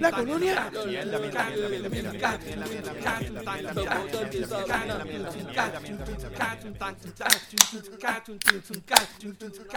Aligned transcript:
La 0.00 0.10
colonia. 0.10 0.70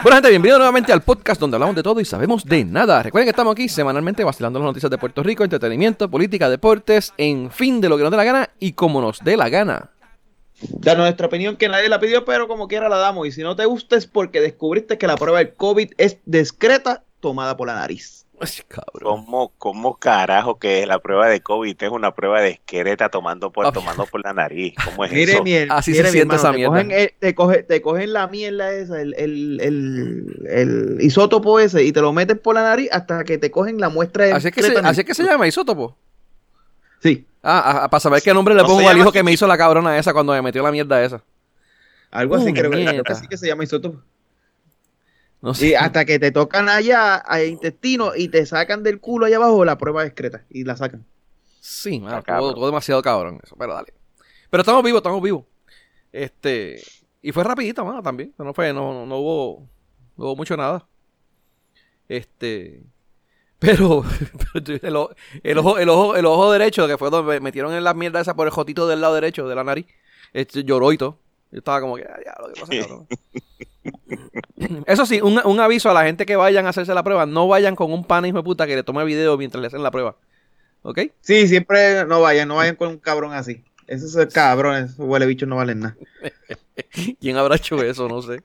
Bueno, 0.02 0.16
gente, 0.16 0.30
bienvenido 0.30 0.56
nuevamente 0.56 0.90
al 0.94 1.02
podcast 1.02 1.38
donde 1.38 1.56
hablamos 1.56 1.76
de 1.76 1.82
todo 1.82 2.00
y 2.00 2.06
sabemos 2.06 2.46
de 2.46 2.64
nada. 2.64 3.02
Recuerden 3.02 3.26
que 3.26 3.30
estamos 3.30 3.52
aquí 3.52 3.68
semanalmente 3.68 4.24
vacilando 4.24 4.58
las 4.58 4.66
noticias 4.66 4.90
de 4.90 4.96
Puerto 4.96 5.22
Rico, 5.22 5.44
entretenimiento, 5.44 6.10
política, 6.10 6.48
deportes, 6.48 7.12
en 7.18 7.50
fin, 7.50 7.78
de 7.82 7.90
lo 7.90 7.98
que 7.98 8.04
nos 8.04 8.10
dé 8.10 8.16
la 8.16 8.24
gana 8.24 8.50
y 8.58 8.72
como 8.72 9.02
nos 9.02 9.18
dé 9.22 9.36
la 9.36 9.50
gana. 9.50 9.90
Da 10.60 10.94
nuestra 10.94 11.26
opinión 11.26 11.56
que 11.56 11.68
nadie 11.68 11.88
la 11.88 12.00
pidió, 12.00 12.24
pero 12.24 12.48
como 12.48 12.66
quiera 12.68 12.88
la 12.88 12.96
damos. 12.96 13.26
Y 13.26 13.32
si 13.32 13.42
no 13.42 13.56
te 13.56 13.66
gusta 13.66 13.96
es 13.96 14.06
porque 14.06 14.40
descubriste 14.40 14.96
que 14.98 15.06
la 15.06 15.16
prueba 15.16 15.38
del 15.38 15.52
COVID 15.54 15.92
es 15.98 16.18
discreta 16.24 17.02
tomada 17.20 17.56
por 17.56 17.66
la 17.66 17.74
nariz. 17.74 18.24
Ay, 18.38 18.48
cabrón. 18.68 19.24
¿Cómo, 19.24 19.52
¿Cómo 19.56 19.96
carajo 19.96 20.58
que 20.58 20.86
la 20.86 20.98
prueba 20.98 21.26
de 21.26 21.40
COVID 21.40 21.74
es 21.82 21.90
una 21.90 22.14
prueba 22.14 22.42
discreta 22.42 23.08
tomando 23.08 23.50
por, 23.50 23.72
tomando 23.72 24.04
por 24.06 24.22
la 24.22 24.34
nariz? 24.34 24.74
¿Cómo 24.84 25.06
es 25.06 25.12
Mire, 25.12 25.32
eso? 25.32 25.42
miel, 25.42 25.68
Así 25.70 25.92
mire, 25.92 26.04
se 26.04 26.10
siente 26.12 26.34
hermano, 26.36 26.40
esa 26.40 26.50
te 26.52 26.56
mierda. 26.58 26.82
Cogen, 26.82 27.10
te, 27.18 27.34
coge- 27.34 27.66
te 27.66 27.80
cogen 27.80 28.12
la 28.12 28.26
mierda 28.26 28.72
esa, 28.72 29.00
el, 29.00 29.14
el, 29.14 29.58
el, 29.62 30.46
el 30.50 30.98
isótopo 31.00 31.58
ese, 31.60 31.82
y 31.84 31.92
te 31.92 32.02
lo 32.02 32.12
meten 32.12 32.38
por 32.38 32.54
la 32.54 32.62
nariz 32.62 32.90
hasta 32.92 33.24
que 33.24 33.38
te 33.38 33.50
cogen 33.50 33.78
la 33.80 33.88
muestra 33.88 34.26
de 34.26 34.32
Así 34.32 34.48
es 34.48 34.54
que 34.54 34.62
se, 34.62 34.76
así 34.78 35.00
es 35.00 35.06
que 35.06 35.14
se 35.14 35.22
llama 35.24 35.46
isótopo. 35.46 35.96
Sí, 37.02 37.26
Ah, 37.48 37.86
para 37.90 38.00
saber 38.00 38.22
qué 38.22 38.34
nombre 38.34 38.54
le 38.54 38.62
No 38.62 38.66
pongo 38.68 38.88
al 38.88 38.98
hijo 38.98 39.12
que 39.12 39.22
me 39.22 39.30
así. 39.30 39.34
hizo 39.34 39.46
la 39.46 39.56
cabrona 39.56 39.96
esa 39.98 40.12
cuando 40.12 40.32
me 40.32 40.42
metió 40.42 40.62
la 40.62 40.72
mierda 40.72 41.02
esa. 41.04 41.22
algo 42.10 42.34
así 42.36 42.52
creo, 42.52 42.70
que- 42.70 42.78
nieta. 42.78 43.22
que 43.28 43.36
se 43.36 43.46
llama 43.46 43.62
isótopo. 43.64 44.02
No 45.42 45.54
sé. 45.54 45.68
Y 45.68 45.74
hasta 45.74 46.04
que 46.04 46.18
te 46.18 46.32
tocan 46.32 46.68
allá 46.68 47.14
al 47.16 47.44
intestino 47.46 48.16
y 48.16 48.28
te 48.28 48.44
sacan 48.46 48.82
del 48.82 48.98
culo 49.00 49.26
allá 49.26 49.36
abajo 49.36 49.64
la 49.64 49.78
prueba 49.78 50.02
discreta 50.02 50.44
y 50.50 50.64
la 50.64 50.76
sacan. 50.76 51.04
Sí, 51.60 52.00
mano, 52.00 52.16
Ah, 52.26 52.38
todo, 52.38 52.54
todo 52.54 52.66
demasiado 52.66 53.02
cabrón 53.02 53.38
eso, 53.44 53.54
pero 53.56 53.74
dale. 53.74 53.92
Pero 54.50 54.62
estamos 54.62 54.82
vivos, 54.82 54.98
estamos 55.00 55.22
vivos. 55.22 55.44
Este, 56.12 56.82
y 57.22 57.32
fue 57.32 57.44
rapidito, 57.44 57.84
mano, 57.84 58.02
también. 58.02 58.32
No 58.38 58.54
fue, 58.54 58.72
no, 58.72 58.92
no, 58.94 59.06
no 59.06 59.18
hubo, 59.18 59.68
no 60.16 60.24
hubo 60.24 60.36
mucho 60.36 60.56
nada. 60.56 60.86
Este, 62.08 62.82
pero, 63.58 64.04
pero 64.54 64.80
el, 64.82 64.96
ojo, 64.96 65.78
el 65.78 65.88
ojo, 65.88 66.16
el 66.16 66.26
ojo 66.26 66.52
derecho, 66.52 66.86
que 66.86 66.98
fue 66.98 67.10
donde 67.10 67.34
me 67.34 67.40
metieron 67.40 67.72
en 67.72 67.84
la 67.84 67.94
mierda 67.94 68.20
esa 68.20 68.34
por 68.34 68.46
el 68.46 68.52
jotito 68.52 68.86
del 68.86 69.00
lado 69.00 69.14
derecho 69.14 69.48
de 69.48 69.54
la 69.54 69.64
nariz, 69.64 69.86
este, 70.32 70.64
lloró 70.64 70.92
y 70.92 70.98
todo. 70.98 71.18
Yo 71.52 71.58
estaba 71.58 71.80
como 71.80 71.96
que, 71.96 72.04
"Ah, 72.04 72.18
diablo, 72.22 72.52
¿qué 72.52 72.60
pasa, 72.60 72.72
cabrón?" 72.80 73.06
Eso 74.86 75.06
sí, 75.06 75.20
un, 75.20 75.40
un 75.44 75.60
aviso 75.60 75.90
a 75.90 75.94
la 75.94 76.04
gente 76.04 76.26
que 76.26 76.36
vayan 76.36 76.66
a 76.66 76.70
hacerse 76.70 76.92
la 76.94 77.04
prueba, 77.04 77.26
no 77.26 77.46
vayan 77.46 77.76
con 77.76 77.92
un 77.92 78.04
pana 78.04 78.26
hijo 78.28 78.38
de 78.38 78.42
puta 78.42 78.66
que 78.66 78.74
le 78.74 78.82
tome 78.82 79.04
video 79.04 79.36
mientras 79.36 79.60
le 79.60 79.68
hacen 79.68 79.82
la 79.82 79.90
prueba. 79.90 80.16
¿Ok? 80.82 81.00
Sí, 81.20 81.48
siempre 81.48 82.04
no 82.06 82.20
vayan, 82.20 82.48
no 82.48 82.56
vayan 82.56 82.76
con 82.76 82.88
un 82.88 82.98
cabrón 82.98 83.32
así. 83.32 83.64
Esos 83.86 84.32
cabrones, 84.32 84.92
esos 84.92 85.06
huele 85.06 85.26
bichos 85.26 85.48
no 85.48 85.56
valen 85.56 85.80
nada. 85.80 85.96
¿Quién 87.20 87.36
habrá 87.36 87.56
hecho 87.56 87.80
eso? 87.82 88.08
No 88.08 88.22
sé. 88.22 88.42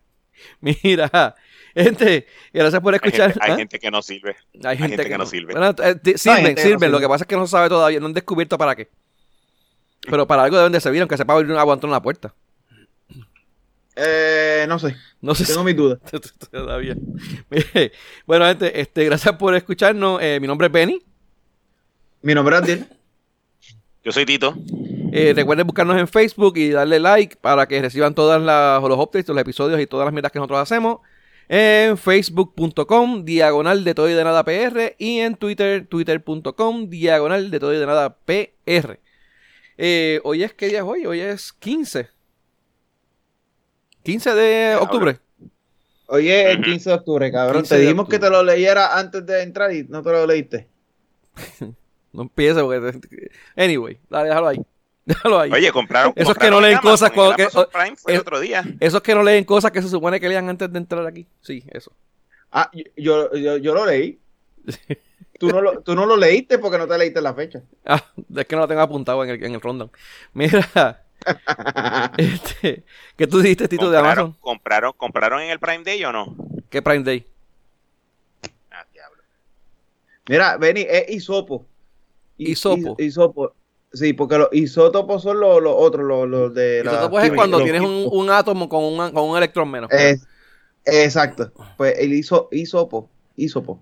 Mira, 0.60 1.36
gente, 1.76 2.28
gracias 2.54 2.82
por 2.82 2.94
Hay, 2.94 3.00
escuchar. 3.04 3.32
gente, 3.32 3.46
hay 3.46 3.52
¿Ah? 3.52 3.56
gente 3.58 3.80
que 3.80 3.92
no 3.92 4.02
sirve. 4.02 4.36
Hay 4.64 4.78
gente 4.78 5.06
que 5.06 5.18
no 5.18 5.26
sirve. 5.26 5.54
Bueno, 5.54 5.76
eh, 5.84 6.18
sirven, 6.18 6.56
no 6.56 6.62
sirven. 6.62 6.92
Lo 6.92 7.00
que 7.00 7.08
pasa 7.08 7.24
es 7.24 7.28
que 7.28 7.36
no 7.36 7.46
se 7.46 7.52
sabe 7.52 7.70
todavía, 7.70 8.00
no 8.00 8.08
han 8.08 8.14
descubierto 8.14 8.58
para 8.58 8.76
qué. 8.76 8.90
Pero 10.10 10.26
para 10.28 10.44
algo 10.44 10.58
deben 10.58 10.72
de 10.72 10.82
servir, 10.82 11.02
aunque 11.02 11.18
sepa 11.18 11.34
abrir 11.34 11.52
una 11.52 11.62
aguantón 11.62 11.90
en 11.90 11.94
la 11.94 12.02
puerta. 12.02 12.34
Eh, 13.96 14.66
no 14.70 14.80
sé, 14.80 14.96
No 15.20 15.36
sé 15.36 15.46
tengo 15.46 15.64
mis 15.64 15.76
dudas. 15.76 16.00
todavía. 16.52 16.96
Mire, 17.50 17.92
Bueno, 18.26 18.46
gente, 18.46 18.80
este, 18.80 19.06
gracias 19.06 19.36
por 19.36 19.54
escucharnos. 19.54 20.20
Eh, 20.22 20.40
mi 20.40 20.48
nombre 20.48 20.68
es 20.68 20.74
Benny. 20.74 21.02
Mi 22.22 22.34
nombre 22.34 22.56
es 22.56 22.62
Adiel. 22.64 22.88
Yo 24.04 24.12
soy 24.12 24.26
Tito. 24.26 24.56
Eh, 25.14 25.34
recuerden 25.36 25.68
buscarnos 25.68 25.98
en 25.98 26.08
Facebook 26.08 26.58
y 26.58 26.70
darle 26.70 27.00
like 27.00 27.36
para 27.36 27.68
que 27.68 27.82
reciban 27.82 28.16
todos 28.16 28.42
los 28.42 28.98
updates, 29.00 29.28
los 29.28 29.38
episodios 29.38 29.80
y 29.80 29.86
todas 29.86 30.06
las 30.06 30.14
mierdas 30.14 30.32
que 30.32 30.40
nosotros 30.40 30.60
hacemos. 30.60 31.00
En 31.54 31.98
facebook.com, 31.98 33.26
diagonal 33.26 33.84
de 33.84 33.94
todo 33.94 34.10
y 34.10 34.14
de 34.14 34.24
nada 34.24 34.46
PR. 34.46 34.96
Y 34.98 35.20
en 35.20 35.36
Twitter, 35.36 35.86
twitter.com, 35.86 36.88
diagonal 36.88 37.52
de 37.52 37.60
todo 37.60 37.74
y 37.74 37.78
de 37.78 37.86
nada 37.86 38.16
PR. 38.20 39.02
Eh, 39.78 40.22
hoy 40.24 40.44
es, 40.44 40.54
¿qué 40.54 40.70
día 40.70 40.78
es 40.78 40.86
hoy? 40.86 41.06
Hoy 41.06 41.20
es 41.20 41.52
15. 41.52 42.08
15 44.04 44.34
de 44.34 44.76
octubre. 44.78 45.20
Oye, 46.08 46.52
el 46.54 46.60
Ujú. 46.60 46.70
15 46.70 46.90
de 46.90 46.96
octubre, 46.96 47.32
cabrón. 47.34 47.64
15 47.64 47.76
Te 47.76 47.82
dijimos 47.82 48.08
que 48.08 48.20
te 48.20 48.30
lo 48.30 48.44
leyera 48.44 48.98
antes 48.98 49.26
de 49.26 49.44
entrar 49.44 49.74
y 49.74 49.84
no 49.84 50.02
te 50.02 50.10
lo 50.10 50.26
leíste. 50.26 50.70
No 52.14 52.24
empiece 52.24 52.62
porque... 52.62 53.32
Anyway, 53.56 53.98
dale, 54.10 54.28
déjalo 54.28 54.48
ahí. 54.50 54.62
Déjalo 55.06 55.40
ahí. 55.40 55.52
Oye, 55.52 55.72
compraron. 55.72 56.14
Esos 56.16 56.36
que 56.38 56.50
no 56.50 56.62
leen 56.62 56.78
cosas 56.80 57.12
el 57.16 57.36
que- 57.36 57.48
Prime 57.72 57.96
fue 57.96 58.14
el 58.14 58.20
otro 58.20 58.40
día. 58.40 58.64
Esos 58.80 59.02
que 59.02 59.16
no 59.16 59.24
leen 59.24 59.44
cosas 59.44 59.72
que 59.72 59.82
se 59.82 59.90
supone 59.90 60.20
que 60.20 60.30
lean 60.30 60.48
antes 60.50 60.72
de 60.72 60.78
entrar 60.78 61.06
aquí. 61.08 61.28
Sí, 61.42 61.64
eso. 61.72 61.92
Ah, 62.52 62.70
yo, 62.96 63.34
yo, 63.34 63.58
yo 63.58 63.74
lo 63.74 63.86
leí. 63.86 64.20
Tú 65.40 65.48
no 65.50 65.60
lo, 65.60 65.82
tú 65.82 65.96
no 65.96 66.06
lo 66.06 66.16
leíste 66.18 66.60
porque 66.60 66.78
no 66.78 66.88
te 66.88 66.98
leíste 66.98 67.20
la 67.22 67.34
fecha. 67.34 67.62
Ah, 67.86 68.04
es 68.36 68.46
que 68.46 68.56
no 68.56 68.62
lo 68.62 68.68
tengo 68.68 68.82
apuntado 68.82 69.24
en 69.24 69.32
el, 69.32 69.44
en 69.44 69.56
el 69.56 69.62
rundown. 69.62 69.92
Mira, 70.34 71.04
este, 72.18 72.84
¿qué 73.16 73.28
tú 73.28 73.40
dijiste, 73.40 73.68
Tito, 73.68 73.90
de 73.90 73.98
Amazon? 73.98 74.36
compraron, 74.40 74.94
¿Compraron 74.96 75.42
en 75.42 75.50
el 75.50 75.60
Prime 75.60 75.84
Day 75.84 76.04
o 76.06 76.12
no? 76.12 76.36
¿Qué 76.70 76.82
Prime 76.82 77.04
Day? 77.04 77.26
Ah, 78.72 78.86
diablo. 78.94 79.24
Mira, 80.30 80.58
Benny, 80.58 80.86
es 80.88 81.10
isopo. 81.10 81.66
I- 82.38 82.52
Hisopo. 82.52 82.96
is- 83.00 83.08
Isopo. 83.08 83.54
Sí, 83.94 84.14
porque 84.14 84.38
los 84.38 84.48
isótopos 84.54 85.22
son 85.22 85.40
los, 85.40 85.62
los 85.62 85.74
otros, 85.76 86.06
los, 86.06 86.28
los 86.28 86.54
de 86.54 86.84
la. 86.84 86.92
Eso 86.94 87.10
pues 87.10 87.24
es 87.24 87.30
química, 87.30 87.42
cuando 87.42 87.58
los 87.60 87.66
tienes 87.66 87.82
un, 87.82 88.08
un 88.12 88.30
átomo 88.30 88.70
con 88.70 88.84
un, 88.84 89.12
con 89.12 89.30
un 89.30 89.38
electrón 89.38 89.70
menos. 89.70 89.90
Es- 89.92 90.26
exacto. 90.86 91.52
Pues 91.78 91.96
el 92.00 92.14
iso, 92.14 92.48
isopo. 92.52 93.10
Isopo. 93.36 93.82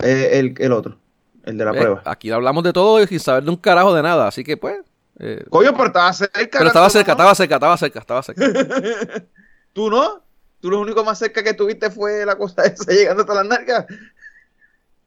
Eh, 0.00 0.30
el, 0.38 0.54
el 0.58 0.72
otro. 0.72 0.98
El 1.44 1.56
de 1.58 1.64
la 1.64 1.70
Eh, 1.72 1.74
prueba. 1.78 2.02
Aquí 2.04 2.30
hablamos 2.30 2.62
de 2.62 2.72
todo 2.72 3.02
y 3.02 3.06
sin 3.06 3.20
saber 3.20 3.42
de 3.44 3.50
un 3.50 3.56
carajo 3.56 3.94
de 3.94 4.02
nada, 4.02 4.28
así 4.28 4.44
que 4.44 4.56
pues... 4.56 4.76
eh, 5.18 5.44
Coño, 5.50 5.72
pero 5.72 5.86
estaba 5.86 6.12
cerca. 6.12 6.38
pero 6.58 6.66
estaba 6.66 6.86
¿tú 6.88 6.92
cerca, 6.92 7.12
estaba 7.12 7.34
cerca, 7.34 7.54
estaba 7.54 7.76
cerca, 7.78 7.98
estaba 8.00 8.22
cerca. 8.22 8.44
¿Tú 9.72 9.90
no? 9.90 10.22
Tú 10.60 10.70
lo 10.70 10.80
único 10.80 11.02
más 11.04 11.18
cerca 11.18 11.42
que 11.42 11.54
tuviste 11.54 11.90
fue 11.90 12.26
la 12.26 12.36
cosa 12.36 12.64
esa 12.64 12.92
llegando 12.92 13.22
hasta 13.22 13.34
las 13.34 13.46
nalgas. 13.46 13.86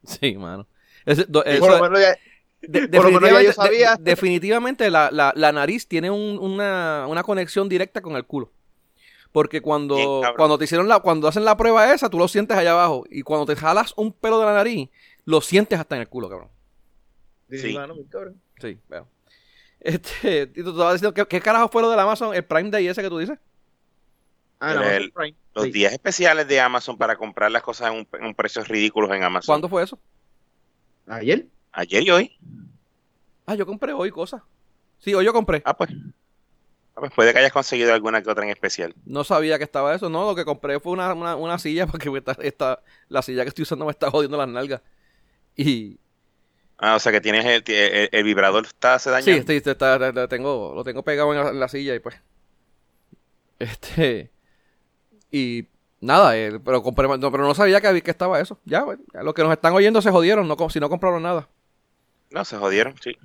Sí, 0.04 0.36
mano. 0.36 0.66
Ese- 1.06 1.26
do- 1.28 1.42
Por 1.44 1.48
eso- 1.52 1.68
lo 1.68 1.82
menos 1.82 2.00
ya- 2.00 2.16
de- 2.62 2.88
por 2.88 3.12
lo 3.12 3.20
menos 3.20 3.30
ya 3.30 3.42
yo 3.42 3.48
definitivamente, 3.48 3.52
sabía. 3.54 3.96
de- 3.96 4.02
definitivamente 4.02 4.90
la, 4.90 5.10
la- 5.10 5.32
la 5.36 5.52
nariz 5.52 5.86
tiene 5.86 6.10
un- 6.10 6.38
una, 6.38 7.06
una 7.08 7.22
conexión 7.22 7.68
directa 7.68 8.00
con 8.00 8.16
el 8.16 8.24
culo. 8.24 8.50
Porque 9.32 9.62
cuando, 9.62 10.20
cuando 10.36 10.58
te 10.58 10.64
hicieron 10.64 10.88
la, 10.88 11.00
cuando 11.00 11.26
hacen 11.26 11.44
la 11.46 11.56
prueba 11.56 11.92
esa, 11.94 12.10
tú 12.10 12.18
lo 12.18 12.28
sientes 12.28 12.54
allá 12.56 12.72
abajo. 12.72 13.04
Y 13.10 13.22
cuando 13.22 13.46
te 13.46 13.56
jalas 13.56 13.94
un 13.96 14.12
pelo 14.12 14.38
de 14.38 14.44
la 14.46 14.52
nariz, 14.52 14.90
lo 15.24 15.40
sientes 15.40 15.78
hasta 15.80 15.94
en 15.96 16.02
el 16.02 16.08
culo, 16.08 16.28
cabrón. 16.28 16.48
Sí. 17.50 17.74
Sí, 18.60 18.78
veo. 18.88 19.08
Este, 19.84 20.42
y 20.42 20.46
tú 20.46 20.64
te 20.64 20.70
estabas 20.70 20.94
diciendo, 20.94 21.12
¿qué, 21.12 21.26
qué 21.26 21.40
carajo 21.40 21.68
fue 21.68 21.82
lo 21.82 21.90
del 21.90 21.98
Amazon, 21.98 22.34
el 22.36 22.44
Prime 22.44 22.70
Day 22.70 22.86
ese 22.86 23.02
que 23.02 23.08
tú 23.08 23.18
dices? 23.18 23.36
Ah, 24.60 24.72
El- 24.74 24.76
no, 24.78 24.84
el- 24.88 25.12
Prime. 25.12 25.34
Los 25.54 25.64
Sí. 25.64 25.70
días 25.72 25.92
especiales 25.92 26.46
de 26.46 26.60
Amazon 26.60 26.96
para 26.96 27.16
comprar 27.16 27.50
las 27.50 27.62
cosas 27.62 27.90
en 27.90 27.98
un, 27.98 28.08
en 28.12 28.24
un 28.26 28.34
precios 28.34 28.68
ridículos 28.68 29.10
en 29.10 29.24
Amazon. 29.24 29.46
¿Cuándo 29.52 29.68
fue 29.68 29.82
eso? 29.82 29.98
¿Ayer? 31.08 31.46
Ayer 31.72 32.02
y 32.02 32.10
hoy. 32.10 32.38
Ah, 33.46 33.54
yo 33.54 33.66
compré 33.66 33.92
hoy 33.92 34.10
cosas. 34.10 34.42
Sí, 34.98 35.14
hoy 35.14 35.24
yo 35.24 35.32
compré. 35.32 35.62
Ah, 35.64 35.76
pues. 35.76 35.90
Ah, 36.94 37.00
pues 37.00 37.12
puede 37.14 37.32
que 37.32 37.38
hayas 37.38 37.52
conseguido 37.52 37.92
alguna 37.94 38.22
que 38.22 38.30
otra 38.30 38.44
en 38.44 38.50
especial. 38.50 38.94
No 39.06 39.24
sabía 39.24 39.56
que 39.58 39.64
estaba 39.64 39.94
eso. 39.94 40.10
No, 40.10 40.26
lo 40.26 40.34
que 40.34 40.44
compré 40.44 40.78
fue 40.78 40.92
una, 40.92 41.12
una, 41.14 41.36
una 41.36 41.58
silla 41.58 41.86
porque 41.90 42.10
esta, 42.16 42.32
esta- 42.40 42.82
la 43.08 43.22
silla 43.22 43.42
que 43.42 43.48
estoy 43.48 43.62
usando 43.62 43.84
me 43.86 43.90
está 43.90 44.10
jodiendo 44.10 44.36
las 44.36 44.48
nalgas. 44.48 44.82
Y, 45.56 45.98
Ah, 46.84 46.96
o 46.96 46.98
sea 46.98 47.12
que 47.12 47.20
tienes 47.20 47.44
el, 47.44 47.62
el- 47.74 48.08
el 48.10 48.24
vibrador 48.24 48.64
está 48.66 48.98
se 48.98 49.10
daña. 49.10 49.24
Sí, 49.24 49.42
sí, 49.46 49.54
está- 49.56 49.70
está- 49.72 50.12
lo 50.12 50.28
tengo, 50.28 50.72
lo 50.74 50.82
tengo 50.84 51.02
pegado 51.04 51.32
en 51.32 51.44
la, 51.44 51.50
en 51.50 51.60
la 51.60 51.68
silla 51.68 51.94
y 51.94 52.00
pues. 52.00 52.16
Este. 53.58 54.30
Y 55.30 55.68
nada, 56.00 56.36
eh, 56.36 56.58
pero 56.64 56.82
compré, 56.82 57.06
no, 57.06 57.30
pero 57.30 57.44
no 57.44 57.54
sabía 57.54 57.80
que, 57.80 58.02
que 58.02 58.10
estaba 58.10 58.40
eso. 58.40 58.58
Ya, 58.64 58.82
bueno, 58.84 59.02
ya 59.14 59.22
los 59.22 59.32
que 59.34 59.42
nos 59.42 59.52
están 59.52 59.72
oyendo 59.72 60.02
se 60.02 60.10
jodieron, 60.10 60.46
no, 60.48 60.56
si 60.70 60.80
no 60.80 60.88
compraron 60.88 61.22
nada. 61.22 61.48
No, 62.32 62.44
se 62.44 62.56
jodieron, 62.56 62.94
sí. 63.02 63.16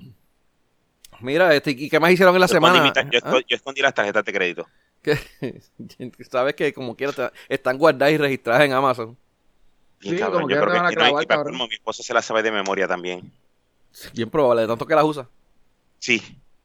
Mira, 1.19 1.53
este, 1.55 1.71
¿y 1.71 1.89
qué 1.89 1.99
más 1.99 2.11
hicieron 2.11 2.35
en 2.35 2.41
la 2.41 2.47
Yo 2.47 2.53
semana? 2.53 2.93
yo, 3.11 3.19
¿Ah? 3.23 3.39
yo 3.47 3.55
escondí 3.55 3.81
las 3.81 3.93
tarjetas 3.93 4.23
de 4.23 4.33
crédito. 4.33 4.67
Que- 5.01 5.17
Sabes 6.29 6.53
que 6.55 6.73
como 6.73 6.95
quiera 6.95 7.13
te- 7.13 7.31
están 7.49 7.77
guardadas 7.77 8.13
y 8.13 8.17
registradas 8.17 8.63
en 8.63 8.73
Amazon. 8.73 9.17
Sí, 10.01 10.15
cabrón. 10.17 10.41
como 10.43 10.49
Yo 10.49 10.55
que 10.57 10.61
creo 10.61 10.73
que 10.73 10.77
y 10.77 10.81
no, 10.83 10.91
y 10.91 10.95
clavar, 10.95 11.13
para 11.13 11.25
cabrón. 11.27 11.53
colmo, 11.53 11.67
mi 11.67 11.73
esposa 11.75 12.03
se 12.03 12.13
la 12.13 12.21
sabe 12.21 12.43
de 12.43 12.51
memoria 12.51 12.87
también. 12.87 13.31
Bien 14.13 14.29
probable, 14.29 14.61
de 14.63 14.67
tanto 14.67 14.85
que 14.85 14.93
las 14.95 15.05
usa. 15.05 15.27
Sí, 15.99 16.21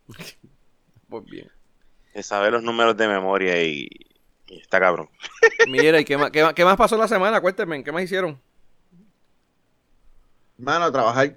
Pues 1.09 1.25
bien. 1.27 1.51
se 2.13 2.23
sabe 2.23 2.51
los 2.51 2.63
números 2.63 2.97
de 2.97 3.07
memoria 3.09 3.63
y 3.63 3.89
Y 4.49 4.59
está 4.61 4.81
cabrón. 4.81 5.09
Mira, 5.69 5.99
¿y 6.01 6.05
qué 6.05 6.19
más, 6.19 6.31
qué, 6.31 6.43
más- 6.43 6.53
qué 6.53 6.65
más 6.65 6.77
pasó 6.77 6.97
en 6.97 7.01
la 7.03 7.09
semana? 7.09 7.41
Cuéntenme, 7.41 7.83
¿qué 7.83 7.93
más 7.93 8.03
hicieron? 8.03 8.39
Mano, 10.59 10.85
a 10.87 10.93
trabajar. 10.93 11.35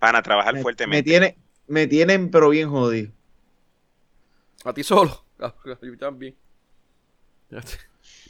Van 0.00 0.16
a 0.16 0.22
trabajar 0.22 0.54
Me, 0.54 0.58
me 0.58 0.62
fuertemente. 0.62 1.10
tiene, 1.10 1.36
me 1.66 1.86
tienen, 1.86 2.30
pero 2.30 2.48
bien 2.48 2.70
jodido. 2.70 3.10
A 4.64 4.72
ti 4.72 4.82
solo. 4.82 5.24
Yo 5.82 5.98
también. 5.98 6.36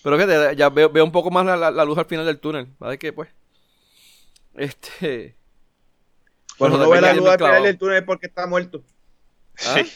Pero 0.02 0.16
fíjate, 0.16 0.56
ya 0.56 0.68
veo, 0.70 0.88
veo 0.90 1.04
un 1.04 1.12
poco 1.12 1.30
más 1.30 1.44
la, 1.44 1.56
la- 1.56 1.70
la 1.70 1.84
luz 1.84 1.98
al 1.98 2.06
final 2.06 2.24
del 2.26 2.38
túnel. 2.40 2.68
¿Sabes 2.78 2.98
qué? 2.98 3.12
Pues. 3.12 3.28
Este. 4.54 5.36
Cuando 6.58 6.76
Bueno, 6.78 6.90
uno 6.90 6.94
ve 6.94 7.00
la 7.00 7.14
luz 7.14 7.28
al 7.28 7.38
final 7.38 7.62
del 7.62 7.78
túnel 7.78 7.96
es 7.98 8.02
porque 8.04 8.26
está 8.26 8.46
muerto. 8.46 8.82
¿Ah? 9.66 9.82
Sí. 9.82 9.90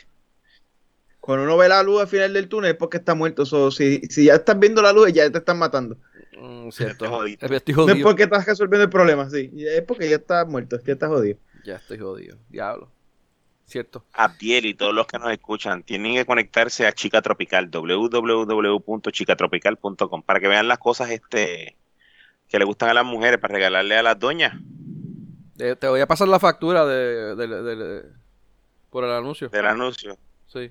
Cuando 1.21 1.45
uno 1.45 1.57
ve 1.57 1.69
la 1.69 1.83
luz 1.83 2.03
al 2.03 2.09
final 2.09 2.33
del 2.35 2.49
túnel 2.49 2.73
es 2.73 2.77
porque 2.77 2.99
está 2.99 3.15
muerto. 3.15 3.47
So, 3.47 3.71
si, 3.71 4.01
si 4.11 4.27
ya 4.27 4.35
estás 4.35 4.59
viendo 4.59 4.83
la 4.83 4.93
luz, 4.93 5.13
ya 5.13 5.31
te 5.31 5.39
están 5.39 5.59
matando. 5.59 5.97
Mm, 6.39 6.71
cierto. 6.71 7.05
Estoy 7.05 7.09
jodido. 7.09 7.57
Estoy 7.57 7.75
No 7.75 7.93
es 7.93 8.03
porque 8.03 8.23
estás 8.25 8.45
resolviendo 8.47 8.85
el 8.85 8.91
problema, 8.91 9.29
sí. 9.31 9.51
Es 9.57 9.83
porque 9.83 10.09
ya 10.09 10.17
estás 10.17 10.47
muerto, 10.47 10.79
ya 10.85 10.93
estás 10.93 11.09
jodido. 11.09 11.39
Ya 11.65 11.77
estoy 11.77 11.99
jodido. 11.99 12.37
Diablo. 12.49 12.91
Cierto. 13.67 14.05
Abdiel 14.13 14.67
y 14.67 14.75
todos 14.75 14.93
los 14.95 15.07
que 15.07 15.19
nos 15.19 15.33
escuchan 15.33 15.83
tienen 15.83 16.15
que 16.15 16.27
conectarse 16.27 16.87
a 16.87 16.93
Chica 16.93 17.23
Tropical, 17.23 17.71
www.chicatropical.com 17.71 20.23
para 20.23 20.39
que 20.41 20.49
vean 20.49 20.69
las 20.69 20.77
cosas 20.79 21.09
este 21.11 21.77
que 22.49 22.59
le 22.59 22.65
gustan 22.67 22.91
a 22.91 22.95
las 22.95 23.07
mujeres 23.07 23.41
para 23.41 23.55
regalarle 23.55 23.97
a 23.97 24.03
las 24.03 24.19
doñas. 24.19 24.53
Eh, 25.59 25.77
te 25.77 25.89
voy 25.89 26.01
a 26.03 26.07
pasar 26.07 26.29
la 26.29 26.39
factura 26.39 26.85
de, 26.85 27.35
de- 27.37 27.47
de- 27.47 27.77
de- 27.77 28.03
por 28.91 29.05
el 29.05 29.13
anuncio. 29.13 29.49
del 29.49 29.67
anuncio. 29.67 30.19
Sí. 30.47 30.71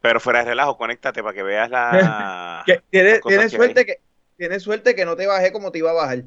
Pero 0.00 0.20
fuera 0.20 0.40
de 0.40 0.46
relajo, 0.46 0.76
conéctate 0.76 1.22
para 1.22 1.34
que 1.34 1.42
veas 1.42 1.70
la... 1.70 2.64
Tienes, 2.90 3.20
tienes 3.26 3.50
que 3.52 3.56
suerte 3.56 3.80
hay. 3.80 3.86
que, 3.86 4.00
tienes 4.36 4.62
suerte 4.62 4.94
que 4.94 5.04
no 5.04 5.16
te 5.16 5.26
bajé 5.26 5.52
como 5.52 5.72
te 5.72 5.78
iba 5.78 5.90
a 5.90 5.94
bajar. 5.94 6.24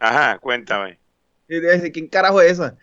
Ajá, 0.00 0.38
cuéntame. 0.38 0.98
Y 1.48 1.60
te 1.60 1.66
decir, 1.66 1.92
¿quién 1.92 2.08
carajo 2.08 2.40
es 2.40 2.52
esa? 2.52 2.76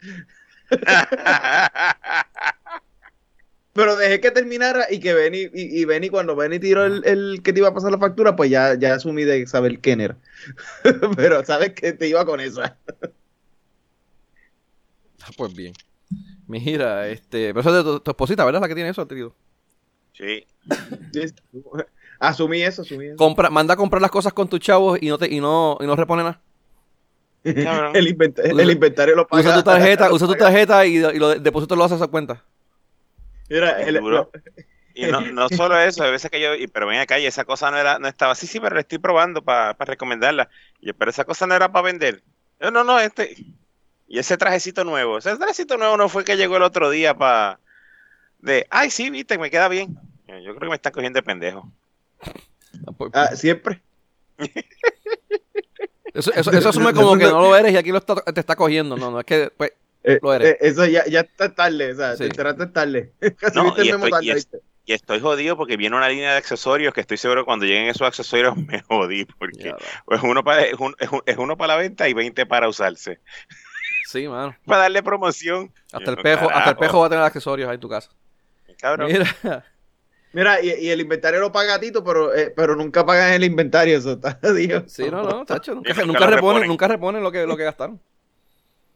Pero 3.74 3.96
dejé 3.96 4.20
que 4.20 4.32
terminara 4.32 4.88
y 4.90 5.00
que 5.00 5.14
Benny, 5.14 5.50
y, 5.54 5.82
y 5.82 5.86
Benny 5.86 6.10
cuando 6.10 6.36
Benny 6.36 6.60
tiró 6.60 6.86
el, 6.86 7.06
el 7.06 7.42
que 7.44 7.54
te 7.54 7.60
iba 7.60 7.68
a 7.68 7.74
pasar 7.74 7.92
la 7.92 8.00
factura, 8.00 8.36
pues 8.36 8.50
ya, 8.50 8.74
ya 8.78 8.96
asumí 8.96 9.24
de 9.24 9.46
saber 9.46 9.80
quién 9.80 10.02
era. 10.02 10.18
Pero 11.16 11.46
sabes 11.46 11.74
que 11.74 11.94
te 11.94 12.08
iba 12.08 12.26
con 12.26 12.40
esa. 12.40 12.78
Ah, 15.24 15.30
Pues 15.38 15.54
bien. 15.54 15.74
Mira, 16.48 17.08
este. 17.10 17.50
Pero 17.54 17.60
eso 17.62 17.70
es 17.70 17.76
de 17.86 17.92
tu, 17.92 18.00
tu 18.00 18.12
esposita, 18.12 18.46
¿verdad? 18.46 18.62
La 18.62 18.68
que 18.68 18.76
tiene 18.76 18.90
eso, 18.90 19.06
tío. 19.08 19.36
sí. 20.14 20.46
Asumí 22.20 22.64
eso, 22.64 22.82
asumí 22.82 23.06
eso. 23.06 23.16
Compra, 23.18 23.50
manda 23.52 23.76
a 23.76 23.78
comprar 23.78 24.02
las 24.02 24.10
cosas 24.12 24.34
con 24.34 24.48
tus 24.50 24.60
chavos 24.60 24.98
y 25.02 25.08
no 25.10 25.18
te, 25.20 25.28
y 25.32 25.40
no, 25.40 25.78
y 25.80 25.86
no 25.86 25.96
repone 25.96 26.24
nada. 26.24 26.42
El, 27.94 28.08
inventa- 28.08 28.42
Usa- 28.44 28.62
el 28.64 28.72
inventario 28.72 29.16
lo 29.16 29.28
paga. 29.28 29.42
Usa 29.42 29.54
tu 29.56 29.64
tarjeta, 29.64 30.12
usa 30.12 30.28
tu 30.28 30.36
tarjeta 30.36 30.86
y, 30.86 30.98
y 30.98 31.20
lo 31.20 31.30
depósito 31.40 31.76
lo 31.76 31.84
haces 31.84 31.94
a 32.02 32.04
esa 32.04 32.08
cuenta. 32.12 32.44
Mira, 33.50 33.82
el-. 33.82 34.02
Y 34.94 35.06
no, 35.06 35.22
no 35.22 35.48
solo 35.50 35.78
eso, 35.80 36.04
a 36.04 36.10
veces 36.10 36.32
que 36.32 36.42
yo, 36.42 36.56
y- 36.56 36.68
pero 36.68 36.88
ven 36.88 37.00
acá 37.00 37.20
y 37.20 37.26
esa 37.28 37.46
cosa 37.46 37.70
no 37.72 37.78
era, 37.78 38.00
no 38.00 38.08
estaba 38.08 38.32
así, 38.32 38.48
sí, 38.48 38.60
pero 38.60 38.74
la 38.76 38.82
estoy 38.82 38.98
probando 38.98 39.44
para 39.44 39.74
recomendarla. 39.80 40.50
Y 40.82 40.92
pero 40.94 41.12
esa 41.12 41.24
cosa 41.24 41.46
no 41.48 41.54
era 41.56 41.72
para 41.72 41.84
vender. 41.86 42.24
Yo, 42.60 42.72
no, 42.72 42.84
no, 42.84 43.00
este, 43.00 43.36
y 44.08 44.18
ese 44.20 44.38
trajecito 44.38 44.84
nuevo, 44.84 45.20
ese 45.20 45.36
trajecito 45.38 45.78
nuevo 45.78 45.98
no 45.98 46.10
fue 46.10 46.24
que 46.24 46.36
llegó 46.36 46.58
el 46.58 46.64
otro 46.64 46.90
día 46.90 47.16
para, 47.16 47.60
de, 48.40 48.66
ay, 48.72 48.90
sí, 48.90 49.10
viste, 49.12 49.38
me 49.38 49.52
queda 49.52 49.68
bien. 49.68 50.00
Yo 50.28 50.56
creo 50.56 50.60
que 50.62 50.70
me 50.70 50.76
están 50.76 50.92
cogiendo 50.94 51.18
de 51.18 51.24
pendejo. 51.24 51.72
Ah, 52.88 52.92
pues, 52.98 53.12
Ah, 53.14 53.36
siempre. 53.36 53.82
Eso, 56.14 56.32
eso, 56.34 56.52
eso 56.52 56.70
asume 56.70 56.94
como 56.94 57.18
que 57.18 57.26
no 57.26 57.42
lo 57.42 57.56
eres 57.56 57.74
y 57.74 57.78
aquí 57.78 57.92
lo 57.92 57.98
está- 58.00 58.16
te 58.16 58.40
está 58.40 58.56
cogiendo. 58.56 58.96
No, 58.98 59.12
no, 59.12 59.20
es 59.20 59.26
que, 59.26 59.52
pues, 59.56 59.72
Eh, 60.04 60.20
Lo 60.22 60.34
eres. 60.34 60.52
eh, 60.52 60.58
eso 60.62 60.86
ya, 60.86 61.04
ya 61.08 61.20
está 61.22 61.54
tarde, 61.54 61.92
o 61.92 61.96
sea, 61.96 62.14
Sí. 62.14 62.20
te 62.20 62.26
enteraste 62.28 62.68
tarde. 62.68 63.12
Casi 63.38 63.56
No, 63.58 63.66
viste 63.66 63.82
el 63.82 63.88
y 63.88 63.90
estoy- 63.92 64.12
tarde, 64.12 64.26
y 64.26 64.30
es- 64.30 64.36
¿viste? 64.36 64.58
Y 64.86 64.94
estoy 64.94 65.20
jodido 65.20 65.58
porque 65.58 65.76
viene 65.76 65.98
una 65.98 66.08
línea 66.08 66.32
de 66.32 66.38
accesorios 66.38 66.94
que 66.94 67.02
estoy 67.02 67.18
seguro 67.18 67.42
que 67.42 67.46
cuando 67.46 67.66
lleguen 67.66 67.88
esos 67.90 68.08
accesorios 68.08 68.56
me 68.72 68.82
jodí 68.84 69.26
porque 69.26 69.64
ya, 69.66 69.76
es 70.10 70.22
uno 70.24 70.44
para, 70.46 70.62
es, 70.64 70.76
un- 70.80 70.96
es 71.00 71.12
un- 71.12 71.22
es 71.26 71.38
uno 71.38 71.58
para 71.58 71.74
la 71.76 71.82
venta 71.82 72.08
y 72.08 72.14
20 72.14 72.46
para 72.46 72.70
usarse. 72.70 73.20
sí, 74.08 74.28
mano. 74.30 74.56
Para 74.66 74.84
darle 74.84 75.04
promoción. 75.04 75.74
Hasta 75.92 76.12
el 76.12 76.18
pejo, 76.18 76.50
hasta 76.50 76.70
el 76.70 76.78
pejo 76.78 77.00
va 77.02 77.08
a 77.08 77.10
tener 77.10 77.24
accesorios 77.26 77.68
ahí 77.68 77.76
en 77.76 77.82
tu 77.82 77.90
casa. 77.90 78.10
Cabrón. 78.80 79.12
Mira, 79.12 79.66
Mira, 80.38 80.62
y, 80.62 80.70
y 80.86 80.90
el 80.92 81.02
inventario 81.02 81.40
lo 81.40 81.52
paga 81.52 81.80
Tito, 81.80 82.04
pero, 82.04 82.32
eh, 82.36 82.54
pero 82.56 82.76
nunca 82.76 83.04
pagan 83.04 83.34
el 83.34 83.44
inventario, 83.44 83.98
eso 83.98 84.12
está 84.12 84.38
jodido. 84.44 84.84
sí, 84.88 85.10
no, 85.10 85.24
no, 85.24 85.44
tacho, 85.46 85.74
nunca, 85.74 85.90
nunca 86.06 86.20
reponen, 86.28 86.36
reponen. 86.36 86.68
nunca 86.68 86.88
reponen 86.88 87.24
lo 87.24 87.32
que, 87.32 87.48
lo 87.48 87.58
que 87.58 87.64
gastaron. 87.64 88.00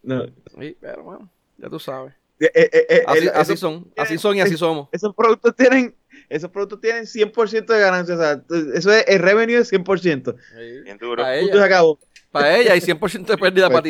No. 0.04 0.28
Sí, 0.60 0.78
pero 0.80 1.02
bueno, 1.02 1.28
ya 1.58 1.68
tú 1.68 1.80
sabes. 1.80 2.14
Eh, 2.40 2.52
eh, 2.54 2.70
eh, 2.90 3.04
Así, 3.08 3.18
el- 3.24 3.30
así 3.30 3.54
esos- 3.54 3.60
son, 3.60 3.92
así 3.98 4.18
son 4.20 4.36
y 4.38 4.42
así 4.42 4.56
somos. 4.56 4.88
Esos 4.92 5.16
productos 5.16 5.56
tienen, 5.56 5.96
esos 6.30 6.52
productos 6.52 6.80
tienen 6.80 7.06
100% 7.08 7.74
de 7.74 7.80
ganancia, 7.80 8.14
o 8.14 8.18
sea, 8.20 8.44
eso 8.76 8.94
es, 8.94 9.06
el 9.08 9.18
revenue 9.20 9.58
es 9.58 9.72
100%. 9.72 10.36
Bien 10.84 10.98
duro. 11.00 11.24
Para 11.24 11.38
ella, 11.38 11.64
acabó. 11.66 11.98
para 12.32 12.56
ella 12.58 12.76
y 12.76 12.82
100% 12.82 13.26
de 13.34 13.38
pérdida 13.40 13.68
Pues. 13.68 13.84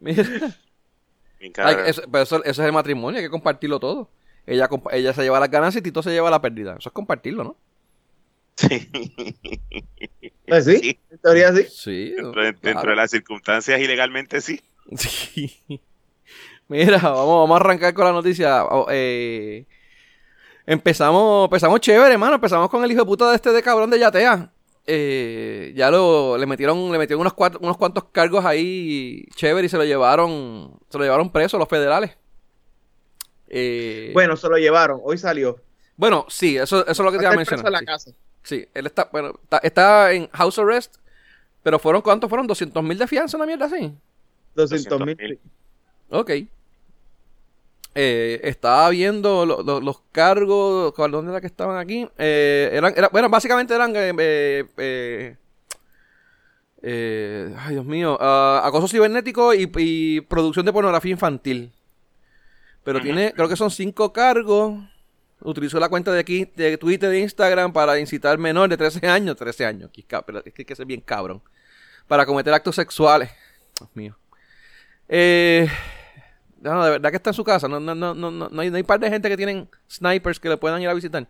Mira, 0.00 0.24
ay, 1.40 1.50
cabrón. 1.52 1.86
eso, 1.86 2.02
pero 2.10 2.22
eso, 2.24 2.44
eso 2.44 2.62
es 2.62 2.66
el 2.66 2.72
matrimonio, 2.72 3.18
hay 3.18 3.24
que 3.26 3.30
compartirlo 3.30 3.78
todo. 3.78 4.08
Ella, 4.46 4.68
ella 4.92 5.12
se 5.12 5.22
lleva 5.22 5.38
las 5.40 5.50
ganancias 5.50 5.80
y 5.80 5.82
Tito 5.82 6.02
se 6.02 6.10
lleva 6.10 6.30
la 6.30 6.40
pérdida. 6.40 6.76
Eso 6.78 6.88
es 6.88 6.92
compartirlo, 6.92 7.44
¿no? 7.44 7.56
Sí. 8.56 8.90
Pues 10.46 10.64
sí, 10.66 10.76
Sí. 10.78 11.00
en 11.10 11.18
teoría 11.18 11.52
sí. 11.54 11.64
Sí. 11.70 12.10
Dentro, 12.10 12.42
de, 12.42 12.52
claro. 12.54 12.58
dentro 12.62 12.90
de 12.90 12.96
las 12.96 13.10
circunstancias 13.10 13.80
ilegalmente 13.80 14.40
sí. 14.40 14.60
Sí. 14.96 15.80
Mira, 16.68 16.98
vamos, 16.98 17.26
vamos 17.48 17.52
a 17.52 17.56
arrancar 17.64 17.94
con 17.94 18.04
la 18.04 18.12
noticia. 18.12 18.64
O- 18.64 18.86
eh, 18.90 19.66
empezamos, 20.66 21.44
empezamos 21.46 21.80
chévere, 21.80 22.12
hermano. 22.12 22.34
Empezamos 22.34 22.68
con 22.68 22.84
el 22.84 22.90
hijo 22.90 23.00
de 23.00 23.06
puta 23.06 23.30
de 23.30 23.36
este 23.36 23.52
de 23.52 23.62
cabrón 23.62 23.90
de 23.90 23.98
Yatea. 23.98 24.52
Eh, 24.86 25.72
ya 25.76 25.90
lo, 25.90 26.36
le 26.36 26.44
metieron, 26.46 26.90
le 26.90 26.98
metieron 26.98 27.20
unos, 27.20 27.34
cuat- 27.34 27.58
unos 27.60 27.76
cuantos 27.76 28.04
cargos 28.12 28.44
ahí 28.44 29.24
chévere 29.36 29.66
y 29.66 29.70
se 29.70 29.76
lo 29.76 29.84
llevaron, 29.84 30.78
se 30.90 30.98
lo 30.98 31.04
llevaron 31.04 31.30
preso 31.30 31.56
los 31.58 31.68
federales. 31.68 32.16
Eh, 33.54 34.10
Bueno, 34.14 34.34
se 34.36 34.48
lo 34.48 34.56
llevaron, 34.56 35.00
hoy 35.04 35.18
salió. 35.18 35.60
bueno, 35.96 36.24
sí, 36.28 36.56
eso, 36.56 36.80
eso 36.82 36.90
es 36.90 36.98
lo 36.98 37.12
que 37.12 37.18
te 37.18 37.24
iba 37.24 37.32
a 37.34 37.36
mencionar. 37.36 37.66
en 37.66 37.72
la 37.72 37.78
sí. 37.80 37.84
casa. 37.84 38.10
Sí, 38.42 38.66
él 38.74 38.86
está, 38.86 39.08
bueno, 39.12 39.38
está, 39.42 39.58
está 39.58 40.12
en 40.12 40.26
house 40.30 40.58
arrest, 40.58 40.96
pero 41.62 41.78
fueron, 41.78 42.00
¿cuántos 42.02 42.28
fueron? 42.30 42.48
¿200 42.48 42.82
mil 42.82 42.96
de 42.98 43.06
fianza, 43.06 43.36
una 43.36 43.46
mierda 43.46 43.66
así? 43.66 43.94
200 44.54 45.00
mil. 45.00 45.16
200.000. 45.16 45.38
Ok. 46.10 46.30
Eh, 47.94 48.40
estaba 48.42 48.88
viendo 48.88 49.44
lo- 49.44 49.62
lo- 49.62 49.80
los 49.80 50.00
cargos, 50.12 50.94
¿cuál- 50.94 51.10
¿dónde 51.10 51.30
era 51.30 51.40
que 51.42 51.46
estaban 51.46 51.76
aquí? 51.76 52.08
Eh, 52.16 52.70
eran, 52.72 52.94
era- 52.96 53.08
bueno, 53.10 53.28
básicamente 53.28 53.74
eran, 53.74 53.92
eh, 53.96 55.36
ay 57.58 57.74
Dios 57.74 57.84
mío, 57.84 58.16
ah, 58.20 58.62
acoso 58.64 58.88
cibernético 58.88 59.54
y, 59.54 59.70
y 59.76 60.20
producción 60.22 60.66
de 60.66 60.72
pornografía 60.72 61.12
infantil. 61.12 61.70
Pero 62.84 63.00
tiene, 63.00 63.32
creo 63.32 63.48
que 63.48 63.56
son 63.56 63.70
cinco 63.70 64.12
cargos. 64.12 64.82
Utilizó 65.40 65.80
la 65.80 65.88
cuenta 65.88 66.12
de 66.12 66.20
aquí, 66.20 66.44
de 66.56 66.76
Twitter, 66.78 67.10
de 67.10 67.20
Instagram 67.20 67.72
para 67.72 67.98
incitar 67.98 68.38
menor 68.38 68.68
de 68.68 68.76
13 68.76 69.06
años, 69.08 69.36
13 69.36 69.66
años, 69.66 69.90
que 69.92 70.04
es 70.44 70.54
que 70.54 70.64
que 70.64 70.76
ser 70.76 70.86
bien 70.86 71.00
cabrón, 71.00 71.42
para 72.06 72.24
cometer 72.24 72.54
actos 72.54 72.76
sexuales. 72.76 73.30
Dios 73.78 73.90
mío. 73.94 74.16
Eh, 75.08 75.68
no, 76.60 76.84
de 76.84 76.90
verdad 76.92 77.10
que 77.10 77.16
está 77.16 77.30
en 77.30 77.34
su 77.34 77.44
casa. 77.44 77.66
No, 77.66 77.80
no, 77.80 77.94
no, 77.94 78.14
no, 78.14 78.30
no, 78.30 78.60
hay, 78.60 78.70
no 78.70 78.76
hay 78.76 78.82
par 78.84 79.00
de 79.00 79.10
gente 79.10 79.28
que 79.28 79.36
tienen 79.36 79.68
snipers 79.90 80.38
que 80.38 80.48
le 80.48 80.56
puedan 80.56 80.80
ir 80.80 80.88
a 80.88 80.94
visitar. 80.94 81.26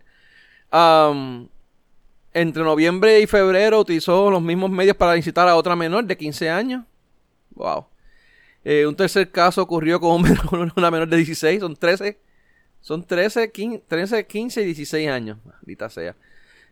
Entre 2.33 2.63
noviembre 2.63 3.19
y 3.19 3.27
febrero 3.27 3.79
utilizó 3.79 4.29
los 4.29 4.41
mismos 4.41 4.69
medios 4.69 4.95
para 4.95 5.17
incitar 5.17 5.47
a 5.47 5.55
otra 5.55 5.75
menor 5.75 6.05
de 6.05 6.17
15 6.17 6.49
años. 6.49 6.83
Wow. 7.51 7.87
Eh, 8.65 8.85
un 8.87 8.95
tercer 8.95 9.29
caso 9.31 9.61
ocurrió 9.61 9.99
con 9.99 10.11
un 10.11 10.23
menor- 10.23 10.73
una 10.75 10.91
menor 10.91 11.07
de 11.09 11.17
16. 11.17 11.59
Son 11.59 11.75
13. 11.75 12.19
Son 12.81 13.03
13, 13.05 13.51
15, 13.51 13.83
13, 13.87 14.27
15 14.27 14.61
y 14.61 14.65
16 14.65 15.09
años. 15.09 15.37
Maldita 15.45 15.89
sea. 15.89 16.15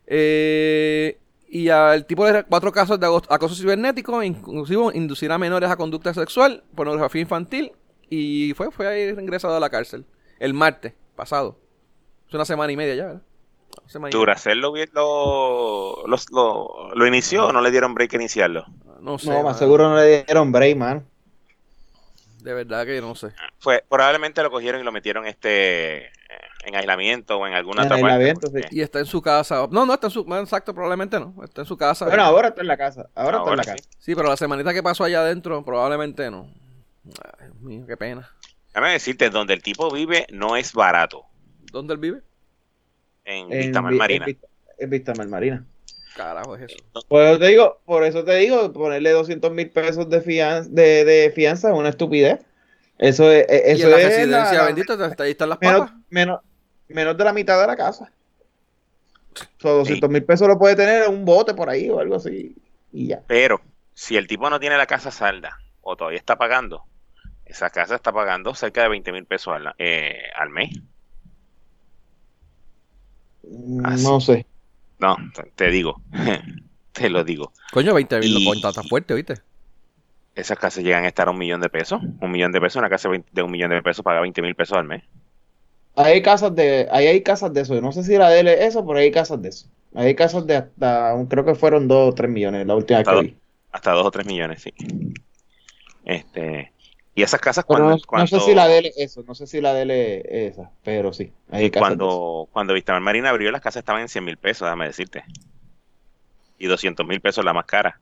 Eh, 0.08 1.18
y 1.48 1.70
al 1.70 2.06
tipo 2.06 2.26
de 2.26 2.44
cuatro 2.44 2.72
casos 2.72 3.00
de 3.00 3.08
acoso 3.30 3.56
cibernético, 3.56 4.22
inclusive 4.24 4.84
inducir 4.94 5.32
a 5.32 5.38
menores 5.38 5.70
a 5.70 5.76
conducta 5.76 6.14
sexual, 6.14 6.64
pornografía 6.76 7.22
infantil, 7.22 7.72
y 8.10 8.54
fue, 8.56 8.72
fue 8.72 8.88
ahí 8.88 9.10
ingresado 9.10 9.56
a 9.56 9.60
la 9.60 9.70
cárcel. 9.70 10.06
El 10.40 10.54
martes 10.54 10.94
pasado. 11.16 11.58
Es 12.28 12.34
una 12.34 12.46
semana 12.46 12.72
y 12.72 12.78
media 12.78 12.96
ya, 12.96 13.06
¿verdad? 13.06 13.22
Duracell 14.12 14.60
lo, 14.60 14.74
lo, 14.94 15.96
lo, 16.96 17.08
inició 17.08 17.48
o 17.48 17.54
no 17.54 17.62
le 17.62 17.72
dieron 17.72 17.94
break 17.94 18.14
a 18.14 18.18
iniciarlo. 18.18 18.66
No 19.02 19.18
sé. 19.18 19.30
No, 19.30 19.44
más 19.44 19.60
seguro 19.60 19.90
no 19.90 19.96
le 19.98 20.24
dieron 20.24 20.52
break, 20.52 20.78
man. 20.78 21.06
De 22.44 22.54
verdad 22.54 22.86
que 22.86 23.00
no 23.02 23.14
sé. 23.16 23.30
Fue, 23.60 23.84
probablemente 23.88 24.42
lo 24.44 24.50
cogieron 24.52 24.82
y 24.82 24.84
lo 24.84 24.92
metieron 24.92 25.26
este 25.28 26.06
eh, 26.06 26.12
en 26.66 26.76
aislamiento 26.76 27.38
o 27.38 27.46
en 27.48 27.54
alguna 27.54 27.82
En 27.84 27.88
otra 27.88 27.98
parte. 28.00 28.14
aislamiento, 28.14 28.48
sí. 28.48 28.54
porque- 28.54 28.68
Y 28.76 28.82
está 28.82 29.00
en 29.00 29.06
su 29.06 29.22
casa. 29.22 29.68
No, 29.70 29.86
no, 29.86 29.94
está 29.94 30.08
en 30.08 30.12
su. 30.12 30.22
exacto, 30.36 30.74
probablemente 30.74 31.20
no. 31.20 31.36
Está 31.44 31.62
en 31.62 31.68
su 31.68 31.78
casa. 31.78 32.06
Bueno, 32.06 32.24
ahora 32.24 32.50
está 32.50 32.62
en 32.62 32.68
la 32.68 32.78
casa. 32.78 33.10
Ahora, 33.16 33.38
está 33.40 33.52
en 33.52 33.58
la 33.58 33.64
casa. 33.64 33.78
sí. 33.78 33.90
Sí, 34.00 34.16
pero 34.16 34.30
la 34.30 34.38
semanita 34.38 34.74
que 34.74 34.82
pasó 34.84 35.04
allá 35.04 35.22
adentro, 35.22 35.64
probablemente 35.64 36.30
no. 36.32 36.52
Ay, 37.40 37.46
Dios 37.48 37.56
mío, 37.62 37.86
qué 37.88 37.98
pena. 37.98 38.30
Déjame 38.74 38.92
decirte, 38.94 39.30
donde 39.30 39.54
el 39.54 39.62
tipo 39.62 39.92
vive 39.92 40.26
no 40.32 40.56
es 40.56 40.74
barato. 40.74 41.26
¿Dónde 41.72 41.94
él 41.94 42.00
vive? 42.00 42.22
En, 43.26 43.52
En, 43.52 43.60
Vistamar 43.60 43.92
Vi- 43.94 43.98
Marina. 44.00 44.26
En, 44.26 44.32
Vista- 44.32 44.48
en 44.80 44.90
Vistamar 44.90 45.28
Marina. 45.28 45.66
Carajo, 46.22 46.56
es 46.56 46.72
eso. 46.72 46.78
Por 47.08 47.24
eso 47.24 47.40
te 47.40 47.48
digo, 47.48 47.82
por 47.86 48.04
eso 48.04 48.24
te 48.24 48.36
digo, 48.36 48.72
ponerle 48.72 49.10
200 49.10 49.52
mil 49.52 49.70
pesos 49.72 50.08
de 50.10 50.22
fianza, 50.22 50.70
de, 50.72 51.04
de 51.04 51.32
fianza 51.32 51.70
es 51.70 51.76
una 51.76 51.90
estupidez. 51.90 52.40
Eso 53.00 53.32
es, 53.32 53.46
y 53.50 53.72
eso 53.72 53.86
en 53.86 53.92
la 53.92 53.98
es 53.98 54.06
residencia 54.06 54.54
la- 54.60 54.66
bendita, 54.66 55.24
ahí 55.24 55.32
están 55.32 55.50
las 55.50 55.60
menos, 55.60 55.80
papas. 55.80 55.96
menos, 56.10 56.42
menos 56.88 57.18
de 57.18 57.24
la 57.24 57.34
mitad 57.34 57.60
de 57.60 57.66
la 57.68 57.76
casa. 57.76 58.12
So, 59.58 59.78
200 59.78 60.10
mil 60.10 60.24
pesos 60.24 60.48
lo 60.48 60.60
puede 60.60 60.76
tener 60.76 61.04
en 61.04 61.12
un 61.12 61.26
bote 61.26 61.56
por 61.56 61.70
ahí 61.70 61.90
o 61.90 62.00
algo 62.00 62.16
así. 62.16 62.56
Y 62.92 63.08
ya. 63.08 63.24
Pero 63.28 63.62
si 63.96 64.16
el 64.18 64.28
tipo 64.28 64.50
no 64.50 64.60
tiene 64.60 64.78
la 64.78 64.86
casa 64.86 65.10
salda 65.10 65.58
o 65.82 65.96
todavía 65.96 66.20
está 66.20 66.38
pagando, 66.38 66.84
esa 67.46 67.72
casa 67.72 67.96
está 67.96 68.12
pagando 68.12 68.54
cerca 68.54 68.84
de 68.84 68.90
20 68.90 69.12
mil 69.12 69.26
pesos 69.26 69.56
al, 69.56 69.74
eh, 69.80 70.20
al 70.36 70.50
mes. 70.50 70.70
No 73.44 74.20
sé. 74.22 74.46
No, 75.02 75.18
te- 75.34 75.52
te 75.56 75.70
digo, 75.72 76.02
te 76.94 77.10
lo 77.10 77.24
digo. 77.24 77.52
Coño, 77.72 77.94
20 77.94 78.20
mil 78.20 78.38
Y- 78.38 78.44
no 78.46 78.50
cuenta 78.52 78.72
tan 78.72 78.86
fuerte, 78.86 79.14
¿viste? 79.14 79.36
Esas 80.36 80.58
casas 80.58 80.84
llegan 80.84 81.04
a 81.04 81.08
estar 81.08 81.28
a 81.28 81.32
un 81.32 81.38
millón 81.38 81.60
de 81.62 81.70
pesos. 81.70 82.02
Un 82.22 82.32
millón 82.32 82.52
de 82.54 82.62
pesos, 82.62 82.78
una 82.78 82.90
casa 82.90 83.10
de 83.10 83.42
un 83.44 83.52
millón 83.52 83.72
de 83.72 83.82
pesos 83.82 84.04
paga 84.04 84.22
20 84.22 84.42
mil 84.42 84.56
pesos 84.56 84.78
al 84.78 84.86
mes. 84.86 85.04
Ahí 85.96 86.14
hay 86.14 86.22
casas 86.22 86.56
de, 86.56 86.88
ahí 86.92 87.08
hay 87.08 87.22
casas 87.22 87.54
de 87.54 87.62
eso. 87.62 87.80
No 87.82 87.92
sé 87.92 88.04
si 88.04 88.18
la 88.18 88.30
de 88.30 88.40
él 88.40 88.48
es 88.48 88.62
eso, 88.62 88.86
pero 88.86 89.00
hay 89.00 89.12
casas 89.12 89.42
de 89.42 89.50
eso. 89.50 89.68
Ahí 89.94 90.08
hay 90.08 90.16
casas 90.16 90.48
de 90.48 90.56
hasta, 90.56 91.16
creo 91.30 91.44
que 91.44 91.56
fueron 91.56 91.88
2 91.88 92.12
o 92.12 92.16
3 92.16 92.30
millones 92.30 92.66
la 92.66 92.76
última 92.76 93.00
vez 93.00 93.08
Hasta 93.08 93.12
que 93.12 93.16
dos. 93.16 93.26
vi. 93.26 93.38
Hasta 93.74 93.92
dos 93.92 94.06
o 94.06 94.12
tres 94.12 94.26
millones, 94.26 94.62
sí. 94.62 94.74
Este, 96.06 96.72
y 97.14 97.24
esas 97.24 97.42
casas 97.42 97.66
cuando, 97.66 97.90
no, 97.90 97.96
no 97.96 98.02
cuando, 98.08 98.28
sé 98.28 98.40
si 98.40 98.56
la 98.56 98.68
de 98.68 98.78
él 98.78 98.86
es 98.86 98.98
eso, 98.98 99.24
no 99.28 99.36
sé 99.36 99.46
si 99.46 99.60
la 99.60 99.80
es 99.82 100.24
esa, 100.54 100.72
pero 100.84 101.12
sí. 101.12 101.32
Hay 101.50 101.70
cuando, 101.70 102.48
cuando 102.52 102.74
Vistamar 102.74 103.02
Marina 103.02 103.30
abrió, 103.30 103.52
las 103.52 103.62
casas 103.62 103.82
estaban 103.82 104.02
en 104.02 104.08
100 104.10 104.24
mil 104.24 104.38
pesos, 104.38 104.66
déjame 104.66 104.86
decirte. 104.88 105.24
Y 106.58 106.68
200 106.68 107.06
mil 107.06 107.20
pesos 107.20 107.44
la 107.44 107.54
más 107.54 107.66
cara. 107.66 108.00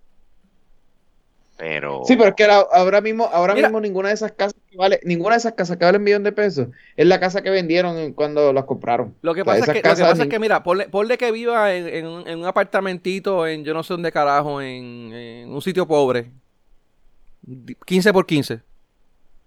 Pero... 1.58 2.04
Sí, 2.06 2.16
pero 2.16 2.30
es 2.30 2.36
que 2.36 2.46
ahora, 2.46 2.68
ahora 2.72 3.02
mismo, 3.02 3.26
ahora 3.26 3.54
Mira. 3.54 3.68
mismo 3.68 3.82
ninguna 3.82 4.10
de 4.10 4.14
esas 4.14 4.32
casas 4.32 4.56
que 4.70 4.78
vale, 4.78 5.00
ninguna 5.04 5.32
de 5.32 5.40
esas 5.40 5.54
casas 5.54 5.76
que 5.76 5.84
vale 5.84 5.98
un 5.98 6.04
millón 6.06 6.24
de 6.24 6.32
pesos 6.32 6.68
es 6.96 7.06
la 7.06 7.20
casa 7.20 7.42
que 7.42 7.50
vendieron 7.50 7.98
en- 7.98 8.14
cuando 8.14 8.54
las 8.54 8.64
compraron. 8.64 9.14
Lo 9.22 9.34
que 9.34 9.42
O 9.42 9.44
sea, 9.44 9.54
pasa, 9.56 9.60
es 9.60 9.66
que, 9.66 9.72
lo 9.72 9.74
que, 9.74 9.82
casas 9.82 10.08
pasa 10.08 10.22
es 10.24 10.28
ni- 10.28 10.32
que, 10.32 10.40
mira, 10.40 10.64
ponle, 10.64 10.88
ponle 10.88 11.18
que 11.18 11.32
viva 11.34 11.74
en, 11.74 11.88
en 11.88 12.06
un- 12.08 12.28
en 12.28 12.40
un 12.40 12.46
apartamentito 12.46 13.46
en 13.46 13.66
yo 13.66 13.74
no 13.74 13.84
sé 13.84 13.94
dónde 13.94 14.12
carajo, 14.12 14.62
en, 14.62 15.12
en 15.14 15.50
un 15.52 15.62
sitio 15.62 15.86
pobre. 15.86 16.32
Di- 17.42 17.76
15 17.86 18.14
por 18.14 18.26
15. 18.26 18.62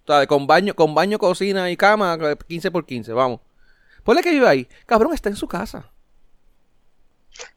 O 0.05 0.07
sea, 0.07 0.27
con 0.27 0.47
baño, 0.47 0.73
con 0.73 0.93
baño, 0.93 1.17
cocina 1.17 1.69
y 1.71 1.77
cama, 1.77 2.17
15 2.47 2.71
por 2.71 2.85
15, 2.85 3.13
vamos. 3.13 3.39
Ponle 4.03 4.21
que 4.21 4.31
viva 4.31 4.49
ahí. 4.49 4.67
Cabrón, 4.85 5.13
está 5.13 5.29
en 5.29 5.35
su 5.37 5.47
casa. 5.47 5.89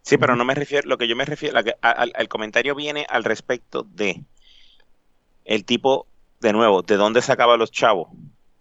Sí, 0.03 0.17
pero 0.17 0.37
no 0.37 0.45
me 0.45 0.55
refiero, 0.55 0.88
lo 0.88 0.97
que 0.97 1.09
yo 1.09 1.17
me 1.17 1.25
refiero, 1.25 1.55
la 1.55 1.62
que- 1.65 1.75
a- 1.83 1.91
al, 1.91 2.12
al 2.15 2.29
comentario 2.29 2.75
viene 2.75 3.05
al 3.11 3.25
respecto 3.25 3.83
de 3.83 4.23
el 5.45 5.65
tipo, 5.65 6.07
de 6.41 6.53
nuevo, 6.53 6.83
de 6.83 6.97
dónde 6.97 7.21
sacaba 7.23 7.57
los 7.57 7.71
chavos. 7.71 8.09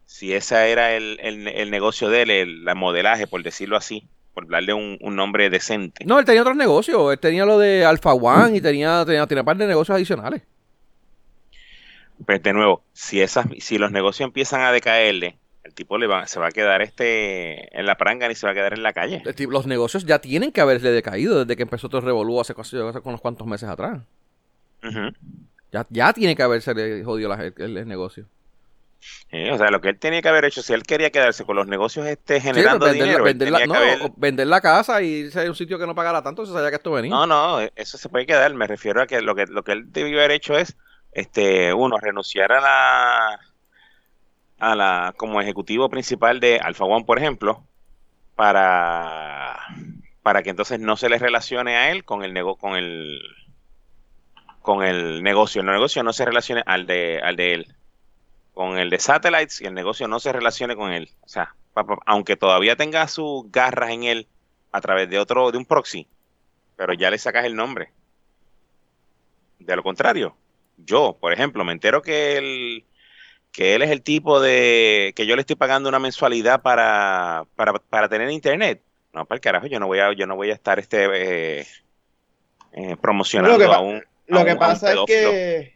Si 0.05 0.33
ese 0.33 0.71
era 0.71 0.93
el, 0.93 1.19
el- 1.21 1.47
el 1.47 1.71
negocio 1.71 2.09
de 2.09 2.23
él, 2.23 2.31
el, 2.31 2.67
el 2.67 2.75
modelaje, 2.75 3.27
por 3.27 3.43
decirlo 3.43 3.77
así, 3.77 4.07
por 4.33 4.47
darle 4.49 4.73
un, 4.73 4.97
un 5.01 5.15
nombre 5.15 5.49
decente. 5.49 6.03
No, 6.05 6.19
él 6.19 6.25
tenía 6.25 6.41
otros 6.41 6.57
negocios. 6.57 7.13
Él 7.13 7.19
tenía 7.19 7.45
lo 7.45 7.57
de 7.57 7.85
Alpha 7.85 8.13
One 8.13 8.57
y 8.57 8.61
tenía, 8.61 9.03
tenía, 9.05 9.25
tenía 9.27 9.41
un 9.41 9.45
par 9.45 9.57
de 9.57 9.67
negocios 9.67 9.95
adicionales. 9.95 10.41
Pues 12.25 12.41
de 12.43 12.53
nuevo, 12.53 12.83
si 12.93 13.21
esas, 13.21 13.45
si 13.59 13.77
los 13.77 13.91
negocios 13.91 14.27
empiezan 14.27 14.61
a 14.61 14.71
decaerle, 14.71 15.37
el 15.63 15.73
tipo 15.73 15.97
le 15.97 16.07
va, 16.07 16.27
se 16.27 16.39
va 16.39 16.47
a 16.47 16.51
quedar 16.51 16.81
este 16.81 17.77
en 17.77 17.85
la 17.85 17.95
pranga 17.97 18.29
y 18.31 18.35
se 18.35 18.45
va 18.45 18.51
a 18.51 18.55
quedar 18.55 18.73
en 18.73 18.83
la 18.83 18.93
calle. 18.93 19.21
Los 19.49 19.65
negocios 19.67 20.05
ya 20.05 20.19
tienen 20.19 20.51
que 20.51 20.61
haberle 20.61 20.91
decaído 20.91 21.39
desde 21.43 21.55
que 21.57 21.63
empezó 21.63 21.89
todo 21.89 21.99
el 21.99 22.05
revolú 22.05 22.39
hace, 22.39 22.53
hace 22.57 22.77
unos 23.03 23.21
cuantos 23.21 23.47
meses 23.47 23.67
atrás. 23.67 23.99
Ujú. 24.83 25.11
Ya, 25.71 25.85
ya 25.89 26.13
tiene 26.13 26.35
que 26.35 26.43
haberse 26.43 27.03
jodido 27.03 27.29
la- 27.29 27.43
el, 27.45 27.77
el 27.77 27.87
negocio. 27.87 28.25
Sí, 29.29 29.49
o 29.51 29.57
sea, 29.57 29.69
lo 29.69 29.81
que 29.81 29.89
él 29.89 29.99
tenía 29.99 30.21
que 30.21 30.29
haber 30.29 30.45
hecho, 30.45 30.63
si 30.63 30.73
él 30.73 30.83
quería 30.83 31.11
quedarse 31.11 31.43
con 31.43 31.55
los 31.55 31.67
negocios 31.67 32.07
este 32.07 32.35
Sí, 32.39 32.41
generando 32.47 32.85
vender, 32.85 33.01
la, 33.01 33.05
dinero, 33.05 33.23
vender 33.23 33.51
la- 33.51 33.65
no, 33.67 33.73
haber- 33.75 34.11
vender 34.15 34.47
la 34.47 34.61
casa 34.61 35.01
y 35.01 35.07
irse 35.25 35.45
a 35.45 35.49
un 35.49 35.55
sitio 35.55 35.77
que 35.77 35.85
no 35.85 35.93
pagara 35.93 36.23
tanto, 36.23 36.45
se 36.45 36.53
sabía 36.53 36.69
que 36.69 36.77
esto 36.77 36.91
venía. 36.91 37.11
No, 37.11 37.27
no, 37.27 37.59
eso 37.75 37.97
se 37.97 38.09
puede 38.09 38.25
quedar. 38.25 38.53
Me 38.53 38.65
refiero 38.67 39.01
a 39.01 39.07
que 39.07 39.21
lo 39.21 39.35
que 39.35 39.45
lo 39.47 39.63
que 39.63 39.73
él 39.73 39.91
debió 39.91 40.17
haber 40.19 40.31
hecho 40.31 40.57
es, 40.57 40.75
este, 41.15 41.73
uno, 41.73 41.97
renunciar 41.97 42.51
a 42.51 42.61
la, 42.61 43.39
a 44.59 44.75
la, 44.75 45.13
como 45.17 45.41
ejecutivo 45.41 45.89
principal 45.89 46.41
de 46.41 46.59
Alpha 46.59 46.83
One, 46.83 47.05
por 47.05 47.17
ejemplo, 47.17 47.63
para, 48.35 49.57
para 50.21 50.43
que 50.43 50.49
entonces 50.49 50.79
no 50.79 50.97
se 50.97 51.07
le 51.07 51.17
relacione 51.17 51.77
a 51.77 51.91
él 51.91 52.03
con 52.03 52.23
el 52.23 52.33
nego, 52.33 52.57
con 52.57 52.75
el, 52.75 53.21
con 54.61 54.83
el 54.83 55.23
negocio. 55.23 55.61
El 55.61 55.67
negocio 55.67 56.03
no 56.03 56.11
se 56.11 56.25
relacione 56.25 56.63
al 56.65 56.85
de, 56.85 57.21
al 57.23 57.37
de 57.37 57.53
él, 57.53 57.75
con 58.53 58.77
el 58.77 58.89
de 58.89 58.99
Satellites 58.99 59.61
y 59.61 59.67
el 59.67 59.73
negocio 59.73 60.09
no 60.09 60.19
se 60.19 60.33
relacione 60.33 60.75
con 60.75 60.91
él. 60.91 61.09
O 61.21 61.29
sea, 61.29 61.55
aunque 62.05 62.35
todavía 62.35 62.75
tenga 62.75 63.07
sus 63.07 63.49
garras 63.51 63.91
en 63.91 64.03
él 64.03 64.27
a 64.73 64.81
través 64.81 65.09
de 65.09 65.17
otro, 65.17 65.49
de 65.51 65.57
un 65.57 65.65
proxy, 65.65 66.09
pero 66.75 66.93
ya 66.93 67.09
le 67.09 67.17
sacas 67.17 67.45
el 67.45 67.55
nombre. 67.55 67.93
De 69.59 69.77
lo 69.77 69.81
contrario, 69.81 70.35
yo, 70.77 71.17
por 71.19 71.33
ejemplo, 71.33 71.63
me 71.63 71.71
entero 71.71 72.01
que 72.01 72.37
él, 72.37 72.85
que 73.51 73.75
él 73.75 73.81
es 73.81 73.91
el 73.91 74.01
tipo 74.01 74.39
de 74.39 75.13
que 75.15 75.25
yo 75.25 75.35
le 75.35 75.41
estoy 75.41 75.55
pagando 75.55 75.89
una 75.89 75.99
mensualidad 75.99 76.61
para, 76.61 77.45
para, 77.55 77.73
para 77.73 78.09
tener 78.09 78.29
internet. 78.29 78.81
No, 79.13 79.25
para 79.25 79.37
el 79.37 79.41
carajo, 79.41 79.67
yo 79.67 79.79
no 79.79 79.87
voy 79.87 79.99
a, 79.99 80.11
yo 80.13 80.27
no 80.27 80.35
voy 80.35 80.51
a 80.51 80.53
estar 80.53 80.77
este 80.77 81.59
eh, 81.59 81.65
eh, 82.73 82.97
promocionando 82.99 83.57
Lo 83.57 83.65
que 83.65 83.73
a 83.73 83.79
un. 83.79 84.03
Lo 84.27 84.43
que 84.43 84.53
un 84.53 84.59
pasa 84.59 84.91
es 84.91 84.99
que 85.07 85.75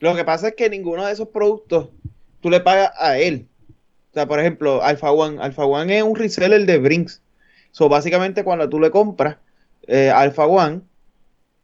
lo 0.00 0.14
que 0.14 0.24
pasa 0.24 0.48
es 0.48 0.54
que 0.54 0.70
ninguno 0.70 1.04
de 1.04 1.12
esos 1.12 1.28
productos 1.28 1.88
tú 2.40 2.50
le 2.50 2.60
pagas 2.60 2.92
a 2.98 3.18
él. 3.18 3.46
O 4.10 4.14
sea, 4.14 4.26
por 4.26 4.40
ejemplo, 4.40 4.82
Alpha 4.82 5.10
One, 5.10 5.42
Alpha 5.42 5.64
One 5.64 5.96
es 5.96 6.02
un 6.02 6.16
reseller 6.16 6.64
de 6.64 6.78
Brinks. 6.78 7.20
So, 7.72 7.88
básicamente 7.88 8.44
cuando 8.44 8.68
tú 8.68 8.80
le 8.80 8.90
compras 8.90 9.36
eh, 9.86 10.10
Alpha 10.10 10.46
One, 10.46 10.80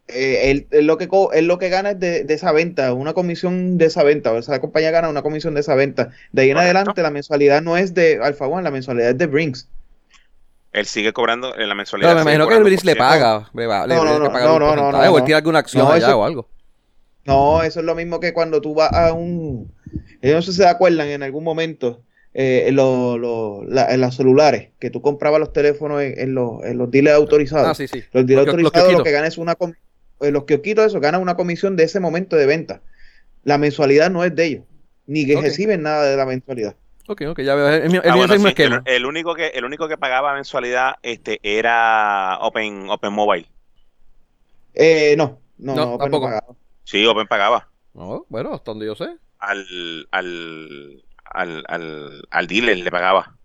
eh, 0.09 0.51
él, 0.51 0.67
él 0.71 0.87
lo 0.87 0.99
que 0.99 1.09
co- 1.09 1.33
él 1.33 1.47
lo 1.47 1.59
que 1.59 1.69
gana 1.71 1.93
es 1.93 2.01
de, 2.01 2.25
de 2.25 2.35
esa 2.35 2.53
venta, 2.53 2.93
una 2.93 3.15
comisión 3.15 3.79
de 3.79 3.87
esa 3.87 4.03
venta, 4.03 4.33
o 4.33 4.43
sea, 4.43 4.55
la 4.57 4.61
compañía 4.61 4.91
gana 4.91 5.09
una 5.09 5.23
comisión 5.23 5.55
de 5.55 5.61
esa 5.61 5.75
venta. 5.75 6.11
De 6.33 6.43
ahí 6.43 6.51
en 6.51 6.55
Correcto. 6.57 6.77
adelante 6.79 7.03
la 7.03 7.11
mensualidad 7.11 7.63
no 7.63 7.77
es 7.77 7.95
de 7.95 8.19
Alpha 8.23 8.47
One, 8.47 8.63
la 8.63 8.71
mensualidad 8.71 9.11
es 9.11 9.19
de 9.19 9.27
Brinks. 9.27 9.69
Él 10.73 10.87
sigue 10.87 11.13
cobrando 11.13 11.57
en 11.57 11.69
la 11.69 11.75
mensualidad. 11.75 12.11
Pero 12.11 12.17
me 12.25 12.33
imagino 12.35 12.49
que 12.49 12.55
el 12.57 12.65
Brinks 12.65 12.85
le 12.85 12.97
paga. 12.97 13.49
Le, 13.55 13.67
va- 13.67 13.87
le 13.87 13.95
No, 13.95 14.05
no, 14.05 14.11
tiene 14.11 14.25
que 14.27 14.45
no, 14.45 14.59
no, 14.59 14.75
no, 14.75 14.77
no, 14.77 14.93
no, 14.93 14.99
o 14.99 15.03
él 15.05 15.11
no. 15.21 15.25
tiene 15.25 15.35
alguna 15.37 15.61
acción 15.61 15.85
No, 15.87 15.93
allá 15.93 16.09
eso- 16.09 16.19
o 16.19 16.25
algo. 16.25 16.49
No, 17.27 17.63
eso 17.63 17.81
es 17.81 17.87
lo 17.87 17.95
mismo 17.95 18.21
que 18.21 18.35
cuando 18.35 18.61
tú 18.61 18.75
vas 18.75 18.93
a 18.93 19.13
un... 19.15 19.73
Ellos 20.21 20.37
no 20.37 20.43
sé 20.43 20.51
si 20.53 20.59
se 20.59 20.67
acuerdan 20.67 21.09
en 21.09 21.23
algún 21.23 21.45
momento, 21.45 22.03
eh, 22.35 22.65
en, 22.67 22.77
los- 22.77 23.19
los- 23.19 23.65
la- 23.69 23.95
en 23.95 24.01
los 24.03 24.15
celulares, 24.17 24.71
que 24.81 24.91
tú 24.91 25.01
comprabas 25.01 25.39
los 25.41 25.53
teléfonos 25.53 26.03
en, 26.03 26.19
en 26.19 26.35
los, 26.35 26.63
en 26.65 26.77
los 26.77 26.91
dealers 26.91 27.17
autorizados. 27.17 27.69
Ah, 27.69 27.75
sí, 27.75 27.87
sí. 27.89 28.03
Los 28.13 28.27
dealers 28.27 28.47
Los- 28.49 28.57
los 28.57 28.65
autorizados 28.65 28.75
lo 28.75 28.99
kiosquitos. 28.99 29.05
que 29.05 29.11
ganan 29.13 29.29
es 29.29 29.39
una... 29.39 29.55
com- 29.55 29.73
eh, 30.25 30.31
los 30.33 30.45
kiosquitos, 30.45 30.87
eso, 30.87 31.01
ganan 31.01 31.21
una 31.23 31.37
comisión 31.37 31.77
de 31.77 31.85
ese 31.85 32.01
momento 32.01 32.37
de 32.37 32.47
venta. 32.47 32.81
La 33.43 33.59
mensualidad 33.59 34.11
no 34.11 34.25
es 34.25 34.35
de 34.35 34.45
ellos, 34.47 34.65
ni 35.07 35.27
que 35.27 35.41
reciben 35.41 35.83
nada 35.83 36.05
de 36.05 36.17
la 36.17 36.27
mensualidad. 36.27 36.77
Ok, 37.07 37.23
ok, 37.29 37.41
ya 37.43 37.55
veo. 37.55 37.69
El, 37.69 37.91
mío- 37.91 38.03
el 38.03 38.11
Ah, 38.11 38.17
bueno, 38.17 38.33
el 38.35 38.41
sí, 38.41 38.47
el, 38.47 38.51
esquema. 38.53 38.83
el 38.87 39.05
único 39.07 39.35
que 39.35 39.49
el 39.49 39.65
único 39.65 39.89
que 39.89 39.99
pagaba 39.99 40.33
mensualidad 40.35 40.95
este 41.03 41.39
era 41.43 42.39
Open 42.41 42.89
Open 42.89 43.13
Mobile. 43.13 43.47
Eh, 44.75 45.15
no, 45.17 45.41
no, 45.59 45.75
No, 45.75 45.81
no, 45.83 45.87
pues 45.99 45.99
tampoco. 46.11 46.27
pagaba. 46.27 46.47
Sí, 46.85 47.05
Open 47.07 47.27
pagaba 47.27 47.69
No, 47.93 48.27
bueno, 48.29 48.55
hasta 48.55 48.71
donde 48.71 48.87
yo 48.87 48.95
sé. 48.95 49.07
al 49.39 50.09
al 50.11 51.03
al, 51.25 51.65
al, 51.69 52.23
al 52.31 52.47
dealer 52.47 52.79
le 52.79 52.91
pagaba. 52.91 53.37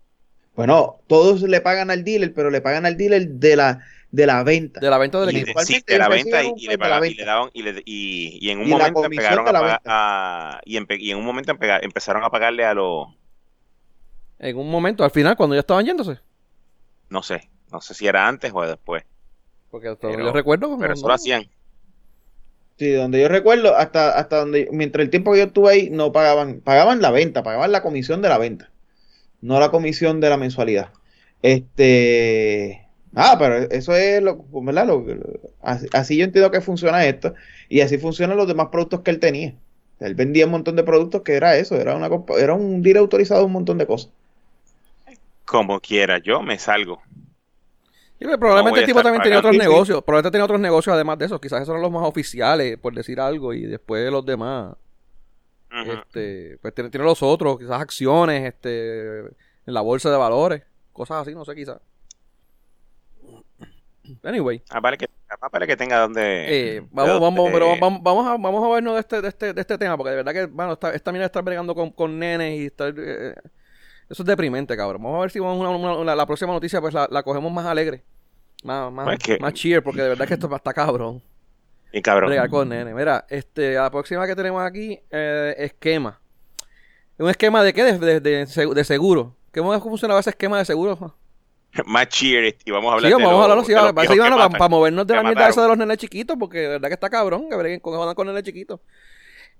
Bueno, 0.54 1.00
todos 1.06 1.42
le 1.42 1.60
pagan 1.60 1.90
al 1.90 2.04
dealer, 2.04 2.32
pero 2.34 2.50
le 2.50 2.60
pagan 2.60 2.84
al 2.86 2.96
dealer 2.96 3.28
de 3.28 3.56
la, 3.56 3.84
de 4.12 4.26
la 4.26 4.42
venta. 4.42 4.80
De 4.80 4.90
la 4.90 4.98
venta 4.98 5.20
del 5.20 5.30
Y 5.30 5.32
de, 5.34 5.40
equipo. 5.42 5.60
sí, 5.60 5.82
de 5.86 5.98
la 5.98 6.08
venta 6.08 6.42
y, 6.42 6.66
le 6.66 6.74
y 6.74 6.76
daban 7.24 7.50
y, 7.52 7.62
le- 7.62 7.82
y, 7.84 8.38
y 8.46 8.50
en 8.50 8.58
un 8.60 8.68
momento 8.68 9.04
empezaron 9.04 9.46
a 9.48 10.60
y, 10.64 10.76
empe- 10.78 10.98
y 11.00 11.10
en 11.12 11.18
un 11.18 11.24
momento 11.24 11.52
empega- 11.52 11.78
empezaron 11.82 12.24
a 12.24 12.30
pagarle 12.30 12.64
a 12.64 12.74
los 12.74 13.06
En 14.38 14.56
un 14.56 14.70
momento, 14.70 15.04
al 15.04 15.10
final, 15.12 15.36
cuando 15.36 15.54
ya 15.54 15.60
estaban 15.60 15.84
yéndose. 15.86 16.18
no 17.08 17.22
sé, 17.22 17.48
no 17.70 17.80
sé 17.80 17.94
si 17.94 18.06
era 18.08 18.26
antes 18.26 18.50
o 18.54 18.62
después, 18.66 19.04
Porque 19.70 19.88
hasta 19.88 20.08
donde 20.08 20.16
Pero- 20.18 20.28
yo 20.30 20.34
recuerdo. 20.34 20.76
pero 20.78 20.92
eso 20.94 21.02
no. 21.02 21.08
lo 21.08 21.14
hacían. 21.14 21.48
Sí, 22.78 22.90
donde 22.92 23.20
yo 23.20 23.28
recuerdo, 23.28 23.76
hasta, 23.76 24.18
hasta 24.18 24.38
donde, 24.38 24.68
mientras 24.72 25.04
el 25.04 25.10
tiempo 25.10 25.32
que 25.32 25.38
yo 25.40 25.44
estuve 25.44 25.70
ahí, 25.70 25.90
no 25.90 26.12
pagaban, 26.12 26.60
pagaban 26.62 27.00
la 27.02 27.10
venta, 27.10 27.42
pagaban 27.42 27.70
la 27.72 27.82
comisión 27.82 28.22
de 28.22 28.28
la 28.30 28.38
venta, 28.38 28.70
no 29.42 29.60
la 29.60 29.70
comisión 29.70 30.18
de 30.20 30.30
la 30.30 30.36
mensualidad. 30.38 30.90
Este. 31.42 32.86
Ah, 33.14 33.36
pero 33.38 33.56
eso 33.70 33.94
es 33.94 34.22
lo, 34.22 34.44
¿verdad? 34.62 34.86
Lo, 34.86 35.04
así, 35.62 35.86
así, 35.92 36.16
yo 36.16 36.24
entiendo 36.24 36.50
que 36.50 36.60
funciona 36.60 37.04
esto. 37.04 37.34
Y 37.68 37.80
así 37.80 37.98
funcionan 37.98 38.36
los 38.36 38.46
demás 38.46 38.68
productos 38.70 39.00
que 39.00 39.10
él 39.10 39.18
tenía. 39.18 39.54
Él 40.00 40.14
vendía 40.14 40.46
un 40.46 40.52
montón 40.52 40.76
de 40.76 40.82
productos 40.82 41.22
que 41.22 41.34
era 41.34 41.56
eso, 41.56 41.76
era 41.76 41.94
una 41.94 42.08
era 42.38 42.54
un 42.54 42.82
deal 42.82 42.96
autorizado 42.96 43.44
un 43.44 43.52
montón 43.52 43.78
de 43.78 43.86
cosas. 43.86 44.10
Como 45.44 45.80
quiera, 45.80 46.18
yo 46.18 46.40
me 46.42 46.58
salgo. 46.58 47.02
Y 48.18 48.26
probablemente 48.36 48.80
el 48.80 48.86
tipo 48.86 49.02
también 49.02 49.22
tenía 49.22 49.38
otros 49.38 49.56
negocios, 49.56 50.02
probablemente 50.04 50.32
tenía 50.32 50.44
otros 50.44 50.60
negocios 50.60 50.94
además 50.94 51.18
de 51.18 51.24
eso, 51.24 51.40
quizás 51.40 51.62
esos 51.62 51.70
eran 51.70 51.82
los 51.82 51.90
más 51.90 52.02
oficiales, 52.02 52.76
por 52.78 52.94
decir 52.94 53.18
algo, 53.18 53.54
y 53.54 53.62
después 53.62 54.10
los 54.10 54.24
demás. 54.24 54.74
Este, 55.70 56.58
pues 56.60 56.74
tiene, 56.74 56.90
tiene, 56.90 57.04
los 57.04 57.22
otros, 57.22 57.58
quizás 57.58 57.80
acciones, 57.80 58.44
este, 58.44 59.20
en 59.20 59.74
la 59.74 59.80
bolsa 59.80 60.10
de 60.10 60.16
valores, 60.16 60.62
cosas 60.92 61.22
así, 61.22 61.34
no 61.34 61.44
sé, 61.44 61.54
quizás. 61.54 61.78
Anyway. 64.22 64.62
Ah, 64.70 64.80
para 64.80 64.96
que, 64.96 65.08
para 65.50 65.66
que 65.66 65.76
tenga 65.76 65.98
donde. 65.98 66.76
Eh, 66.76 66.82
vamos, 66.90 67.20
vamos, 67.20 67.50
pero 67.52 67.68
vamos, 67.78 68.02
vamos, 68.02 68.26
a, 68.26 68.36
vamos 68.36 68.64
a 68.64 68.74
vernos 68.74 68.94
de 68.94 69.00
este, 69.00 69.20
de 69.20 69.28
este, 69.28 69.52
de 69.52 69.60
este 69.60 69.78
tema, 69.78 69.96
porque 69.96 70.10
de 70.10 70.16
verdad 70.16 70.32
que, 70.32 70.46
bueno, 70.46 70.72
esta, 70.72 70.92
esta 70.92 71.12
mina 71.12 71.24
está 71.26 71.40
bregando 71.42 71.74
con, 71.74 71.90
con 71.90 72.18
nenes 72.18 72.58
y 72.58 72.66
está. 72.66 72.88
Eh, 72.88 73.34
eso 74.08 74.22
es 74.22 74.26
deprimente, 74.26 74.76
cabrón. 74.76 75.02
Vamos 75.02 75.18
a 75.18 75.20
ver 75.22 75.30
si 75.30 75.38
vamos 75.38 75.98
una, 75.98 76.16
la 76.16 76.26
próxima 76.26 76.52
noticia, 76.52 76.80
pues 76.80 76.92
la, 76.92 77.06
la, 77.10 77.22
cogemos 77.22 77.52
más 77.52 77.66
alegre. 77.66 78.02
Más, 78.64 78.92
más, 78.92 79.18
pues 79.24 79.40
más 79.40 79.52
cheer, 79.54 79.82
porque 79.82 80.02
de 80.02 80.08
verdad 80.08 80.26
que 80.26 80.34
esto 80.34 80.54
está 80.54 80.72
cabrón. 80.72 81.22
Y 81.92 82.02
cabrón. 82.02 82.32
con 82.48 82.68
nene. 82.68 82.94
Mira, 82.94 83.24
este, 83.28 83.74
la 83.74 83.90
próxima 83.90 84.26
que 84.26 84.34
tenemos 84.34 84.62
aquí, 84.62 84.98
eh, 85.10 85.54
esquema. 85.58 86.20
¿Un 87.18 87.28
esquema 87.28 87.62
de 87.62 87.72
qué? 87.72 87.84
De, 87.84 88.20
de, 88.20 88.46
de 88.46 88.84
seguro. 88.84 89.36
¿Cómo 89.52 89.80
funcionaba 89.80 90.20
ese 90.20 90.30
esquema 90.30 90.58
de 90.58 90.64
seguro? 90.64 91.16
más 91.86 92.08
cheer 92.08 92.56
y 92.64 92.70
vamos 92.70 92.90
a 92.90 92.94
hablar 92.96 93.12
sí, 93.12 93.18
de 93.18 93.24
vamos 93.24 93.40
a 93.40 93.42
hablarlo, 93.44 93.64
sí, 93.64 93.72
para, 93.74 94.68
movernos 94.68 95.06
de 95.06 95.14
la 95.14 95.22
mierda 95.22 95.48
esa 95.48 95.62
de 95.62 95.68
los 95.68 95.78
nenes 95.78 95.98
chiquitos, 95.98 96.36
porque 96.38 96.58
de 96.58 96.68
verdad 96.68 96.88
que 96.88 96.94
está 96.94 97.10
cabrón 97.10 97.48
que 97.48 97.56
breguen 97.56 97.80
con, 97.80 98.14
con 98.14 98.26
nenes 98.26 98.42
chiquitos. 98.42 98.80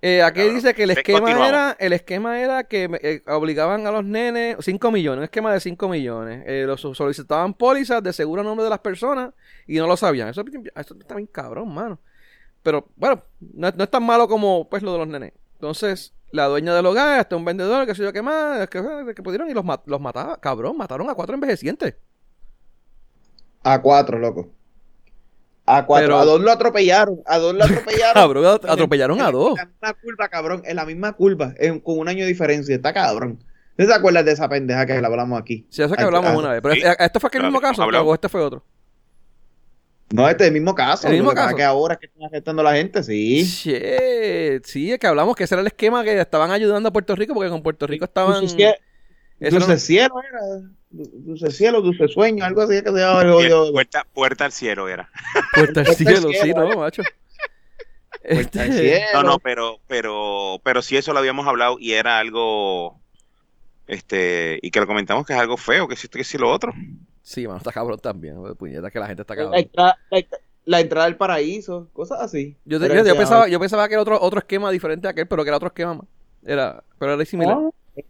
Eh, 0.02 0.22
aquí 0.22 0.40
dice 0.42 0.72
que 0.72 0.84
el 0.84 0.92
esquema 0.92 1.46
era 1.46 1.76
el 1.78 1.92
esquema 1.92 2.40
era 2.40 2.64
que 2.64 2.88
eh, 3.02 3.22
obligaban 3.26 3.86
a 3.86 3.90
los 3.90 4.02
nenes 4.02 4.56
5 4.58 4.90
millones, 4.90 5.18
un 5.18 5.24
esquema 5.24 5.52
de 5.52 5.60
5 5.60 5.88
millones. 5.88 6.42
Eh, 6.46 6.64
los 6.66 6.80
solicitaban 6.80 7.52
pólizas 7.52 8.02
de 8.02 8.12
seguro 8.14 8.40
a 8.40 8.44
nombre 8.44 8.64
de 8.64 8.70
las 8.70 8.78
personas 8.78 9.34
y 9.66 9.76
no 9.76 9.86
lo 9.86 9.96
sabían. 9.98 10.28
Eso, 10.28 10.42
eso 10.74 10.94
está 10.98 11.14
bien 11.16 11.26
cabrón, 11.26 11.74
mano. 11.74 11.98
Pero 12.62 12.88
bueno, 12.96 13.22
no, 13.40 13.68
es 13.68 13.90
tan 13.90 14.04
malo 14.04 14.26
como 14.26 14.68
pues 14.70 14.82
lo 14.82 14.92
de 14.92 14.98
los 14.98 15.08
nenes. 15.08 15.32
Entonces, 15.54 16.14
la 16.32 16.46
dueña 16.46 16.74
del 16.74 16.86
hogar, 16.86 17.20
hasta 17.20 17.36
un 17.36 17.44
vendedor, 17.44 17.86
que 17.86 17.94
sé 17.94 18.02
yo 18.02 18.12
qué 18.12 18.22
más, 18.22 18.68
que, 18.68 18.82
que 19.14 19.22
pudieron 19.22 19.48
y 19.50 19.54
los, 19.54 19.64
los 19.86 20.00
mataba, 20.00 20.38
cabrón, 20.40 20.76
mataron 20.76 21.08
a 21.10 21.14
cuatro 21.14 21.34
envejecientes. 21.34 21.94
A 23.62 23.80
cuatro, 23.82 24.18
loco. 24.18 24.50
A 25.66 25.86
cuatro. 25.86 26.18
a 26.18 26.24
dos 26.24 26.40
lo 26.40 26.50
atropellaron. 26.50 27.20
A 27.26 27.38
dos 27.38 27.54
lo 27.54 27.64
atropellaron. 27.64 28.14
cabrón, 28.14 28.60
atropellaron 28.68 29.20
a 29.20 29.30
dos. 29.30 29.50
En 29.50 29.56
la 29.56 29.66
misma 29.66 29.94
curva, 29.94 30.28
cabrón. 30.28 30.62
En 30.64 30.76
la 30.76 30.84
misma 30.86 31.12
curva. 31.12 31.54
con 31.84 31.98
un 31.98 32.08
año 32.08 32.24
de 32.24 32.28
diferencia. 32.28 32.74
Está 32.74 32.92
cabrón. 32.92 33.42
¿No 33.76 33.86
te 33.86 33.94
acuerdas 33.94 34.24
de 34.24 34.32
esa 34.32 34.48
pendeja 34.48 34.84
que 34.84 35.00
la 35.00 35.08
hablamos 35.08 35.40
aquí? 35.40 35.66
Sí, 35.70 35.82
esa 35.82 35.96
que 35.96 36.02
hablamos 36.02 36.36
una 36.36 36.50
vez. 36.52 36.60
Pero 36.62 36.74
¿este 36.98 37.20
fue 37.20 37.28
aquel 37.28 37.44
mismo 37.44 37.60
caso 37.60 37.82
o 37.82 38.14
este 38.14 38.28
fue 38.28 38.40
otro? 38.42 38.64
No, 40.12 40.28
este 40.28 40.44
es 40.44 40.48
el 40.48 40.54
mismo 40.54 40.74
caso. 40.74 41.06
El 41.06 41.14
mismo 41.14 41.32
caso. 41.32 41.54
Que 41.54 41.62
ahora 41.62 41.96
que 41.96 42.06
están 42.06 42.24
afectando 42.24 42.62
a 42.62 42.64
la 42.64 42.74
gente, 42.74 43.02
sí. 43.02 43.44
Shit. 43.44 44.64
Sí, 44.64 44.92
es 44.92 44.98
que 44.98 45.06
hablamos 45.06 45.36
que 45.36 45.44
ese 45.44 45.54
era 45.54 45.60
el 45.60 45.68
esquema 45.68 46.02
que 46.02 46.20
estaban 46.20 46.50
ayudando 46.50 46.88
a 46.88 46.92
Puerto 46.92 47.14
Rico 47.14 47.32
porque 47.32 47.50
con 47.50 47.62
Puerto 47.62 47.86
Rico 47.86 48.04
estaban. 48.04 48.40
Dulce 48.40 49.78
cielo 49.78 50.14
era. 50.28 50.40
Dulce 50.90 51.50
cielo, 51.52 51.80
dulce 51.80 52.08
sueño, 52.08 52.44
algo 52.44 52.62
así 52.62 52.82
que 52.82 52.90
se 52.90 52.98
llama. 52.98 53.22
Puerta, 53.72 54.06
puerta 54.12 54.44
al 54.44 54.52
cielo 54.52 54.88
era. 54.88 55.08
Puerta 55.54 55.80
al 55.80 55.94
cielo, 55.94 56.28
sí, 56.42 56.52
no, 56.52 56.76
macho. 56.76 57.02
Este... 58.22 59.04
No, 59.14 59.22
no, 59.22 59.38
pero, 59.38 59.78
pero, 59.86 60.60
pero 60.64 60.82
sí 60.82 60.96
eso 60.96 61.12
lo 61.12 61.20
habíamos 61.20 61.46
hablado 61.46 61.78
y 61.78 61.92
era 61.92 62.18
algo, 62.18 63.00
este, 63.86 64.58
y 64.62 64.70
que 64.70 64.80
lo 64.80 64.86
comentamos 64.86 65.24
que 65.24 65.32
es 65.32 65.38
algo 65.38 65.56
feo, 65.56 65.88
que 65.88 65.96
si 65.96 66.08
que 66.08 66.24
si 66.24 66.36
lo 66.36 66.50
otro. 66.50 66.74
Sí, 67.30 67.46
mano, 67.46 67.58
está 67.58 67.70
cabrón 67.70 68.00
también, 68.00 68.34
puñeta, 68.56 68.90
que 68.90 68.98
la 68.98 69.06
gente 69.06 69.22
está 69.22 69.36
cabrón. 69.36 69.52
La 70.64 70.80
entrada, 70.80 71.06
al 71.06 71.16
paraíso, 71.16 71.88
cosas 71.92 72.20
así. 72.20 72.56
Yo, 72.64 72.80
yo, 72.80 73.16
pensaba, 73.16 73.46
yo 73.46 73.60
pensaba 73.60 73.86
que 73.86 73.94
era 73.94 74.02
otro, 74.02 74.20
otro 74.20 74.40
esquema 74.40 74.68
diferente 74.72 75.06
a 75.06 75.12
aquel, 75.12 75.28
pero 75.28 75.44
que 75.44 75.48
era 75.48 75.56
otro 75.56 75.68
esquema 75.68 75.94
más. 75.94 76.06
Era, 76.44 76.82
pero 76.98 77.14
era 77.14 77.24
similar. 77.24 77.56
es 77.94 78.04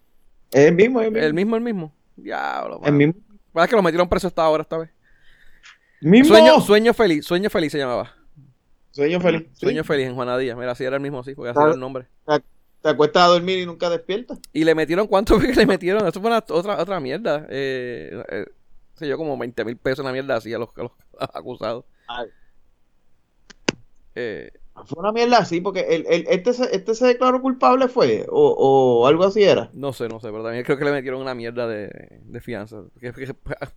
el 0.52 0.74
mismo, 0.74 1.02
el 1.02 1.10
mismo. 1.10 1.26
El 1.26 1.34
mismo, 1.34 1.56
el 1.56 1.62
mismo. 1.62 1.92
Diablo, 2.16 2.80
El 2.82 2.94
mismo. 2.94 3.14
Parece 3.52 3.68
que 3.68 3.76
lo 3.76 3.82
metieron 3.82 4.08
preso 4.08 4.26
esta 4.26 4.48
hora 4.48 4.62
esta 4.62 4.78
vez. 4.78 4.88
Sueño, 6.00 6.58
sueño 6.62 6.94
feliz, 6.94 7.26
sueño 7.26 7.50
feliz 7.50 7.72
se 7.72 7.78
llamaba. 7.78 8.14
Sueño 8.90 9.20
feliz. 9.20 9.48
Sueño 9.52 9.84
feliz 9.84 10.06
en 10.06 10.14
Juanadía. 10.14 10.56
Mira, 10.56 10.70
así 10.70 10.84
era 10.84 10.96
el 10.96 11.02
mismo, 11.02 11.22
sí, 11.22 11.34
porque 11.34 11.50
así 11.50 11.60
era 11.60 11.74
el 11.74 11.78
nombre. 11.80 12.06
Te 12.80 12.88
acuestas 12.88 13.24
a 13.24 13.26
dormir 13.26 13.58
y 13.58 13.66
nunca 13.66 13.90
despiertas. 13.90 14.38
Y 14.54 14.64
le 14.64 14.74
metieron, 14.74 15.06
¿cuánto 15.06 15.38
que 15.38 15.52
le 15.52 15.66
metieron? 15.66 16.08
Eso 16.08 16.22
fue 16.22 16.30
una, 16.30 16.38
otra, 16.38 16.80
otra 16.80 17.00
mierda. 17.00 17.46
Eh, 17.50 18.24
eh, 18.30 18.46
sé 19.00 19.08
yo, 19.08 19.16
como 19.16 19.36
20 19.36 19.64
mil 19.64 19.76
pesos 19.76 20.04
una 20.04 20.12
mierda 20.12 20.36
así 20.36 20.54
a 20.54 20.58
los, 20.58 20.68
a 20.76 20.82
los 20.82 20.92
acusados. 21.34 21.84
Eh, 24.14 24.52
fue 24.86 25.00
una 25.00 25.12
mierda 25.12 25.38
así, 25.38 25.60
porque 25.60 25.80
el, 25.80 26.06
el, 26.08 26.26
este, 26.28 26.52
se, 26.54 26.74
este 26.74 26.94
se 26.94 27.06
declaró 27.06 27.40
culpable, 27.40 27.88
¿fue? 27.88 28.26
O, 28.30 29.02
o, 29.02 29.06
algo 29.06 29.24
así 29.24 29.42
era. 29.42 29.70
No 29.72 29.92
sé, 29.92 30.08
no 30.08 30.20
sé, 30.20 30.30
pero 30.30 30.42
también 30.42 30.64
creo 30.64 30.78
que 30.78 30.84
le 30.84 30.92
metieron 30.92 31.20
una 31.20 31.34
mierda 31.34 31.66
de, 31.66 32.20
de 32.22 32.40
fianza. 32.40 32.82
Que, 33.00 33.12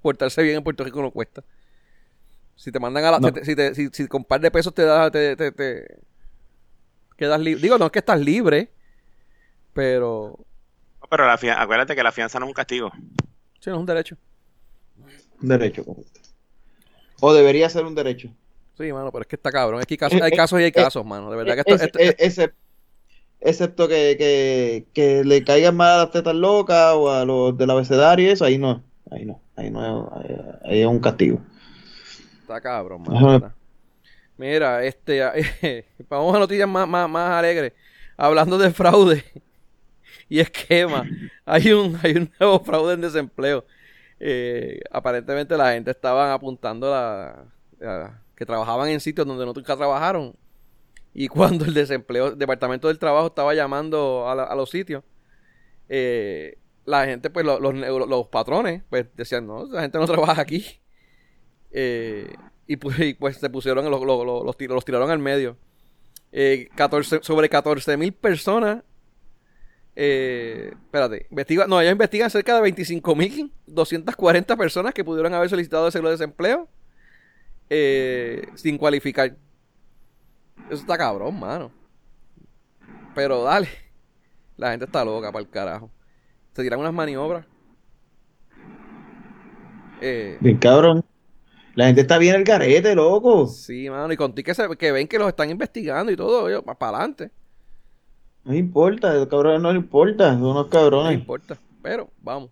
portarse 0.01 0.43
bien 0.43 0.57
en 0.57 0.63
Puerto 0.63 0.83
Rico 0.83 1.01
no 1.01 1.11
cuesta. 1.11 1.43
Si 2.55 2.71
te 2.71 2.79
mandan 2.79 3.03
a 3.05 3.11
la. 3.11 3.33
Si, 3.43 3.55
te, 3.55 3.75
si, 3.75 3.89
si, 3.91 4.07
con 4.07 4.23
par 4.23 4.39
de 4.39 4.51
pesos 4.51 4.73
te 4.73 4.83
da. 4.83 5.09
Te, 5.09 5.35
te, 5.35 5.51
te 5.51 5.99
quedas 7.17 7.39
libre. 7.39 7.61
Digo, 7.61 7.77
no 7.77 7.85
es 7.87 7.91
que 7.91 7.99
estás 7.99 8.19
libre, 8.19 8.71
pero. 9.73 10.37
pero 11.09 11.25
la 11.25 11.33
acuérdate 11.33 11.95
que 11.95 12.03
la 12.03 12.11
fianza 12.11 12.39
no 12.39 12.45
es 12.45 12.49
un 12.49 12.53
castigo. 12.53 12.91
Sí, 13.59 13.69
no 13.69 13.75
es 13.75 13.79
un 13.79 13.85
derecho. 13.85 14.17
Un 15.43 15.49
derecho, 15.49 15.83
correcto. 15.83 16.21
O 17.19 17.33
debería 17.33 17.69
ser 17.69 17.85
un 17.85 17.93
derecho. 17.93 18.29
Sí, 18.77 18.91
mano, 18.91 19.11
pero 19.11 19.21
es 19.21 19.27
que 19.27 19.35
está 19.35 19.51
cabrón. 19.51 19.81
Es 19.81 19.85
que 19.85 19.93
hay 19.93 20.31
eh, 20.31 20.35
casos, 20.35 20.59
y 20.59 20.63
hay 20.63 20.69
eh, 20.69 20.71
casos, 20.71 21.05
mano. 21.05 21.29
De 21.29 21.37
verdad 21.37 21.53
que 21.53 21.73
esto, 21.73 21.99
esto, 21.99 22.53
excepto 23.39 23.87
que, 23.87 24.15
que, 24.17 24.85
que, 24.93 25.23
le 25.23 25.43
caigan 25.43 25.75
más 25.75 25.93
a 25.93 25.97
las 25.97 26.11
tetas 26.11 26.33
locas 26.33 26.93
o 26.95 27.11
a 27.11 27.25
los 27.25 27.57
del 27.57 27.69
abecedario 27.69 28.27
y 28.27 28.31
eso, 28.31 28.45
ahí 28.45 28.57
no. 28.57 28.83
Ahí 29.11 29.25
no. 29.25 29.41
Ahí 29.55 29.69
no 29.69 30.11
ahí, 30.63 30.81
es 30.81 30.87
un 30.87 30.99
castigo. 30.99 31.39
Está 32.41 32.59
cabrón, 32.59 33.03
mano. 33.03 33.53
Mira, 34.37 34.83
este, 34.83 35.21
vamos 36.09 36.35
a 36.35 36.39
noticias 36.39 36.67
más, 36.67 36.87
más, 36.87 37.07
más 37.09 37.31
alegres. 37.31 37.73
Hablando 38.17 38.57
de 38.57 38.71
fraude 38.71 39.23
y 40.29 40.39
esquema, 40.39 41.05
hay 41.45 41.71
un, 41.71 41.99
hay 42.01 42.13
un 42.13 42.31
nuevo 42.39 42.59
fraude 42.63 42.95
en 42.95 43.01
desempleo. 43.01 43.65
Eh, 44.25 44.79
aparentemente 44.89 45.57
la 45.57 45.73
gente 45.73 45.91
estaba 45.91 46.33
apuntando 46.33 46.89
la, 46.89 47.43
que 48.37 48.45
trabajaban 48.45 48.87
en 48.87 49.01
sitios 49.01 49.27
donde 49.27 49.45
no 49.45 49.51
nunca 49.51 49.75
trabajaron. 49.75 50.33
Y 51.13 51.27
cuando 51.27 51.65
el 51.65 51.73
desempleo, 51.73 52.27
el 52.27 52.37
departamento 52.37 52.87
del 52.87 52.99
trabajo 52.99 53.27
estaba 53.27 53.53
llamando 53.53 54.29
a, 54.29 54.55
los 54.55 54.69
sitios, 54.69 55.03
eh, 55.89 56.57
la 56.85 57.03
gente, 57.05 57.29
pues 57.31 57.45
los, 57.45 57.59
los, 57.59 58.27
patrones, 58.29 58.83
pues 58.89 59.07
decían, 59.13 59.45
no, 59.45 59.65
la 59.65 59.81
gente 59.81 59.97
no 59.97 60.05
trabaja 60.07 60.41
aquí. 60.41 60.65
Eh, 61.71 62.33
y, 62.65 62.77
pues, 62.77 62.95
pues, 63.19 63.37
se 63.37 63.49
pusieron, 63.49 63.91
los, 63.91 64.05
los, 64.05 64.45
los, 64.45 64.85
tiraron 64.85 65.11
al 65.11 65.19
medio. 65.19 65.57
14, 66.75 67.19
sobre 67.23 67.49
14 67.49 67.97
mil 67.97 68.13
personas 68.13 68.83
eh, 69.95 70.71
espérate, 70.73 71.27
investiga, 71.29 71.67
no, 71.67 71.79
ellos 71.79 71.91
investigan 71.91 72.29
cerca 72.29 72.59
de 72.59 72.71
25.240 72.71 74.57
personas 74.57 74.93
que 74.93 75.03
pudieron 75.03 75.33
haber 75.33 75.49
solicitado 75.49 75.91
seguro 75.91 76.09
de 76.09 76.15
desempleo 76.15 76.67
eh, 77.69 78.47
sin 78.55 78.77
cualificar. 78.77 79.35
Eso 80.69 80.81
está 80.81 80.97
cabrón, 80.97 81.39
mano. 81.39 81.71
Pero 83.13 83.43
dale, 83.43 83.69
la 84.57 84.71
gente 84.71 84.85
está 84.85 85.05
loca 85.05 85.31
para 85.31 85.43
el 85.43 85.49
carajo. 85.49 85.91
Se 86.53 86.63
tiran 86.63 86.79
unas 86.79 86.93
maniobras. 86.93 87.45
Eh, 90.01 90.37
bien 90.39 90.57
cabrón. 90.57 91.05
La 91.75 91.85
gente 91.87 92.01
está 92.01 92.17
bien 92.17 92.35
el 92.35 92.43
garete, 92.43 92.93
loco. 92.93 93.47
Sí, 93.47 93.89
mano, 93.89 94.13
y 94.13 94.17
contigo 94.17 94.53
que, 94.53 94.77
que 94.77 94.91
ven 94.91 95.07
que 95.07 95.17
los 95.17 95.27
están 95.27 95.49
investigando 95.49 96.11
y 96.11 96.15
todo, 96.15 96.63
para 96.63 96.89
adelante. 96.89 97.31
No 98.43 98.53
importa, 98.53 99.13
los 99.13 99.27
cabrones 99.27 99.61
no 99.61 99.71
importa, 99.71 100.33
son 100.33 100.43
unos 100.43 100.67
cabrones. 100.67 101.13
No 101.13 101.19
importa, 101.19 101.57
pero 101.81 102.09
vamos. 102.21 102.49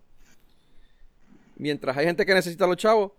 Mientras 1.56 1.96
hay 1.96 2.06
gente 2.06 2.24
que 2.24 2.34
necesita 2.34 2.64
a 2.64 2.68
los 2.68 2.78
chavos, 2.78 3.12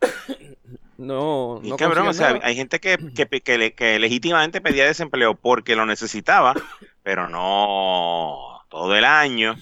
no. 0.96 1.60
no 1.62 1.76
cabrón, 1.76 2.06
o 2.08 2.12
sea, 2.12 2.38
hay 2.42 2.54
gente 2.54 2.78
que, 2.78 2.96
que, 3.14 3.72
que, 3.72 3.98
legítimamente 3.98 4.60
pedía 4.60 4.86
desempleo 4.86 5.34
porque 5.34 5.74
lo 5.74 5.86
necesitaba, 5.86 6.54
pero 7.02 7.28
no 7.28 8.60
todo 8.68 8.94
el 8.94 9.04
año. 9.04 9.56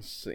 Sí, 0.00 0.34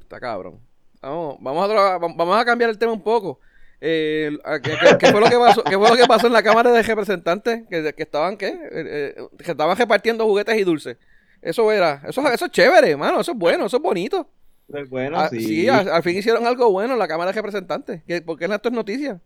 está 0.00 0.18
cabrón. 0.18 0.58
Vamos, 1.00 1.36
vamos, 1.40 1.70
a, 1.70 1.98
vamos 1.98 2.36
a 2.36 2.44
cambiar 2.44 2.70
el 2.70 2.78
tema 2.78 2.92
un 2.92 3.02
poco. 3.02 3.38
Eh, 3.82 4.38
a- 4.44 4.60
¿qué, 4.60 4.72
qué- 4.78 4.98
qué 4.98 5.06
fue 5.10 5.20
lo 5.20 5.28
que 5.30 5.38
pasó, 5.38 5.64
qué 5.64 5.78
fue 5.78 5.88
lo 5.88 5.96
que 5.96 6.06
pasó 6.06 6.26
en 6.26 6.32
la 6.34 6.42
Cámara 6.42 6.70
de 6.70 6.82
Representantes? 6.82 7.62
Que, 7.70 7.94
que 7.94 8.02
estaban, 8.02 8.36
¿qué? 8.36 8.48
Eh, 8.48 9.14
eh, 9.16 9.28
que 9.42 9.50
estaban 9.52 9.76
repartiendo 9.76 10.24
juguetes 10.26 10.56
y 10.58 10.64
dulces. 10.64 10.98
Eso 11.42 11.72
era, 11.72 12.02
eso, 12.06 12.20
eso 12.28 12.44
es 12.44 12.50
chévere, 12.50 12.96
mano, 12.96 13.20
eso 13.20 13.32
es 13.32 13.38
bueno, 13.38 13.66
eso 13.66 13.78
es 13.78 13.82
bonito. 13.82 14.28
Pues 14.70 14.88
bueno, 14.90 15.18
Ah, 15.18 15.28
sí. 15.30 15.40
sí, 15.40 15.68
al, 15.68 15.88
al 15.88 16.02
fin 16.02 16.16
hicieron 16.16 16.46
algo 16.46 16.70
bueno 16.70 16.92
en 16.92 16.98
la 16.98 17.08
Cámara 17.08 17.30
de 17.32 17.36
Representantes. 17.36 18.02
¿Qué- 18.06 18.20
¿Por 18.22 18.38
qué 18.38 18.44
esto 18.44 18.68
es 18.68 18.74
noticia? 18.74 19.20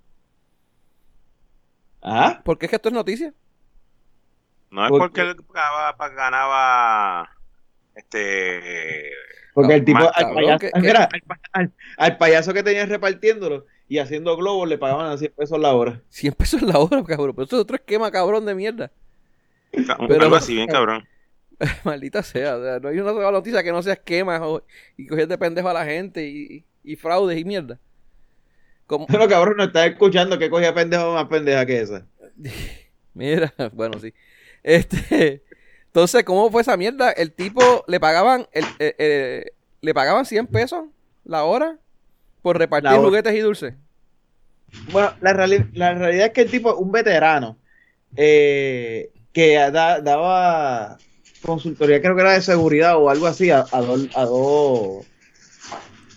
¿Ah? 2.02 2.40
¿Por 2.44 2.58
qué 2.58 2.66
es 2.66 2.70
que 2.70 2.76
esto 2.76 2.88
es 2.90 2.94
noticia? 2.94 3.32
No 4.70 4.84
es 4.84 4.90
Por- 4.90 5.00
porque 5.00 5.20
él 5.22 5.36
ganaba, 5.52 5.96
ganaba 6.14 7.30
este 7.94 9.10
Porque 9.54 9.74
el 9.74 9.84
tipo, 9.84 10.00
al, 10.14 10.34
payaso, 10.34 10.58
que- 10.58 10.70
ah, 10.74 10.80
mira, 10.80 11.08
al, 11.12 11.20
pa- 11.22 11.40
al- 11.52 11.72
al 11.96 12.16
payaso 12.18 12.52
que 12.52 12.62
tenían 12.62 12.88
repartiéndolo 12.88 13.66
y 13.88 13.98
haciendo 13.98 14.36
globos 14.36 14.68
le 14.68 14.78
pagaban 14.78 15.10
a 15.12 15.16
100 15.18 15.32
pesos 15.36 15.58
la 15.58 15.74
hora. 15.74 16.00
100 16.08 16.32
pesos 16.34 16.62
la 16.62 16.78
hora, 16.78 17.02
cabrón. 17.04 17.34
Pero 17.34 17.44
eso 17.46 17.56
es 17.56 17.62
otro 17.62 17.76
esquema 17.76 18.10
cabrón 18.10 18.44
de 18.46 18.54
mierda. 18.54 18.90
un- 19.72 20.08
Pero- 20.08 20.24
algo 20.24 20.36
así 20.36 20.54
bien 20.54 20.68
cabrón. 20.68 21.06
Maldita 21.84 22.22
sea, 22.22 22.56
o 22.56 22.62
sea, 22.62 22.78
no 22.80 22.88
hay 22.88 22.98
una 22.98 23.12
sola 23.12 23.30
noticia 23.30 23.62
que 23.62 23.70
no 23.72 23.82
sea 23.82 23.92
esquemas 23.94 24.40
o- 24.42 24.62
y 24.96 25.06
coger 25.06 25.28
de 25.28 25.38
pendejo 25.38 25.68
a 25.68 25.72
la 25.74 25.84
gente 25.84 26.26
y, 26.28 26.64
y 26.82 26.96
fraudes 26.96 27.38
y 27.38 27.44
mierda. 27.44 27.78
Como, 28.86 29.06
Pero 29.06 29.28
cabrón, 29.28 29.56
no 29.56 29.64
estás 29.64 29.86
escuchando 29.88 30.38
que 30.38 30.50
cogía 30.50 30.74
pendejo 30.74 31.14
más 31.14 31.26
pendeja 31.26 31.64
que 31.64 31.80
esa. 31.80 32.06
mira, 33.14 33.52
bueno, 33.72 33.98
sí. 34.00 34.12
Este, 34.62 35.42
entonces, 35.86 36.24
¿cómo 36.24 36.50
fue 36.50 36.62
esa 36.62 36.76
mierda? 36.76 37.10
El 37.12 37.32
tipo 37.32 37.84
le 37.86 38.00
pagaban, 38.00 38.46
el, 38.52 38.64
eh, 38.78 38.94
eh, 38.98 39.44
le 39.80 39.94
pagaban 39.94 40.26
100 40.26 40.46
pesos 40.48 40.84
la 41.24 41.44
hora 41.44 41.78
por 42.44 42.58
repartir 42.58 42.90
La 42.90 42.98
juguetes 42.98 43.34
y 43.34 43.38
dulces. 43.40 43.74
Bueno, 44.92 45.12
la, 45.22 45.32
reali- 45.32 45.70
la 45.72 45.94
realidad 45.94 46.26
es 46.26 46.32
que 46.32 46.42
el 46.42 46.50
tipo, 46.50 46.74
un 46.76 46.92
veterano, 46.92 47.56
eh, 48.16 49.10
que 49.32 49.54
da- 49.54 50.00
daba 50.00 50.98
consultoría, 51.42 52.02
creo 52.02 52.14
que 52.14 52.20
era 52.20 52.32
de 52.34 52.42
seguridad 52.42 52.98
o 52.98 53.08
algo 53.08 53.26
así, 53.26 53.50
a, 53.50 53.64
a 53.72 53.80
dos, 53.80 54.08
a 54.14 54.24
dos, 54.26 55.06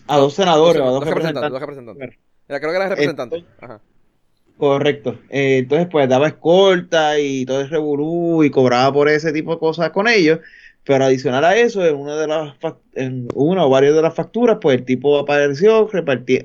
a 0.08 0.18
dos 0.18 0.34
senadores, 0.34 0.82
o 0.82 0.86
a 0.86 0.90
dos 0.92 1.06
representantes, 1.06 1.50
dos 1.52 1.60
representantes. 1.62 2.02
representantes. 2.02 2.20
Era, 2.50 2.60
creo 2.60 2.72
que 2.72 2.76
era 2.78 2.90
representante. 2.90 3.46
Ajá. 3.62 3.82
Correcto. 4.58 5.20
Eh, 5.30 5.60
entonces, 5.60 5.88
pues 5.90 6.10
daba 6.10 6.28
escolta 6.28 7.20
y 7.20 7.46
todo 7.46 7.62
ese 7.62 7.70
reburú 7.70 8.44
y 8.44 8.50
cobraba 8.50 8.92
por 8.92 9.08
ese 9.08 9.32
tipo 9.32 9.54
de 9.54 9.60
cosas 9.60 9.92
con 9.92 10.08
ellos. 10.10 10.40
Pero 10.88 11.04
adicional 11.04 11.44
a 11.44 11.58
eso, 11.58 11.86
en 11.86 11.96
una 11.98 12.16
de 12.16 12.28
las 12.28 12.56
en 12.94 13.28
una 13.36 13.66
o 13.66 13.70
varias 13.70 13.94
de 13.94 14.02
las 14.02 14.16
facturas, 14.16 14.58
pues 14.62 14.78
el 14.78 14.86
tipo 14.86 15.20
apareció, 15.20 15.90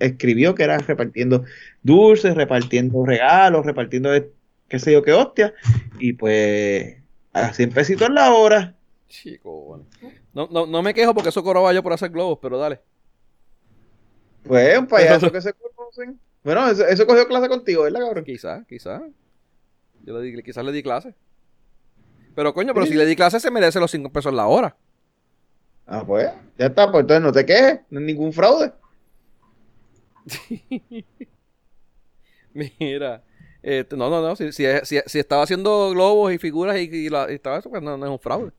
escribió 0.01 0.55
que 0.57 0.65
era 0.65 0.79
repartiendo 0.79 1.45
dulces, 1.83 2.35
repartiendo 2.35 3.07
regalos, 3.07 3.65
repartiendo 3.65 4.11
de- 4.11 4.33
qué 4.69 4.81
sé 4.81 4.93
yo 4.93 5.03
qué 5.05 5.13
hostia. 5.13 5.55
Y 6.01 6.15
pues 6.15 6.97
a 7.33 7.53
100 7.53 7.71
pesitos 7.71 8.11
la 8.11 8.35
hora. 8.35 8.75
Chico, 9.09 9.61
bueno. 9.63 9.85
No, 10.35 10.49
no, 10.51 10.67
no 10.67 10.83
me 10.83 10.93
quejo 10.93 11.15
porque 11.15 11.29
eso 11.29 11.45
cobraba 11.45 11.73
yo 11.73 11.83
por 11.83 11.93
hacer 11.93 12.11
globos, 12.11 12.39
pero 12.43 12.59
dale. 12.59 12.81
Pues 14.43 14.77
un 14.77 14.89
payaso 14.89 15.31
que 15.31 15.41
se 15.41 15.53
conocen. 15.53 16.19
Bueno, 16.43 16.69
eso, 16.69 16.85
eso 16.85 17.07
cogió 17.07 17.29
clase 17.29 17.49
contigo, 17.49 17.85
¿verdad, 17.85 18.01
cabrón? 18.01 18.25
Quizás, 18.25 18.67
quizás. 18.67 19.03
Yo 20.05 20.19
le 20.19 20.25
di, 20.33 20.43
quizás 20.43 20.65
le 20.65 20.73
di 20.73 20.83
clase. 20.83 21.15
Pero 22.35 22.55
coño, 22.55 22.73
pero 22.75 22.87
si 22.87 22.95
le 22.95 23.07
di 23.07 23.17
clase 23.17 23.41
se 23.41 23.51
merece 23.51 23.81
los 23.81 23.91
5 23.91 24.11
pesos 24.11 24.33
la 24.33 24.47
hora. 24.47 24.77
Ah, 25.87 26.05
pues, 26.07 26.31
ya 26.59 26.67
está, 26.67 26.91
pues 26.91 27.03
entonces 27.03 27.23
no 27.23 27.33
te 27.33 27.45
quejes, 27.45 27.81
no 27.91 28.01
es 28.01 28.07
ningún 28.07 28.33
fraude. 28.33 28.73
Mira. 32.55 33.23
este, 33.63 33.97
no, 33.97 34.11
no, 34.11 34.21
no. 34.23 34.37
Si, 34.37 34.53
si, 34.53 34.65
si, 34.85 35.01
si 35.07 35.19
estaba 35.19 35.43
haciendo 35.43 35.91
globos 35.91 36.33
y 36.33 36.39
figuras 36.39 36.77
y, 36.79 36.83
y 36.85 37.09
la- 37.09 37.31
y 37.31 37.35
estaba 37.35 37.59
eso, 37.59 37.71
pues 37.71 37.83
no, 37.83 37.97
no 37.97 38.07
es 38.07 38.13
un 38.13 38.19
fraude. 38.19 38.53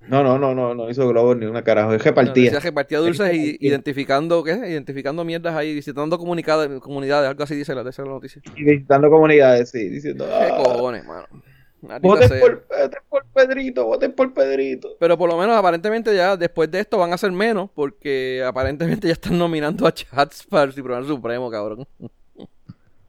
No, 0.00 0.22
no, 0.24 0.38
no, 0.38 0.54
no, 0.54 0.74
no 0.74 0.90
hizo 0.90 1.08
globos 1.08 1.36
ni 1.36 1.46
una 1.46 1.62
carajo, 1.62 1.92
es 1.94 2.00
No, 2.00 2.04
repartía. 2.04 2.42
decía 2.42 2.60
que 2.60 2.72
partía 2.72 2.98
dulces 2.98 3.32
y 3.32 3.56
Repartía. 3.58 3.68
identificando, 3.68 4.42
¿qué? 4.42 4.52
Identificando 4.52 5.24
mierdas 5.24 5.54
ahí, 5.56 5.74
visitando 5.74 6.18
comunidades, 6.18 6.70
algo 7.28 7.42
así 7.44 7.54
dice 7.54 7.74
la, 7.74 7.84
dice 7.84 8.02
la 8.02 8.08
noticia. 8.08 8.42
Y 8.56 8.64
visitando 8.64 9.10
comunidades, 9.10 9.70
sí, 9.70 9.88
diciendo, 9.88 10.26
¿Qué 10.38 10.50
ah, 10.50 10.56
cojones, 10.56 11.04
mano? 11.04 11.28
Voten 11.82 12.28
por, 12.40 12.66
voten 12.68 13.00
por 13.08 13.24
Pedrito, 13.34 13.84
voten 13.86 14.12
por 14.12 14.32
Pedrito. 14.32 14.96
Pero 15.00 15.18
por 15.18 15.28
lo 15.28 15.36
menos 15.36 15.56
aparentemente 15.56 16.14
ya 16.14 16.36
después 16.36 16.70
de 16.70 16.78
esto 16.80 16.96
van 16.96 17.12
a 17.12 17.18
ser 17.18 17.32
menos 17.32 17.68
porque 17.74 18.42
aparentemente 18.46 19.08
ya 19.08 19.14
están 19.14 19.36
nominando 19.36 19.86
a 19.86 19.92
Chats 19.92 20.44
para 20.46 20.64
el 20.64 20.72
Tribunal 20.72 21.04
Supremo, 21.06 21.50
cabrón. 21.50 21.86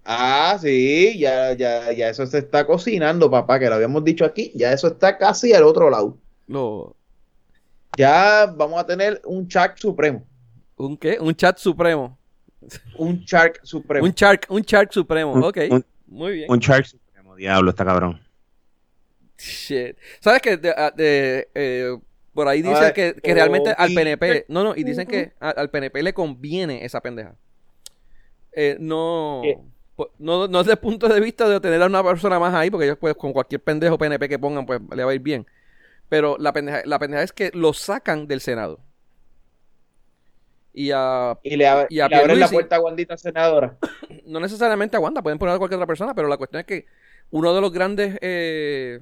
Ah, 0.05 0.57
sí, 0.59 1.17
ya, 1.17 1.53
ya, 1.53 1.93
ya 1.93 2.09
eso 2.09 2.25
se 2.25 2.39
está 2.39 2.65
cocinando, 2.65 3.29
papá, 3.31 3.57
que 3.59 3.69
lo 3.69 3.75
habíamos 3.75 4.03
dicho 4.03 4.25
aquí, 4.25 4.51
ya 4.53 4.73
eso 4.73 4.87
está 4.87 5.17
casi 5.17 5.53
al 5.53 5.63
otro 5.63 5.89
lado. 5.89 6.17
Lo- 6.47 6.95
Ya 7.97 8.47
vamos 8.57 8.79
a 8.81 8.85
tener 8.85 9.21
un 9.23 9.47
Shark 9.47 9.77
Supremo, 9.77 10.25
¿Un 10.75 10.97
qué? 10.97 11.17
Un 11.21 11.35
chat 11.35 11.57
supremo. 11.57 12.17
un 12.97 13.19
Shark 13.23 13.59
Supremo. 13.63 14.05
Un 14.05 14.11
shark, 14.13 14.47
un 14.49 14.61
shark 14.63 14.91
supremo. 14.91 15.33
Un- 15.33 15.43
ok. 15.43 15.57
un- 15.69 15.85
Muy 16.07 16.33
bien. 16.33 16.51
Un 16.51 16.59
Shark 16.59 16.85
Supremo, 16.85 17.35
diablo, 17.35 17.69
está 17.69 17.85
cabrón. 17.85 18.19
Shit. 19.37 19.97
¿Sabes 20.19 20.41
que 20.41 20.57
por 22.33 22.47
ahí 22.47 22.61
dicen 22.61 22.93
que, 22.93 23.13
que 23.21 23.31
oh, 23.31 23.35
realmente 23.35 23.75
al 23.77 23.93
PNP, 23.93 24.45
no, 24.47 24.63
no, 24.63 24.75
y 24.75 24.83
dicen 24.83 25.07
que 25.07 25.33
a- 25.39 25.49
al 25.51 25.69
PNP 25.69 26.01
le 26.01 26.13
conviene 26.13 26.83
esa 26.83 26.99
pendeja. 27.01 27.35
Eh, 28.53 28.77
no, 28.79 29.41
no, 30.19 30.47
no 30.47 30.57
desde 30.59 30.71
el 30.73 30.77
punto 30.79 31.07
de 31.07 31.19
vista 31.19 31.47
de 31.47 31.59
tener 31.59 31.81
a 31.81 31.85
una 31.85 32.03
persona 32.03 32.39
más 32.39 32.53
ahí, 32.53 32.69
porque 32.71 32.85
ellos 32.85 32.97
pues 32.99 33.15
con 33.15 33.33
cualquier 33.33 33.61
pendejo 33.61 33.97
PNP 33.97 34.27
que 34.29 34.39
pongan, 34.39 34.65
pues 34.65 34.79
le 34.95 35.03
va 35.03 35.11
a 35.11 35.15
ir 35.15 35.21
bien. 35.21 35.45
Pero 36.09 36.37
la 36.39 36.53
pendeja, 36.53 36.81
la 36.85 36.99
pendeja 36.99 37.23
es 37.23 37.31
que 37.33 37.51
lo 37.53 37.73
sacan 37.73 38.27
del 38.27 38.41
Senado. 38.41 38.79
Y 40.73 40.89
a, 40.91 41.37
Y 41.43 41.55
le, 41.55 41.65
ab- 41.67 41.87
y 41.89 41.99
a 41.99 42.07
y 42.07 42.09
le 42.09 42.15
abren 42.15 42.39
la 42.39 42.47
puerta 42.47 42.77
a 42.77 42.81
Wandita 42.81 43.15
senadora. 43.15 43.77
no 44.25 44.39
necesariamente 44.39 44.95
aguanta, 44.97 45.21
pueden 45.21 45.37
poner 45.37 45.53
a 45.55 45.57
cualquier 45.59 45.77
otra 45.77 45.87
persona, 45.87 46.15
pero 46.15 46.27
la 46.27 46.37
cuestión 46.37 46.61
es 46.61 46.65
que 46.65 46.85
uno 47.29 47.53
de 47.53 47.61
los 47.61 47.71
grandes 47.71 48.17
eh, 48.21 48.99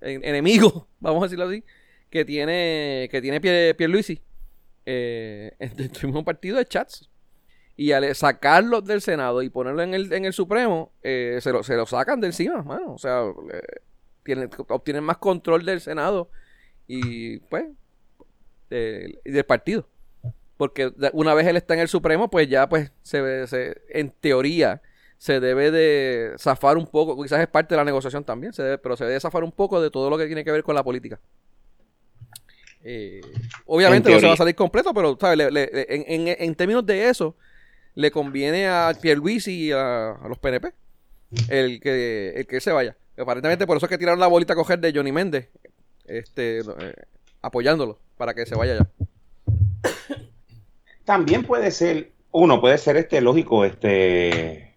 en- 0.00 0.24
enemigos, 0.24 0.84
vamos 1.00 1.22
a 1.22 1.26
decirlo 1.26 1.46
así, 1.46 1.64
que 2.10 2.24
tiene 2.24 3.08
que 3.10 3.20
tiene 3.22 3.40
Pier, 3.40 3.76
Pierluisi 3.76 4.20
eh, 4.86 5.52
del 5.76 5.90
mismo 6.02 6.24
partido 6.24 6.58
de 6.58 6.64
Chats. 6.66 7.08
Y 7.76 7.92
al 7.92 8.14
sacarlo 8.14 8.82
del 8.82 9.00
Senado 9.00 9.40
y 9.42 9.48
ponerlo 9.48 9.82
en 9.82 9.94
el, 9.94 10.12
en 10.12 10.26
el 10.26 10.34
Supremo, 10.34 10.92
eh, 11.02 11.38
se, 11.40 11.50
lo, 11.50 11.62
se 11.62 11.76
lo 11.76 11.86
sacan 11.86 12.20
de 12.20 12.26
encima, 12.26 12.62
mano. 12.62 12.92
O 12.92 12.98
sea, 12.98 13.22
eh, 13.52 13.62
tienen, 14.22 14.50
obtienen 14.68 15.02
más 15.02 15.16
control 15.16 15.64
del 15.64 15.80
Senado 15.80 16.30
y, 16.86 17.38
pues, 17.38 17.64
del 18.68 19.44
partido. 19.46 19.88
Porque 20.58 20.92
una 21.14 21.32
vez 21.32 21.46
él 21.46 21.56
está 21.56 21.72
en 21.72 21.80
el 21.80 21.88
Supremo, 21.88 22.28
pues 22.28 22.48
ya, 22.48 22.68
pues, 22.68 22.92
se, 23.02 23.46
se 23.46 23.80
en 23.88 24.10
teoría, 24.10 24.82
se 25.20 25.38
debe 25.38 25.70
de 25.70 26.32
zafar 26.38 26.78
un 26.78 26.86
poco, 26.86 27.22
quizás 27.22 27.40
es 27.40 27.46
parte 27.46 27.74
de 27.74 27.76
la 27.76 27.84
negociación 27.84 28.24
también, 28.24 28.54
se 28.54 28.62
debe- 28.62 28.78
pero 28.78 28.96
se 28.96 29.04
debe 29.04 29.20
zafar 29.20 29.44
un 29.44 29.52
poco 29.52 29.78
de 29.78 29.90
todo 29.90 30.08
lo 30.08 30.16
que 30.16 30.24
tiene 30.24 30.42
que 30.44 30.50
ver 30.50 30.62
con 30.62 30.74
la 30.74 30.82
política. 30.82 31.20
Eh, 32.82 33.20
obviamente 33.66 34.08
En 34.08 34.14
no 34.14 34.20
se 34.20 34.26
va 34.28 34.32
a 34.32 34.36
salir 34.38 34.54
completo, 34.54 34.94
pero 34.94 35.18
¿sabes? 35.20 35.36
Le- 35.36 35.50
le- 35.50 35.70
le- 35.70 35.86
en, 35.94 36.26
en- 36.26 36.36
en 36.40 36.54
términos 36.54 36.86
de 36.86 37.10
eso, 37.10 37.36
le 37.94 38.10
conviene 38.10 38.66
a 38.66 38.94
Pierluisi 38.98 39.66
y 39.66 39.72
a, 39.72 40.12
a 40.12 40.26
los 40.26 40.38
PNP 40.38 40.72
el 41.50 41.80
que, 41.80 42.32
el 42.36 42.46
que 42.46 42.58
se 42.62 42.72
vaya. 42.72 42.96
Aparentemente 43.18 43.66
por 43.66 43.76
eso 43.76 43.84
es 43.84 43.90
que 43.90 43.98
tiraron 43.98 44.20
la 44.20 44.26
bolita 44.26 44.54
a 44.54 44.56
coger 44.56 44.78
de 44.78 44.90
Johnny 44.94 45.12
Méndez, 45.12 45.50
este, 46.06 46.60
eh, 46.60 46.94
apoyándolo 47.42 47.98
para 48.16 48.32
que 48.32 48.46
se 48.46 48.54
vaya 48.54 48.78
ya. 48.78 48.88
También 51.04 51.42
puede 51.44 51.70
ser, 51.72 52.12
uno 52.30 52.58
puede 52.62 52.78
ser 52.78 52.96
este 52.96 53.20
lógico, 53.20 53.66
este 53.66 54.69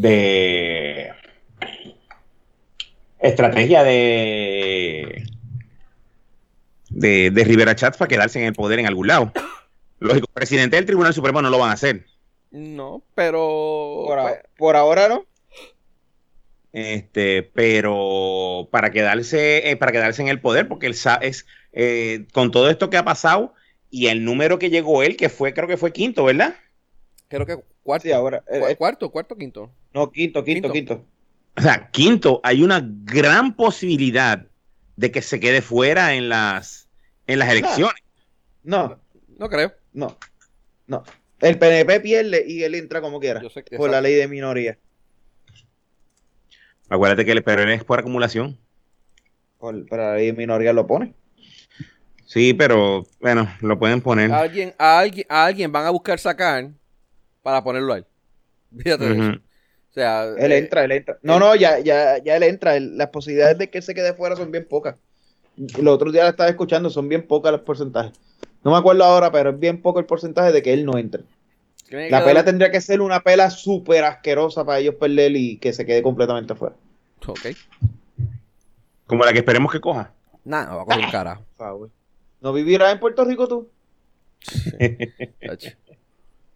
de 0.00 1.12
estrategia 3.18 3.82
de 3.82 5.24
de, 6.88 7.30
de 7.30 7.44
Rivera 7.44 7.76
Chats 7.76 7.96
para 7.98 8.08
quedarse 8.08 8.38
en 8.40 8.46
el 8.46 8.52
poder 8.54 8.78
en 8.78 8.86
algún 8.86 9.06
lado. 9.08 9.32
Lógico, 9.98 10.26
presidente 10.32 10.76
del 10.76 10.86
Tribunal 10.86 11.12
Supremo 11.14 11.42
no 11.42 11.50
lo 11.50 11.58
van 11.58 11.70
a 11.70 11.74
hacer. 11.74 12.06
No, 12.50 13.02
pero... 13.14 14.04
Por, 14.06 14.18
a- 14.18 14.22
pues, 14.22 14.38
por 14.56 14.76
ahora 14.76 15.08
no. 15.08 15.24
Este, 16.72 17.42
pero 17.42 18.68
para 18.70 18.90
quedarse, 18.90 19.70
eh, 19.70 19.76
para 19.76 19.92
quedarse 19.92 20.22
en 20.22 20.28
el 20.28 20.40
poder, 20.40 20.66
porque 20.68 20.86
él 20.86 20.94
sa- 20.94 21.16
es 21.16 21.46
eh, 21.72 22.26
con 22.32 22.50
todo 22.50 22.70
esto 22.70 22.88
que 22.90 22.96
ha 22.96 23.04
pasado 23.04 23.54
y 23.90 24.06
el 24.06 24.24
número 24.24 24.58
que 24.58 24.70
llegó 24.70 25.02
él, 25.02 25.16
que 25.16 25.28
fue, 25.28 25.52
creo 25.52 25.68
que 25.68 25.76
fue 25.76 25.92
quinto, 25.92 26.24
¿verdad? 26.24 26.54
creo 27.28 27.46
que 27.46 27.58
cuarto, 27.90 28.06
Sí, 28.08 28.12
ahora. 28.12 28.42
eh, 28.48 28.60
Cu- 28.60 28.66
eh, 28.68 28.76
cuarto, 28.76 29.10
cuarto, 29.10 29.36
quinto. 29.36 29.70
no, 29.92 30.10
quinto, 30.10 30.44
quinto, 30.44 30.70
Quinto. 30.72 30.94
quinto. 30.96 31.06
O 31.56 31.60
sea, 31.62 31.90
quinto, 31.90 32.40
hay 32.44 32.62
una 32.62 32.80
gran 32.84 33.54
posibilidad 33.56 34.46
de 34.96 35.10
que 35.10 35.22
se 35.22 35.40
quede 35.40 35.60
fuera 35.62 36.14
en 36.14 36.28
las, 36.28 36.88
en 37.26 37.38
las 37.38 37.48
elecciones. 37.50 37.94
No, 38.62 39.00
No 39.38 39.48
creo. 39.48 39.72
no, 39.92 40.16
no. 40.86 41.02
El 41.40 41.58
PNP 41.58 42.00
pierde 42.00 42.44
y 42.46 42.62
él 42.62 42.74
entra 42.74 43.00
como 43.00 43.18
quiera. 43.18 43.42
Yo 43.42 43.50
sé 43.50 43.64
que- 43.64 43.76
por 43.76 43.90
la 43.90 44.00
ley 44.00 44.14
de 44.14 44.28
minoría. 44.28 44.78
Acuérdate 46.88 47.24
que 47.24 47.32
el 47.32 47.42
pero 47.42 47.62
es 47.70 47.84
por 47.84 47.98
acumulación. 47.98 48.58
Por, 49.58 49.86
por 49.86 49.98
la 49.98 50.14
ley 50.14 50.26
de 50.26 50.32
minoría 50.34 50.72
lo 50.72 50.86
pone. 50.86 51.14
Sí, 52.26 52.54
pero 52.54 53.04
bueno, 53.20 53.48
lo 53.60 53.78
pueden 53.78 54.00
poner. 54.00 54.30
A 54.32 54.40
alguien, 54.40 54.74
a 54.78 54.98
alguien, 55.00 55.26
a 55.28 55.46
alguien 55.46 55.72
van 55.72 55.86
a 55.86 55.90
buscar 55.90 56.18
sacar 56.18 56.70
para 57.42 57.62
ponerlo 57.62 57.92
a 57.94 57.98
él. 57.98 58.06
Fíjate. 58.78 59.10
O 59.10 59.92
sea, 59.92 60.24
Él 60.38 60.52
eh, 60.52 60.58
entra, 60.58 60.84
él 60.84 60.92
entra. 60.92 61.18
No, 61.22 61.40
no, 61.40 61.56
ya, 61.56 61.80
ya, 61.80 62.18
ya 62.18 62.36
él 62.36 62.44
entra. 62.44 62.78
Las 62.78 63.08
posibilidades 63.08 63.58
de 63.58 63.70
que 63.70 63.78
él 63.78 63.84
se 63.84 63.94
quede 63.94 64.14
fuera 64.14 64.36
son 64.36 64.52
bien 64.52 64.66
pocas. 64.68 64.96
Los 65.56 65.94
otros 65.94 66.12
días 66.12 66.24
la 66.24 66.30
estaba 66.30 66.48
escuchando, 66.48 66.90
son 66.90 67.08
bien 67.08 67.26
pocas 67.26 67.50
los 67.50 67.62
porcentajes. 67.62 68.12
No 68.62 68.70
me 68.70 68.78
acuerdo 68.78 69.02
ahora, 69.02 69.32
pero 69.32 69.50
es 69.50 69.58
bien 69.58 69.82
poco 69.82 69.98
el 69.98 70.06
porcentaje 70.06 70.52
de 70.52 70.62
que 70.62 70.72
él 70.72 70.84
no 70.84 70.96
entre. 70.96 71.24
La 71.90 72.24
pela 72.24 72.44
tendría 72.44 72.70
que 72.70 72.80
ser 72.80 73.00
una 73.00 73.20
pela 73.20 73.50
súper 73.50 74.04
asquerosa 74.04 74.64
para 74.64 74.78
ellos 74.78 74.94
perder 74.94 75.34
y 75.34 75.56
que 75.56 75.72
se 75.72 75.84
quede 75.84 76.02
completamente 76.02 76.54
fuera. 76.54 76.76
Ok. 77.26 77.48
Como 79.06 79.24
la 79.24 79.32
que 79.32 79.40
esperemos 79.40 79.72
que 79.72 79.80
coja. 79.80 80.12
Nah, 80.44 80.66
no 80.66 80.76
va 80.76 80.82
a 80.82 80.84
coger 80.84 81.04
un 81.04 81.10
carajo. 81.10 81.44
Por 81.56 81.66
favor. 81.66 81.90
¿No 82.40 82.52
vivirás 82.52 82.92
en 82.92 83.00
Puerto 83.00 83.24
Rico 83.24 83.48
tú? 83.48 83.68
chacho. 85.44 85.70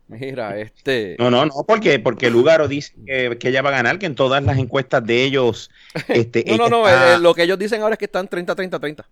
Mira, 0.07 0.59
este. 0.59 1.17
No, 1.19 1.31
no, 1.31 1.47
no, 1.47 1.65
porque, 1.67 1.99
porque 1.99 2.29
Lugaro 2.31 2.69
dice 2.69 2.93
que, 3.07 3.39
que 3.39 3.49
ella 3.49 3.63
va 3.63 3.71
a 3.71 3.73
ganar, 3.73 3.99
que 3.99 4.07
en 4.07 4.15
todas 4.15 4.43
las 4.45 4.59
encuestas 4.59 5.05
de 5.05 5.25
ellos. 5.25 5.71
Este, 6.09 6.45
No, 6.47 6.57
no, 6.57 6.69
no. 6.69 6.89
está- 6.89 7.15
eh, 7.15 7.19
lo 7.19 7.35
que 7.35 7.43
ellos 7.45 7.59
dicen 7.59 7.81
ahora 7.83 7.95
es 7.95 7.99
que 7.99 8.05
están 8.05 8.29
30, 8.29 8.55
30, 8.55 8.79
30. 8.79 9.09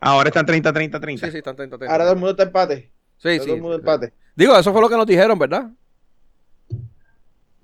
Ahora 0.00 0.28
están 0.28 0.44
30, 0.44 0.72
30, 0.72 1.00
30. 1.00 1.26
Sí, 1.26 1.32
sí, 1.32 1.38
están 1.38 1.56
30, 1.56 1.78
30. 1.78 1.90
Ahora 1.92 2.04
todo 2.04 2.12
el 2.12 2.18
mundo 2.18 2.30
está 2.32 2.42
empate. 2.42 2.90
Sí, 3.16 3.28
Ahora 3.28 3.38
sí. 3.40 3.46
todo 3.46 3.54
el 3.54 3.62
mundo 3.62 3.76
empate. 3.76 4.12
Digo, 4.36 4.56
eso 4.58 4.72
fue 4.72 4.80
lo 4.82 4.88
que 4.90 4.96
nos 4.96 5.06
dijeron, 5.06 5.38
¿verdad? 5.38 5.70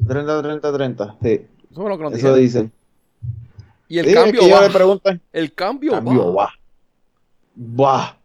30, 0.06 0.42
30, 0.42 0.72
30. 0.72 1.16
Sí, 1.22 1.28
Eso 1.70 1.80
fue 1.82 1.88
lo 1.90 1.98
que 1.98 2.04
nos 2.04 2.12
eso 2.14 2.34
dijeron. 2.34 2.40
dicen. 2.40 2.72
Y 3.88 3.98
el 3.98 4.04
Sí, 4.06 4.10
es 4.12 4.16
cambio 4.16 4.40
que 4.40 4.46
ellos 4.46 4.58
va. 4.60 4.66
le 4.66 4.70
preguntan. 4.72 5.20
El 5.32 5.52
cambio, 5.52 5.92
Cambio, 5.92 6.34
va. 6.34 6.54
va. 7.58 8.16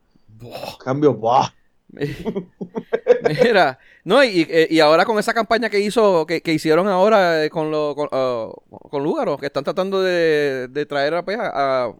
Va. 0.41 0.77
Cambio, 0.83 1.19
va. 1.19 1.53
Mira, 3.43 3.79
no, 4.03 4.23
y, 4.23 4.41
y- 4.41 4.75
y 4.75 4.79
ahora 4.79 5.05
con 5.05 5.17
esa 5.19 5.33
campaña 5.33 5.69
que 5.69 5.79
hizo, 5.79 6.25
que, 6.25 6.41
que 6.41 6.53
hicieron 6.53 6.87
ahora 6.87 7.43
eh, 7.45 7.49
con, 7.49 7.71
lo, 7.71 7.95
con, 7.95 8.09
ah, 8.11 8.49
con 8.89 9.03
Lúgaro, 9.03 9.37
que 9.37 9.47
están 9.47 9.63
tratando 9.63 10.01
de, 10.01 10.67
de 10.69 10.85
traer 10.85 11.15
a, 11.15 11.25
pues, 11.25 11.37
a, 11.39 11.91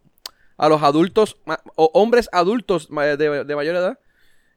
a 0.57 0.69
los 0.69 0.81
adultos, 0.83 1.37
o 1.75 1.89
hombres 1.93 2.29
adultos 2.31 2.89
ma- 2.91 3.05
de, 3.05 3.43
de 3.45 3.55
mayor 3.55 3.75
edad. 3.75 3.99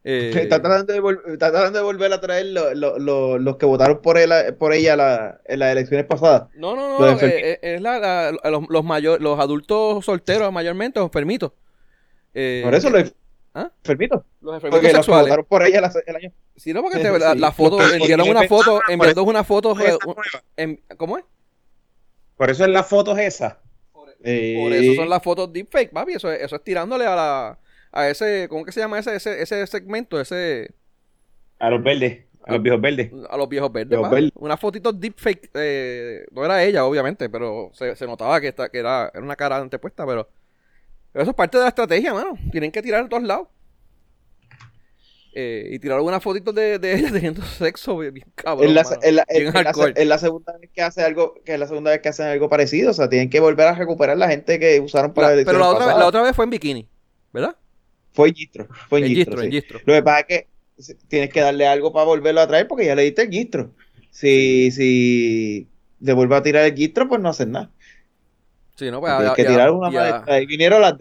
eh, 0.03 0.31
Está 0.33 0.61
tratando 0.61 0.93
de, 0.93 1.33
está 1.33 1.51
tratando 1.51 1.79
de 1.79 1.83
volver 1.85 2.13
a 2.13 2.21
traer 2.21 2.47
lo- 2.47 2.73
lo- 2.73 2.99
lo- 2.99 3.37
los 3.39 3.57
que 3.57 3.65
votaron 3.65 4.01
por, 4.01 4.17
él, 4.17 4.31
por 4.57 4.73
ella 4.73 4.95
la- 4.95 5.41
en 5.45 5.59
las 5.59 5.71
elecciones 5.71 6.05
pasadas. 6.05 6.43
no, 6.55 6.75
no, 6.75 6.99
no, 6.99 7.19
eh, 7.19 7.51
eh, 7.53 7.59
es 7.61 7.81
la, 7.81 7.99
la- 7.99 8.49
los, 8.49 8.63
los, 8.69 8.83
mayor, 8.83 9.21
los 9.21 9.39
adultos 9.39 10.05
solteros 10.05 10.51
mayormente, 10.53 10.99
los 10.99 11.07
enfermitos. 11.07 11.51
Eh, 12.33 12.61
Por 12.63 12.75
eso 12.75 12.89
lo 12.91 12.99
¿Ah? 13.53 13.71
enfermito. 13.83 14.23
los 14.41 14.53
enfermitos 14.55 14.79
Porque 14.79 14.87
los 14.93 15.05
sexuales. 15.05 15.23
votaron 15.25 15.45
por 15.45 15.63
ella 15.63 15.81
la- 15.81 15.91
el 16.05 16.15
año. 16.15 16.31
Sí, 16.55 16.73
no, 16.73 16.81
porque 16.81 16.99
te- 16.99 17.19
la, 17.19 17.33
la 17.35 17.51
foto, 17.51 17.79
enviaron 17.81 18.29
una 18.29 18.47
foto, 18.47 18.81
enviaron 18.87 19.25
por 19.25 19.27
una 19.33 19.43
foto, 19.43 19.75
en- 20.55 20.81
¿cómo 20.97 21.17
es? 21.17 21.25
Por 22.37 22.49
eso 22.49 22.63
es 22.63 22.69
las 22.69 22.87
fotos 22.87 23.17
esas. 23.19 23.55
Por 23.91 24.09
Eh, 24.23 24.79
eso 24.83 24.95
son 25.01 25.09
las 25.09 25.23
fotos 25.23 25.51
deepfake, 25.51 25.91
papi. 25.91 26.13
Eso, 26.13 26.31
es- 26.31 26.41
eso 26.41 26.55
es 26.57 26.63
tirándole 26.63 27.05
a 27.05 27.15
la 27.15 27.59
a 27.91 28.07
ese, 28.07 28.47
¿cómo 28.49 28.63
que 28.65 28.71
se 28.71 28.79
llama 28.81 28.99
ese, 28.99 29.15
ese, 29.15 29.41
ese 29.41 29.65
segmento? 29.65 30.19
Ese 30.21 30.69
A 31.57 31.69
los 31.71 31.81
verdes, 31.81 32.25
a 32.45 32.53
los 32.53 32.61
viejos 32.61 32.79
verdes. 32.81 33.11
a 33.29 33.35
los 33.37 33.49
viejos 33.49 33.71
verdes, 33.71 33.89
Viejos 33.89 34.03
papi. 34.09 34.15
verdes. 34.15 34.31
Una 34.35 34.57
fotito 34.57 34.93
deepfake, 34.93 35.49
eh, 35.55 36.25
no 36.31 36.45
era 36.45 36.63
ella, 36.63 36.85
obviamente, 36.85 37.29
pero 37.29 37.71
se, 37.73 37.95
se 37.95 38.05
notaba 38.05 38.39
que, 38.39 38.49
esta- 38.49 38.69
que 38.69 38.77
era, 38.77 39.09
era 39.13 39.23
una 39.23 39.35
cara 39.35 39.57
antepuesta, 39.57 40.05
pero 40.05 40.29
eso 41.13 41.29
es 41.31 41.35
parte 41.35 41.57
de 41.57 41.63
la 41.63 41.69
estrategia, 41.69 42.13
mano. 42.13 42.37
Tienen 42.51 42.71
que 42.71 42.81
tirar 42.81 43.01
en 43.03 43.09
todos 43.09 43.23
lados. 43.23 43.47
Eh, 45.35 45.69
y 45.73 45.79
tirar 45.79 45.99
unas 45.99 46.23
fotitos 46.23 46.55
de, 46.55 46.79
de 46.79 46.95
ella 46.95 47.09
teniendo 47.13 47.43
sexo, 47.43 47.97
bien 47.97 48.25
cabrón. 48.35 48.67
Es 48.67 48.73
la, 48.73 48.83
la- 49.11 49.25
Bien 49.31 49.51
segunda 50.19 50.57
vez 50.57 50.71
que 50.73 50.81
hace 50.81 51.03
algo, 51.03 51.35
que 51.45 51.53
es 51.53 51.59
la 51.59 51.67
segunda 51.67 51.91
vez 51.91 52.01
que 52.01 52.09
hacen 52.09 52.25
algo 52.27 52.49
parecido. 52.49 52.91
O 52.91 52.93
sea, 52.93 53.09
tienen 53.09 53.29
que 53.29 53.39
volver 53.39 53.67
a 53.67 53.75
recuperar 53.75 54.17
la 54.17 54.27
gente 54.27 54.59
que 54.59 54.79
usaron 54.79 55.13
para 55.13 55.35
La- 55.35 55.45
pero 55.45 55.59
la 55.59 55.69
otra, 55.69 55.85
vez- 55.85 55.97
la 55.97 56.07
otra 56.07 56.21
vez 56.23 56.35
fue 56.35 56.45
en 56.45 56.51
bikini, 56.51 56.87
¿verdad? 57.31 57.55
Fue 58.11 58.29
en 58.29 58.35
Gistro. 58.35 58.67
Fue 58.89 58.99
en, 58.99 59.05
En 59.05 59.11
Gistro, 59.11 59.37
Gistro, 59.39 59.43
en 59.43 59.51
sí. 59.51 59.57
Gistro. 59.61 59.79
Lo 59.85 59.93
que 59.93 60.03
pasa 60.03 60.19
es 60.21 60.25
que 60.25 60.47
tienes 61.07 61.29
que 61.29 61.41
darle 61.41 61.67
algo 61.67 61.93
para 61.93 62.05
volverlo 62.05 62.41
a 62.41 62.47
traer 62.47 62.67
porque 62.67 62.85
ya 62.85 62.95
le 62.95 63.03
diste 63.03 63.21
el 63.21 63.29
Gistro. 63.29 63.71
Si, 64.09 64.71
si 64.71 65.67
te 66.03 66.13
vuelve 66.13 66.35
a 66.35 66.41
tirar 66.41 66.65
el 66.65 66.73
Gistro, 66.75 67.07
pues 67.07 67.21
no 67.21 67.29
hacen 67.29 67.51
nada. 67.51 67.71
Sí, 68.79 68.89
no, 68.89 68.99
pues 69.01 69.11
ya- 69.11 69.33
que 69.35 69.43
ya- 69.43 69.49
tirar 69.49 69.71
una 69.71 69.89
maestra. 70.11 70.41
Y 70.41 70.45
vinieron 70.45 70.81
las 70.81 70.97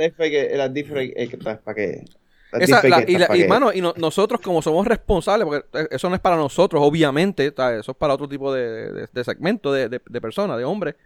que- 1.29 1.39
para 1.39 1.75
que... 1.75 2.05
las 2.53 2.63
Esa, 2.63 2.81
la- 2.89 3.05
y, 3.09 3.19
la- 3.19 3.27
para 3.29 3.39
y, 3.39 3.43
que- 3.43 3.49
mano, 3.49 3.73
y 3.73 3.81
no- 3.81 3.95
nosotros 3.97 4.41
como 4.41 4.61
somos 4.63 4.87
responsables, 4.87 5.47
porque 5.47 5.79
eh, 5.79 5.89
eso 5.93 6.09
no 6.09 6.15
es 6.17 6.21
para 6.21 6.37
nosotros, 6.37 6.83
obviamente, 6.85 7.51
ta, 7.53 7.75
eso 7.77 7.93
es 7.93 7.97
para 7.97 8.15
otro 8.15 8.29
tipo 8.29 8.53
de, 8.53 8.93
de- 8.93 9.09
de 9.13 9.25
segmento 9.25 9.73
de, 9.73 9.89
personas, 10.21 10.59
de 10.59 10.65
hombres, 10.65 10.97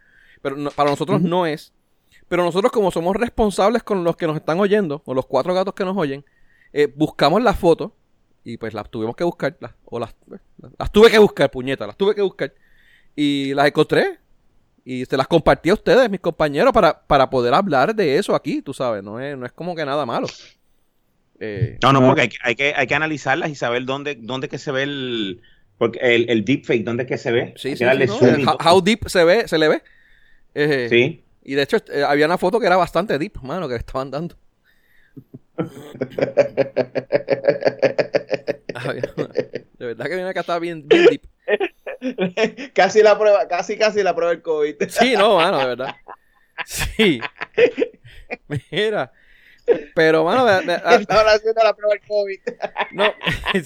pero 0.40 0.56
no- 0.56 0.70
para 0.70 0.90
nosotros 0.90 1.20
no 1.20 1.46
es. 1.46 1.72
Pero 2.28 2.42
nosotros 2.44 2.72
como 2.72 2.90
somos 2.90 3.14
responsables 3.16 3.82
con 3.82 4.02
los 4.04 4.16
que 4.16 4.26
nos 4.26 4.36
están 4.36 4.58
oyendo, 4.58 5.02
o 5.04 5.12
los 5.14 5.26
cuatro 5.26 5.52
gatos 5.52 5.74
que 5.74 5.84
nos 5.84 5.96
oyen, 5.96 6.24
eh, 6.72 6.90
buscamos 6.96 7.42
las 7.42 7.58
fotos, 7.58 7.92
y 8.44 8.56
pues 8.56 8.72
las 8.74 8.88
tuvimos 8.90 9.14
que 9.14 9.24
buscar, 9.24 9.56
las, 9.60 9.72
o 9.84 9.98
las, 10.00 10.14
las 10.78 10.90
tuve 10.90 11.10
que 11.10 11.18
buscar, 11.18 11.50
puñetas, 11.50 11.86
las 11.86 11.96
tuve 11.96 12.14
que 12.14 12.22
buscar, 12.22 12.54
y 13.14 13.52
las 13.54 13.66
encontré, 13.66 14.18
y 14.84 15.04
se 15.04 15.16
las 15.16 15.28
compartí 15.28 15.70
a 15.70 15.74
ustedes, 15.74 16.10
mis 16.10 16.20
compañeros, 16.20 16.72
para, 16.72 17.00
para 17.06 17.30
poder 17.30 17.54
hablar 17.54 17.94
de 17.94 18.18
eso 18.18 18.34
aquí, 18.34 18.62
tú 18.62 18.74
sabes, 18.74 19.02
no 19.02 19.20
es, 19.20 19.36
no 19.36 19.46
es 19.46 19.52
como 19.52 19.74
que 19.76 19.84
nada 19.84 20.04
malo. 20.06 20.26
Eh, 21.40 21.78
No, 21.82 21.92
no, 21.92 22.00
porque 22.00 22.22
hay 22.22 22.28
que, 22.28 22.36
hay 22.42 22.54
que, 22.54 22.74
hay 22.76 22.86
que 22.86 22.94
analizarlas 22.94 23.50
y 23.50 23.54
saber 23.54 23.84
dónde, 23.84 24.16
dónde 24.20 24.48
que 24.48 24.58
se 24.58 24.70
ve 24.72 24.82
el, 24.84 25.42
porque 25.78 25.98
el, 26.00 26.28
el 26.30 26.44
deepfake, 26.44 26.84
dónde 26.84 27.06
que 27.06 27.18
se 27.18 27.32
ve. 27.32 27.54
Sí, 27.56 27.76
sí, 27.76 27.84
sí, 27.84 28.06
¿no? 28.06 28.52
how, 28.52 28.56
how 28.76 28.80
deep 28.80 29.08
se 29.08 29.24
ve, 29.24 29.46
se 29.48 29.58
le 29.58 29.68
ve. 29.68 29.82
Eh, 30.54 30.86
Sí. 30.90 31.24
Y 31.44 31.54
de 31.54 31.62
hecho, 31.62 31.78
eh, 31.92 32.04
había 32.06 32.26
una 32.26 32.38
foto 32.38 32.60
que 32.60 32.66
era 32.66 32.76
bastante 32.76 33.18
deep, 33.18 33.42
mano, 33.42 33.68
que 33.68 33.74
estaban 33.74 34.10
dando. 34.12 34.36
Había 38.74 39.02
una- 39.16 39.28
de 39.34 39.86
verdad 39.86 40.06
que 40.06 40.14
viene 40.14 40.32
que 40.32 40.40
estaba 40.40 40.58
bien, 40.58 40.88
bien 40.88 41.06
deep. 41.06 41.22
casi 42.74 43.02
la 43.02 43.18
prueba, 43.18 43.46
casi 43.48 43.76
casi 43.78 44.02
la 44.02 44.14
prueba 44.14 44.32
del 44.32 44.42
COVID. 44.42 44.76
Sí, 44.88 45.14
no, 45.16 45.36
mano, 45.36 45.58
de 45.58 45.66
verdad. 45.66 45.96
Sí. 46.66 47.20
Mira. 48.70 49.12
Pero, 49.94 50.24
mano, 50.24 50.44
ah, 50.46 50.60
Estaban 50.96 51.26
haciendo 51.28 51.62
la 51.62 51.72
prueba 51.74 51.94
del 51.94 52.02
COVID. 52.06 52.38
no, 52.92 53.04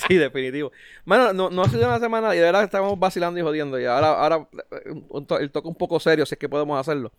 sí, 0.07 0.16
definitivo. 0.16 0.70
Mano, 1.05 1.33
no, 1.33 1.51
no 1.51 1.62
ha 1.62 1.68
sido 1.68 1.87
una 1.87 1.99
semana 1.99 2.35
y 2.35 2.38
de 2.38 2.44
verdad 2.44 2.64
estamos 2.64 2.99
vacilando 2.99 3.40
y 3.40 3.42
jodiendo. 3.42 3.81
Y 3.81 3.87
ahora, 3.87 4.09
ahora 4.12 4.49
eh, 4.85 5.03
el 5.40 5.51
toque 5.51 5.68
un 5.68 5.75
poco 5.75 5.99
serio, 5.99 6.27
si 6.27 6.35
es 6.35 6.38
que 6.38 6.49
podemos 6.49 6.79
hacerlo. 6.79 7.12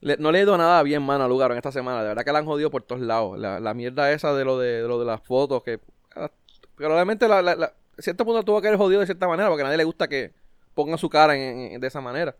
Le- 0.00 0.16
no 0.18 0.30
le 0.30 0.38
he 0.38 0.42
ido 0.42 0.56
nada 0.56 0.82
bien, 0.84 1.02
mano, 1.02 1.24
a 1.24 1.28
lugar 1.28 1.50
en 1.50 1.56
esta 1.56 1.72
semana. 1.72 2.02
De 2.02 2.08
verdad 2.08 2.24
que 2.24 2.32
la 2.32 2.38
han 2.38 2.46
jodido 2.46 2.70
por 2.70 2.82
todos 2.82 3.00
lados. 3.02 3.38
La, 3.38 3.58
la 3.58 3.74
mierda 3.74 4.12
esa 4.12 4.32
de 4.34 4.44
lo 4.44 4.58
de, 4.58 4.82
de 4.82 4.88
lo 4.88 4.98
de 5.00 5.06
las 5.06 5.20
fotos, 5.22 5.62
que 5.64 5.80
ah, 6.14 6.30
probablemente 6.76 7.26
la, 7.26 7.42
la, 7.42 7.56
la- 7.56 7.66
a 7.98 8.02
cierto 8.02 8.24
punto 8.24 8.42
tuvo 8.44 8.60
que 8.60 8.68
haber 8.68 8.78
jodido 8.78 9.00
de 9.00 9.06
cierta 9.06 9.26
manera, 9.28 9.48
porque 9.48 9.62
a 9.62 9.64
nadie 9.64 9.78
le 9.78 9.84
gusta 9.84 10.06
que 10.08 10.32
pongan 10.74 10.98
su 10.98 11.08
cara 11.08 11.34
en- 11.36 11.72
en- 11.74 11.80
de 11.80 11.86
esa 11.86 12.00
manera. 12.00 12.36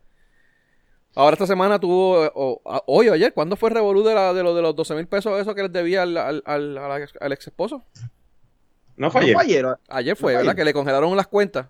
Ahora 1.17 1.35
esta 1.35 1.47
semana 1.47 1.79
tuvo, 1.79 2.25
eh, 2.25 2.31
o- 2.35 2.61
a- 2.65 2.83
hoy 2.87 3.09
o 3.09 3.13
ayer, 3.13 3.33
¿cuándo 3.33 3.55
fue 3.57 3.69
el 3.69 3.77
revolú 3.77 4.03
de, 4.03 4.15
la, 4.15 4.35
de, 4.35 4.43
lo, 4.43 4.55
de 4.55 4.63
los 4.63 4.75
12 4.75 4.95
mil 4.95 5.07
pesos 5.07 5.41
eso 5.41 5.55
que 5.55 5.63
les 5.63 5.73
debía 5.73 6.03
al, 6.03 6.17
al, 6.17 6.43
al, 6.45 6.79
al 6.79 7.33
ex- 7.33 7.47
esposo? 7.47 7.85
No 8.97 9.11
fue 9.11 9.21
No 9.21 9.39
ayer. 9.41 9.63
fue 9.65 9.77
ayer, 9.89 10.17
fue, 10.17 10.33
No 10.33 10.39
¿verdad? 10.39 10.51
ayer. 10.53 10.57
Que 10.57 10.65
le 10.65 10.73
congelaron 10.73 11.17
las 11.17 11.27
cuentas. 11.29 11.67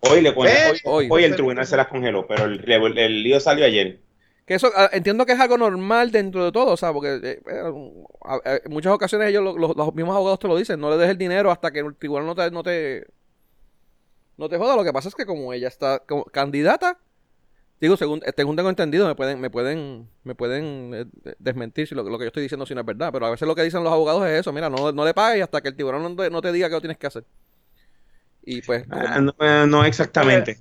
Hoy, 0.00 0.20
le 0.20 0.32
pone- 0.32 0.50
Eh, 0.50 0.70
hoy, 0.70 0.78
hoy. 0.84 1.08
hoy 1.10 1.24
el 1.24 1.34
tribunal 1.34 1.66
se 1.66 1.76
las 1.76 1.86
congeló, 1.88 2.26
pero 2.26 2.44
el, 2.44 2.64
el- 2.70 2.98
el 2.98 3.22
lío 3.22 3.38
salió 3.38 3.64
ayer. 3.64 4.00
Que 4.46 4.54
eso 4.54 4.68
ah, 4.74 4.88
entiendo 4.92 5.26
que 5.26 5.32
es 5.32 5.38
algo 5.40 5.56
normal 5.58 6.10
dentro 6.10 6.44
de 6.44 6.50
todo, 6.50 6.72
o 6.72 6.76
sea, 6.76 6.92
porque 6.92 7.20
eh, 7.22 7.40
eh, 7.46 7.62
a- 8.24 8.34
a- 8.44 8.56
en 8.64 8.72
muchas 8.72 8.92
ocasiones 8.92 9.28
ellos, 9.28 9.44
lo- 9.44 9.56
lo- 9.56 9.74
los 9.74 9.94
mismos 9.94 10.16
abogados 10.16 10.40
te 10.40 10.48
lo 10.48 10.56
dicen, 10.56 10.80
no 10.80 10.90
le 10.90 10.96
des 10.96 11.08
el 11.10 11.18
dinero 11.18 11.52
hasta 11.52 11.70
que 11.70 11.80
el 11.80 11.94
tribunal 11.94 12.26
no 12.26 12.34
te, 12.34 12.50
no 12.50 12.62
te, 12.64 13.06
no 14.40 14.48
te 14.50 14.58
joda. 14.58 14.76
Lo 14.76 14.84
que 14.84 14.92
pasa 14.92 15.08
es 15.10 15.16
que 15.16 15.26
como 15.26 15.52
ella 15.52 15.68
está 15.68 16.00
como 16.00 16.24
candidata, 16.24 16.98
digo, 17.80 17.96
según, 17.96 18.20
eh, 18.26 18.32
según 18.36 18.56
tengo 18.56 18.70
entendido, 18.70 19.06
me 19.08 19.14
pueden, 19.16 19.40
me 19.40 19.50
pueden, 19.50 20.08
me 20.24 20.34
pueden 20.36 20.92
eh, 20.94 21.06
de- 21.24 21.36
desmentir 21.38 21.86
si 21.88 21.94
lo, 21.96 22.02
lo 22.04 22.18
que 22.18 22.24
yo 22.24 22.28
estoy 22.28 22.42
diciendo 22.44 22.66
si 22.66 22.74
no 22.74 22.80
es 22.80 22.86
verdad, 22.86 23.10
pero 23.12 23.26
a 23.26 23.30
veces 23.30 23.48
lo 23.48 23.54
que 23.54 23.62
dicen 23.64 23.84
los 23.84 23.92
abogados 23.92 24.26
es 24.26 24.40
eso, 24.40 24.52
mira, 24.52 24.70
no, 24.70 24.92
no 24.92 25.04
le 25.04 25.14
pagues 25.14 25.42
hasta 25.44 25.60
que 25.62 25.68
el 25.68 25.76
tribunal 25.76 26.02
no 26.02 26.16
te, 26.16 26.30
no 26.30 26.42
te 26.42 26.52
diga 26.52 26.68
que 26.68 26.74
lo 26.76 26.80
tienes 26.80 26.98
que 26.98 27.06
hacer. 27.08 27.24
Y 28.42 28.62
pues, 28.62 28.84
Ah, 28.90 29.20
no, 29.20 29.34
eh, 29.40 29.66
no 29.68 29.84
exactamente. 29.84 30.58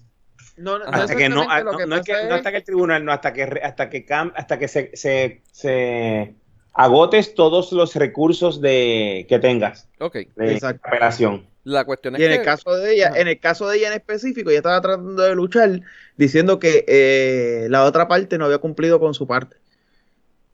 No, 0.58 0.78
no, 0.78 0.86
no 0.86 0.92
hasta 0.92 1.16
que 1.16 1.30
no, 1.30 1.46
ah, 1.50 1.62
lo 1.62 1.72
no, 1.72 1.86
no 1.86 1.96
es 1.96 2.02
que, 2.04 2.12
pasa 2.14 2.28
no 2.28 2.36
hasta 2.36 2.52
que 2.52 2.58
el 2.58 2.64
tribunal, 2.64 3.06
no, 3.06 3.12
hasta 3.14 3.32
que, 3.32 3.44
hasta 3.64 3.90
que, 3.90 4.06
cam- 4.06 4.34
hasta 4.36 4.60
que 4.60 4.68
se, 4.68 4.92
se, 4.96 5.42
se 5.52 6.36
agotes 6.74 7.34
todos 7.34 7.72
los 7.72 7.96
recursos 7.96 8.60
de, 8.60 9.26
que 9.30 9.40
tengas 9.40 9.88
ok. 10.00 10.14
de 10.36 10.54
Exacto. 10.54 10.82
apelación. 10.84 11.48
La 11.70 11.86
cuestión 11.86 12.16
es 12.16 12.22
Y 12.22 12.24
en 12.26 12.32
que... 12.32 12.38
el 12.38 12.44
caso 12.44 12.76
de 12.76 12.94
ella, 12.94 13.08
Ajá. 13.10 13.20
en 13.20 13.28
el 13.28 13.40
caso 13.40 13.68
de 13.70 13.78
ella 13.78 13.88
en 13.88 13.94
específico, 13.94 14.50
ella 14.50 14.60
estaba 14.60 14.82
tratando 14.82 15.22
de 15.22 15.36
luchar 15.36 15.82
diciendo 16.18 16.58
que 16.60 16.84
eh, 16.88 17.68
la 17.70 17.86
otra 17.86 18.08
parte 18.08 18.38
no 18.38 18.46
había 18.46 18.58
cumplido 18.58 19.00
con 19.00 19.14
su 19.14 19.28
parte. 19.28 19.58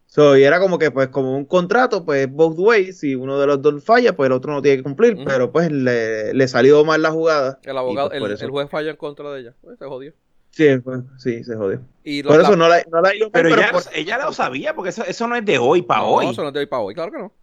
So, 0.08 0.38
y 0.38 0.44
era 0.44 0.60
como 0.60 0.80
que, 0.80 0.92
pues, 0.92 1.10
como 1.10 1.36
un 1.36 1.44
contrato, 1.46 2.06
pues, 2.06 2.32
both 2.32 2.56
ways, 2.58 3.00
si 3.00 3.16
uno 3.16 3.38
de 3.40 3.48
los 3.48 3.62
dos 3.62 3.84
falla, 3.84 4.16
pues 4.16 4.28
el 4.28 4.34
otro 4.34 4.54
no 4.54 4.62
tiene 4.62 4.78
que 4.78 4.84
cumplir, 4.84 5.18
pero 5.26 5.52
pues 5.52 5.70
le, 5.72 6.34
le 6.34 6.48
salió 6.48 6.86
mal 6.86 7.02
la 7.02 7.12
jugada. 7.12 7.60
El 7.64 7.78
abogado, 7.78 8.10
pues, 8.10 8.20
por 8.22 8.30
el, 8.30 8.36
eso- 8.36 8.46
el 8.46 8.52
juez 8.52 8.70
falló 8.70 8.90
en 8.92 8.96
contra 8.96 9.30
de 9.32 9.42
ella. 9.42 9.54
Pues, 9.62 9.78
se 9.78 9.86
jodió. 9.86 10.14
Sí, 10.52 10.78
pues, 10.78 11.02
sí, 11.18 11.44
se 11.44 11.56
jodió. 11.56 11.82
Y 12.06 12.24
Por 12.24 12.38
la- 12.38 12.44
eso 12.44 12.56
no 12.56 12.70
la, 12.70 12.82
no 12.90 13.02
la 13.02 13.14
hizo 13.14 13.26
mal, 13.26 13.32
Pero, 13.34 13.50
ella, 13.50 13.72
por- 13.74 13.84
ella 13.94 14.18
lo 14.20 14.32
sabía, 14.32 14.74
porque 14.74 14.90
eso, 14.92 15.04
eso 15.06 15.28
no 15.28 15.36
es 15.36 15.44
de 15.44 15.58
hoy 15.58 15.82
para 15.82 16.02
no, 16.02 16.08
hoy. 16.08 16.28
eso 16.30 16.42
no 16.44 16.48
es 16.48 16.54
de 16.54 16.60
hoy 16.62 16.66
para 16.68 16.82
hoy, 16.82 16.94
claro 16.94 17.12
que 17.12 17.18
no. 17.18 17.34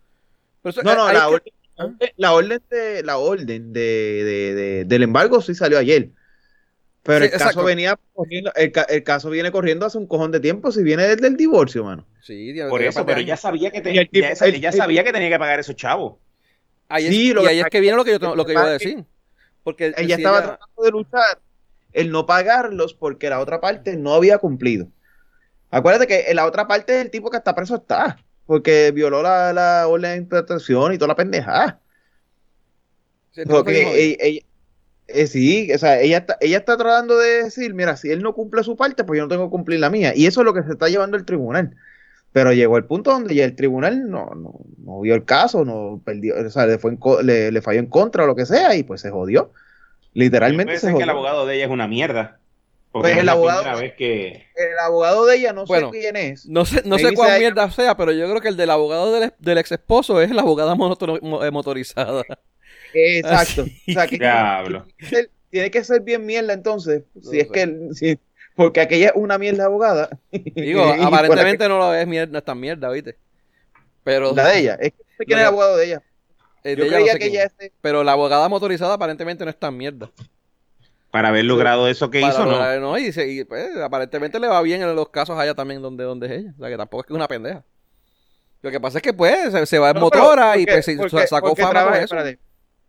Pero 0.63 0.71
eso- 0.71 0.83
No, 0.83 0.95
no, 0.95 1.13
la 1.13 1.41
que- 1.45 1.53
orden, 1.77 1.97
la 2.17 2.33
orden 2.33 2.63
de 2.71 3.03
la 3.03 3.19
orden 3.19 3.73
de, 3.73 3.81
de- 3.81 4.55
de- 4.55 4.85
del 4.85 5.03
embargo 5.03 5.41
sí 5.41 5.55
salió 5.55 5.79
ayer. 5.79 6.11
Pero 7.05 7.25
Sí, 7.25 7.31
el 7.33 7.39
caso 7.39 7.65
venía 7.65 7.99
corriendo, 8.13 8.53
el, 8.55 8.71
ca- 8.71 8.87
el 8.89 9.03
caso 9.03 9.29
viene 9.29 9.51
corriendo 9.51 9.85
hace 9.87 9.99
un 9.99 10.07
cojón 10.07 10.31
de 10.31 10.39
tiempo, 10.39 10.71
si 10.71 10.83
viene 10.85 11.03
desde 11.09 11.27
el 11.27 11.37
divorcio, 11.37 11.83
mano. 11.85 12.07
Sí, 12.21 12.55
Por 12.69 12.81
eso, 12.83 13.05
pero 13.05 13.19
ella 13.21 13.37
sabía 13.37 13.73
que, 13.73 13.81
te- 13.81 13.93
Y 13.93 13.99
el 13.99 14.09
tipo- 14.09 14.29
ya 14.61 14.69
el- 14.71 14.75
sabía 14.77 15.03
que 15.03 15.13
tenía 15.13 15.29
que 15.29 15.39
pagar 15.39 15.59
esos 15.59 15.75
chavos. 15.75 16.19
Ahí 16.89 17.07
es, 17.07 17.11
Sí, 17.11 17.31
y 17.31 17.33
lo 17.33 17.43
que 17.43 17.49
ahí 17.49 17.61
es 17.61 17.67
que 17.67 17.81
viene 17.81 17.97
lo 17.97 18.05
que 18.05 18.19
yo, 18.19 18.37
lo 18.37 18.45
que 18.45 18.53
yo 18.55 18.61
iba 18.61 18.69
a 18.69 18.73
decir. 18.73 19.05
Porque 19.65 19.93
Ella 19.97 20.17
si 20.17 20.23
estaba 20.23 20.43
tratando 20.43 20.83
de 20.83 20.91
luchar 20.91 21.41
el 21.93 22.11
no 22.11 22.25
pagarlos 22.27 22.95
porque 22.95 23.29
la 23.31 23.41
otra 23.41 23.61
parte 23.61 23.97
no 23.97 24.15
había 24.15 24.39
cumplido. 24.39 24.89
Acuérdate 25.71 26.07
que 26.07 26.35
la 26.35 26.47
otra 26.47 26.69
parte 26.69 26.97
es 26.99 27.05
el 27.05 27.11
tipo 27.11 27.31
que 27.31 27.39
hasta 27.39 27.55
preso 27.55 27.77
está, 27.77 28.19
porque 28.47 28.93
violó 28.93 29.23
la, 29.23 29.53
la 29.53 29.89
orden 29.89 30.13
de 30.13 30.17
interpretación 30.19 30.93
y 30.95 30.99
toda 30.99 31.09
la 31.09 31.17
pendejada. 31.17 31.81
Porque 33.49 34.03
ella, 34.07 34.17
ella- 34.25 34.41
eh, 35.09 35.27
sí, 35.29 35.73
o 35.75 35.79
sea, 35.79 36.01
ella 36.01 36.19
está, 36.19 36.37
ella 36.41 36.59
está 36.59 36.77
tratando 36.79 37.19
de 37.19 37.45
decir, 37.45 37.75
mira, 37.75 37.97
si 37.97 38.11
él 38.13 38.23
no 38.23 38.35
cumple 38.35 38.65
su 38.65 38.77
parte, 38.77 39.05
pues 39.05 39.19
yo 39.19 39.25
no 39.25 39.29
tengo 39.31 39.47
que 39.47 39.51
cumplir 39.53 39.81
la 39.81 39.91
mía. 39.91 40.15
Y 40.17 40.27
eso 40.27 40.41
es 40.43 40.47
lo 40.47 40.55
que 40.55 40.63
se 40.65 40.73
está 40.73 40.89
llevando 40.89 41.17
el 41.19 41.25
tribunal. 41.27 41.77
Pero 42.33 42.53
llegó 42.53 42.79
el 42.79 42.87
punto 42.87 43.13
donde 43.13 43.35
ya 43.35 43.45
el 43.47 43.57
tribunal 43.57 44.11
no, 44.11 44.27
no, 44.37 44.55
no 44.79 45.01
vio 45.03 45.15
el 45.17 45.25
caso, 45.25 45.65
no 45.65 46.03
perdió, 46.05 46.37
o 46.47 46.51
sea, 46.51 46.67
le, 46.67 46.79
fue 46.79 46.93
en 46.93 46.99
co- 46.99 47.23
le, 47.23 47.53
le 47.53 47.63
falló 47.63 47.81
en 47.81 47.87
contra 47.89 48.25
o 48.25 48.29
lo 48.29 48.37
que 48.37 48.47
sea, 48.47 48.77
y 48.77 48.85
pues 48.85 49.01
se 49.03 49.11
jodió. 49.11 49.53
Literalmente 50.15 50.73
Puede 50.73 50.79
se 50.81 50.89
ser 50.89 50.97
que 50.97 51.03
el 51.05 51.11
abogado 51.11 51.47
de 51.47 51.55
ella 51.57 51.65
es 51.67 51.71
una 51.71 51.89
mierda. 51.89 52.42
Porque 52.93 53.09
Pues 53.09 53.19
el 53.23 53.29
abogado- 53.31 53.63
primera 53.63 53.81
vez 53.81 53.95
que... 53.95 54.47
El 54.55 54.79
abogado 54.85 55.25
de 55.25 55.37
ella 55.37 55.53
no 55.55 55.65
Bueno, 55.65 55.91
sé 55.91 55.99
quién 55.99 56.15
es. 56.17 56.47
No 56.47 56.67
sé, 56.67 56.83
no 56.85 56.99
sé 56.99 57.17
sea- 57.17 57.39
mierda 57.39 57.71
sea, 57.71 57.97
pero 57.97 58.13
yo 58.13 58.29
creo 58.29 58.41
que 58.43 58.49
el 58.49 58.57
del 58.59 58.69
abogado 58.71 59.13
del, 59.19 59.33
del 59.39 59.59
ex 59.59 59.73
esposo 59.73 60.21
es 60.21 60.31
la 60.31 60.43
abogada 60.43 60.75
eh, 60.75 61.51
motorizada. 61.51 62.23
Exacto. 62.93 63.63
O 63.89 63.93
sea, 63.93 64.07
que 64.07 64.19
Diablo. 64.19 64.85
tiene 64.85 64.97
que 64.99 65.07
ser- 65.17 65.31
tiene 65.51 65.71
que 65.71 65.85
ser 65.85 66.01
bien 66.03 66.25
mierda 66.27 66.53
entonces, 66.53 67.03
No 67.15 67.31
si 67.31 67.41
es 67.41 67.49
que, 67.51 67.89
si- 67.95 68.19
porque 68.55 68.81
aquella 68.83 69.07
es 69.09 69.13
una 69.15 69.39
mierda 69.39 69.65
abogada. 69.65 70.11
Digo, 70.31 70.85
aparentemente 71.03 71.67
no 71.69 71.79
lo 71.79 71.95
es 71.95 72.07
mierda, 72.07 72.31
no 72.33 72.39
es 72.39 72.45
tan 72.45 72.61
mierda, 72.61 72.91
¿viste? 72.91 73.17
Pero 74.05 74.35
La 74.35 74.49
de 74.49 74.59
ella. 74.59 74.75
Es 74.81 74.93
que 74.93 74.99
no 74.99 75.17
sé 75.19 75.25
quién 75.25 75.39
es 75.39 75.43
el 75.43 75.49
abogado 75.49 75.77
de 75.79 75.85
ella. 75.87 76.03
el 76.65 76.77
Yo 76.77 76.83
de 76.85 76.89
ella 76.89 76.99
no 76.99 77.03
creía 77.05 77.13
sé 77.15 77.19
que 77.19 77.25
quién 77.31 77.41
ella 77.41 77.45
es. 77.59 77.67
es. 77.67 77.73
Pero 77.81 78.05
la 78.05 78.13
abogada 78.13 78.49
motorizada 78.51 78.95
aparentemente 78.95 79.45
no 79.45 79.51
es 79.51 79.59
tan 79.59 79.77
mierda. 79.77 80.11
Para 81.13 81.29
haber 81.29 81.45
logrado 81.45 81.87
eso 81.89 82.11
que 82.11 82.21
Para 82.23 82.33
hizo, 82.33 82.45
¿no? 82.45 82.53
lograr- 82.53 82.81
¿no? 82.81 82.99
Y, 82.99 83.13
se- 83.13 83.29
y, 83.29 83.45
pues, 83.45 83.77
aparentemente 83.77 84.41
le 84.41 84.49
va 84.49 84.61
bien 84.63 84.83
en 84.83 84.97
los 84.97 85.11
casos 85.11 85.39
allá 85.39 85.55
también 85.55 85.81
donde, 85.83 86.03
donde 86.05 86.27
es 86.27 86.33
ella. 86.33 86.55
O 86.57 86.61
sea, 86.61 86.69
que 86.71 86.77
tampoco 86.77 87.03
es 87.03 87.07
que 87.07 87.13
es 87.13 87.17
una 87.17 87.29
pendeja. 87.29 87.63
Lo 88.63 88.71
que 88.71 88.81
pasa 88.81 88.99
es 88.99 89.03
que 89.03 89.13
pues 89.13 89.53
se, 89.53 89.67
se 89.67 89.79
va 89.79 89.91
en 89.91 90.01
No, 90.01 90.09
pero 90.11 90.23
motora 90.25 90.57
y 90.57 90.65
porque- 90.67 90.73
pues 90.97 91.11
se- 91.13 91.27
sacó 91.29 91.55
fama 91.55 91.67
con 91.69 91.71
trabaje- 91.73 91.97
eso. 91.99 92.05
espérate, 92.17 92.39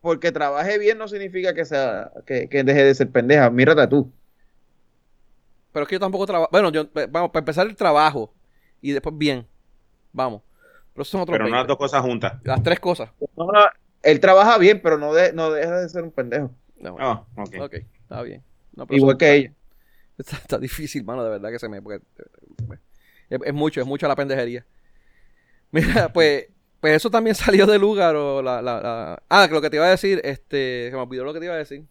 porque 0.02 0.32
trabaje 0.32 0.78
bien 0.80 0.98
no 0.98 1.08
significa 1.08 1.54
que 1.54 1.66
sea 1.66 2.12
que, 2.26 2.48
que 2.50 2.64
deje 2.64 2.84
de 2.84 2.96
ser 2.96 3.10
pendeja. 3.12 3.50
Mírate 3.50 3.86
tú. 3.88 4.12
Pero 5.72 5.84
es 5.84 5.90
que 5.90 5.96
yo 5.96 6.00
tampoco 6.00 6.26
trabajo. 6.26 6.50
Bueno, 6.52 6.70
yo, 6.72 6.82
eh, 6.96 7.08
vamos, 7.10 7.32
para 7.32 7.40
empezar 7.42 7.66
el 7.68 7.76
trabajo 7.76 8.34
y 8.82 8.92
después 8.92 9.18
bien. 9.18 9.48
Vamos. 10.12 10.42
Pero 10.94 11.04
son 11.06 11.22
otros 11.22 11.34
Pero 11.34 11.46
no 11.46 11.50
las 11.50 11.62
20. 11.62 11.68
dos 11.70 11.78
cosas 11.78 12.02
juntas. 12.04 12.34
Las 12.44 12.62
tres 12.62 12.80
cosas. 12.80 13.10
No, 13.36 13.48
no, 13.52 13.60
él 14.04 14.20
trabaja 14.20 14.58
bien, 14.60 14.80
pero 14.82 14.98
no, 15.00 15.14
de- 15.14 15.34
no 15.34 15.52
deja 15.52 15.80
de 15.82 15.90
ser 15.90 16.04
un 16.04 16.12
pendejo. 16.12 16.52
No, 16.78 16.92
bueno, 16.94 17.28
Oh, 17.36 17.42
ok. 17.42 17.56
ok, 17.62 17.76
está 18.14 18.24
bien. 18.24 18.44
No, 18.76 18.86
Igual 18.90 19.18
que 19.18 19.34
ella. 19.36 19.54
Está, 20.18 20.38
está 20.38 20.58
difícil, 20.60 21.04
mano, 21.04 21.24
de 21.24 21.30
verdad 21.32 21.50
que 21.50 21.58
se 21.58 21.68
me. 21.68 21.82
porque, 21.82 22.04
eh, 22.20 22.78
es, 23.32 23.40
es 23.46 23.54
mucho, 23.54 23.82
es 23.82 23.88
mucha 23.88 24.08
la 24.08 24.16
pendejería. 24.16 24.64
Mira, 25.72 26.14
pues, 26.14 26.46
pues 26.80 26.96
eso 26.98 27.10
también 27.10 27.36
salió 27.36 27.66
de 27.66 27.80
lugar. 27.80 28.16
O 28.16 28.42
la, 28.44 28.62
la, 28.62 28.80
la- 28.80 29.24
Ah, 29.30 29.48
que 29.48 29.54
lo 29.56 29.62
que 29.62 29.72
te 29.72 29.78
iba 29.78 29.88
a 29.88 29.90
decir, 29.90 30.22
este. 30.24 30.90
Se 30.90 30.96
me 30.96 31.02
olvidó 31.02 31.24
lo 31.24 31.34
que 31.34 31.40
te 31.40 31.46
iba 31.46 31.56
a 31.56 31.58
decir. 31.58 31.84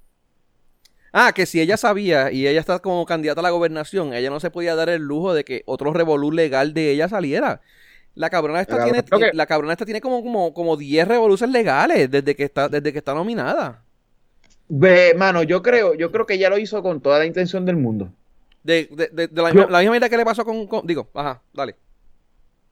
Ah, 1.13 1.33
que 1.35 1.47
si 1.47 1.61
ella 1.61 1.77
sabía 1.77 2.31
y 2.31 2.47
ella 2.47 2.61
está 2.61 2.79
como 2.79 3.05
candidata 3.05 3.41
a 3.41 3.43
la 3.43 3.51
gobernación, 3.51 4.15
ella 4.15 4.31
no 4.31 4.39
se 4.41 4.51
podía 4.51 4.75
dar 4.77 4.89
el 4.89 5.03
lujo 5.03 5.35
de 5.35 5.45
que 5.45 5.63
otro 5.67 5.93
revolú 5.93 6.31
legal 6.33 6.73
de 6.75 6.91
ella 6.91 7.09
saliera. 7.09 7.61
La 8.15 8.31
cabrona 8.31 8.61
esta 8.61 8.77
La 8.77 8.85
tiene, 8.85 9.03
cabrona 9.03 9.31
que- 9.31 9.37
la 9.37 9.47
cabrona 9.47 9.73
esta 9.73 9.85
tiene 9.85 10.01
como, 10.01 10.23
como, 10.23 10.55
como 10.55 10.77
10 10.77 11.09
revoluciones 11.09 11.53
legales 11.53 12.11
desde 12.11 12.35
que 12.37 12.45
está, 12.45 12.69
desde 12.69 12.93
que 12.93 12.99
está 12.99 13.13
nominada. 13.15 13.83
Mano, 14.69 15.43
yo 15.43 15.63
creo, 15.63 15.95
yo 15.95 16.11
creo 16.11 16.27
que 16.27 16.35
ella 16.35 16.49
lo 16.51 16.59
hizo 16.59 16.83
con 16.83 17.01
toda 17.01 17.19
la 17.19 17.27
intención 17.27 17.65
del 17.67 17.77
mundo. 17.77 18.11
De, 18.63 18.89
de, 18.93 19.09
de- 19.09 19.29
de 19.29 19.43
la, 19.43 19.49
Yo- 19.51 19.55
misma, 19.55 19.71
la 19.71 19.81
misma 19.81 19.97
idea 19.99 20.09
que 20.09 20.17
le 20.17 20.25
pasó 20.25 20.45
con, 20.45 20.67
con- 20.67 20.87
Digo, 20.87 21.11
ajá, 21.15 21.43
dale. 21.53 21.77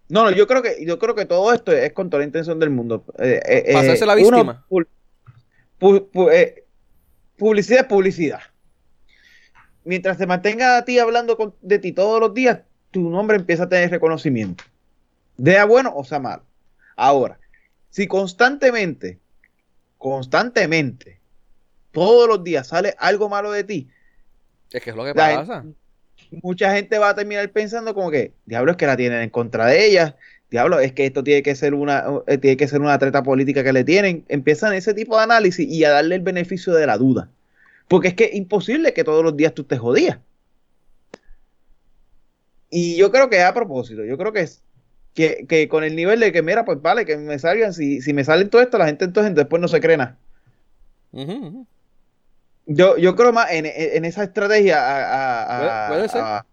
No, 0.09 0.25
no, 0.25 0.31
yo 0.31 0.47
creo 0.47 0.63
que, 0.63 0.85
yo 0.85 0.99
creo 0.99 1.15
que 1.15 1.25
todo 1.25 1.53
esto 1.53 1.73
es 1.73 1.93
con 1.93 2.11
toda 2.11 2.21
la 2.21 2.27
intención 2.27 2.59
del 2.59 2.71
mundo. 2.71 3.05
Eh, 3.19 3.41
eh, 3.47 3.73
Para 3.73 3.93
eh, 3.93 4.07
la 4.07 4.15
víctima. 4.15 4.65
pu- 4.69 4.87
pu- 5.79 6.11
pu- 6.11 6.33
eh, 6.33 6.65
publicidad 7.37 7.81
es 7.83 7.87
publicidad. 7.87 8.41
Mientras 9.85 10.19
te 10.19 10.27
mantenga 10.27 10.77
a 10.79 10.85
ti 10.85 10.99
hablando 10.99 11.37
con- 11.37 11.55
de 11.61 11.79
ti 11.79 11.93
todos 11.93 12.21
los 12.21 12.35
días, 12.35 12.61
tu 12.91 13.09
nombre 13.09 13.37
empieza 13.37 13.65
a 13.65 13.69
tener 13.69 13.91
reconocimiento. 13.91 14.65
Sea 15.43 15.65
bueno 15.65 15.93
o 15.95 16.05
sea 16.05 16.19
malo. 16.19 16.43
Ahora, 16.97 17.39
si 17.89 18.07
constantemente, 18.07 19.19
constantemente, 19.97 21.20
todos 21.93 22.29
los 22.29 22.43
días 22.45 22.67
sale 22.69 22.95
algo 22.99 23.29
malo 23.29 23.51
de 23.53 23.65
ti, 23.65 23.89
Es 24.73 24.83
que 24.83 24.91
es 24.91 24.97
lo 24.97 25.05
que 25.05 25.15
La- 25.15 25.37
pasa. 25.37 25.65
mucha 26.43 26.73
gente 26.75 26.99
va 26.99 27.11
a 27.11 27.15
terminar 27.15 27.51
pensando 27.51 27.95
como 27.95 28.11
que, 28.11 28.33
diablo, 28.47 28.71
es 28.73 28.77
que 28.77 28.87
la 28.87 28.97
tienen 28.97 29.21
en 29.23 29.31
contra 29.31 29.67
de 29.67 29.85
ella, 29.87 30.17
diablo, 30.51 30.79
es 30.81 30.93
que 30.93 31.07
esto 31.07 31.23
tiene 31.25 31.43
que 31.43 31.55
ser 31.57 31.75
una, 31.75 32.05
eh, 32.27 32.39
tiene 32.39 32.57
que 32.57 32.69
ser 32.69 32.81
una 32.81 32.99
treta 32.99 33.23
política 33.23 33.63
que 33.65 33.73
le 33.73 33.85
tienen. 33.85 34.25
Empiezan 34.29 34.73
ese 34.75 34.95
tipo 34.95 35.17
de 35.17 35.23
análisis 35.25 35.69
y 35.69 35.85
a 35.85 35.91
darle 35.91 36.17
el 36.17 36.23
beneficio 36.23 36.73
de 36.75 36.87
la 36.87 36.99
duda. 36.99 37.31
Porque 37.89 38.09
es 38.09 38.15
que 38.15 38.25
es 38.25 38.35
imposible 38.35 38.93
que 38.93 39.03
todos 39.05 39.25
los 39.25 39.37
días 39.37 39.55
tú 39.55 39.65
te 39.65 39.77
jodías. 39.79 40.19
Y 42.71 42.97
yo 42.97 43.11
creo 43.11 43.29
que 43.29 43.39
es 43.39 43.45
a 43.45 43.55
propósito, 43.55 44.05
yo 44.05 44.17
creo 44.17 44.33
que 44.33 44.41
es 44.43 44.63
que, 45.15 45.45
que 45.49 45.69
con 45.69 45.83
el 45.83 45.97
nivel 45.97 46.21
de 46.21 46.31
que, 46.31 46.41
mira, 46.43 46.65
pues 46.65 46.81
vale, 46.81 47.05
que 47.05 47.17
me 47.17 47.39
salgan, 47.39 47.75
si, 47.75 48.01
si 48.01 48.13
me 48.13 48.23
salen 48.23 48.49
todo 48.49 48.63
esto, 48.63 48.79
la 48.79 48.87
gente 48.87 49.05
entonces 49.05 49.35
después 49.35 49.61
no 49.61 49.67
se 49.67 49.81
cree 49.81 49.97
nada. 49.97 50.17
Ujú. 51.13 51.67
Yo, 52.73 52.97
yo 52.99 53.17
creo 53.17 53.33
más 53.33 53.51
en, 53.51 53.67
en- 53.67 54.05
esa 54.05 54.23
estrategia 54.23 54.79
a, 54.79 55.03
a- 55.03 55.43
a- 55.87 55.89
Puede- 55.89 55.99
puede 55.99 56.09
ser. 56.09 56.21
a- 56.23 56.47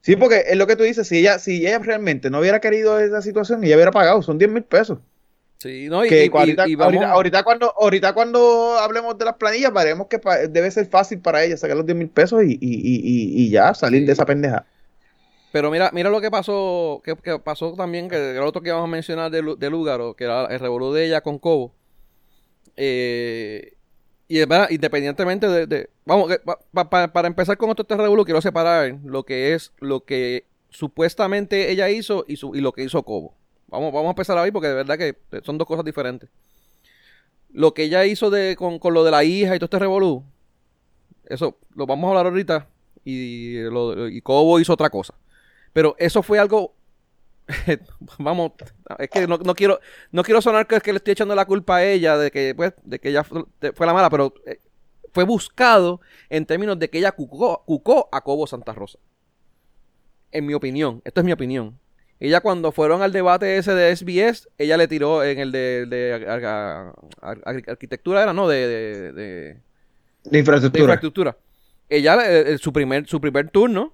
Sí, 0.00 0.16
porque 0.16 0.44
es 0.46 0.56
lo 0.56 0.66
que 0.66 0.76
tú 0.76 0.82
dices, 0.84 1.08
si 1.08 1.18
ella, 1.18 1.38
si 1.38 1.66
ella 1.66 1.78
realmente 1.78 2.28
no 2.30 2.38
hubiera 2.38 2.60
querido 2.60 3.00
esa 3.00 3.20
situación, 3.22 3.64
ella 3.64 3.74
hubiera 3.76 3.90
pagado, 3.90 4.22
son 4.22 4.38
10 4.38 4.50
mil 4.50 4.62
pesos. 4.62 4.98
Sí, 5.58 5.88
no, 5.88 6.04
y, 6.04 6.08
Que 6.10 6.26
y- 6.26 6.30
ahorita, 6.32 6.68
y- 6.68 6.74
vamos- 6.74 6.94
ahorita, 6.96 7.10
ahorita 7.12 7.42
cuando, 7.42 7.74
ahorita 7.76 8.12
cuando 8.12 8.76
hablemos 8.78 9.16
de 9.18 9.24
las 9.24 9.34
planillas, 9.36 9.72
veremos 9.72 10.06
que 10.08 10.18
pa- 10.18 10.46
debe 10.46 10.70
ser 10.70 10.86
fácil 10.86 11.20
para 11.20 11.42
ella 11.42 11.56
sacar 11.56 11.76
los 11.76 11.86
10 11.86 11.96
mil 11.96 12.10
pesos 12.10 12.44
y, 12.44 12.52
y- 12.52 12.58
y- 12.60 13.00
y- 13.02 13.44
y 13.46 13.50
ya 13.50 13.72
salir 13.74 14.02
Sí. 14.02 14.06
de 14.06 14.12
esa 14.12 14.26
pendeja. 14.26 14.66
Pero 15.52 15.70
mira, 15.70 15.90
mira 15.94 16.10
lo 16.10 16.20
que 16.20 16.30
pasó, 16.30 17.00
que, 17.04 17.16
que 17.16 17.38
pasó 17.38 17.72
también, 17.74 18.08
que 18.10 18.34
lo 18.34 18.46
otro 18.46 18.60
que 18.60 18.68
íbamos 18.68 18.86
a 18.88 18.90
mencionar 18.92 19.30
de, 19.30 19.54
de 19.58 19.70
Lúgaro, 19.70 20.14
que 20.14 20.24
era 20.24 20.46
el 20.46 20.60
revolú 20.60 20.92
de 20.92 21.06
ella 21.06 21.22
con 21.22 21.38
Cobo. 21.38 21.72
Eh, 22.76 23.72
y 24.28 24.38
verdad, 24.48 24.68
independientemente 24.70 25.46
de, 25.48 25.66
vamos, 26.04 26.28
que 26.28 26.38
pa- 26.38 26.58
pa- 26.72 26.88
pa- 26.90 27.12
para 27.12 27.28
empezar 27.28 27.56
con 27.56 27.70
esto 27.70 27.82
este 27.82 27.94
quiero 28.24 28.40
separar 28.40 28.98
lo 29.04 29.24
que 29.24 29.54
es 29.54 29.72
lo 29.80 30.04
que 30.04 30.44
supuestamente 30.70 31.70
ella 31.70 31.90
hizo 31.90 32.24
y, 32.26 32.36
su, 32.36 32.54
y 32.54 32.60
lo 32.60 32.72
que 32.72 32.82
hizo 32.84 33.02
Cobo. 33.02 33.34
Vamos, 33.68 33.92
vamos 33.92 34.08
a 34.08 34.10
empezar 34.10 34.38
ahí 34.38 34.50
porque 34.50 34.68
de 34.68 34.74
verdad 34.74 34.98
que 34.98 35.16
son 35.42 35.58
dos 35.58 35.66
cosas 35.68 35.84
diferentes. 35.84 36.30
Lo 37.52 37.72
que 37.74 37.84
ella 37.84 38.04
hizo 38.04 38.30
de, 38.30 38.56
con, 38.56 38.78
con 38.78 38.94
lo 38.94 39.04
de 39.04 39.10
la 39.12 39.22
hija 39.24 39.54
y 39.54 39.58
todo 39.58 39.66
este 39.66 39.78
revolú, 39.78 40.24
eso 41.26 41.56
lo 41.74 41.86
vamos 41.86 42.06
a 42.06 42.08
hablar 42.10 42.26
ahorita 42.26 42.66
y, 43.04 43.58
y 43.58 44.20
Cobo 44.22 44.58
hizo 44.58 44.72
otra 44.72 44.90
cosa. 44.90 45.14
Pero 45.72 45.94
eso 45.98 46.22
fue 46.22 46.38
algo. 46.38 46.74
Vamos, 48.18 48.52
es 48.98 49.10
que 49.10 49.26
no, 49.26 49.36
no 49.38 49.54
quiero 49.54 49.78
no 50.12 50.22
quiero 50.22 50.40
sonar 50.40 50.66
que, 50.66 50.80
que 50.80 50.92
le 50.92 50.96
estoy 50.98 51.12
echando 51.12 51.34
la 51.34 51.44
culpa 51.44 51.76
a 51.76 51.84
ella 51.84 52.16
de 52.16 52.30
que 52.30 52.54
pues, 52.54 52.72
de 52.84 52.98
que 52.98 53.10
ella 53.10 53.22
fue, 53.24 53.44
la 53.86 53.92
mala, 53.92 54.08
pero 54.10 54.32
eh, 54.46 54.60
fue 55.12 55.24
buscado 55.24 56.00
en 56.30 56.46
términos 56.46 56.78
de 56.78 56.88
que 56.88 56.98
ella 56.98 57.12
cucó, 57.12 57.62
cucó 57.66 58.08
a 58.12 58.22
Cobo 58.22 58.46
Santa 58.46 58.72
Rosa. 58.72 58.98
En 60.32 60.46
mi 60.46 60.54
opinión, 60.54 61.00
esto 61.04 61.20
es 61.20 61.24
mi 61.24 61.32
opinión. 61.32 61.78
Ella 62.18 62.40
cuando 62.40 62.72
fueron 62.72 63.02
al 63.02 63.12
debate 63.12 63.58
ese 63.58 63.74
de 63.74 63.94
SBS, 63.94 64.48
ella 64.58 64.76
le 64.76 64.88
tiró 64.88 65.22
en 65.22 65.38
el 65.38 65.52
de, 65.52 65.86
de 65.86 66.14
ar- 66.14 66.28
ar- 66.28 66.94
ar- 67.20 67.40
ar- 67.44 67.62
arquitectura, 67.68 68.22
era, 68.22 68.32
¿no? 68.32 68.48
De, 68.48 68.66
de- 68.66 69.12
de- 69.12 69.12
De 69.12 69.56
de 70.24 70.38
infraestructura. 70.38 70.82
infraestructura. 70.82 71.36
Ella, 71.88 72.16
eh, 72.28 72.54
eh, 72.54 72.58
su, 72.58 72.72
primer, 72.72 73.06
su 73.06 73.20
primer 73.20 73.50
turno, 73.50 73.92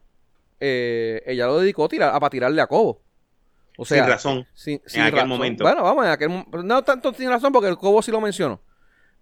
eh, 0.60 1.22
ella 1.26 1.46
lo 1.46 1.58
dedicó 1.58 1.84
a, 1.86 1.88
tirar, 1.88 2.14
a 2.14 2.20
para 2.20 2.30
tirarle 2.30 2.60
a 2.62 2.66
Cobo. 2.68 3.00
O 3.76 3.84
sea, 3.84 4.02
Sin 4.04 4.12
razón. 4.12 4.46
sin- 4.54 4.82
sin 4.86 5.00
aquel 5.02 5.14
razón. 5.14 5.28
momento. 5.28 5.64
Bueno, 5.64 5.82
vamos, 5.82 6.04
en 6.04 6.10
aquel 6.10 6.44
No 6.64 6.82
tanto 6.84 7.12
sin 7.14 7.28
razón 7.30 7.52
porque 7.52 7.68
el 7.68 7.76
Cobo 7.78 8.02
sí 8.02 8.10
lo 8.10 8.20
mencionó. 8.20 8.60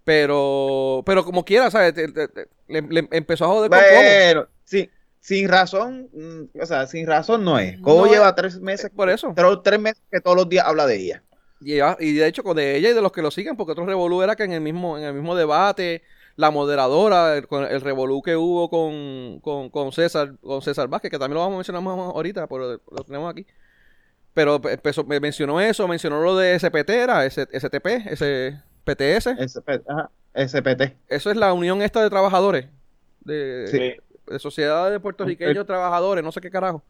Pero, 0.05 1.03
pero 1.05 1.25
como 1.25 1.45
quiera, 1.45 1.71
¿sabes? 1.71 1.93
Te- 1.95 2.09
te- 2.11 2.29
te- 2.29 2.49
le, 2.69 2.83
le 2.83 3.09
empezó 3.11 3.45
a 3.45 3.49
joder 3.49 3.71
con 3.71 3.79
Cobo. 3.79 3.89
Pero, 4.01 4.49
sí, 4.65 4.89
sin 5.21 5.49
razón, 5.49 6.09
mm, 6.13 6.61
o 6.63 6.67
sea, 6.67 6.87
sin 6.87 7.07
razón 7.07 7.45
no 7.45 7.59
es. 7.59 7.79
Cobo 7.81 8.07
No 8.07 8.13
lleva 8.13 8.31
es- 8.31 8.35
tres 8.35 8.59
meses, 8.61 8.91
Por 8.91 9.11
eso. 9.11 9.33
tres, 9.37 9.47
tres 9.63 9.79
meses 9.81 10.03
que 10.11 10.21
todos 10.21 10.37
los 10.37 10.49
días 10.49 10.65
habla 10.67 10.87
de 10.87 10.97
ella. 10.97 11.23
Y, 11.61 11.75
ella- 11.75 11.97
y 12.01 12.15
de 12.15 12.27
hecho, 12.27 12.43
con 12.43 12.57
de 12.57 12.77
ella 12.77 12.91
y 12.91 12.95
de 12.95 13.03
los 13.03 13.13
que 13.13 13.21
lo 13.21 13.31
siguen, 13.31 13.57
porque 13.57 13.73
otro 13.73 13.85
revolú 13.85 14.23
era 14.23 14.35
que 14.35 14.45
en 14.45 14.53
el 14.53 14.61
mismo, 14.61 14.97
en 14.97 15.05
el 15.05 15.13
mismo 15.13 15.35
debate, 15.37 16.03
la 16.37 16.51
moderadora, 16.51 17.37
el, 17.37 17.47
el 17.69 17.81
revolú 17.81 18.23
que 18.23 18.37
hubo 18.37 18.71
con, 18.71 19.41
con, 19.41 19.69
con 19.69 19.93
César, 19.93 20.39
con 20.41 20.63
César 20.63 20.89
Vázquez, 20.89 21.11
que 21.11 21.19
también 21.19 21.35
lo 21.35 21.41
vamos 21.41 21.55
a 21.55 21.59
mencionar 21.59 21.83
más 21.83 21.99
ahorita, 21.99 22.47
pero 22.47 22.81
lo 22.91 23.05
tenemos 23.05 23.31
aquí. 23.31 23.45
Pero 24.39 24.61
empezó, 24.71 25.03
me 25.03 25.19
mencionó 25.19 25.61
eso, 25.61 25.89
mencionó 25.89 26.23
lo 26.23 26.37
de 26.37 26.57
SPT, 26.57 26.91
era 26.91 27.29
STP, 27.29 28.07
SPTS. 28.15 29.27
SP, 29.35 29.83
ajá, 29.89 30.11
SPT. 30.33 30.95
Eso 31.09 31.33
es 31.33 31.37
la 31.37 31.53
unión 31.53 31.83
esta 31.83 32.01
de 32.05 32.09
trabajadores, 32.09 32.67
de, 33.23 33.67
Sí. 33.67 34.31
de 34.33 34.39
Sociedad 34.39 34.93
de 34.93 35.01
Puertorriqueños 35.01 35.67
Trabajadores, 35.67 36.23
no 36.23 36.31
sé 36.31 36.41
qué 36.41 36.53
carajo. 36.53 36.85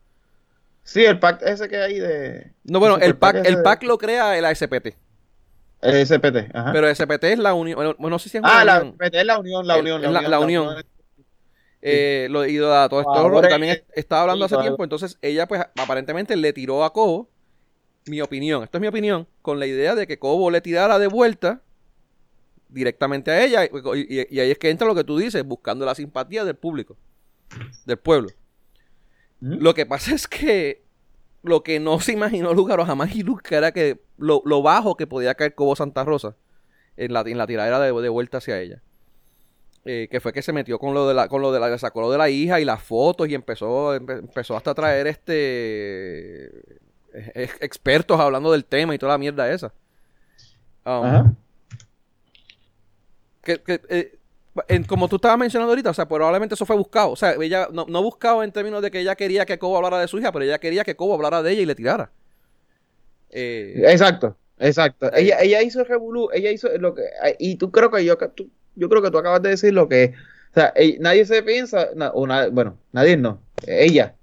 Sí, 0.83 1.07
el 1.07 1.19
pack 1.19 1.41
ese 1.41 1.71
que 1.71 1.79
hay 1.79 1.99
de 1.99 2.53
No, 2.65 2.81
bueno, 2.81 2.99
el 2.99 3.17
PAC, 3.17 3.37
el 3.47 3.63
PAC 3.63 3.83
lo 3.85 3.97
crea 3.97 4.39
la 4.43 4.51
SPT, 4.55 4.95
el 5.81 6.07
SPT. 6.07 6.51
Ajá. 6.55 6.71
pero 6.75 6.87
SPT 6.95 7.25
es 7.33 7.39
la 7.39 7.55
unión, 7.55 7.77
bueno, 7.77 7.95
no 7.99 8.19
sé 8.19 8.29
si 8.29 8.37
es 8.37 8.43
ah, 8.45 8.63
la. 8.63 8.81
SPT 8.81 9.15
es 9.15 9.25
la 9.25 9.39
unión, 9.39 9.67
la 9.67 9.77
El- 9.77 9.81
unión, 9.81 10.13
la- 10.13 10.21
la 10.21 10.39
unión. 10.39 10.85
Eh, 11.81 12.27
lo, 12.29 12.45
y 12.45 12.59
todo 12.59 13.01
esto 13.01 13.49
también 13.49 13.73
es- 13.73 13.79
es- 13.79 13.85
estaba 13.95 14.21
hablando 14.23 14.47
sí, 14.49 14.55
hace 14.55 14.63
tiempo, 14.65 14.85
entonces 14.85 15.17
ella 15.23 15.47
pues 15.49 15.63
aparentemente 15.81 16.37
le 16.37 16.53
tiró 16.53 16.85
a 16.85 16.93
Cobo 16.93 17.31
mi 18.09 18.21
opinión, 18.21 18.63
esto 18.65 18.79
es 18.79 18.83
mi 18.83 18.89
opinión, 18.89 19.27
con 19.43 19.59
la 19.59 19.67
idea 19.67 19.95
de 19.95 20.07
que 20.07 20.19
Cobo 20.19 20.51
le 20.51 20.61
tirara 20.61 20.99
de 20.99 21.07
vuelta 21.07 21.63
directamente 22.69 23.31
a 23.31 23.43
ella 23.45 23.65
y, 23.65 23.69
y- 23.95 24.27
y 24.31 24.41
ahí 24.41 24.51
es 24.51 24.59
que 24.59 24.71
entra 24.71 24.87
lo 24.87 24.95
que 24.95 25.05
tú 25.05 25.17
dices, 25.19 25.43
buscando 25.45 25.87
la 25.87 25.95
simpatía 25.95 26.45
del 26.45 26.57
público, 26.57 26.97
del 27.87 27.99
pueblo. 27.99 28.29
Ujú. 29.41 29.55
Lo 29.61 29.75
que 29.75 29.87
pasa 29.87 30.15
es 30.15 30.29
que 30.29 30.83
lo 31.43 31.63
que 31.63 31.81
no 31.81 32.01
se 32.01 32.13
imaginó 32.13 32.53
Lúgaro 32.53 32.85
jamás 32.85 33.15
y 33.15 33.25
era 33.51 33.73
que 33.73 34.01
lo, 34.19 34.43
lo 34.45 34.61
bajo 34.63 34.97
que 34.97 35.07
podía 35.07 35.35
caer 35.35 35.55
Cobo 35.55 35.77
Santa 35.77 36.05
Rosa 36.05 36.37
en 36.97 37.13
la, 37.13 37.21
en 37.21 37.39
la 37.39 37.47
tiradera 37.47 37.79
de, 37.79 37.93
de 37.93 38.09
vuelta 38.09 38.39
hacia 38.39 38.61
ella. 38.61 38.83
Eh, 39.85 40.09
que 40.11 40.21
fue 40.21 40.33
que 40.33 40.43
se 40.43 40.53
metió 40.53 40.79
con 40.79 40.93
lo 40.93 41.09
de 41.09 41.15
la, 41.15 41.29
con 41.29 41.41
lo 41.41 41.53
de 41.53 41.61
la, 41.61 41.79
sacó 41.79 42.01
lo 42.03 42.11
de 42.11 42.19
la 42.19 42.29
hija 42.29 42.61
y 42.61 42.65
las 42.65 42.83
fotos 42.83 43.29
y 43.29 43.35
empezó, 43.35 43.95
empe- 43.95 44.19
empezó 44.19 44.57
hasta 44.57 44.73
a 44.73 44.75
traer 44.75 45.07
este 45.07 46.51
expertos 47.35 48.19
hablando 48.21 48.53
del 48.53 48.65
tema 48.65 48.95
y 48.95 48.99
toda 48.99 49.13
la 49.13 49.19
mierda 49.19 49.51
esa. 49.53 49.73
Um, 50.85 51.05
Ajá. 51.05 51.33
que, 53.43 53.59
que, 53.63 53.81
eh, 53.89 54.19
en- 54.69 54.85
como 54.85 55.09
tú 55.09 55.17
estabas 55.17 55.39
mencionando 55.39 55.71
ahorita, 55.73 55.91
o 55.91 55.95
sea, 55.95 56.09
probablemente 56.09 56.55
eso 56.55 56.67
fue 56.67 56.77
buscado. 56.77 57.11
O 57.11 57.17
sea, 57.17 57.33
ella 57.41 57.69
no, 57.73 57.87
no 57.89 58.03
buscado 58.03 58.43
en 58.43 58.53
términos 58.53 58.83
de 58.83 58.91
que 58.91 59.01
ella 59.01 59.15
quería 59.15 59.47
que 59.47 59.59
Cobo 59.59 59.77
hablara 59.77 60.01
de 60.01 60.09
su 60.09 60.19
hija, 60.19 60.33
pero 60.33 60.45
ella 60.45 60.59
quería 60.59 60.85
que 60.85 60.97
Cobo 60.97 61.15
hablara 61.15 61.43
de 61.43 61.53
ella 61.53 61.63
y 61.63 61.67
le 61.67 61.75
tirara. 61.75 62.11
Eh, 63.31 63.83
Exacto, 63.87 64.37
exacto. 64.59 65.13
Ella, 65.15 65.39
ella 65.41 65.63
hizo 65.63 65.85
revolú, 65.85 66.31
ella 66.33 66.51
hizo 66.51 66.69
lo 66.79 66.95
que 66.95 67.03
y 67.39 67.57
tú 67.57 67.71
creo 67.71 67.91
que 67.91 68.05
yo 68.05 68.17
tú- 68.17 68.51
yo 68.75 68.89
creo 68.89 69.03
que 69.03 69.11
tú 69.11 69.19
acabas 69.19 69.43
de 69.43 69.51
decir 69.51 69.75
lo 69.75 69.89
que 69.89 70.15
o 70.51 70.55
sea, 70.55 70.73
nadie 71.01 71.27
se 71.27 71.43
piensa, 71.43 71.89
na- 71.95 72.11
o 72.11 72.27
na- 72.27 72.49
bueno, 72.49 72.79
nadie 72.93 73.17
no, 73.19 73.41
ella 73.67 74.15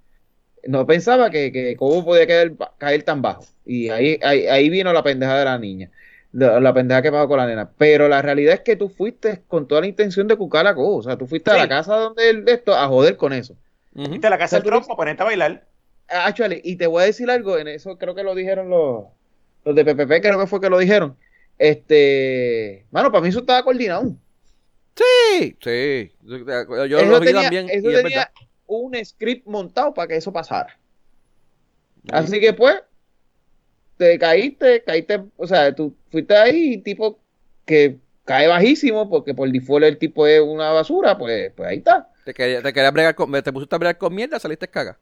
no 0.66 0.86
pensaba 0.86 1.30
que, 1.30 1.52
que 1.52 1.76
Cobo 1.76 2.04
podía 2.06 2.28
caer, 2.28 2.54
caer 2.78 3.04
tan 3.04 3.22
bajo. 3.22 3.46
Y 3.66 3.90
ahí, 3.90 4.20
ahí, 4.24 4.48
ahí 4.48 4.70
vino 4.70 4.92
la 4.94 5.04
pendeja 5.04 5.38
de 5.40 5.46
la 5.46 5.58
niña, 5.58 5.90
la, 6.32 6.60
la 6.60 6.74
pendeja 6.74 7.02
que 7.02 7.12
pasó 7.12 7.28
con 7.28 7.38
la 7.38 7.48
nena. 7.48 7.70
Pero 7.78 8.08
la 8.08 8.22
realidad 8.22 8.54
es 8.56 8.62
que 8.62 8.76
tú 8.76 8.90
fuiste 8.90 9.42
con 9.48 9.68
toda 9.68 9.82
la 9.82 9.88
intención 9.88 10.28
de 10.28 10.36
cucar 10.36 10.68
a 10.68 10.76
Cobo. 10.76 10.98
O 10.98 11.04
sea, 11.04 11.18
tú 11.18 11.28
fuiste 11.28 11.50
a 11.52 11.54
Sí. 11.56 11.60
la 11.62 11.68
casa 11.70 11.96
donde 11.96 12.30
él 12.30 12.46
de 12.46 12.54
esto 12.54 12.74
a 12.76 12.88
joder 12.88 13.18
con 13.18 13.34
eso. 13.34 13.56
ujú. 13.96 14.12
Viste 14.12 14.30
la 14.30 14.38
casa 14.38 14.58
del 14.58 14.62
O 14.64 14.66
sea, 14.66 14.72
trompo, 14.80 14.96
ponerte 14.96 15.24
a 15.24 15.26
bailar. 15.26 15.66
Ah, 16.10 16.26
Actually, 16.28 16.62
y 16.64 16.76
te 16.76 16.86
voy 16.88 17.02
a 17.04 17.06
decir 17.08 17.30
algo, 17.32 17.58
en 17.58 17.68
eso 17.68 17.98
creo 17.98 18.14
que 18.14 18.22
lo 18.24 18.36
dijeron 18.36 18.70
los, 18.70 19.06
los 19.64 19.76
de 19.76 19.84
PPP, 19.86 20.22
creo 20.22 20.40
que 20.40 20.46
fue 20.48 20.62
que 20.62 20.70
lo 20.70 20.78
dijeron. 20.78 21.18
Este, 21.58 22.86
mano, 22.92 23.12
para 23.12 23.22
mí 23.24 23.30
eso 23.30 23.40
estaba 23.40 23.64
coordinado. 23.64 24.16
Sí, 24.96 25.56
sí. 25.62 26.12
Yo 26.24 27.00
eso 27.00 27.06
lo 27.06 27.20
vi 27.20 27.26
tenía, 27.28 27.42
también. 27.44 27.70
eso 27.70 27.90
y 27.90 27.96
es 27.96 28.04
tenía 28.04 28.18
verdad. 28.20 28.32
Un 28.68 28.96
script 29.04 29.48
montado 29.48 29.94
para 29.94 30.08
que 30.08 30.16
eso 30.18 30.32
pasara. 30.34 30.78
Así 32.12 32.40
que 32.40 32.54
pues, 32.54 32.76
te 33.98 34.20
caíste, 34.20 34.84
caíste, 34.84 35.24
o 35.38 35.48
sea, 35.48 35.74
tú 35.74 35.96
fuiste 36.12 36.36
ahí, 36.36 36.78
tipo 36.80 37.20
que 37.66 37.98
cae 38.26 38.48
bajísimo, 38.48 39.10
porque 39.10 39.34
por 39.34 39.50
default 39.50 39.86
el 39.86 39.98
tipo 39.98 40.28
es 40.28 40.42
una 40.42 40.72
basura, 40.72 41.18
pues, 41.18 41.52
pues 41.56 41.70
ahí 41.70 41.78
está. 41.78 42.10
Te 42.26 42.34
quería, 42.34 42.62
te 42.62 42.74
quería 42.74 42.92
bregar 42.92 43.16
con, 43.16 43.32
te 43.32 43.54
pusiste 43.54 43.76
a 43.76 43.80
bregar 43.80 43.98
con 43.98 44.14
mierda, 44.14 44.40
saliste 44.40 44.68
caga. 44.68 44.98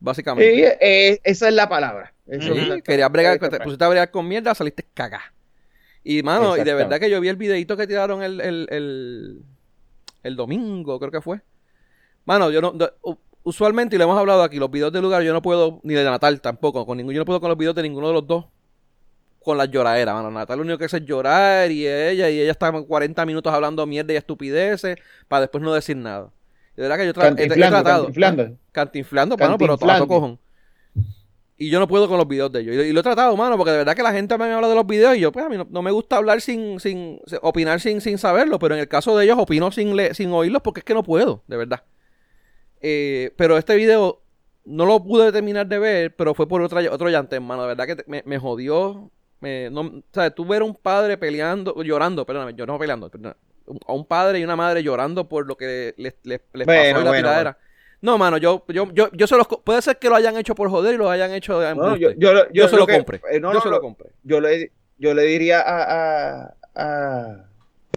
Básicamente. 0.00 0.52
Sí, 0.56 0.62
eh, 0.80 1.20
esa 1.22 1.48
es 1.48 1.54
la 1.54 1.68
palabra. 1.68 2.12
Eso 2.26 2.52
es- 2.52 2.82
querías 2.82 3.10
bregar, 3.10 3.38
te 3.38 3.60
pusiste 3.60 3.84
a 3.84 3.88
bregar 3.88 4.10
con 4.10 4.26
mierda, 4.28 4.54
saliste 4.54 4.84
caga. 4.94 5.32
Y 6.04 6.22
mano, 6.22 6.56
y 6.56 6.64
de 6.64 6.74
verdad 6.74 6.98
que 6.98 7.08
yo 7.08 7.20
vi 7.20 7.28
el 7.28 7.36
videito 7.36 7.76
que 7.76 7.86
tiraron 7.86 8.22
el, 8.22 8.40
el, 8.40 8.66
el, 8.70 9.42
el 10.24 10.36
domingo, 10.36 10.98
creo 10.98 11.12
que 11.12 11.20
fue. 11.20 11.40
Mano, 12.24 12.50
yo 12.50 12.60
no, 12.60 12.74
usualmente, 13.42 13.96
y 13.96 13.98
lo 13.98 14.04
hemos 14.04 14.18
hablado 14.18 14.42
aquí, 14.42 14.58
los 14.58 14.70
videos 14.70 14.92
de 14.92 15.00
lugar 15.02 15.22
yo 15.22 15.32
no 15.32 15.42
puedo, 15.42 15.80
ni 15.82 15.94
de 15.94 16.04
Natal 16.04 16.40
tampoco, 16.40 16.86
con 16.86 16.96
ningún, 16.98 17.14
yo 17.14 17.20
no 17.20 17.24
puedo 17.24 17.40
con 17.40 17.48
los 17.48 17.58
videos 17.58 17.74
de 17.74 17.82
ninguno 17.82 18.08
de 18.08 18.14
los 18.14 18.26
dos, 18.26 18.44
con 19.44 19.58
las 19.58 19.68
lloraderas, 19.70 20.14
mano. 20.14 20.30
Natal 20.30 20.56
lo 20.58 20.62
único 20.62 20.78
que 20.78 20.84
hace 20.84 20.98
es 20.98 21.04
llorar 21.04 21.70
y 21.72 21.86
ella, 21.86 22.30
y 22.30 22.40
ella 22.40 22.52
está 22.52 22.70
40 22.70 23.26
minutos 23.26 23.52
hablando 23.52 23.84
mierda 23.86 24.12
y 24.12 24.16
estupideces 24.16 24.96
para 25.26 25.40
después 25.42 25.62
no 25.64 25.72
decir 25.74 25.96
nada. 25.96 26.30
De 26.76 26.82
verdad 26.82 26.96
que 26.96 27.06
yo, 27.06 27.12
tra- 27.12 27.22
he- 27.42 27.44
he, 27.44 27.48
tratado. 27.82 28.04
cantinflando. 28.06 28.56
Cantinflando, 28.70 29.36
mano, 29.36 29.58
pero 29.58 29.76
todo 29.76 29.86
cojón. 30.08 30.38
Y 31.58 31.70
yo 31.70 31.78
no 31.78 31.86
puedo 31.86 32.08
con 32.08 32.18
los 32.18 32.26
videos 32.26 32.50
de 32.50 32.60
ellos. 32.60 32.74
Y, 32.76 32.78
y 32.88 32.92
lo 32.92 33.00
he 33.00 33.02
tratado, 33.02 33.36
mano, 33.36 33.56
porque 33.56 33.72
de 33.72 33.78
verdad 33.78 33.94
que 33.94 34.02
la 34.02 34.12
gente 34.12 34.36
me 34.38 34.50
habla 34.52 34.68
de 34.68 34.74
los 34.74 34.86
videos 34.86 35.16
y 35.16 35.20
yo, 35.20 35.30
pues 35.32 35.44
a 35.44 35.48
mí 35.48 35.56
no, 35.56 35.66
no 35.70 35.82
me 35.82 35.90
gusta 35.90 36.16
hablar 36.16 36.40
sin, 36.40 36.80
sin, 36.80 37.20
sin- 37.26 37.38
opinar 37.42 37.80
sin, 37.80 38.00
sin 38.00 38.18
saberlo, 38.18 38.58
pero 38.58 38.74
en 38.74 38.80
el 38.80 38.88
caso 38.88 39.16
de 39.16 39.24
ellos 39.24 39.36
opino 39.38 39.70
sin, 39.70 39.94
le- 39.96 40.14
sin 40.14 40.30
oírlos 40.32 40.62
porque 40.62 40.80
es 40.80 40.84
que 40.84 40.94
no 40.94 41.02
puedo, 41.02 41.42
de 41.46 41.56
verdad. 41.56 41.82
Eh, 42.82 43.32
pero 43.36 43.56
este 43.56 43.74
video 43.76 44.20
no 44.64 44.84
lo 44.86 45.02
pude 45.02 45.32
terminar 45.32 45.66
de 45.66 45.78
ver, 45.78 46.14
pero 46.16 46.34
fue 46.34 46.46
por 46.48 46.60
otra, 46.62 46.80
otro 46.90 47.08
llante, 47.08 47.36
hermano. 47.36 47.62
De 47.62 47.68
verdad 47.68 47.86
que 47.86 47.96
te- 47.96 48.04
me, 48.10 48.22
me 48.26 48.38
jodió. 48.38 49.10
Me, 49.40 49.70
no, 49.70 49.80
o 49.80 50.02
sea, 50.12 50.30
tú 50.30 50.44
ver 50.46 50.62
a 50.62 50.64
un 50.64 50.74
padre 50.74 51.16
peleando, 51.18 51.80
llorando, 51.82 52.24
perdóname, 52.24 52.54
yo 52.54 52.64
no 52.64 52.78
peleando, 52.78 53.10
perdóname, 53.10 53.34
a 53.88 53.92
un 53.92 54.04
padre 54.06 54.38
y 54.38 54.44
una 54.44 54.54
madre 54.54 54.84
llorando 54.84 55.28
por 55.28 55.46
lo 55.48 55.56
que 55.56 55.94
les, 55.96 56.14
les, 56.22 56.40
les 56.52 56.66
pasó 56.66 56.78
en 56.80 56.92
la 56.94 57.02
bueno, 57.02 57.12
tiradera. 57.16 57.58
No, 58.00 58.18
mano, 58.18 58.36
yo, 58.36 58.64
yo, 58.68 58.92
yo, 58.92 59.08
yo 59.12 59.26
se 59.26 59.36
los, 59.36 59.46
puede 59.64 59.82
ser 59.82 59.98
que 59.98 60.08
lo 60.08 60.14
hayan 60.14 60.36
hecho 60.36 60.54
por 60.54 60.68
joder 60.70 60.94
y 60.94 60.98
lo 60.98 61.10
hayan 61.10 61.32
hecho 61.32 61.58
de 61.58 61.74
No, 61.74 61.96
yo, 61.96 62.10
yo, 62.12 62.32
Yo 62.52 62.68
se 62.68 62.76
lo 62.76 62.86
que- 62.86 62.94
compré. 62.94 63.20
eh, 63.30 63.40
no, 63.40 63.48
yo 63.50 63.54
no, 63.54 63.60
se 63.62 63.68
lo- 63.68 63.80
compré. 63.80 64.10
yo 64.22 64.40
le, 64.40 64.70
yo 64.98 65.12
le 65.12 65.22
diría 65.24 65.60
a, 65.60 65.82
a- 66.44 66.54
a- 66.76 67.44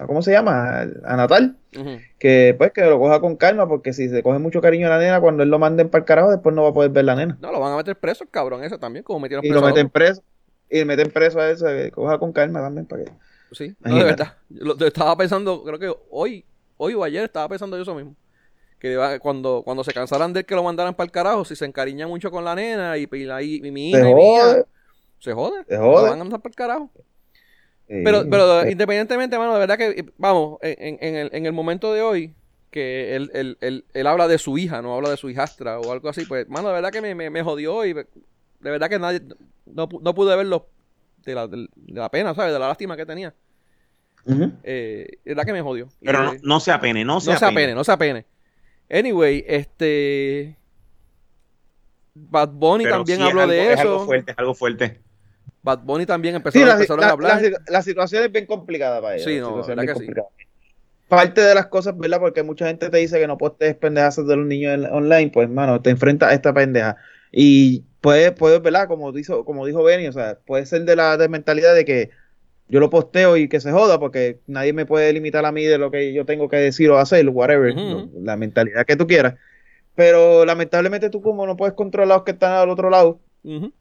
¿cómo 0.07 0.21
se 0.21 0.31
llama? 0.31 0.81
A, 1.03 1.15
Natal, 1.15 1.57
que 2.19 2.55
pues 2.57 2.71
que 2.71 2.81
lo 2.81 2.99
coja 2.99 3.19
con 3.19 3.35
calma, 3.35 3.67
porque 3.67 3.93
si 3.93 4.09
se 4.09 4.21
coge 4.23 4.39
mucho 4.39 4.61
cariño 4.61 4.87
a 4.87 4.91
la 4.91 4.99
nena, 4.99 5.21
cuando 5.21 5.43
él 5.43 5.49
lo 5.49 5.59
manden 5.59 5.89
para 5.89 6.01
el 6.01 6.05
carajo, 6.05 6.31
después 6.31 6.53
no 6.55 6.63
va 6.63 6.69
a 6.69 6.73
poder 6.73 6.91
ver 6.91 7.05
la 7.05 7.15
nena. 7.15 7.37
No, 7.41 7.51
lo 7.51 7.59
van 7.59 7.73
a 7.73 7.77
meter 7.77 7.95
preso, 7.97 8.23
el 8.23 8.29
cabrón 8.29 8.63
ese 8.63 8.77
también, 8.77 9.03
como 9.03 9.19
metieron 9.19 9.45
Y 9.45 9.49
preso 9.49 9.61
lo 9.61 9.67
a 9.67 9.69
meten 9.69 9.89
preso, 9.89 10.23
y 10.69 10.77
le 10.77 10.85
meten 10.85 11.11
preso 11.11 11.39
a 11.39 11.49
eso, 11.49 11.65
que 11.67 11.91
coja 11.91 12.17
con 12.17 12.33
calma 12.33 12.59
también 12.61 12.85
para 12.85 13.05
que. 13.05 13.11
Sí, 13.51 13.73
no, 13.79 13.97
de 13.97 14.03
verdad. 14.03 14.33
Yo 14.49 14.65
lo- 14.65 14.85
estaba 14.85 15.15
pensando, 15.15 15.63
creo 15.63 15.79
que 15.79 15.93
hoy, 16.09 16.43
hoy 16.77 16.93
o 16.93 17.03
ayer 17.03 17.23
estaba 17.23 17.47
pensando 17.47 17.77
yo 17.77 17.83
eso 17.83 17.95
mismo. 17.95 18.15
Que 18.79 19.19
cuando, 19.21 19.61
cuando 19.63 19.83
se 19.83 19.93
cansaran 19.93 20.33
de 20.33 20.41
él 20.41 20.45
que 20.45 20.53
lo 20.55 20.63
mandaran 20.63 20.93
para 20.93 21.05
el 21.05 21.11
carajo, 21.11 21.45
si 21.45 21.55
se 21.55 21.65
encariñan 21.65 22.09
mucho 22.09 22.29
con 22.29 22.43
la 22.43 22.53
nena 22.53 22.97
y, 22.97 23.07
y, 23.11 23.23
la- 23.23 23.41
y 23.41 23.61
mi 23.61 23.91
hija 23.91 23.99
Se 24.01 24.09
y 24.09 24.13
jode. 24.13 24.65
se 25.19 25.33
jode. 25.33 25.63
Se 25.67 25.77
jode. 25.77 25.95
Lo 25.95 26.09
van 26.09 26.13
a 26.19 26.23
mandar 26.23 26.41
para 26.41 26.49
el 26.51 26.55
carajo. 26.55 26.91
Pero, 27.87 28.23
pero 28.29 28.63
eh, 28.63 28.71
independientemente, 28.71 29.37
mano, 29.37 29.53
de 29.53 29.59
verdad 29.59 29.77
que, 29.77 30.05
vamos, 30.17 30.57
en, 30.61 30.97
en 31.01 31.15
el, 31.15 31.29
en 31.33 31.45
el 31.45 31.53
momento 31.53 31.93
de 31.93 32.01
hoy, 32.01 32.33
que 32.71 33.15
él, 33.15 33.29
él, 33.33 33.57
él, 33.61 33.85
él 33.93 34.07
habla 34.07 34.27
de 34.27 34.37
su 34.39 34.57
hija, 34.57 34.81
no 34.81 34.95
habla 34.95 35.09
de 35.11 35.17
su 35.17 35.29
hijastra 35.29 35.79
o 35.79 35.91
algo 35.91 36.09
así, 36.09 36.25
pues, 36.25 36.49
mano, 36.49 36.69
de 36.69 36.73
verdad 36.73 36.91
que 36.91 37.01
me, 37.01 37.13
me, 37.15 37.29
me 37.29 37.43
jodió 37.43 37.85
y 37.85 37.93
de 37.93 38.05
verdad 38.59 38.89
que 38.89 38.97
nadie, 38.99 39.21
no, 39.65 39.87
pu- 39.87 40.01
no 40.01 40.15
pude 40.15 40.35
verlo 40.35 40.67
de 41.23 41.35
la, 41.35 41.47
de 41.47 41.67
la 41.87 42.09
pena, 42.09 42.33
¿sabes? 42.33 42.53
De 42.53 42.59
la 42.59 42.67
lástima 42.67 42.97
que 42.97 43.05
tenía. 43.05 43.33
Eh, 44.63 45.07
de 45.23 45.31
verdad 45.31 45.45
que 45.45 45.53
me 45.53 45.61
jodió. 45.61 45.87
Pero 46.03 46.23
no, 46.23 46.33
no 46.41 46.59
se 46.59 46.71
apene, 46.71 47.05
no 47.05 47.21
se 47.21 47.31
no 47.31 47.37
se 47.37 47.45
apene. 47.45 47.61
apene, 47.61 47.75
no 47.75 47.83
se 47.83 47.91
apene. 47.91 48.25
Anyway, 48.89 49.45
este. 49.47 50.57
Bad 52.15 52.49
Bunny 52.49 52.85
Pero 52.85 52.97
también 52.97 53.17
sí 53.19 53.23
es 53.23 53.29
habló 53.29 53.41
algo- 53.41 53.53
de 53.53 53.73
Es 53.73 53.79
algo 53.79 53.95
eso. 53.97 54.05
fuerte, 54.05 54.31
es 54.31 54.37
algo 54.39 54.53
fuerte. 54.55 54.99
Bad 55.65 55.79
Bunny 55.83 56.05
también 56.05 56.35
empezó, 56.35 56.59
Sí, 56.59 56.63
la, 56.63 56.73
empezaron 56.73 57.01
la- 57.01 57.07
a 57.07 57.11
hablar. 57.11 57.41
la- 57.41 57.59
la 57.67 57.81
situación 57.81 58.23
es 58.23 58.31
bien 58.31 58.45
complicada 58.45 59.01
para 59.01 59.15
ella. 59.15 59.25
Sí, 59.25 59.35
la 59.35 59.41
no, 59.41 59.63
bien 59.65 59.79
que 59.87 59.95
sí. 59.95 60.07
Parte 61.07 61.41
de 61.41 61.53
las 61.55 61.67
cosas, 61.67 61.97
¿verdad? 61.97 62.19
Porque 62.19 62.41
mucha 62.43 62.67
gente 62.67 62.89
te 62.89 62.97
dice 62.97 63.19
que 63.19 63.27
no 63.27 63.37
postees 63.37 63.75
pendejas 63.75 64.15
de 64.15 64.35
los 64.35 64.45
niños 64.45 64.73
en- 64.75 64.85
online, 64.85 65.31
pues, 65.33 65.49
mano, 65.49 65.81
te 65.81 65.89
enfrentas 65.89 66.29
a 66.31 66.33
esta 66.33 66.53
pendeja. 66.53 66.97
Y 67.31 67.83
puede, 68.01 68.31
puede, 68.31 68.59
¿verdad? 68.59 68.87
Como 68.87 69.11
dijo, 69.11 69.43
como 69.43 69.65
dijo 69.65 69.83
Benny, 69.83 70.07
o 70.07 70.11
sea, 70.13 70.37
puede 70.45 70.65
ser 70.65 70.83
de 70.85 70.95
la 70.95 71.17
de 71.17 71.27
mentalidad 71.29 71.75
de 71.75 71.83
que 71.85 72.09
yo 72.69 72.79
lo 72.79 72.89
posteo 72.89 73.35
y 73.37 73.47
que 73.49 73.59
se 73.59 73.71
joda, 73.71 73.99
porque 73.99 74.39
nadie 74.47 74.73
me 74.73 74.85
puede 74.87 75.11
limitar 75.13 75.45
a 75.45 75.51
mí 75.51 75.63
de 75.65 75.77
lo 75.77 75.91
que 75.91 76.13
yo 76.13 76.25
tengo 76.25 76.47
que 76.49 76.57
decir 76.57 76.89
o 76.89 76.97
hacer, 76.97 77.27
whatever, 77.29 77.73
la 78.21 78.37
mentalidad 78.37 78.85
que 78.85 78.95
tú 78.95 79.05
quieras. 79.05 79.35
Pero 79.95 80.43
lamentablemente 80.45 81.09
tú 81.09 81.21
como 81.21 81.45
no 81.45 81.55
puedes 81.55 81.75
controlar 81.75 82.17
los 82.17 82.23
que 82.23 82.31
están 82.31 82.51
al 82.53 82.69
otro 82.69 82.89
lado, 82.89 83.19
Ujú. 83.43 83.71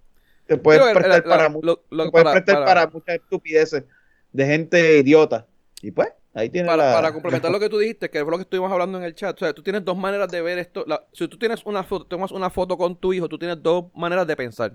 Te 0.46 0.56
puedes 0.56 0.82
prestar 0.94 1.22
la- 1.26 1.36
para, 1.36 1.48
lo- 1.48 1.82
lo- 1.90 2.04
te 2.04 2.10
puedes 2.10 2.10
para- 2.12 2.32
prestar 2.32 2.54
para- 2.56 2.66
para 2.66 2.86
muchas 2.90 3.14
estupideces 3.16 3.84
de 4.32 4.46
gente 4.46 4.98
idiota. 4.98 5.46
Y 5.82 5.90
pues, 5.90 6.08
ahí 6.34 6.48
tienes 6.50 6.70
para, 6.70 6.88
la... 6.90 6.94
para 6.94 7.12
complementar 7.12 7.50
lo 7.50 7.60
que 7.60 7.68
tú 7.68 7.78
dijiste, 7.78 8.10
que 8.10 8.22
fue 8.22 8.30
lo 8.30 8.38
que 8.38 8.42
estuvimos 8.42 8.70
hablando 8.72 8.98
en 8.98 9.04
el 9.04 9.14
chat, 9.14 9.36
o 9.36 9.38
sea, 9.38 9.52
tú 9.52 9.62
tienes 9.62 9.84
dos 9.84 9.96
maneras 9.96 10.30
de 10.30 10.40
ver 10.42 10.58
esto. 10.58 10.84
La- 10.86 11.04
si 11.12 11.28
tú 11.28 11.38
tienes 11.38 11.60
una 11.64 11.82
foto, 11.84 12.04
tomas 12.06 12.32
una 12.32 12.50
foto 12.50 12.76
con 12.76 12.96
tu 12.96 13.12
hijo, 13.12 13.28
tú 13.28 13.38
tienes 13.38 13.62
dos 13.62 13.86
maneras 13.94 14.26
de 14.26 14.36
pensar. 14.36 14.72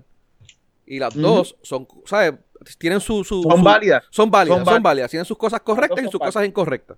Y 0.86 0.98
las 0.98 1.14
dos 1.14 1.56
son, 1.62 1.86
¿sabes? 2.04 2.34
Tienen 2.78 3.00
su... 3.00 3.22
su- 3.22 3.42
Son 3.42 3.58
su- 3.58 3.62
válidas. 3.62 4.02
Son 4.10 4.30
válidas, 4.30 4.56
Son 4.58 4.64
son, 4.64 4.72
válidas. 4.74 4.82
válidas. 4.82 5.10
Tienen 5.10 5.24
sus 5.24 5.38
cosas 5.38 5.60
correctas 5.60 5.98
y 6.00 6.04
sus 6.08 6.18
válidas. 6.18 6.34
cosas 6.34 6.48
incorrectas. 6.48 6.96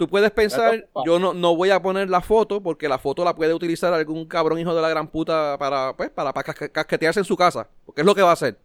Tú 0.00 0.08
puedes 0.08 0.30
pensar, 0.30 0.86
Las 0.94 1.04
yo 1.04 1.18
no, 1.18 1.34
no 1.34 1.54
voy 1.54 1.68
a 1.68 1.82
poner 1.82 2.08
la 2.08 2.22
foto 2.22 2.62
porque 2.62 2.88
la 2.88 2.96
foto 2.98 3.22
la 3.22 3.34
puede 3.34 3.52
utilizar 3.52 3.92
algún 3.92 4.24
cabrón 4.24 4.58
hijo 4.58 4.74
de 4.74 4.80
la 4.80 4.88
gran 4.88 5.08
puta 5.08 5.58
para, 5.58 5.92
pues, 5.94 6.08
para, 6.08 6.32
para 6.32 6.46
casque- 6.54 6.72
casquetearse 6.72 7.20
en 7.20 7.24
su 7.26 7.36
casa. 7.36 7.68
Porque 7.84 8.00
es 8.00 8.06
lo 8.06 8.14
que 8.14 8.22
va 8.22 8.30
a 8.30 8.32
hacer. 8.32 8.56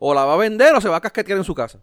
O 0.00 0.12
la 0.12 0.24
va 0.24 0.34
a 0.34 0.36
vender 0.38 0.74
o 0.74 0.80
se 0.80 0.88
va 0.88 0.96
a 0.96 1.00
casquetear 1.00 1.38
en 1.38 1.44
su 1.44 1.54
casa. 1.54 1.78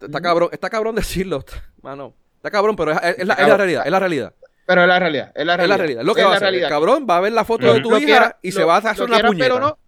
Está 0.00 0.20
cabrón, 0.20 0.50
está 0.52 0.68
cabrón 0.70 0.94
decirlo, 0.96 1.42
mano. 1.80 2.12
Está 2.36 2.50
cabrón, 2.50 2.76
pero 2.76 2.92
es, 2.92 2.98
es- 3.02 3.18
es 3.20 3.26
la, 3.26 3.34
es 3.34 3.48
la 3.48 3.56
realidad, 3.56 3.82
es 3.86 3.90
la 3.90 3.98
realidad. 4.00 4.34
Pero 4.66 4.82
es 4.82 4.88
la 4.88 4.98
realidad. 4.98 5.32
Es 5.34 5.46
la 5.46 5.52
Es 5.54 5.56
realidad. 5.56 5.68
la 5.68 5.76
realidad. 5.78 6.00
Es 6.02 6.06
lo 6.06 6.14
que 6.14 6.20
Es 6.20 6.26
va 6.26 6.30
a 6.30 6.32
la 6.40 6.46
hacer. 6.48 6.54
El 6.62 6.68
cabrón 6.68 7.06
va 7.08 7.16
a 7.16 7.20
ver 7.20 7.32
la 7.32 7.44
foto 7.46 7.64
Lo- 7.66 7.72
de 7.72 7.80
tu 7.80 7.88
hija 7.96 8.04
quiera- 8.06 8.38
y 8.42 8.50
lo- 8.50 8.56
se 8.58 8.64
va 8.64 8.74
a 8.74 8.78
hacer 8.78 9.02
una 9.04 9.14
quieran, 9.14 9.32
puñeta. 9.32 9.44
pero 9.54 9.60
no. 9.60 9.78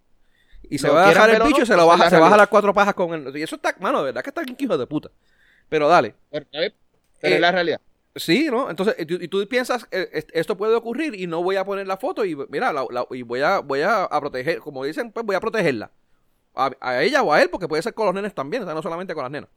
Y 0.67 0.79
se 0.79 0.89
va 0.89 1.05
a 1.05 1.09
dejar 1.09 1.29
el 1.29 1.43
bicho 1.43 1.61
y 1.61 1.65
se, 1.67 1.75
lo 1.75 1.83
es 1.83 1.87
la 1.87 1.93
se 1.95 1.99
va 1.99 2.05
a 2.07 2.09
realidad. 2.09 2.29
jalar 2.31 2.49
cuatro 2.49 2.73
pajas 2.73 2.95
con 2.95 3.13
él. 3.13 3.37
Y 3.37 3.43
eso 3.43 3.55
está, 3.55 3.75
mano, 3.79 3.99
de 3.99 4.05
verdad 4.05 4.23
que 4.23 4.31
está 4.31 4.41
bien 4.41 4.55
hijo 4.59 4.75
de 4.75 4.87
puta. 4.87 5.11
Pero 5.69 5.87
dale. 5.87 6.15
Pero, 6.31 6.45
pero 7.19 7.33
Eh, 7.33 7.35
es 7.35 7.41
la 7.41 7.51
realidad. 7.51 7.81
Sí, 8.15 8.47
¿no? 8.49 8.69
Entonces, 8.69 8.95
y 8.97 9.05
tú, 9.05 9.15
y 9.15 9.27
tú 9.27 9.45
piensas, 9.47 9.87
eh, 9.91 10.09
est- 10.13 10.29
esto 10.33 10.55
puede 10.55 10.73
ocurrir 10.75 11.15
y 11.19 11.27
no 11.27 11.43
voy 11.43 11.57
a 11.57 11.65
poner 11.65 11.85
la 11.85 11.97
foto 11.97 12.23
y 12.23 12.35
mira, 12.49 12.71
la- 12.71 12.85
la- 12.89 13.05
y 13.11 13.23
voy 13.23 13.41
a, 13.41 13.59
voy 13.59 13.81
a, 13.81 14.03
a 14.05 14.21
proteger, 14.21 14.59
como 14.59 14.85
dicen, 14.85 15.11
pues 15.11 15.25
voy 15.25 15.35
a 15.35 15.41
protegerla. 15.41 15.91
A, 16.55 16.71
a 16.79 17.03
ella 17.03 17.21
o 17.23 17.33
a 17.33 17.41
él, 17.41 17.49
porque 17.49 17.67
puede 17.67 17.81
ser 17.83 17.93
con 17.93 18.05
los 18.05 18.15
nenes 18.15 18.33
también, 18.33 18.63
o 18.63 18.65
sea, 18.65 18.73
no 18.73 18.81
solamente 18.81 19.13
con 19.13 19.23
las 19.23 19.31
nenas. 19.31 19.49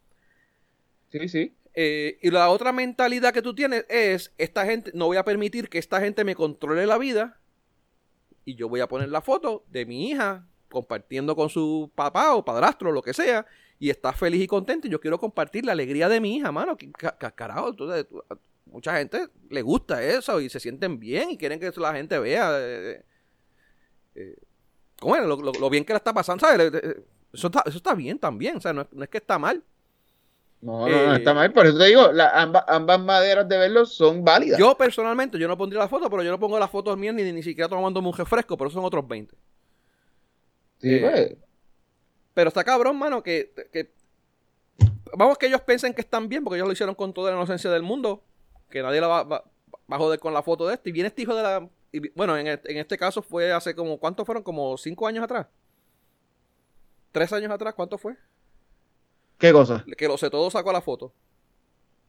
Sí, 1.12 1.28
sí. 1.28 1.54
Eh, 1.74 2.18
y 2.22 2.30
la 2.30 2.50
otra 2.50 2.72
mentalidad 2.72 3.32
que 3.32 3.42
tú 3.42 3.54
tienes 3.54 3.86
es, 3.88 4.32
esta 4.36 4.64
gente, 4.66 4.90
no 4.94 5.06
voy 5.06 5.16
a 5.16 5.24
permitir 5.24 5.68
que 5.68 5.78
esta 5.78 6.00
gente 6.00 6.24
me 6.24 6.34
controle 6.34 6.84
la 6.86 6.98
vida 6.98 7.38
y 8.44 8.56
yo 8.56 8.68
voy 8.68 8.80
a 8.80 8.88
poner 8.88 9.08
la 9.10 9.20
foto 9.20 9.64
de 9.70 9.86
mi 9.86 10.10
hija 10.10 10.44
compartiendo 10.70 11.36
con 11.36 11.48
su 11.48 11.90
papá 11.94 12.34
o 12.34 12.44
padrastro, 12.44 12.90
lo 12.90 13.02
que 13.02 13.14
sea, 13.14 13.46
y 13.78 13.90
está 13.90 14.12
feliz 14.12 14.42
y 14.42 14.46
contento 14.46 14.86
y 14.86 14.90
yo 14.90 15.00
quiero 15.00 15.18
compartir 15.18 15.64
la 15.64 15.72
alegría 15.72 16.08
de 16.08 16.20
mi 16.20 16.36
hija, 16.36 16.50
mano. 16.52 16.76
que- 16.76 16.90
ca- 16.92 17.16
ca- 17.16 17.30
Carajo, 17.32 17.72
tú- 17.74 17.88
tú- 18.04 18.22
mucha 18.66 18.96
gente 18.98 19.28
le 19.50 19.62
gusta 19.62 20.02
eso 20.02 20.40
y 20.40 20.48
se 20.50 20.60
sienten 20.60 20.98
bien 20.98 21.30
y 21.30 21.38
quieren 21.38 21.58
que 21.58 21.70
la 21.76 21.94
gente 21.94 22.18
vea 22.18 22.50
eh, 22.60 23.04
eh, 24.14 24.36
cómo 25.00 25.16
es, 25.16 25.22
lo, 25.24 25.36
lo- 25.36 25.52
lo 25.52 25.70
bien 25.70 25.84
que 25.84 25.92
la 25.92 25.98
está 25.98 26.12
pasando, 26.12 26.46
¿sabes? 26.46 26.72
Eh, 26.74 27.04
Eso 27.32 27.48
está, 27.48 27.62
eso 27.66 27.76
está 27.76 27.94
bien 27.94 28.18
también, 28.18 28.56
o 28.56 28.60
sea, 28.60 28.72
no 28.72 28.80
es, 28.82 28.88
no 28.90 29.04
es 29.04 29.10
que 29.10 29.18
está 29.18 29.38
mal. 29.38 29.62
No, 30.62 30.88
no, 30.88 31.06
no 31.06 31.12
Eh, 31.14 31.18
está 31.18 31.34
mal. 31.34 31.52
Por 31.52 31.66
eso 31.66 31.78
te 31.78 31.84
digo, 31.84 32.10
la- 32.10 32.30
ambas, 32.30 32.64
ambas 32.66 32.98
maneras 33.00 33.46
de 33.48 33.58
verlo 33.58 33.84
son 33.86 34.24
válidas. 34.24 34.58
Yo 34.58 34.74
personalmente, 34.76 35.38
yo 35.38 35.46
no 35.46 35.56
pondría 35.56 35.78
la 35.80 35.88
foto, 35.88 36.08
pero 36.10 36.22
yo 36.22 36.30
no 36.30 36.38
pongo 36.40 36.58
las 36.58 36.70
fotos 36.70 36.96
mías 36.98 37.14
ni, 37.14 37.30
ni 37.30 37.42
siquiera 37.42 37.68
tomándome 37.68 38.08
un 38.08 38.16
refresco, 38.16 38.56
pero 38.56 38.70
son 38.70 38.82
otros 38.84 39.06
20. 39.06 39.36
Sí, 40.80 40.94
eh, 40.94 41.00
pues. 41.00 41.36
Pero 42.38 42.48
está 42.50 42.62
cabrón, 42.62 42.96
mano, 42.96 43.20
que, 43.20 43.52
que- 43.72 43.90
Vamos 45.16 45.38
que 45.38 45.46
ellos 45.48 45.60
piensen 45.62 45.92
que 45.92 46.02
están 46.02 46.28
bien, 46.28 46.44
porque 46.44 46.54
ellos 46.58 46.68
lo 46.68 46.72
hicieron 46.72 46.94
con 46.94 47.12
toda 47.12 47.32
la 47.32 47.36
inocencia 47.36 47.68
del 47.68 47.82
mundo, 47.82 48.22
que 48.70 48.80
nadie 48.80 49.00
la 49.00 49.08
va, 49.08 49.24
va- 49.24 49.44
va 49.90 49.96
a 49.96 49.98
joder 49.98 50.20
con 50.20 50.32
la 50.32 50.40
foto 50.44 50.64
de 50.68 50.74
este. 50.74 50.90
Y 50.90 50.92
viene 50.92 51.08
este 51.08 51.22
hijo 51.22 51.34
de 51.34 51.42
la... 51.42 51.68
y 51.90 52.10
bueno, 52.10 52.36
en, 52.38 52.46
el- 52.46 52.60
en 52.66 52.76
este 52.76 52.96
caso 52.96 53.22
fue 53.22 53.50
hace 53.52 53.74
como... 53.74 53.98
¿Cuántos 53.98 54.24
fueron? 54.24 54.44
Como 54.44 54.76
cinco 54.78 55.08
años 55.08 55.24
atrás. 55.24 55.48
¿Tres 57.10 57.32
años 57.32 57.50
atrás? 57.50 57.74
¿Cuánto 57.74 57.98
fue? 57.98 58.14
¿Qué 59.38 59.52
cosa? 59.52 59.84
Que 59.96 60.06
lo 60.06 60.16
sé, 60.16 60.30
todo 60.30 60.48
sacó 60.48 60.70
la 60.72 60.80
foto. 60.80 61.12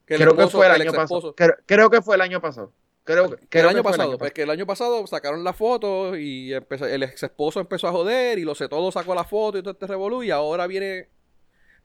Que 0.05 0.13
Creo 0.15 0.36
que 0.36 0.43
esposo- 0.43 0.57
fue 0.59 0.67
el 0.67 0.75
el 0.75 0.82
año 0.84 0.91
pasado. 0.93 1.34
Creo, 1.34 1.55
creo 1.65 1.89
que 1.89 2.03
fue 2.03 2.13
el 2.17 2.21
año 2.21 2.39
pasado. 2.39 2.71
Creo, 3.03 3.35
creo 3.49 3.63
el 3.63 3.69
año 3.69 3.77
que 3.77 3.83
fue 3.83 3.91
pasado, 3.91 4.09
año 4.11 4.17
pues 4.19 4.33
que 4.33 4.41
el 4.43 4.49
año 4.51 4.67
pasado 4.67 5.07
sacaron 5.07 5.43
la 5.43 5.53
foto 5.53 6.15
y 6.15 6.53
empezó- 6.53 6.85
el 6.85 7.01
ex 7.03 7.23
esposo 7.23 7.59
empezó 7.59 7.87
a 7.87 7.91
joder 7.91 8.37
y 8.37 8.43
lo 8.43 8.53
sé 8.53 8.69
todo 8.69 8.91
sacó 8.91 9.15
la 9.15 9.23
foto 9.23 9.57
y 9.57 9.61
todo 9.63 9.71
este 9.71 9.87
revolú 9.87 10.21
y 10.21 10.29
ahora 10.31 10.67
viene. 10.67 11.09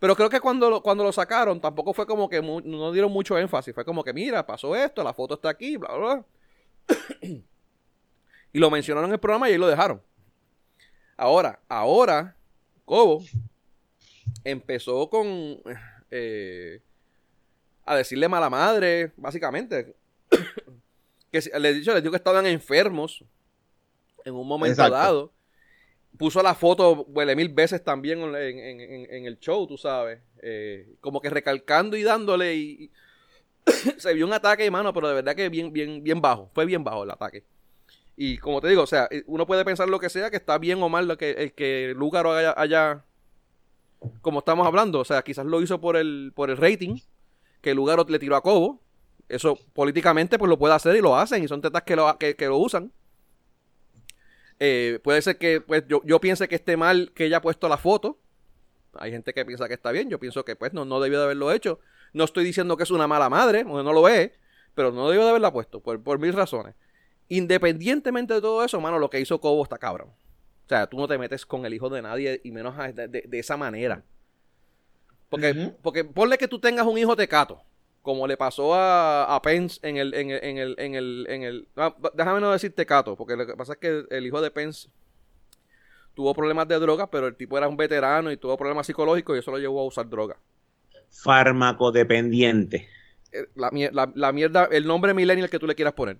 Pero 0.01 0.17
creo 0.17 0.29
que 0.29 0.41
cuando 0.41 0.69
lo, 0.69 0.83
cuando 0.83 1.03
lo 1.03 1.13
sacaron 1.13 1.61
tampoco 1.63 1.95
fue 1.95 2.07
como 2.07 2.29
que 2.29 2.43
mu- 2.43 2.61
no 2.61 2.93
dieron 2.93 3.11
mucho 3.11 3.39
énfasis. 3.39 3.75
Fue 3.75 3.85
como 3.87 4.05
que 4.05 4.13
mira, 4.13 4.45
pasó 4.45 4.77
esto, 4.77 5.03
la 5.03 5.15
foto 5.15 5.35
está 5.35 5.49
aquí, 5.49 5.79
bla, 5.79 5.95
bla, 5.97 6.15
bla. 6.17 6.25
y 8.53 8.59
lo 8.59 8.71
mencionaron 8.71 9.09
en 9.09 9.15
el 9.15 9.21
programa 9.21 9.49
y 9.49 9.53
ahí 9.53 9.59
lo 9.59 9.67
dejaron. 9.69 10.03
Ahora, 11.17 11.61
ahora, 11.69 12.37
Cobo 12.85 13.23
empezó 14.45 15.09
con 15.09 15.61
eh, 16.11 16.83
a 17.87 17.97
decirle 17.97 18.29
mala 18.29 18.51
madre, 18.51 19.13
básicamente 19.17 19.95
que 21.41 21.59
les 21.59 21.75
dicho, 21.77 21.93
les 21.93 22.03
digo 22.03 22.13
que 22.13 22.17
estaban 22.19 22.47
enfermos 22.47 23.25
en 24.25 24.35
un 24.35 24.47
momento 24.47 24.83
Exacto. 24.83 24.95
dado. 24.97 25.33
Puso 26.17 26.43
la 26.43 26.55
foto 26.55 27.05
huele 27.09 27.35
mil 27.35 27.49
veces 27.49 27.83
también 27.83 28.21
en, 28.21 28.35
en- 28.37 28.81
en- 28.81 29.15
en 29.15 29.27
el 29.27 29.39
show, 29.41 29.67
tú 29.67 29.77
sabes. 29.77 30.21
Eh, 30.43 30.95
como 31.01 31.21
que 31.21 31.29
recalcando 31.29 31.97
y 31.97 32.03
dándole 32.05 32.55
y, 32.55 32.85
y 32.85 32.91
se 33.99 34.15
vio 34.15 34.25
un 34.27 34.33
ataque, 34.33 34.71
mano, 34.71 34.93
pero 34.93 35.09
de 35.09 35.15
verdad 35.15 35.35
que 35.35 35.49
bien, 35.49 35.73
bien, 35.73 36.03
bien 36.05 36.21
bajo. 36.21 36.51
Fue 36.55 36.65
bien 36.67 36.85
bajo 36.85 37.03
el 37.05 37.11
ataque. 37.11 37.43
Y 38.17 38.39
como 38.39 38.61
te 38.61 38.69
digo, 38.69 38.83
o 38.83 38.87
sea, 38.87 39.09
eh, 39.11 39.25
uno 39.27 39.45
puede 39.45 39.65
pensar 39.65 39.89
lo 39.89 39.99
que 39.99 40.09
sea, 40.09 40.31
que 40.31 40.37
está 40.37 40.57
bien 40.59 40.81
o 40.83 40.89
mal 40.89 41.09
lo 41.09 41.19
que, 41.19 41.33
el 41.33 41.53
que 41.53 41.95
Lúgaro 41.97 42.33
haya, 42.33 42.55
haya- 42.57 43.05
como 44.23 44.39
estamos 44.39 44.67
hablando, 44.67 45.01
o 45.01 45.05
sea, 45.05 45.23
quizás 45.23 45.45
lo 45.47 45.61
hizo 45.63 45.81
por 45.81 45.97
el, 45.97 46.31
por 46.35 46.49
el 46.51 46.57
rating, 46.59 46.99
que 47.61 47.75
Lugaro 47.75 48.05
le 48.09 48.19
tiró 48.21 48.37
a 48.37 48.43
Cobo. 48.43 48.81
Eso 49.29 49.59
políticamente 49.73 50.39
pues 50.39 50.49
lo 50.49 50.59
puede 50.59 50.75
hacer 50.75 50.97
y 50.97 51.01
lo 51.01 51.17
hacen 51.17 51.43
y 51.43 51.49
son 51.49 51.61
tetas 51.63 51.83
que 51.83 51.97
lo, 51.97 52.17
que, 52.19 52.37
que 52.37 52.47
lo 52.47 52.59
usan. 52.59 52.93
Eh, 54.61 55.01
puede 55.03 55.21
ser 55.23 55.39
que 55.39 55.61
pues 55.61 55.85
yo, 55.89 56.01
yo 56.05 56.21
piense 56.21 56.47
que 56.49 56.55
esté 56.55 56.77
mal 56.77 57.13
que 57.15 57.27
ella 57.27 57.39
ha 57.39 57.43
puesto 57.43 57.69
la 57.69 57.77
foto. 57.77 58.19
Hay 58.95 59.11
gente 59.11 59.33
que 59.35 59.45
piensa 59.45 59.67
que 59.67 59.75
está 59.75 59.91
bien. 59.91 60.09
Yo 60.11 60.21
pienso 60.21 60.45
que 60.45 60.57
pues 60.57 60.73
no, 60.73 60.85
no 60.85 61.01
debió 61.01 61.19
de 61.19 61.25
haberlo 61.25 61.51
hecho. 61.53 61.81
No 62.13 62.25
estoy 62.25 62.45
diciendo 62.45 62.77
que 62.77 62.85
es 62.85 62.91
una 62.91 63.09
mala 63.09 63.29
madre, 63.29 63.65
porque 63.65 63.83
no 63.83 63.93
lo 63.93 64.09
es, 64.09 64.31
pero 64.75 64.93
no 64.93 65.09
debió 65.09 65.25
de 65.25 65.31
haberla 65.31 65.53
puesto 65.53 65.81
por, 65.81 66.01
por 66.03 66.19
mil 66.19 66.33
razones. 66.33 66.75
Independientemente 67.29 68.35
de 68.35 68.41
todo 68.41 68.63
eso, 68.65 68.81
mano, 68.81 68.99
lo 68.99 69.11
que 69.11 69.19
hizo 69.19 69.41
Cobo 69.41 69.63
está 69.65 69.79
cabrón. 69.79 70.09
O 70.11 70.69
sea, 70.69 70.87
tú 70.87 70.97
no 70.99 71.09
te 71.09 71.19
metes 71.19 71.45
con 71.45 71.67
el 71.67 71.75
hijo 71.75 71.91
de 71.91 72.03
nadie 72.03 72.41
y 72.45 72.53
menos 72.53 72.77
de, 72.95 73.09
de- 73.09 73.25
de 73.27 73.39
esa 73.39 73.57
manera. 73.57 74.05
Porque, 75.29 75.51
Ujú. 75.51 75.77
porque 75.83 76.05
ponle 76.05 76.39
que 76.39 76.47
tú 76.47 76.61
tengas 76.61 76.87
un 76.87 76.97
hijo 76.97 77.17
tecato, 77.17 77.63
como 78.05 78.29
le 78.29 78.39
pasó 78.39 78.75
a, 78.77 79.35
a 79.37 79.43
Pence 79.43 79.81
en 79.83 79.99
el, 79.99 80.15
en 80.15 80.31
el, 80.31 80.45
en 80.45 80.59
el, 80.59 80.77
en 80.79 80.95
el, 80.97 81.27
en 81.31 81.45
el- 81.45 81.69
ah, 81.77 81.97
déjame 82.15 82.41
no 82.41 82.53
decir 82.53 82.75
tecato, 82.77 83.17
porque 83.17 83.37
lo 83.37 83.47
que 83.49 83.57
pasa 83.57 83.75
es 83.75 83.81
que 83.81 84.05
el 84.11 84.27
hijo 84.27 84.43
de 84.43 84.53
Pence 84.53 84.91
tuvo 86.15 86.35
problemas 86.35 86.67
de 86.69 86.79
droga, 86.79 87.11
pero 87.11 87.27
el 87.29 87.37
tipo 87.37 87.57
era 87.59 87.69
un 87.69 87.77
veterano 87.77 88.31
y 88.33 88.37
tuvo 88.37 88.57
problemas 88.57 88.87
psicológicos 88.87 89.37
y 89.37 89.41
eso 89.41 89.51
lo 89.53 89.59
llevó 89.59 89.81
a 89.81 89.85
usar 89.87 90.09
droga. 90.09 90.37
Farmacodependiente. 91.23 92.89
Eh, 93.33 93.47
La, 93.57 93.71
la- 93.93 94.13
la 94.15 94.33
mierda, 94.33 94.65
el 94.71 94.87
nombre 94.87 95.15
millennial 95.15 95.51
que 95.51 95.59
tú 95.59 95.67
le 95.67 95.75
quieras 95.75 95.95
poner. 95.95 96.19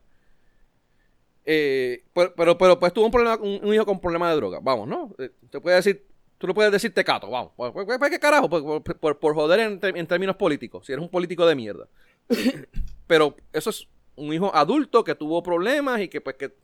Eh, 1.47 2.05
pero, 2.15 2.35
pero, 2.35 2.59
pero, 2.59 2.81
pues 2.81 2.93
tuvo 2.93 3.07
un 3.07 3.11
problema, 3.13 3.37
un, 3.37 3.61
un 3.63 3.75
hijo 3.75 3.85
con 3.85 4.01
problemas 4.01 4.31
de 4.31 4.37
droga. 4.37 4.61
Vamos, 4.63 4.89
¿no? 4.89 5.15
Eh, 5.19 5.31
te 5.51 5.61
puede 5.61 5.77
decir, 5.77 6.07
tú 6.45 6.49
le 6.49 6.53
puedes 6.55 6.71
decir 6.71 6.93
tecato, 6.93 7.31
vamos. 7.31 7.53
Pues, 7.57 7.73
pues, 7.73 7.87
pues, 7.99 8.11
¿Qué 8.11 8.19
carajo? 8.19 8.51
Por, 8.51 8.83
por- 8.83 9.19
por- 9.19 9.35
joder 9.35 9.61
en, 9.61 10.07
términos 10.07 10.37
políticos. 10.37 10.85
Si 10.85 10.93
eres 10.93 11.03
un 11.03 11.09
político 11.09 11.47
de 11.47 11.55
mierda. 11.55 11.89
pero 13.07 13.35
eso 13.51 13.71
es 13.71 13.89
un 14.15 14.31
hijo 14.31 14.55
adulto 14.55 15.03
que 15.05 15.15
tuvo 15.15 15.43
problemas 15.43 16.03
y 16.03 16.09
que 16.09 16.21
pues 16.21 16.37
que... 16.37 16.55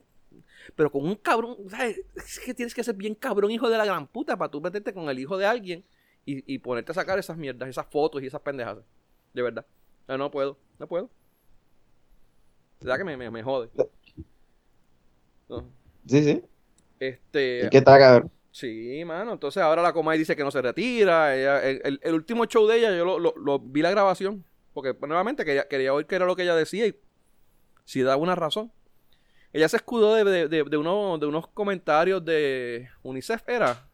Pero 0.77 0.93
con 0.93 1.07
un 1.07 1.15
cabrón, 1.15 1.57
¿sabes? 1.71 1.99
Es 2.15 2.41
que 2.41 2.53
tienes 2.53 2.75
que 2.75 2.85
ser 2.85 2.95
bien 2.95 3.15
cabrón, 3.15 3.51
hijo 3.51 3.71
de 3.71 3.79
la 3.79 3.87
gran 3.87 4.07
puta, 4.07 4.37
para 4.37 4.51
tú 4.51 4.61
meterte 4.61 4.93
con 4.93 5.09
el 5.09 5.19
hijo 5.19 5.39
de 5.39 5.47
alguien 5.47 5.83
y, 6.27 6.55
y 6.55 6.59
ponerte 6.59 6.93
a 6.93 6.95
sacar 6.95 7.19
esas 7.19 7.39
mierdas, 7.39 7.67
esas 7.71 7.87
fotos 7.87 8.23
y 8.23 8.27
esas 8.27 8.43
pendejas. 8.43 8.77
De 9.33 9.41
verdad. 9.41 9.65
No, 10.07 10.19
no 10.19 10.31
puedo, 10.31 10.59
no 10.79 10.87
puedo. 10.89 11.09
¿Verdad 12.83 12.99
que 12.99 13.05
me, 13.05 13.17
me, 13.17 13.31
me 13.31 13.43
jode? 13.43 13.71
No. 15.49 15.65
Sí, 16.07 16.23
sí. 16.23 16.43
Este, 16.99 17.65
¿Y 17.65 17.71
qué 17.71 17.79
está, 17.79 17.99
cabrón? 17.99 18.31
Sí, 18.53 19.03
mano. 19.05 19.33
Entonces 19.33 19.63
ahora 19.63 19.81
la 19.83 19.93
Comay 19.93 20.19
dice 20.19 20.35
que 20.35 20.43
no 20.45 20.51
se 20.51 20.61
retira. 20.61 21.37
Ella- 21.37 21.63
el, 21.69 21.81
el- 21.85 22.01
el 22.03 22.15
último 22.15 22.47
show 22.47 22.67
de 22.67 22.79
ella, 22.79 22.97
yo 22.97 23.05
lo, 23.05 23.19
lo- 23.19 23.35
lo- 23.37 23.59
vi 23.61 23.81
la 23.83 23.91
grabación. 23.91 24.45
Porque 24.73 24.95
pues, 24.95 25.09
nuevamente 25.09 25.45
quería, 25.45 25.67
quería 25.69 25.93
oír 25.95 26.07
qué 26.07 26.17
era 26.17 26.27
lo 26.27 26.35
que 26.37 26.43
ella 26.43 26.55
decía 26.57 26.87
y 26.87 26.97
si 27.85 28.03
daba 28.03 28.17
una 28.17 28.35
razón. 28.35 28.73
Ella 29.53 29.69
se 29.69 29.77
escudó 29.77 30.15
de, 30.15 30.25
de, 30.25 30.49
de- 30.49 30.65
de 30.65 30.77
uno- 30.77 31.19
de 31.19 31.27
unos 31.27 31.47
comentarios 31.49 32.25
de 32.25 32.89
UNICEF, 33.03 33.43
¿era? 33.49 33.89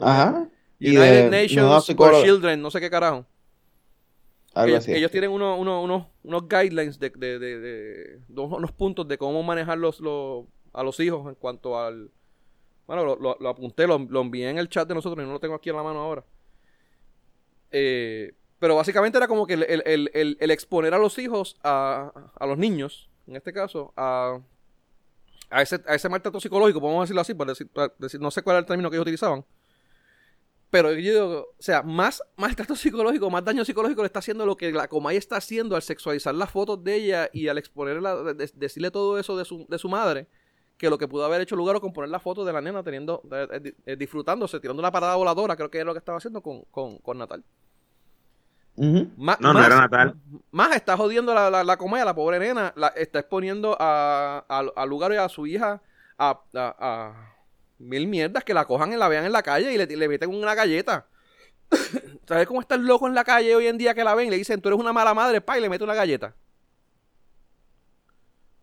Ajá. 0.00 0.48
Y 0.78 0.88
United 0.96 1.14
de- 1.14 1.24
no, 1.24 1.30
Nations 1.30 1.86
for. 1.94 2.12
Children, 2.24 2.62
no 2.62 2.70
sé 2.70 2.80
qué 2.80 2.90
carajo. 2.90 3.26
Ellos, 4.70 4.84
ellos 4.96 5.10
tienen 5.10 5.30
uno- 5.30 5.56
uno- 5.58 5.82
unos, 5.82 6.06
unos 6.22 6.48
guidelines 6.48 6.98
de, 6.98 7.10
de, 7.10 7.38
de- 7.38 7.60
de- 7.60 8.20
de 8.28 8.40
unos 8.40 8.72
puntos 8.72 9.06
de 9.08 9.18
cómo 9.18 9.42
manejar 9.42 9.78
los, 9.78 10.00
los- 10.00 10.46
a 10.72 10.82
los 10.82 10.98
hijos 11.00 11.26
en 11.28 11.34
cuanto 11.34 11.78
al... 11.78 12.10
Bueno, 12.86 13.16
lo, 13.16 13.48
apunté, 13.48 13.86
lo, 13.86 13.96
envié 14.20 14.48
en 14.48 14.58
el 14.58 14.68
chat 14.68 14.86
de 14.86 14.94
nosotros 14.94 15.22
y 15.24 15.26
no 15.26 15.32
lo 15.34 15.40
tengo 15.40 15.54
aquí 15.54 15.70
en 15.70 15.76
la 15.76 15.82
mano 15.82 16.00
ahora. 16.00 16.24
Eh, 17.70 18.32
pero 18.58 18.76
básicamente 18.76 19.18
era 19.18 19.28
como 19.28 19.46
que 19.46 19.54
el, 19.54 20.50
exponer 20.50 20.94
a 20.94 20.98
los 20.98 21.18
hijos, 21.18 21.56
a, 21.62 22.12
a 22.38 22.46
los 22.46 22.56
niños, 22.58 23.10
en 23.26 23.36
este 23.36 23.52
caso, 23.52 23.92
a, 23.96 24.40
a, 25.50 25.62
ese, 25.62 25.82
a 25.86 25.94
ese 25.94 26.08
maltrato 26.08 26.40
psicológico, 26.40 26.80
podemos 26.80 27.04
decirlo 27.04 27.20
así, 27.20 27.34
para 27.34 27.52
decir- 27.98 28.20
no 28.20 28.30
sé 28.30 28.42
cuál 28.42 28.54
era 28.54 28.60
el 28.60 28.66
término 28.66 28.88
que 28.88 28.96
ellos 28.96 29.02
utilizaban. 29.02 29.44
Pero 30.70 30.92
yo 30.92 30.96
digo, 31.12 31.46
o 31.58 31.62
sea, 31.62 31.82
más 31.82 32.22
maltrato 32.36 32.74
psicológico, 32.76 33.30
más 33.30 33.44
daño 33.44 33.64
psicológico 33.64 34.02
le 34.02 34.06
está 34.06 34.18
haciendo 34.18 34.44
lo 34.46 34.56
que 34.56 34.72
la 34.72 34.88
Comay 34.88 35.16
está 35.16 35.36
haciendo 35.36 35.76
al 35.76 35.82
sexualizar 35.82 36.34
las 36.34 36.50
fotos 36.50 36.82
de 36.82 36.94
ella 36.96 37.30
y 37.32 37.48
al 37.48 37.58
exponerla, 37.58 38.16
de- 38.22 38.34
de- 38.34 38.50
decirle 38.54 38.90
todo 38.90 39.18
eso 39.18 39.36
de 39.36 39.78
su 39.78 39.88
madre, 39.88 40.28
que 40.76 40.90
lo 40.90 40.98
que 40.98 41.08
pudo 41.08 41.24
haber 41.24 41.40
hecho 41.40 41.56
lugar 41.56 41.76
o 41.76 41.80
con 41.80 41.92
poner 41.92 42.10
la 42.10 42.20
foto 42.20 42.44
de 42.44 42.52
la 42.52 42.60
nena 42.60 42.82
teniendo, 42.82 43.22
eh, 43.86 43.96
disfrutándose, 43.96 44.60
tirando 44.60 44.80
una 44.80 44.90
parada 44.92 45.16
voladora, 45.16 45.56
creo 45.56 45.70
que 45.70 45.80
es 45.80 45.84
lo 45.86 45.92
que 45.94 45.98
estaba 45.98 46.18
haciendo 46.18 46.42
con, 46.42 46.62
con, 46.70 46.98
con 46.98 47.16
Natal. 47.18 47.42
Ujú. 48.76 49.08
Má- 49.16 49.38
No, 49.40 49.48
no 49.52 49.54
más, 49.54 49.66
era 49.66 49.80
Natal. 49.80 50.14
Más 50.50 50.76
está 50.76 50.96
jodiendo 50.96 51.32
la, 51.32 51.48
la, 51.50 51.64
la 51.64 51.76
Comay, 51.78 52.02
a 52.02 52.04
la 52.04 52.14
pobre 52.14 52.38
nena, 52.38 52.72
la, 52.76 52.88
está 52.88 53.20
exponiendo 53.20 53.74
a, 53.80 54.44
a, 54.48 54.64
a 54.76 54.86
lugar 54.86 55.12
y 55.12 55.16
a 55.16 55.28
su 55.30 55.46
hija 55.46 55.80
a, 56.18 56.40
a- 56.54 56.76
a 56.78 57.34
mil 57.78 58.06
mierdas 58.06 58.44
que 58.44 58.52
la 58.54 58.66
cojan 58.66 58.92
y 58.92 58.96
la 58.96 59.08
vean 59.08 59.24
en 59.24 59.32
la 59.32 59.42
calle 59.42 59.72
y 59.72 59.78
le, 59.78 59.86
le 59.86 60.08
meten 60.08 60.28
una 60.34 60.54
galleta. 60.54 61.06
¿Sabes 62.28 62.46
cómo 62.46 62.60
está 62.60 62.74
el 62.74 62.84
loco 62.86 63.06
en 63.08 63.14
la 63.14 63.24
calle 63.24 63.54
hoy 63.56 63.66
en 63.66 63.78
día 63.78 63.94
que 63.94 64.04
la 64.04 64.14
ven 64.14 64.28
y 64.28 64.30
le 64.30 64.36
dicen, 64.36 64.60
tú 64.60 64.68
eres 64.68 64.78
una 64.78 64.92
mala 64.92 65.14
madre, 65.14 65.40
pa, 65.40 65.56
y 65.56 65.62
le 65.62 65.70
mete 65.70 65.84
una 65.84 65.94
galleta? 65.94 66.34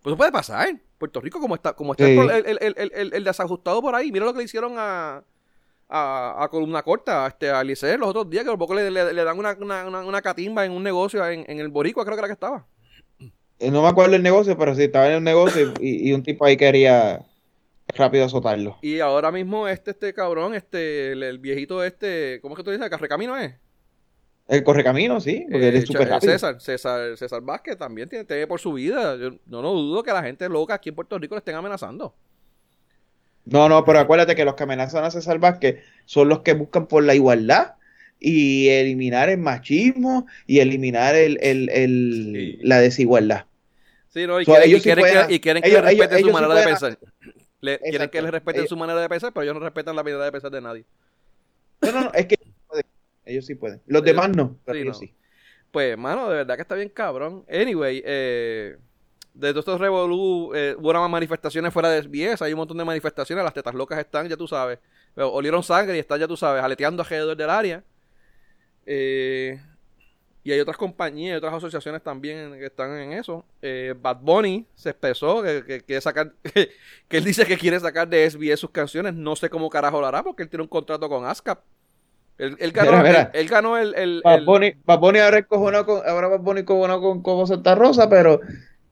Pues 0.03 0.11
eso 0.11 0.17
puede 0.17 0.31
pasar. 0.31 0.67
¿eh? 0.69 0.79
Puerto 0.99 1.19
Rico, 1.21 1.39
como 1.39 1.55
está, 1.55 1.73
como 1.73 1.93
está 1.93 2.05
el 2.07 2.13
Sí. 2.15 2.19
el, 2.19 2.29
el, 2.45 2.57
el, 2.61 2.75
el- 2.77 2.91
el- 2.93 3.13
el 3.13 3.23
desajustado 3.23 3.81
por 3.81 3.95
ahí. 3.95 4.11
Mira 4.11 4.25
lo 4.25 4.33
que 4.33 4.39
le 4.39 4.45
hicieron 4.45 4.75
a, 4.77 5.23
a, 5.89 6.43
a 6.43 6.47
Columna 6.49 6.83
Corta, 6.83 7.25
a, 7.25 7.29
este, 7.29 7.49
a 7.49 7.63
Licey 7.63 7.97
los 7.97 8.09
otros 8.09 8.29
días, 8.29 8.43
que 8.45 8.57
poco 8.57 8.75
le, 8.75 8.91
le- 8.91 9.13
le 9.13 9.23
dan 9.23 9.37
una, 9.39 9.57
una, 9.59 9.87
una, 9.87 9.99
una 10.05 10.21
catimba 10.21 10.65
en 10.65 10.71
un 10.73 10.83
negocio 10.83 11.27
en, 11.27 11.45
en 11.47 11.59
el 11.59 11.69
Boricua, 11.69 12.03
creo 12.03 12.15
que 12.15 12.19
era 12.19 12.27
que 12.27 12.33
estaba. 12.33 12.65
Eh, 13.59 13.71
No 13.71 13.81
me 13.81 13.87
acuerdo 13.87 14.15
el 14.15 14.23
negocio, 14.23 14.57
pero 14.57 14.75
sí 14.75 14.83
estaba 14.83 15.07
en 15.07 15.13
el 15.13 15.23
negocio 15.23 15.73
y, 15.79 16.09
y 16.09 16.13
un 16.13 16.21
tipo 16.23 16.45
ahí 16.45 16.57
quería 16.57 17.25
rápido 17.95 18.25
azotarlo. 18.25 18.77
Y 18.81 18.99
ahora 18.99 19.31
mismo 19.31 19.67
este, 19.67 19.91
este 19.91 20.13
cabrón, 20.13 20.53
este, 20.55 21.11
el, 21.13 21.23
el 21.23 21.37
viejito 21.39 21.83
este, 21.83 22.39
¿cómo 22.41 22.55
es 22.55 22.57
que 22.57 22.63
tú 22.63 22.71
dices? 22.71 22.89
¿Carrecamino 22.89 23.37
es? 23.37 23.53
El 24.47 24.63
correcamino, 24.63 25.21
sí, 25.21 25.45
porque 25.49 25.69
él 25.69 25.75
Eh, 25.75 25.77
es 25.79 25.85
súper 25.87 26.03
Cha- 26.07 26.13
rápido. 26.15 26.33
César, 26.33 26.59
César, 26.61 27.17
César 27.17 27.41
Vázquez 27.41 27.77
también 27.77 28.09
tiene, 28.09 28.25
teme 28.25 28.45
por 28.45 28.59
su 28.59 28.73
vida. 28.73 29.15
Yo 29.15 29.31
no, 29.45 29.61
no 29.61 29.71
dudo 29.73 30.03
que 30.03 30.11
la 30.11 30.21
gente 30.23 30.47
loca 30.49 30.73
aquí 30.73 30.89
en 30.89 30.95
Puerto 30.95 31.17
Rico 31.17 31.35
le 31.35 31.39
estén 31.39 31.55
amenazando. 31.55 32.13
No, 33.45 33.67
no, 33.69 33.83
pero 33.83 33.99
acuérdate 33.99 34.35
que 34.35 34.45
los 34.45 34.55
que 34.55 34.63
amenazan 34.63 35.03
a 35.03 35.11
César 35.11 35.39
Vázquez 35.39 35.83
son 36.05 36.29
los 36.29 36.39
que 36.41 36.53
buscan 36.53 36.87
por 36.87 37.03
la 37.03 37.15
igualdad 37.15 37.73
y 38.19 38.69
eliminar 38.69 39.29
el 39.29 39.37
machismo 39.37 40.27
y 40.47 40.59
eliminar 40.59 41.15
el, 41.15 41.37
el- 41.41 41.69
el- 41.69 42.33
Sí. 42.33 42.59
la 42.63 42.79
desigualdad. 42.79 43.45
Sí, 44.09 44.27
¿no? 44.27 44.39
Y 44.39 44.45
So, 44.45 44.51
quieren, 44.53 44.69
ellos 44.69 44.83
que, 45.27 45.33
y 45.33 45.39
quieren 45.39 45.63
que 45.63 45.69
ellos- 45.69 45.81
le 45.81 45.87
respeten 45.89 46.17
ellos- 46.17 46.21
su 46.21 46.27
sí 46.27 46.33
manera 46.33 46.53
de 46.59 46.63
pensar. 46.65 46.99
Le- 47.61 47.79
quieren 47.79 48.09
que 48.09 48.21
les 48.21 48.31
respeten 48.31 48.67
su 48.67 48.77
manera 48.77 49.01
de 49.01 49.09
pensar, 49.09 49.33
pero 49.33 49.43
ellos 49.43 49.53
no 49.55 49.61
respetan 49.61 49.95
la 49.95 50.03
manera 50.03 50.23
de 50.25 50.31
pensar 50.31 50.51
de 50.51 50.61
nadie. 50.61 50.85
No, 51.81 51.91
no, 51.91 52.01
no, 52.05 52.11
es 52.13 52.25
que 52.27 52.37
ellos 53.25 53.45
sí 53.45 53.55
pueden. 53.55 53.81
Los 53.85 54.03
demás 54.03 54.29
no, 54.29 54.57
pero 54.65 54.75
sí, 54.75 54.81
ellos 54.81 55.01
no. 55.01 55.07
sí. 55.07 55.13
Pues, 55.71 55.97
mano, 55.97 56.29
de 56.29 56.37
verdad 56.37 56.55
que 56.55 56.61
está 56.61 56.75
bien 56.75 56.89
cabrón. 56.89 57.45
Anyway, 57.49 58.03
eh, 58.05 58.77
de 59.33 59.49
todos 59.49 59.63
estos 59.63 59.81
revolú, 59.81 60.51
eh, 60.53 60.75
hubo 60.77 60.91
unas 60.91 61.09
manifestaciones 61.09 61.73
fuera 61.73 61.89
de 61.89 62.03
SBS, 62.03 62.43
hay 62.43 62.53
un 62.53 62.59
montón 62.59 62.77
de 62.77 62.85
manifestaciones, 62.85 63.43
las 63.43 63.53
tetas 63.53 63.73
locas 63.73 63.97
están, 63.99 64.27
ya 64.27 64.37
tú 64.37 64.47
sabes. 64.47 64.79
Pero 65.15 65.31
Olieron 65.31 65.63
sangre 65.63 65.95
y 65.95 65.99
están, 65.99 66.19
ya 66.19 66.27
tú 66.27 66.37
sabes, 66.37 66.63
aleteando 66.63 67.01
alrededor 67.01 67.35
del 67.35 67.49
área. 67.49 67.83
Eh, 68.85 69.59
y 70.43 70.51
hay 70.51 70.59
otras 70.59 70.75
compañías 70.75 71.33
y 71.33 71.37
otras 71.37 71.53
asociaciones 71.53 72.03
también 72.03 72.53
que 72.53 72.65
están 72.65 72.97
en 72.97 73.13
eso. 73.13 73.45
Eh, 73.61 73.95
Bad 73.99 74.17
Bunny 74.21 74.67
se 74.75 74.89
expresó 74.89 75.41
que, 75.41 75.63
que 75.65 75.81
quiere 75.81 76.01
sacar, 76.01 76.33
que, 76.43 77.17
él 77.17 77.23
dice 77.23 77.45
que 77.45 77.57
quiere 77.57 77.79
sacar 77.79 78.07
de 78.07 78.29
SBS 78.29 78.59
sus 78.59 78.69
canciones. 78.69 79.13
No 79.13 79.35
sé 79.35 79.49
cómo 79.49 79.69
carajo 79.69 80.01
lo 80.01 80.07
hará 80.07 80.21
porque 80.21 80.43
él 80.43 80.49
tiene 80.49 80.63
un 80.63 80.69
contrato 80.69 81.07
con 81.07 81.25
ASCAP. 81.25 81.63
Él, 82.37 82.57
él 82.59 82.71
ganó, 82.71 82.91
Mira, 82.91 83.03
mira. 83.03 83.21
Él, 83.33 83.41
él 83.41 83.47
ganó 83.47 83.77
el, 83.77 83.93
el- 83.95 84.21
Bad 84.23 84.39
el- 84.39 84.77
Bad 84.85 84.99
Bunny 84.99 85.19
ahora 85.19 85.37
encojonó 85.39 85.85
con, 85.85 86.01
ahora 86.07 86.27
Bad 86.29 86.39
Bunny 86.39 86.61
encojonó 86.61 86.99
con 86.99 87.21
Cobo 87.21 87.45
Santa 87.45 87.75
Rosa, 87.75 88.09
pero, 88.09 88.39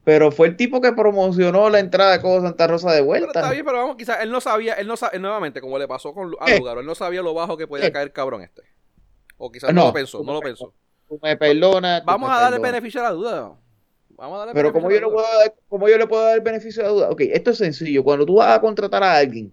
pero 0.04 0.30
fue 0.30 0.46
el 0.48 0.56
tipo 0.56 0.80
que 0.80 0.92
promocionó 0.92 1.68
la 1.68 1.80
entrada 1.80 2.12
de 2.12 2.20
Cobo 2.20 2.40
Santa 2.40 2.66
Rosa 2.68 2.90
de 2.90 2.96
Pero 2.98 3.06
vuelta. 3.06 3.40
está 3.40 3.50
bien, 3.50 3.64
pero 3.64 3.78
vamos, 3.78 3.96
quizás 3.96 4.18
él 4.22 4.30
no 4.30 4.40
sabía, 4.40 4.74
él 4.74 4.86
no 4.86 4.96
sabía, 4.96 5.18
nuevamente, 5.18 5.60
como 5.60 5.78
le 5.78 5.88
pasó 5.88 6.14
con 6.14 6.32
a 6.40 6.46
¿Qué? 6.46 6.58
Lugaro, 6.58 6.80
él 6.80 6.86
no 6.86 6.94
sabía 6.94 7.20
lo 7.22 7.34
bajo 7.34 7.56
que 7.56 7.66
podía 7.66 7.86
¿Qué? 7.86 7.92
caer 7.92 8.12
cabrón 8.12 8.42
este. 8.42 8.62
O 9.38 9.50
quizás 9.50 9.72
no, 9.74 9.80
No, 9.80 9.86
lo 9.88 9.92
pensó, 9.92 10.22
no 10.22 10.32
lo 10.34 10.40
pensó. 10.40 10.72
Tú 11.08 11.18
me 11.22 11.36
perdonas. 11.36 12.04
Vamos 12.04 12.30
me 12.30 12.36
a 12.36 12.40
darle 12.40 12.58
beneficio 12.60 13.00
a 13.00 13.04
la 13.04 13.10
duda. 13.10 13.52
Vamos 14.10 14.36
a 14.36 14.38
darle 14.38 14.54
Pero 14.54 14.72
como 14.72 14.86
a 14.88 14.92
yo, 14.92 15.00
le 15.00 15.06
puedo 15.08 15.26
dar, 15.38 15.54
como 15.68 15.88
yo 15.88 15.98
le 15.98 16.06
puedo 16.06 16.22
dar 16.22 16.36
el 16.36 16.40
beneficio 16.42 16.82
de 16.82 16.88
la 16.88 16.94
duda. 16.94 17.10
Ok, 17.10 17.22
esto 17.22 17.50
es 17.50 17.58
sencillo. 17.58 18.04
Cuando 18.04 18.24
tú 18.24 18.36
vas 18.36 18.56
a 18.56 18.60
contratar 18.60 19.02
a 19.02 19.16
alguien 19.16 19.52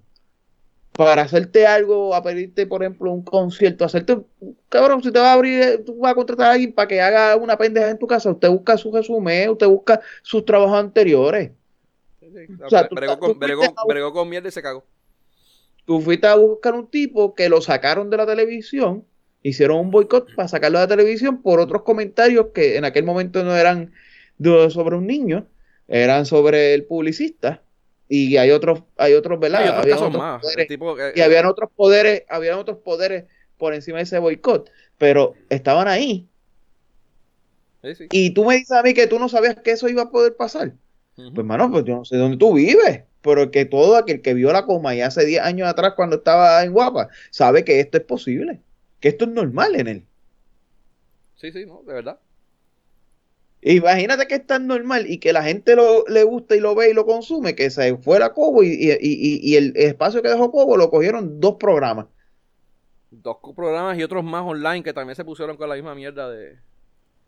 para 1.05 1.21
hacerte 1.23 1.65
algo, 1.65 2.13
a 2.13 2.21
pedirte, 2.23 2.67
por 2.67 2.83
ejemplo, 2.83 3.11
un 3.11 3.23
concierto, 3.23 3.85
hacerte, 3.85 4.17
cabrón, 4.67 5.01
si 5.01 5.11
te 5.11 5.19
vas 5.19 5.29
a 5.29 5.33
abrir, 5.33 5.61
eh, 5.61 5.77
tú 5.79 5.97
vas 5.99 6.11
a 6.11 6.15
contratar 6.15 6.47
a 6.47 6.51
alguien 6.53 6.73
para 6.73 6.87
que 6.89 6.99
haga 7.01 7.35
una 7.37 7.57
pendeja 7.57 7.89
en 7.89 7.97
tu 7.97 8.05
casa, 8.07 8.31
usted 8.31 8.49
busca 8.49 8.77
su 8.77 8.91
resumen, 8.91 9.49
usted 9.49 9.67
busca 9.67 10.01
sus 10.23 10.43
trabajos 10.43 10.77
anteriores. 10.77 11.51
O 12.65 12.69
sea, 12.69 12.89
bregó, 12.91 13.17
con, 13.19 13.29
a- 13.77 14.11
con 14.11 14.29
mierda 14.29 14.49
y 14.49 14.51
se 14.51 14.61
cagó. 14.61 14.83
Tú 15.85 16.01
fuiste 16.01 16.27
a 16.27 16.35
buscar 16.35 16.75
un 16.75 16.87
tipo 16.89 17.33
que 17.33 17.49
lo 17.49 17.61
sacaron 17.61 18.09
de 18.09 18.17
la 18.17 18.25
televisión, 18.25 19.05
hicieron 19.41 19.79
un 19.79 19.91
boicot 19.91 20.35
para 20.35 20.47
sacarlo 20.47 20.79
de 20.79 20.83
la 20.85 20.95
televisión 20.95 21.41
por 21.41 21.59
otros 21.59 21.83
comentarios 21.83 22.47
que 22.53 22.77
en 22.77 22.85
aquel 22.85 23.05
momento 23.05 23.43
no 23.43 23.55
eran 23.55 23.93
sobre 24.69 24.95
un 24.97 25.07
niño, 25.07 25.47
eran 25.87 26.25
sobre 26.25 26.73
el 26.73 26.85
publicista. 26.85 27.63
Y 28.11 28.35
hay 28.37 28.49
otros, 28.51 28.81
hay 28.97 29.13
otros, 29.13 29.39
¿verdad? 29.39 29.61
Hay 29.61 29.67
otros 29.69 29.83
Habían 29.83 29.95
casos 29.97 30.07
otros 30.07 30.21
más. 30.21 30.41
poderes. 30.41 30.61
El 30.63 30.67
tipo 30.67 30.95
que- 30.95 31.13
y 31.15 31.21
habían 31.21 31.45
otros 31.45 31.69
poderes, 31.75 32.23
habían 32.27 32.57
otros 32.57 32.79
poderes 32.79 33.25
por 33.57 33.73
encima 33.75 33.97
de 33.97 34.03
ese 34.03 34.17
boicot, 34.19 34.69
pero 34.97 35.35
estaban 35.49 35.87
ahí. 35.87 36.27
Sí, 37.83 37.95
sí. 37.95 38.07
Y 38.11 38.33
tú 38.33 38.45
me 38.45 38.55
dices 38.55 38.71
a 38.71 38.83
mí 38.83 38.93
que 38.93 39.07
tú 39.07 39.19
no 39.19 39.29
sabías 39.29 39.55
que 39.57 39.71
eso 39.71 39.87
iba 39.87 40.01
a 40.03 40.11
poder 40.11 40.35
pasar. 40.35 40.73
Ujú. 41.17 41.33
Pues, 41.33 41.45
mano, 41.47 41.69
pues 41.71 41.85
yo 41.85 41.95
no 41.97 42.05
sé 42.05 42.17
dónde 42.17 42.37
tú 42.37 42.53
vives, 42.53 43.03
pero 43.21 43.51
que 43.51 43.65
todo 43.65 43.95
aquel 43.95 44.21
que 44.21 44.33
vio 44.33 44.51
la 44.51 44.65
coma 44.65 44.95
y 44.95 45.01
hace 45.01 45.25
10 45.25 45.41
años 45.41 45.67
atrás 45.67 45.93
cuando 45.95 46.17
estaba 46.17 46.63
en 46.63 46.73
Guapa, 46.73 47.09
sabe 47.29 47.63
que 47.63 47.79
esto 47.79 47.97
es 47.97 48.03
posible, 48.03 48.59
que 48.99 49.09
esto 49.09 49.25
es 49.25 49.31
normal 49.31 49.75
en 49.75 49.87
él. 49.87 50.05
Sí, 51.35 51.51
sí, 51.51 51.65
no, 51.65 51.83
de 51.83 51.93
verdad. 51.93 52.19
Imagínate 53.61 54.25
que 54.27 54.35
es 54.35 54.45
tan 54.47 54.67
normal 54.67 55.05
y 55.09 55.17
que 55.17 55.33
la 55.33 55.43
gente 55.43 55.75
lo, 55.75 56.05
le 56.07 56.23
gusta 56.23 56.55
y 56.55 56.61
lo 56.61 56.75
ve 56.75 56.91
y 56.91 56.93
lo 56.93 57.05
consume, 57.05 57.55
que 57.55 57.69
se 57.69 57.97
fuera 57.97 58.33
Cobo 58.33 58.63
y, 58.63 58.67
y- 58.69 58.91
y- 59.01 59.39
y 59.51 59.55
el 59.57 59.73
espacio 59.75 60.21
que 60.21 60.29
dejó 60.29 60.49
Cobo 60.51 60.77
lo 60.77 60.89
cogieron 60.89 61.39
dos 61.41 61.55
programas. 61.59 62.05
Dos 63.11 63.37
programas 63.55 63.97
y 63.97 64.03
otros 64.03 64.23
más 64.23 64.43
online 64.45 64.83
que 64.83 64.93
también 64.93 65.15
se 65.15 65.25
pusieron 65.25 65.57
con 65.57 65.67
la 65.67 65.75
misma 65.75 65.93
mierda 65.95 66.29
de. 66.29 66.57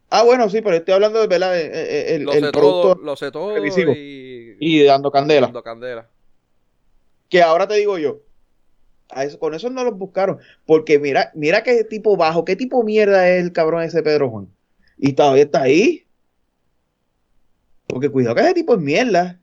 Ah, 0.09 0.23
bueno, 0.23 0.49
sí, 0.49 0.61
pero 0.61 0.75
estoy 0.75 0.93
hablando 0.93 1.19
de 1.19 1.27
¿verdad? 1.27 1.59
el, 1.59 1.71
el- 1.73 2.23
Lo 2.23 2.33
el 2.33 2.45
sé 2.45 2.51
producto 2.51 2.95
todo, 2.95 2.95
lo 3.03 3.15
sé 3.15 3.31
todo 3.31 3.53
televisivo. 3.53 3.93
y. 3.97 4.55
y 4.59 4.83
dando 4.83 5.11
candela. 5.11 5.47
dando 5.47 5.63
candela. 5.63 6.07
Que 7.29 7.41
ahora 7.41 7.67
te 7.67 7.75
digo 7.75 7.97
yo, 7.97 8.19
a 9.09 9.23
eso, 9.23 9.39
con 9.39 9.53
eso 9.53 9.69
no 9.69 9.83
los 9.83 9.97
buscaron, 9.97 10.39
porque 10.65 10.99
mira, 10.99 11.31
mira 11.33 11.63
qué 11.63 11.83
tipo 11.83 12.15
bajo, 12.17 12.45
qué 12.45 12.55
tipo 12.55 12.83
mierda 12.83 13.29
es 13.29 13.43
el 13.43 13.53
cabrón 13.53 13.83
ese 13.83 14.03
Pedro 14.03 14.29
Juan. 14.29 14.47
Y 14.97 15.13
todavía 15.13 15.43
está 15.43 15.63
ahí. 15.63 16.05
Porque 17.91 18.09
cuidado 18.09 18.35
que 18.35 18.41
ese 18.41 18.53
tipo 18.53 18.73
es 18.75 18.79
mierda. 18.81 19.39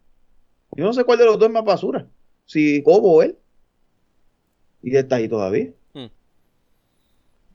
Yo 0.77 0.85
no 0.85 0.93
sé 0.93 1.05
cuál 1.05 1.19
de 1.19 1.25
los 1.27 1.39
dos 1.39 1.49
es 1.49 1.55
más 1.55 1.65
basura. 1.65 2.07
Si 2.47 2.83
Cobo 2.83 3.17
o 3.17 3.23
él. 3.23 3.37
Y 4.83 4.97
está 4.97 5.17
ahí 5.17 5.29
todavía. 5.29 5.71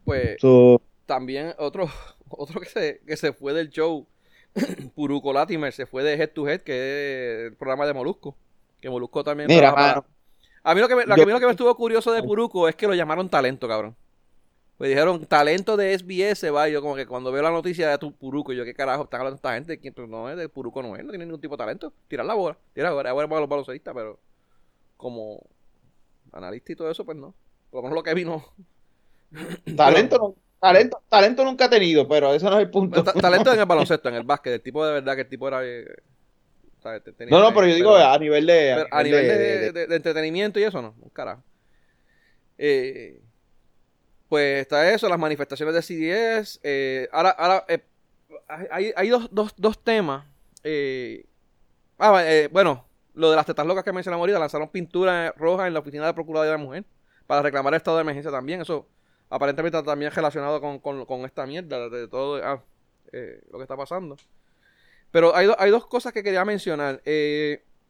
Pues 0.05 0.37
So, 0.41 0.81
también 1.05 1.53
otro, 1.57 1.89
otro 2.29 2.59
que 2.59 2.67
se, 2.67 3.01
que 3.05 3.15
se 3.17 3.31
fue 3.33 3.53
del 3.53 3.69
show, 3.69 4.05
Puruco 4.95 5.31
Latimer, 5.33 5.71
se 5.71 5.85
fue 5.85 6.03
de 6.03 6.13
Head 6.15 6.31
to 6.31 6.47
Head, 6.47 6.61
que 6.61 6.73
es 6.73 7.51
el 7.51 7.55
programa 7.57 7.85
de 7.85 7.93
Molusco. 7.93 8.35
Que 8.81 8.89
Molusco 8.89 9.23
también 9.23 9.47
Mira, 9.47 9.73
mano. 9.73 10.05
A 10.63 10.75
mí 10.75 10.81
lo 10.81 10.87
que 10.87 10.95
me, 10.95 11.05
lo 11.05 11.15
Yo- 11.15 11.15
que- 11.15 11.21
a 11.23 11.25
mí 11.25 11.31
lo 11.31 11.39
que 11.39 11.45
me 11.45 11.51
estuvo 11.51 11.73
curioso 11.75 12.11
de 12.11 12.21
Puruco 12.23 12.67
es 12.67 12.75
que 12.75 12.87
lo 12.87 12.93
llamaron 12.93 13.29
talento, 13.29 13.67
cabrón. 13.67 13.95
Me 14.83 14.89
dijeron 14.89 15.25
talento 15.27 15.77
de 15.77 15.97
SBS, 15.97 16.51
va. 16.51 16.67
y 16.67 16.73
yo 16.73 16.81
como 16.81 16.93
que 16.95 17.05
cuando 17.07 17.31
veo 17.31 17.41
la 17.41 17.51
noticia 17.51 17.89
de 17.89 17.97
tu 17.97 18.11
Puruco, 18.11 18.51
yo 18.51 18.65
qué 18.65 18.73
carajo 18.73 19.03
están 19.05 19.21
hablando 19.21 19.37
esta 19.37 19.53
gente. 19.53 19.79
Pues 19.93 20.09
no 20.09 20.29
es 20.29 20.35
de 20.35 20.49
Puruco, 20.49 20.81
no 20.83 20.97
es, 20.97 21.05
no 21.05 21.09
tiene 21.11 21.23
ningún 21.23 21.39
tipo 21.39 21.55
de 21.55 21.59
talento. 21.59 21.93
Tirar 22.09 22.25
la 22.25 22.33
bola, 22.33 22.57
tirar 22.73 22.89
la 22.91 22.95
bola, 22.95 23.09
ahora 23.11 23.29
para 23.29 23.39
los 23.39 23.49
baloncelistas, 23.49 23.93
pero 23.95 24.19
como 24.97 25.39
analista 26.33 26.73
y 26.73 26.75
todo 26.75 26.91
eso, 26.91 27.05
pues 27.05 27.15
no. 27.17 27.33
Por 27.71 27.77
lo 27.77 27.83
menos 27.83 27.95
lo 27.95 28.03
que 28.03 28.13
vino. 28.13 28.45
Talento, 29.77 30.17
no- 30.17 30.35
talento, 30.59 31.01
talento 31.07 31.45
nunca 31.45 31.63
ha 31.65 31.69
tenido, 31.69 32.05
pero 32.05 32.33
eso 32.33 32.49
no 32.49 32.57
es 32.59 32.63
el 32.65 32.69
punto. 32.69 33.05
Ta- 33.05 33.13
talento 33.13 33.53
en 33.53 33.59
el 33.61 33.65
baloncesto, 33.65 34.09
en 34.09 34.15
el 34.15 34.23
básquet. 34.23 34.51
El 34.51 34.61
tipo 34.61 34.85
de 34.85 34.91
verdad 34.95 35.15
que 35.15 35.21
el 35.21 35.29
tipo 35.29 35.47
era. 35.47 35.61
eh, 35.65 35.85
¿sabes? 36.81 37.01
Te- 37.05 37.13
tenía- 37.13 37.31
No, 37.37 37.41
no, 37.41 37.53
pero 37.53 37.67
yo 37.67 37.75
digo 37.75 37.95
a 37.95 38.17
nivel 38.19 38.45
de. 38.45 38.85
A 38.91 39.01
nivel 39.01 39.27
de, 39.27 39.37
de- 39.37 39.71
de- 39.71 39.87
de 39.87 39.95
entretenimiento 39.95 40.59
y 40.59 40.63
eso, 40.63 40.81
no, 40.81 40.93
un 40.99 41.09
carajo. 41.09 41.41
Eh, 42.57 43.21
pues 44.33 44.61
está 44.61 44.91
eso, 44.91 45.07
las 45.09 45.19
manifestaciones 45.19 45.75
de 45.75 45.81
CDS. 45.83 46.59
eh, 46.63 47.07
ahora, 47.11 47.29
ahora 47.29 47.65
eh, 47.67 47.83
hay, 48.71 48.91
hay 48.95 49.09
dos, 49.09 49.27
dos, 49.31 49.53
dos 49.57 49.77
temas. 49.83 50.25
eh, 50.63 51.23
ah, 51.99 52.23
eh, 52.25 52.49
bueno, 52.51 52.83
lo 53.13 53.29
de 53.29 53.35
las 53.35 53.45
tetas 53.45 53.67
locas 53.67 53.83
que 53.83 53.93
mencionamos 53.93 54.23
ahorita, 54.23 54.39
lanzaron 54.39 54.69
pintura 54.69 55.31
roja 55.37 55.67
en 55.67 55.73
la 55.75 55.81
oficina 55.81 56.07
de 56.07 56.15
Procuraduría 56.15 56.53
de 56.53 56.57
la 56.57 56.63
Mujer 56.63 56.83
para 57.27 57.43
reclamar 57.43 57.73
el 57.75 57.77
estado 57.77 57.97
de 57.97 58.01
emergencia 58.01 58.31
también. 58.31 58.61
Eso 58.61 58.87
aparentemente 59.29 59.83
también 59.83 60.11
relacionado 60.11 60.59
con, 60.59 60.79
con, 60.79 61.05
con 61.05 61.25
esta 61.25 61.45
mierda 61.45 61.87
de 61.89 62.07
todo 62.07 62.43
ah, 62.43 62.63
lo 63.51 63.57
que 63.59 63.63
está 63.63 63.77
pasando. 63.77 64.17
Pero 65.11 65.35
hay, 65.35 65.45
do- 65.45 65.55
hay 65.59 65.69
dos 65.69 65.85
cosas 65.85 66.11
que 66.11 66.23
quería 66.23 66.43
mencionar. 66.43 67.03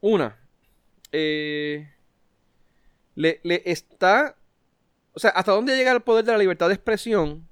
Una, 0.01 0.37
le, 3.15 3.39
le 3.43 3.61
está. 3.65 4.35
O 5.14 5.20
sea, 5.20 5.32
¿hasta 5.32 5.51
dónde 5.51 5.76
llega 5.76 5.91
el 5.91 6.01
poder 6.01 6.26
de 6.26 6.32
la 6.32 6.38
libertad 6.38 6.68
de 6.68 6.74
expresión 6.76 7.47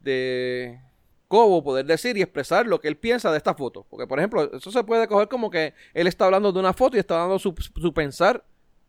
de 0.00 0.80
Cobo 1.28 1.64
poder 1.64 1.86
decir 1.86 2.16
y 2.16 2.22
expresar 2.22 2.66
lo 2.66 2.80
que 2.80 2.88
él 2.88 2.96
piensa 2.96 3.30
de 3.30 3.38
esta 3.38 3.54
foto? 3.54 3.86
Porque, 3.90 4.06
por 4.06 4.18
ejemplo, 4.18 4.50
eso 4.52 4.70
se 4.70 4.84
puede 4.84 5.08
coger 5.08 5.28
como 5.28 5.50
que 5.50 5.74
él 5.94 6.06
está 6.06 6.26
hablando 6.26 6.52
de 6.52 6.60
una 6.60 6.72
foto 6.72 6.96
y 6.96 7.00
está 7.00 7.16
dando 7.16 7.38
su, 7.38 7.54
su 7.80 7.92
pensar 7.94 8.44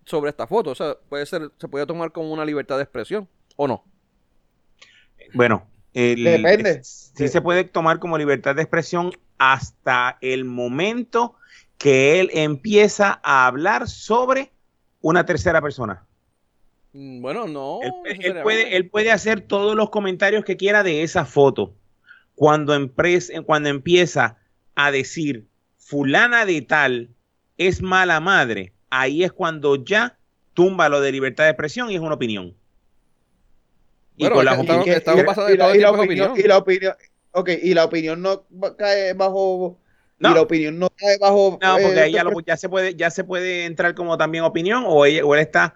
sobre 0.05 0.29
esta 0.29 0.47
foto. 0.47 0.71
O 0.71 0.75
sea, 0.75 0.95
puede 1.09 1.25
ser, 1.25 1.51
se 1.57 1.67
puede 1.67 1.85
tomar 1.85 2.11
como 2.11 2.31
una 2.31 2.45
libertad 2.45 2.77
de 2.77 2.83
expresión, 2.83 3.27
¿o 3.55 3.67
no? 3.67 3.83
Bueno, 5.33 5.67
el- 5.93 6.23
Depende. 6.23 6.81
Sí 6.83 7.27
se 7.27 7.41
puede 7.41 7.63
tomar 7.63 7.99
como 7.99 8.17
libertad 8.17 8.55
de 8.55 8.61
expresión 8.61 9.11
hasta 9.37 10.17
el 10.21 10.45
momento 10.45 11.35
que 11.77 12.19
él 12.19 12.29
empieza 12.33 13.19
a 13.23 13.47
hablar 13.47 13.87
sobre 13.87 14.51
una 15.01 15.25
tercera 15.25 15.61
persona. 15.61 16.05
Mm, 16.97 17.21
Bueno, 17.21 17.47
no. 17.47 17.79
Él, 18.05 18.41
puede, 18.41 18.75
él 18.75 18.89
puede 18.89 19.11
hacer 19.11 19.41
todos 19.41 19.75
los 19.75 19.91
comentarios 19.91 20.43
que 20.43 20.57
quiera 20.57 20.81
de 20.81 21.03
esa 21.03 21.25
foto. 21.25 21.75
Cuando, 22.33 22.75
empres- 22.75 23.31
cuando 23.45 23.69
empieza 23.69 24.37
a 24.75 24.89
decir 24.91 25.45
fulana 25.77 26.45
de 26.45 26.61
tal 26.63 27.09
es 27.57 27.81
mala 27.83 28.19
madre, 28.19 28.73
ahí 28.89 29.23
es 29.23 29.31
cuando 29.31 29.75
ya 29.83 30.17
tumba 30.55 30.89
lo 30.89 30.99
de 31.01 31.11
libertad 31.11 31.43
de 31.43 31.51
expresión 31.51 31.91
y 31.91 31.95
es 31.95 32.01
una 32.01 32.15
opinión. 32.15 32.55
Y 34.15 34.23
Bueno, 34.27 34.35
con 34.35 34.43
y- 34.43 34.45
la- 34.45 34.53
opinión-. 35.91 36.33
Y 36.35 36.43
la 36.43 36.57
opinión. 36.57 36.93
Ok, 37.31 37.49
y 37.61 37.73
la 37.75 37.85
opinión 37.85 38.21
no 38.23 38.43
cae 38.75 39.13
bajo. 39.13 39.77
No. 40.17 40.31
Y 40.31 40.33
la 40.33 40.41
opinión 40.41 40.79
no 40.79 40.89
cae 40.95 41.17
bajo. 41.19 41.59
No, 41.61 41.77
eh, 41.77 41.83
porque 41.83 41.99
ahí 41.99 42.11
ya, 42.13 42.21
otra 42.23 42.33
lo- 42.33 42.39
ya 42.39 42.57
se 42.57 42.69
puede, 42.69 42.95
ya 42.95 43.11
se 43.11 43.23
puede 43.23 43.65
entrar 43.65 43.93
como 43.93 44.17
también 44.17 44.43
opinión, 44.43 44.83
o, 44.87 45.05
ella- 45.05 45.23
o 45.23 45.35
él 45.35 45.41
está 45.41 45.75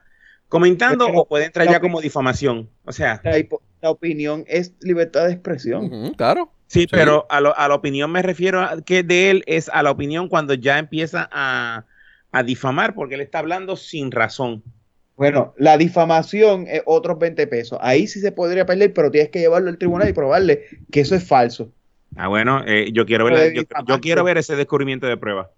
comentando, 0.52 1.08
o 1.08 1.26
puede 1.28 1.46
entrar 1.46 1.68
ya 1.68 1.80
como 1.80 2.02
difamación. 2.02 2.70
O 2.84 2.92
sea, 2.92 3.22
La, 3.82 3.90
opinión 3.90 4.44
es 4.48 4.74
libertad 4.82 5.26
de 5.28 5.34
expresión. 5.34 6.14
Claro. 6.16 6.52
sí, 6.68 6.86
pero 6.92 7.26
a, 7.30 7.42
lo- 7.42 7.58
a 7.58 7.68
la 7.68 7.74
opinión 7.76 8.12
me 8.12 8.22
refiero 8.22 8.62
a 8.62 8.80
que 8.82 9.02
de 9.02 9.32
él 9.32 9.44
es 9.48 9.70
a 9.70 9.82
la 9.82 9.90
opinión 9.92 10.28
cuando 10.28 10.54
ya 10.54 10.78
empieza 10.78 11.28
a, 11.32 11.86
a 12.32 12.44
difamar, 12.44 12.94
porque 12.94 13.16
él 13.16 13.22
está 13.22 13.40
hablando 13.40 13.76
sin 13.76 14.12
razón. 14.12 14.62
Bueno, 15.16 15.54
la 15.58 15.78
difamación 15.78 16.66
es 16.68 16.82
otros 16.86 17.18
20 17.20 17.46
pesos. 17.48 17.80
Ahí 17.82 18.08
sí 18.08 18.20
se 18.20 18.32
podría 18.32 18.66
perder, 18.66 18.94
pero 18.94 19.10
tienes 19.12 19.30
que 19.30 19.40
llevarlo 19.40 19.70
al 19.70 19.78
tribunal 19.78 20.10
y 20.10 20.14
probarle 20.14 20.64
que 20.92 21.02
eso 21.02 21.16
es 21.16 21.24
falso. 21.28 21.72
Ah, 22.16 22.28
bueno, 22.28 22.64
eh, 22.68 22.92
yo 22.92 23.06
quiero 23.06 23.26
ver, 23.26 23.54
la- 23.56 23.84
yo 23.88 24.00
quiero 24.02 24.24
ver 24.24 24.38
ese 24.38 24.56
descubrimiento 24.56 25.08
de 25.08 25.18
prueba. 25.18 25.52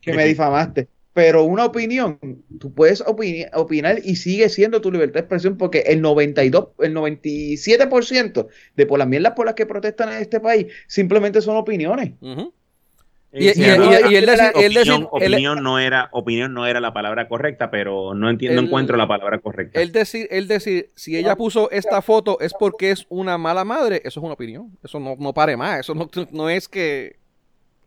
Que 0.00 0.12
me 0.14 0.24
difamaste. 0.24 0.88
Pero 1.18 1.42
una 1.42 1.64
opinión, 1.64 2.16
tú 2.60 2.72
puedes 2.72 3.04
opini- 3.04 3.48
opinar 3.52 3.98
y 4.04 4.14
sigue 4.14 4.48
siendo 4.48 4.80
tu 4.80 4.92
libertad 4.92 5.14
de 5.14 5.20
expresión 5.22 5.56
porque 5.56 5.80
el 5.88 6.00
92, 6.00 6.68
el 6.78 6.94
97% 6.94 8.46
de 8.76 8.86
por 8.86 9.00
las 9.00 9.08
mierdas 9.08 9.32
por 9.32 9.44
las 9.46 9.56
que 9.56 9.66
protestan 9.66 10.12
en 10.12 10.18
este 10.22 10.38
país 10.38 10.68
simplemente 10.86 11.42
son 11.42 11.56
opiniones. 11.56 12.12
Y- 12.22 13.48
Y, 13.48 13.48
Sí, 13.52 13.62
y- 13.64 13.78
no, 13.78 13.84
y- 13.92 14.12
y 14.12 14.16
él 14.16 14.26
decir, 14.26 14.46
él 14.54 14.74
decir- 14.74 14.92
opinión, 14.92 15.08
él- 15.20 15.32
opinión 15.34 15.62
no 15.64 15.80
era, 15.80 16.08
opinión 16.12 16.54
no 16.54 16.68
era 16.68 16.78
la 16.80 16.92
palabra 16.92 17.26
correcta, 17.26 17.68
pero 17.72 18.14
no 18.14 18.30
entiendo, 18.30 18.60
El- 18.60 18.66
encuentro 18.68 18.96
la 18.96 19.08
palabra 19.08 19.40
correcta. 19.40 19.82
él 19.82 19.90
decir, 19.90 20.28
él 20.30 20.46
decir, 20.46 20.90
si 20.94 21.16
ella 21.16 21.34
puso 21.34 21.68
esta 21.72 22.00
foto 22.00 22.38
es 22.38 22.54
porque 22.56 22.92
es 22.92 23.06
una 23.08 23.36
mala 23.38 23.64
madre, 23.64 24.02
eso 24.04 24.20
es 24.20 24.24
una 24.24 24.34
opinión. 24.34 24.70
Eso 24.84 25.00
no, 25.00 25.16
no 25.18 25.34
pare 25.34 25.56
más. 25.56 25.80
Eso 25.80 25.96
no, 25.96 26.08
no 26.30 26.48
es 26.48 26.68
que. 26.68 27.16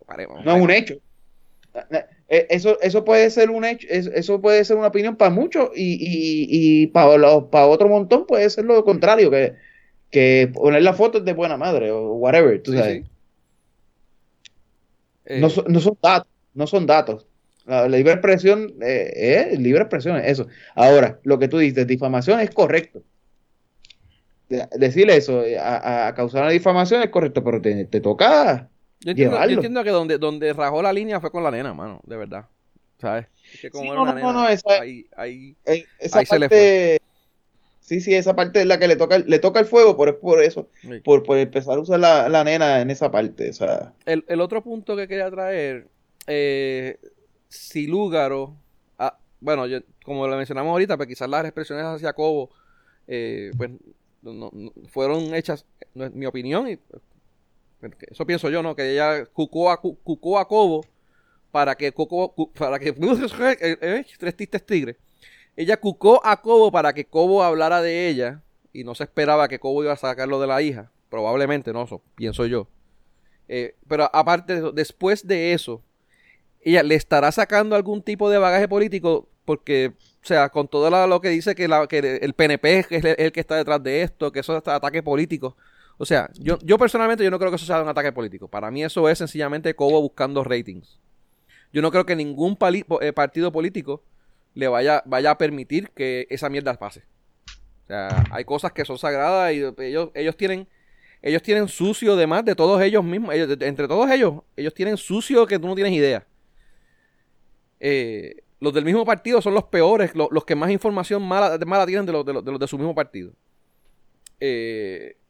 Pare 0.06 0.28
más. 0.28 0.44
No 0.44 0.58
es 0.58 0.62
un 0.62 0.70
hecho. 0.72 0.96
Eh, 2.34 2.48
Eso, 2.50 2.80
eso 2.82 3.04
puede 3.04 3.30
ser 3.30 3.50
un 3.52 3.66
hecho, 3.66 3.88
es- 3.90 4.08
eso 4.08 4.42
puede 4.42 4.64
ser 4.66 4.78
una 4.78 4.88
opinión 4.88 5.18
para 5.18 5.32
muchos 5.32 5.70
y, 5.76 5.96
y, 6.00 6.84
y 6.84 6.88
para, 6.88 7.18
los- 7.18 7.46
para 7.46 7.68
otro 7.68 7.90
montón 7.90 8.26
puede 8.26 8.50
ser 8.50 8.66
lo 8.66 8.84
contrario, 8.86 9.30
que, 9.32 9.56
que 10.12 10.50
poner 10.54 10.82
la 10.84 10.94
foto 10.94 11.20
es 11.20 11.26
de 11.26 11.34
buena 11.34 11.58
madre 11.58 11.92
o 11.92 12.14
whatever, 12.16 12.62
tú 12.64 12.74
sabes. 12.74 13.06
sí. 13.06 13.12
Eh, 15.26 15.40
No, 15.42 15.50
son, 15.50 15.66
no 15.68 15.80
son 15.82 15.98
datos, 16.02 16.32
no 16.54 16.68
son 16.68 16.86
datos. 16.88 17.28
La, 17.66 17.88
la 17.88 17.98
libre 17.98 18.14
expresión 18.14 18.76
eh, 18.82 19.50
es 19.52 19.60
libre 19.60 19.82
expresión, 19.84 20.18
es 20.18 20.26
eso. 20.28 20.48
Ahora, 20.76 21.20
lo 21.24 21.38
que 21.40 21.48
tú 21.50 21.58
dices, 21.60 21.86
difamación 21.88 22.40
es 22.40 22.50
correcto. 22.52 23.04
De- 24.50 24.68
Decirle 24.78 25.18
eso 25.18 25.44
eh, 25.44 25.58
a, 25.60 26.08
a 26.08 26.14
causar 26.16 26.44
una 26.44 26.52
difamación 26.52 27.02
es 27.04 27.10
correcto, 27.10 27.44
pero 27.44 27.62
te, 27.62 27.86
te 27.86 28.02
toca 28.02 28.71
yo, 29.04 29.12
entiendo, 29.12 29.38
yo 29.46 29.54
entiendo 29.54 29.84
que 29.84 29.90
donde, 29.90 30.18
donde 30.18 30.54
rajó 30.54 30.82
la 30.82 30.94
línea 30.94 31.20
fue 31.20 31.32
con 31.32 31.44
la 31.44 31.52
nena, 31.52 31.74
mano. 31.74 32.00
De 32.06 32.18
verdad. 32.18 32.46
¿Sabes? 33.00 33.28
Es 33.54 33.60
que 33.62 33.72
como 33.72 33.84
Sí, 33.86 33.90
era 33.90 33.96
no, 33.98 34.02
una 34.04 34.12
no, 34.14 34.18
nena, 34.20 34.34
no, 34.34 34.50
esa- 34.50 34.82
ahí, 34.82 35.08
ahí- 35.16 35.56
Eh, 35.66 35.86
esa 36.00 36.20
Ahí 36.20 36.26
se 36.26 36.38
le 36.40 36.48
parte, 36.50 37.02
sí, 37.80 38.00
sí, 38.00 38.14
esa 38.14 38.36
parte 38.36 38.62
es 38.62 38.68
la 38.68 38.78
que 38.78 38.88
le 38.88 38.96
toca, 38.96 39.18
le 39.18 39.40
toca 39.40 39.60
el 39.60 39.66
fuego, 39.66 39.92
es 40.08 40.14
por 40.16 40.44
eso, 40.44 40.70
sí. 40.82 41.00
por, 41.04 41.24
por 41.24 41.38
empezar 41.40 41.78
a 41.78 41.82
usar 41.82 42.00
la, 42.00 42.30
la 42.30 42.44
nena 42.44 42.80
en 42.82 42.92
esa 42.92 43.10
parte, 43.10 43.50
o 43.50 43.54
sea, 43.54 43.94
El, 44.06 44.24
el 44.28 44.40
otro 44.40 44.62
punto 44.64 44.96
que 44.96 45.08
quería 45.08 45.32
traer, 45.32 45.88
eh, 46.28 47.00
si 47.50 47.88
Lúgaro, 47.88 48.56
ah, 49.00 49.18
bueno, 49.40 49.66
yo, 49.66 49.80
como 50.06 50.28
lo 50.28 50.38
mencionamos 50.38 50.72
ahorita, 50.72 50.96
pues 50.96 51.10
quizás 51.10 51.28
las 51.28 51.44
expresiones 51.44 51.84
hacia 51.86 52.14
Cobo, 52.14 52.52
eh, 53.08 53.52
pues 53.58 53.72
no- 54.22 54.52
no- 54.54 54.72
fueron 54.90 55.34
hechas, 55.34 55.66
no 55.96 56.06
es 56.06 56.14
mi 56.14 56.28
opinión, 56.28 56.70
y 56.70 56.78
eso 58.10 58.26
pienso 58.26 58.50
yo, 58.50 58.62
¿no? 58.64 58.76
Que 58.76 58.92
ella 58.94 59.26
cucó 59.26 59.72
a, 59.72 59.80
cu- 59.82 59.98
cucó 60.04 60.38
a 60.40 60.48
Cobo 60.48 60.86
para 61.52 61.76
que 61.76 61.92
Coco, 61.92 62.34
para 62.58 62.80
que, 62.80 62.90
eh, 63.60 63.78
eh, 63.82 64.06
tres 64.18 64.36
tistes 64.36 64.66
tigres, 64.66 64.96
ella 65.56 65.78
cucó 65.78 66.26
a 66.26 66.42
Cobo 66.42 66.72
para 66.72 66.94
que 66.94 67.06
Cobo 67.06 67.44
hablara 67.44 67.82
de 67.82 68.08
ella 68.08 68.42
y 68.74 68.84
no 68.84 68.96
se 68.96 69.04
esperaba 69.04 69.48
que 69.48 69.60
Cobo 69.60 69.84
iba 69.84 69.94
a 69.94 69.98
sacarlo 69.98 70.40
de 70.40 70.48
la 70.48 70.62
hija, 70.62 70.92
probablemente, 71.10 71.74
no, 71.74 71.84
eso 71.84 72.02
pienso 72.16 72.46
yo. 72.46 72.68
Eh, 73.48 73.76
pero 73.88 74.10
aparte, 74.14 74.62
después 74.74 75.28
de 75.28 75.54
eso, 75.54 75.82
ella 76.62 76.84
le 76.84 76.96
estará 76.96 77.32
sacando 77.32 77.76
algún 77.76 78.02
tipo 78.02 78.30
de 78.30 78.38
bagaje 78.38 78.68
político 78.68 79.28
porque, 79.46 79.94
o 80.24 80.26
sea, 80.26 80.50
con 80.50 80.68
todo 80.68 80.90
lo 81.08 81.22
que 81.22 81.30
dice 81.30 81.56
que, 81.56 81.68
la, 81.68 81.88
que 81.88 82.20
el 82.22 82.34
PNP 82.34 82.80
es 82.80 82.92
el, 82.92 83.16
el 83.18 83.32
que 83.32 83.40
está 83.40 83.56
detrás 83.56 83.82
de 83.84 84.04
esto, 84.04 84.32
que 84.32 84.40
eso 84.40 84.56
es 84.56 84.68
ataque 84.68 85.04
político. 85.04 85.58
O 86.02 86.06
sea, 86.06 86.32
yo, 86.34 86.58
yo 86.64 86.80
personalmente 86.80 87.24
yo 87.24 87.30
no 87.30 87.38
creo 87.38 87.52
que 87.52 87.58
eso 87.58 87.66
sea 87.68 87.80
un 87.84 87.88
ataque 87.88 88.12
político. 88.12 88.48
Para 88.48 88.72
mí 88.72 88.84
eso 88.84 89.08
es 89.08 89.20
sencillamente 89.20 89.76
Cobo 89.76 90.02
buscando 90.02 90.44
ratings. 90.44 91.00
Yo 91.72 91.84
no 91.84 91.92
creo 91.92 92.08
que 92.08 92.16
ningún 92.16 92.58
eh, 93.02 93.14
partido 93.14 93.52
político 93.52 94.02
le 94.56 94.68
vaya, 94.68 95.04
vaya 95.06 95.30
a 95.30 95.38
permitir 95.38 95.92
que 95.92 96.26
esa 96.32 96.50
mierda 96.50 96.74
pase. 96.74 97.04
O 97.84 97.88
sea, 97.88 98.24
hay 98.32 98.44
cosas 98.46 98.72
que 98.72 98.84
son 98.84 98.98
sagradas 98.98 99.54
y 99.54 99.58
ellos, 99.84 100.10
ellos 100.16 100.36
tienen 100.36 100.68
ellos 101.22 101.44
tienen 101.44 101.68
sucio 101.68 102.16
de 102.16 102.26
más 102.26 102.44
de 102.46 102.56
todos 102.56 102.82
ellos 102.82 103.04
mismos. 103.04 103.36
Entre 103.36 103.88
todos 103.88 104.10
ellos, 104.10 104.42
ellos 104.56 104.74
tienen 104.74 104.98
sucio 104.98 105.46
que 105.46 105.60
tú 105.60 105.68
no 105.68 105.76
tienes 105.76 105.94
idea. 105.94 106.26
Eh, 107.80 108.38
los 108.60 108.74
del 108.74 108.86
mismo 108.86 109.06
partido 109.06 109.40
son 109.40 109.54
los 109.54 109.66
peores, 109.66 110.16
lo- 110.16 110.30
los, 110.32 110.46
que 110.46 110.56
más 110.56 110.72
información 110.72 111.22
mala, 111.22 111.60
mala 111.64 111.86
tienen 111.86 112.08
de 112.08 112.12
los 112.12 112.26
de, 112.26 112.34
los, 112.34 112.44
de 112.44 112.52
los 112.54 112.60
de 112.60 112.68
su 112.68 112.80
mismo 112.80 112.96
partido. 112.96 113.34
Eh, 114.40 115.16
¿no 115.16 115.21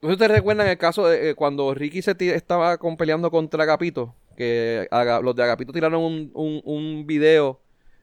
¿Ustedes 0.00 0.30
recuerdan 0.30 0.68
el 0.68 0.78
caso 0.78 1.08
de 1.08 1.30
eh, 1.30 1.34
cuando 1.34 1.74
Ricky 1.74 2.02
se 2.02 2.14
estaba 2.34 2.78
con- 2.78 2.96
peleando 2.96 3.30
contra 3.30 3.62
Agapito? 3.64 4.14
Que 4.36 4.86
Aga- 4.90 5.20
los 5.20 5.34
de 5.34 5.42
Agapito 5.42 5.72
tiraron 5.72 6.00
un, 6.02 6.30
un, 6.34 6.62
un 6.64 7.06
video 7.06 7.60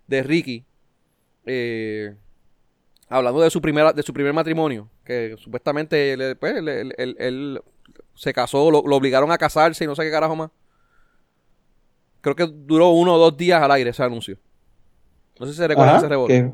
de 0.07 0.21
Ricky 0.21 0.65
eh, 1.45 2.13
hablando 3.07 3.39
de 3.41 3.49
su 3.49 3.61
primera, 3.61 3.93
de 3.93 4.03
su 4.03 4.13
primer 4.13 4.33
matrimonio, 4.33 4.89
que 5.05 5.35
supuestamente 5.37 6.13
él, 6.13 6.35
pues, 6.37 6.55
él- 6.57 6.67
él- 6.67 6.93
él- 6.97 7.15
él 7.19 7.61
se 8.15 8.33
casó, 8.33 8.69
lo, 8.71 8.83
lo 8.85 8.95
obligaron 8.97 9.31
a 9.31 9.37
casarse 9.37 9.83
y 9.83 9.87
no 9.87 9.95
sé 9.95 10.03
qué 10.03 10.11
carajo 10.11 10.35
más. 10.35 10.49
Creo 12.21 12.35
que 12.35 12.47
duró 12.51 12.89
uno 12.89 13.13
o 13.13 13.17
dos 13.19 13.37
días 13.37 13.61
al 13.61 13.71
aire 13.71 13.91
ese 13.91 14.03
anuncio. 14.03 14.37
No 15.39 15.45
sé 15.45 15.51
si 15.53 15.57
se 15.59 15.67
recuerdan 15.67 15.95
Ajá, 15.95 16.05
ese 16.07 16.27
que- 16.27 16.51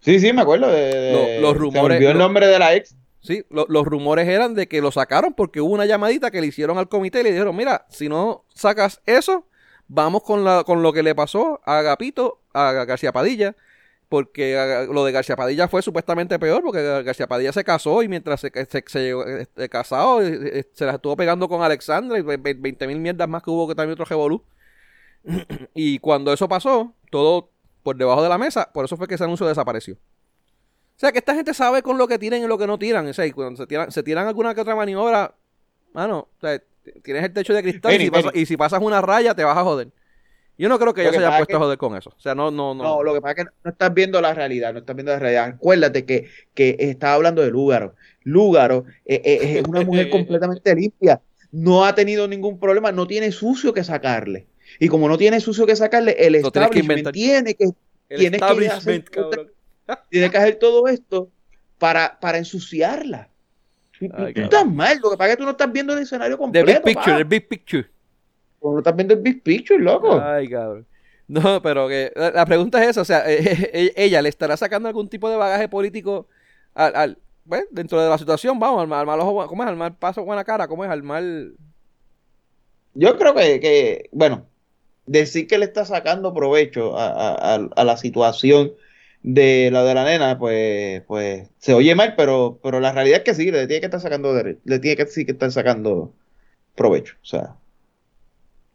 Sí, 0.00 0.20
sí, 0.20 0.32
me 0.32 0.42
acuerdo. 0.42 0.68
De, 0.68 0.80
de- 0.80 1.12
Lo- 1.40 1.40
los 1.42 1.52
Se 1.52 1.58
rumores- 1.58 1.88
me 1.88 1.96
olvidó 1.96 2.10
el 2.10 2.18
nombre 2.18 2.46
de 2.46 2.58
la 2.58 2.74
ex. 2.74 2.96
Sí, 3.26 3.44
lo- 3.50 3.66
los 3.68 3.84
rumores 3.84 4.28
eran 4.28 4.54
de 4.54 4.68
que 4.68 4.80
lo 4.80 4.92
sacaron 4.92 5.34
porque 5.34 5.60
hubo 5.60 5.74
una 5.74 5.84
llamadita 5.86 6.30
que 6.30 6.40
le 6.40 6.46
hicieron 6.46 6.78
al 6.78 6.88
comité 6.88 7.20
y 7.20 7.22
le 7.24 7.32
dijeron, 7.32 7.56
mira, 7.56 7.86
si 7.90 8.08
no 8.08 8.44
sacas 8.54 9.00
eso, 9.04 9.46
vamos 9.88 10.22
con, 10.22 10.44
la, 10.44 10.62
con 10.64 10.82
lo 10.82 10.92
que 10.92 11.02
le 11.02 11.14
pasó 11.14 11.60
a 11.64 11.78
Agapito, 11.78 12.40
a 12.52 12.72
García 12.84 13.12
Padilla, 13.12 13.56
porque 14.08 14.86
lo 14.92 15.04
de 15.04 15.10
García 15.10 15.34
Padilla 15.34 15.66
fue 15.66 15.82
supuestamente 15.82 16.38
peor, 16.38 16.62
porque 16.62 17.02
García 17.02 17.26
Padilla 17.26 17.52
se 17.52 17.64
casó 17.64 18.04
y 18.04 18.08
mientras 18.08 18.40
se, 18.40 18.52
se, 18.70 18.84
se 18.86 19.00
llegó, 19.02 19.24
este, 19.26 19.68
casado 19.68 20.22
eh, 20.22 20.60
eh, 20.60 20.64
se 20.72 20.84
las 20.86 20.94
estuvo 20.94 21.16
pegando 21.16 21.48
con 21.48 21.62
Alexandra 21.62 22.16
y 22.18 22.22
ve- 22.22 22.36
ve- 22.36 22.54
20 22.54 22.86
mil 22.86 23.00
mierdas 23.00 23.28
más 23.28 23.42
que 23.42 23.50
hubo 23.50 23.66
que 23.66 23.74
también 23.74 23.94
otro 23.94 24.04
revolú. 24.04 24.44
y 25.74 25.98
cuando 25.98 26.32
eso 26.32 26.48
pasó, 26.48 26.94
todo 27.10 27.50
por 27.82 27.96
debajo 27.96 28.22
de 28.22 28.28
la 28.28 28.38
mesa, 28.38 28.70
por 28.72 28.84
eso 28.84 28.96
fue 28.96 29.08
que 29.08 29.14
ese 29.16 29.24
anuncio 29.24 29.46
desapareció. 29.46 29.96
O 30.96 30.98
sea, 30.98 31.12
que 31.12 31.18
esta 31.18 31.34
gente 31.34 31.52
sabe 31.52 31.82
con 31.82 31.98
lo 31.98 32.08
que 32.08 32.18
tiran 32.18 32.40
y 32.40 32.46
lo 32.46 32.56
que 32.56 32.66
no 32.66 32.78
tiran. 32.78 33.06
O 33.06 33.12
sea, 33.12 33.26
y 33.26 33.32
cuando 33.32 33.56
se 33.56 33.66
tiran, 33.66 33.92
se 33.92 34.02
tiran 34.02 34.26
alguna 34.26 34.54
que 34.54 34.62
otra 34.62 34.74
maniobra, 34.74 35.34
mano, 35.92 36.28
o 36.38 36.40
sea, 36.40 36.58
tienes 37.02 37.22
el 37.22 37.32
techo 37.34 37.52
de 37.52 37.62
cristal 37.62 37.92
y, 37.92 37.98
si 37.98 38.10
pasas, 38.10 38.32
Benny. 38.32 38.42
y 38.42 38.46
si 38.46 38.56
pasas 38.56 38.80
una 38.82 39.02
raya 39.02 39.34
te 39.34 39.44
vas 39.44 39.58
a 39.58 39.62
joder. 39.62 39.88
Yo 40.56 40.70
no 40.70 40.78
creo 40.78 40.94
que 40.94 41.02
Lo 41.02 41.10
ellos 41.10 41.20
se 41.20 41.26
hayan 41.26 41.38
puesto 41.38 41.52
es 41.52 41.56
a 41.56 41.64
joder 41.64 41.76
con 41.76 41.96
eso. 41.96 42.14
O 42.16 42.20
sea, 42.20 42.34
no, 42.34 42.50
no, 42.50 42.74
no. 42.74 42.82
No, 42.82 43.02
lo 43.02 43.12
que 43.12 43.20
pasa 43.20 43.32
es 43.32 43.36
que 43.44 43.50
no 43.62 43.70
estás 43.70 43.92
viendo 43.92 44.22
la 44.22 44.32
realidad, 44.32 44.72
no 44.72 44.78
estás 44.78 44.96
viendo 44.96 45.12
la 45.12 45.18
realidad. 45.18 45.44
Acuérdate 45.48 46.06
que, 46.06 46.30
que 46.54 46.76
estaba 46.78 47.12
hablando 47.12 47.42
de 47.42 47.50
Lúgaro. 47.50 47.94
Lúgaro 48.22 48.86
eh, 49.04 49.20
eh, 49.22 49.58
es 49.58 49.68
una 49.68 49.82
mujer 49.82 50.08
completamente 50.10 50.74
limpia. 50.74 51.20
No 51.52 51.84
ha 51.84 51.94
tenido 51.94 52.26
ningún 52.26 52.58
problema, 52.58 52.90
no 52.90 53.06
tiene 53.06 53.32
sucio 53.32 53.74
que 53.74 53.84
sacarle. 53.84 54.46
Y 54.80 54.88
como 54.88 55.08
no 55.08 55.18
tiene 55.18 55.40
sucio 55.40 55.66
que 55.66 55.76
sacarle, 55.76 56.16
el 56.18 56.32
que 56.32 56.38
establishment 56.38 57.10
tiene 57.12 57.54
que, 57.54 57.68
El 58.08 58.18
tienes 58.18 58.40
que 58.40 58.68
hacer-. 58.68 59.04
tiene 60.10 60.30
que 60.30 60.38
hacer 60.38 60.56
todo 60.58 60.86
esto 60.88 61.30
para, 61.78 62.18
para 62.20 62.38
ensuciarla. 62.38 63.28
Tú, 63.98 64.06
Ay, 64.14 64.34
tú 64.34 64.40
estás 64.42 64.66
mal, 64.66 64.98
lo 65.02 65.10
que 65.10 65.16
pasa 65.16 65.30
es 65.30 65.36
que 65.36 65.40
tú 65.40 65.44
no 65.44 65.50
estás 65.52 65.72
viendo 65.72 65.92
el 65.94 66.00
escenario 66.00 66.36
The 66.36 66.38
completo. 66.42 66.66
big 66.66 66.82
picture, 66.82 67.16
the 67.18 67.24
big 67.24 67.48
picture. 67.48 67.86
No 68.62 68.78
estás 68.78 68.94
viendo 68.96 69.14
el 69.14 69.20
big 69.20 69.42
picture, 69.42 69.78
loco. 69.82 70.20
Ay, 70.20 70.48
cabrón. 70.48 70.86
No, 71.28 71.60
pero 71.62 71.88
que 71.88 72.12
la, 72.14 72.46
pregunta 72.46 72.82
es 72.82 72.90
esa, 72.90 73.00
o 73.00 73.04
sea, 73.04 73.24
eh, 73.30 73.70
eh, 73.72 73.92
ella 73.96 74.22
le 74.22 74.28
estará 74.28 74.56
sacando 74.56 74.88
algún 74.88 75.08
tipo 75.08 75.28
de 75.28 75.36
bagaje 75.36 75.68
político 75.68 76.28
al, 76.74 76.94
al 76.94 77.18
dentro 77.70 78.00
de 78.00 78.08
la 78.08 78.18
situación, 78.18 78.58
vamos, 78.58 78.82
al, 78.84 78.92
al 78.92 79.06
mal 79.06 79.20
ojo, 79.20 79.46
¿cómo 79.48 79.62
es? 79.64 79.68
Al 79.68 79.76
mal 79.76 79.96
paso 79.96 80.24
buena 80.24 80.44
cara, 80.44 80.68
¿cómo 80.68 80.84
es? 80.84 80.90
Al 80.90 81.02
mal 81.02 81.54
Yo 82.94 83.16
creo 83.18 83.34
que, 83.34 83.60
que, 83.60 84.08
bueno, 84.12 84.46
decir 85.06 85.46
que 85.46 85.58
le 85.58 85.64
está 85.66 85.84
sacando 85.84 86.32
provecho 86.34 86.96
a, 86.96 87.06
a- 87.08 87.54
a- 87.56 87.68
a 87.74 87.84
la 87.84 87.96
situación 87.96 88.72
de 89.28 89.70
la 89.72 89.82
de 89.82 89.92
la 89.94 90.04
nena, 90.04 90.38
pues, 90.38 91.02
pues 91.02 91.48
se 91.58 91.74
oye 91.74 91.96
mal, 91.96 92.14
pero, 92.16 92.60
pero 92.62 92.78
la 92.78 92.92
realidad 92.92 93.18
es 93.18 93.24
que 93.24 93.34
sí, 93.34 93.50
le 93.50 93.66
tiene 93.66 93.80
que 93.80 93.86
estar 93.86 94.00
sacando, 94.00 94.32
de- 94.32 94.58
le 94.64 94.78
tiene 94.78 94.96
que 94.96 95.06
sí 95.06 95.26
que 95.26 95.32
estar 95.32 95.50
sacando 95.50 96.14
provecho. 96.76 97.16
O 97.22 97.26
sea, 97.26 97.56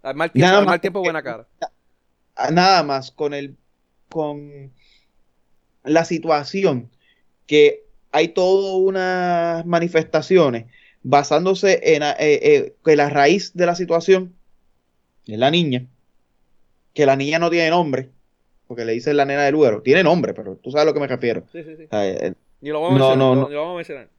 al 0.03 0.15
mal 0.15 0.29
tiempo, 0.29 0.45
Nada 0.47 0.59
al 0.59 0.65
mal 0.65 0.73
más 0.73 0.81
tiempo 0.81 0.99
porque- 0.99 1.11
buena 1.13 1.23
cara. 1.23 1.47
nada 2.51 2.83
más 2.83 3.11
con 3.11 3.33
el, 3.33 3.55
con 4.09 4.71
la 5.85 6.03
situación 6.03 6.89
que 7.47 7.83
hay 8.11 8.27
todas 8.29 8.75
unas 8.75 9.65
manifestaciones 9.65 10.65
basándose 11.01 11.79
en 11.95 12.03
eh, 12.03 12.15
eh, 12.19 12.73
que 12.83 12.95
la 12.97 13.09
raíz 13.09 13.53
de 13.53 13.65
la 13.65 13.75
situación 13.75 14.35
es 15.27 15.39
la 15.39 15.49
niña, 15.49 15.85
que 16.93 17.05
la 17.05 17.15
niña 17.15 17.39
no 17.39 17.49
tiene 17.49 17.69
nombre, 17.69 18.09
porque 18.71 18.85
le 18.85 18.93
dicen 18.93 19.17
la 19.17 19.25
nena 19.25 19.43
del 19.43 19.51
Luero, 19.51 19.81
tiene 19.81 20.01
nombre, 20.01 20.33
pero 20.33 20.55
tú 20.55 20.71
sabes 20.71 20.83
a 20.83 20.85
lo 20.85 20.93
que 20.93 21.01
me 21.01 21.07
refiero. 21.07 21.43
Sí, 21.51 21.61
sí, 21.61 21.75
sí. 21.75 21.83
O 21.83 21.87
sea, 21.89 22.07
eh, 22.07 22.33
Ni 22.61 22.69
lo 22.69 22.79
vamos 22.79 22.95
a 22.95 22.99
No, 22.99 23.09
mencionar, 23.09 23.17
no, 23.17 23.35
no, 23.35 23.41
no. 23.41 23.47
ni 23.49 23.53
lo 23.55 23.59
vamos 23.59 23.73
a 23.73 23.77
mencionar. 23.79 24.09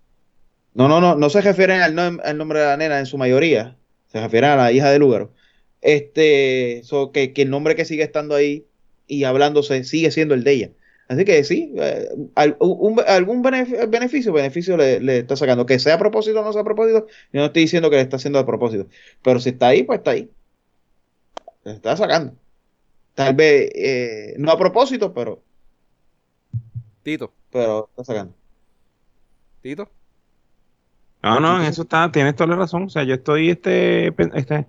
No, 0.74 0.88
no, 0.88 1.00
no, 1.00 1.14
no 1.16 1.30
se 1.30 1.40
refieren 1.40 1.80
al, 1.80 1.94
nom- 1.94 2.20
al 2.22 2.36
nombre 2.36 2.61
de 2.61 2.66
la 2.66 2.76
nena 2.76 2.98
en 2.98 3.07
su 3.07 3.16
mayoría, 3.16 3.78
se 4.09 4.20
refieren 4.20 4.50
a 4.50 4.57
la 4.57 4.72
hija 4.72 4.90
de 4.90 4.98
Lugaro. 4.98 5.32
Este, 5.80 6.82
so, 6.84 7.12
que, 7.12 7.32
que 7.32 7.40
el 7.42 7.48
nombre 7.50 7.74
que 7.76 7.86
sigue 7.86 8.03
estando 8.03 8.34
ahí 8.34 8.66
y 9.07 9.24
hablándose 9.24 9.84
sigue 9.84 10.11
siendo 10.11 10.34
el 10.34 10.44
de 10.44 10.53
ella. 10.53 10.70
Así 11.09 11.24
que 11.24 11.42
sí, 11.44 11.72
eh, 11.78 12.09
algún 12.34 13.42
benef- 13.42 13.88
beneficio, 13.88 14.34
beneficio 14.34 14.76
le, 14.76 15.00
le 15.00 15.18
está 15.20 15.34
sacando. 15.36 15.64
Que 15.64 15.78
sea 15.78 15.94
a 15.94 15.98
propósito 15.98 16.40
o 16.40 16.44
no 16.44 16.53
sea 16.53 16.61
a 16.61 16.64
propósito, 16.64 17.07
yo 17.32 17.40
no 17.40 17.46
estoy 17.46 17.62
diciendo 17.62 17.88
que 17.88 17.96
le 17.96 18.03
está 18.03 18.16
haciendo 18.16 18.38
a 18.38 18.46
propósito. 18.46 18.86
Pero 19.22 19.40
si 19.40 19.48
está 19.50 19.68
ahí, 19.68 19.82
pues 19.84 19.98
está 20.00 20.11
ahí. 20.12 20.30
Le 21.64 21.72
está 21.72 21.96
sacando. 21.96 22.34
Tal 23.14 23.34
vez 23.34 23.70
eh, 23.74 24.34
no 24.38 24.50
a 24.50 24.58
propósito, 24.58 25.12
pero, 25.12 25.42
Tito, 27.02 27.32
pero 27.50 27.88
está 27.90 28.04
sacando. 28.04 28.34
Tito. 29.60 29.90
No, 31.22 31.38
no, 31.40 31.60
en 31.60 31.66
eso 31.66 31.82
está, 31.82 32.10
tienes 32.10 32.34
toda 32.34 32.48
la 32.48 32.56
razón. 32.56 32.84
O 32.84 32.88
sea, 32.90 33.04
yo 33.04 33.14
estoy, 33.14 33.50
este, 33.50 34.08
este, 34.36 34.66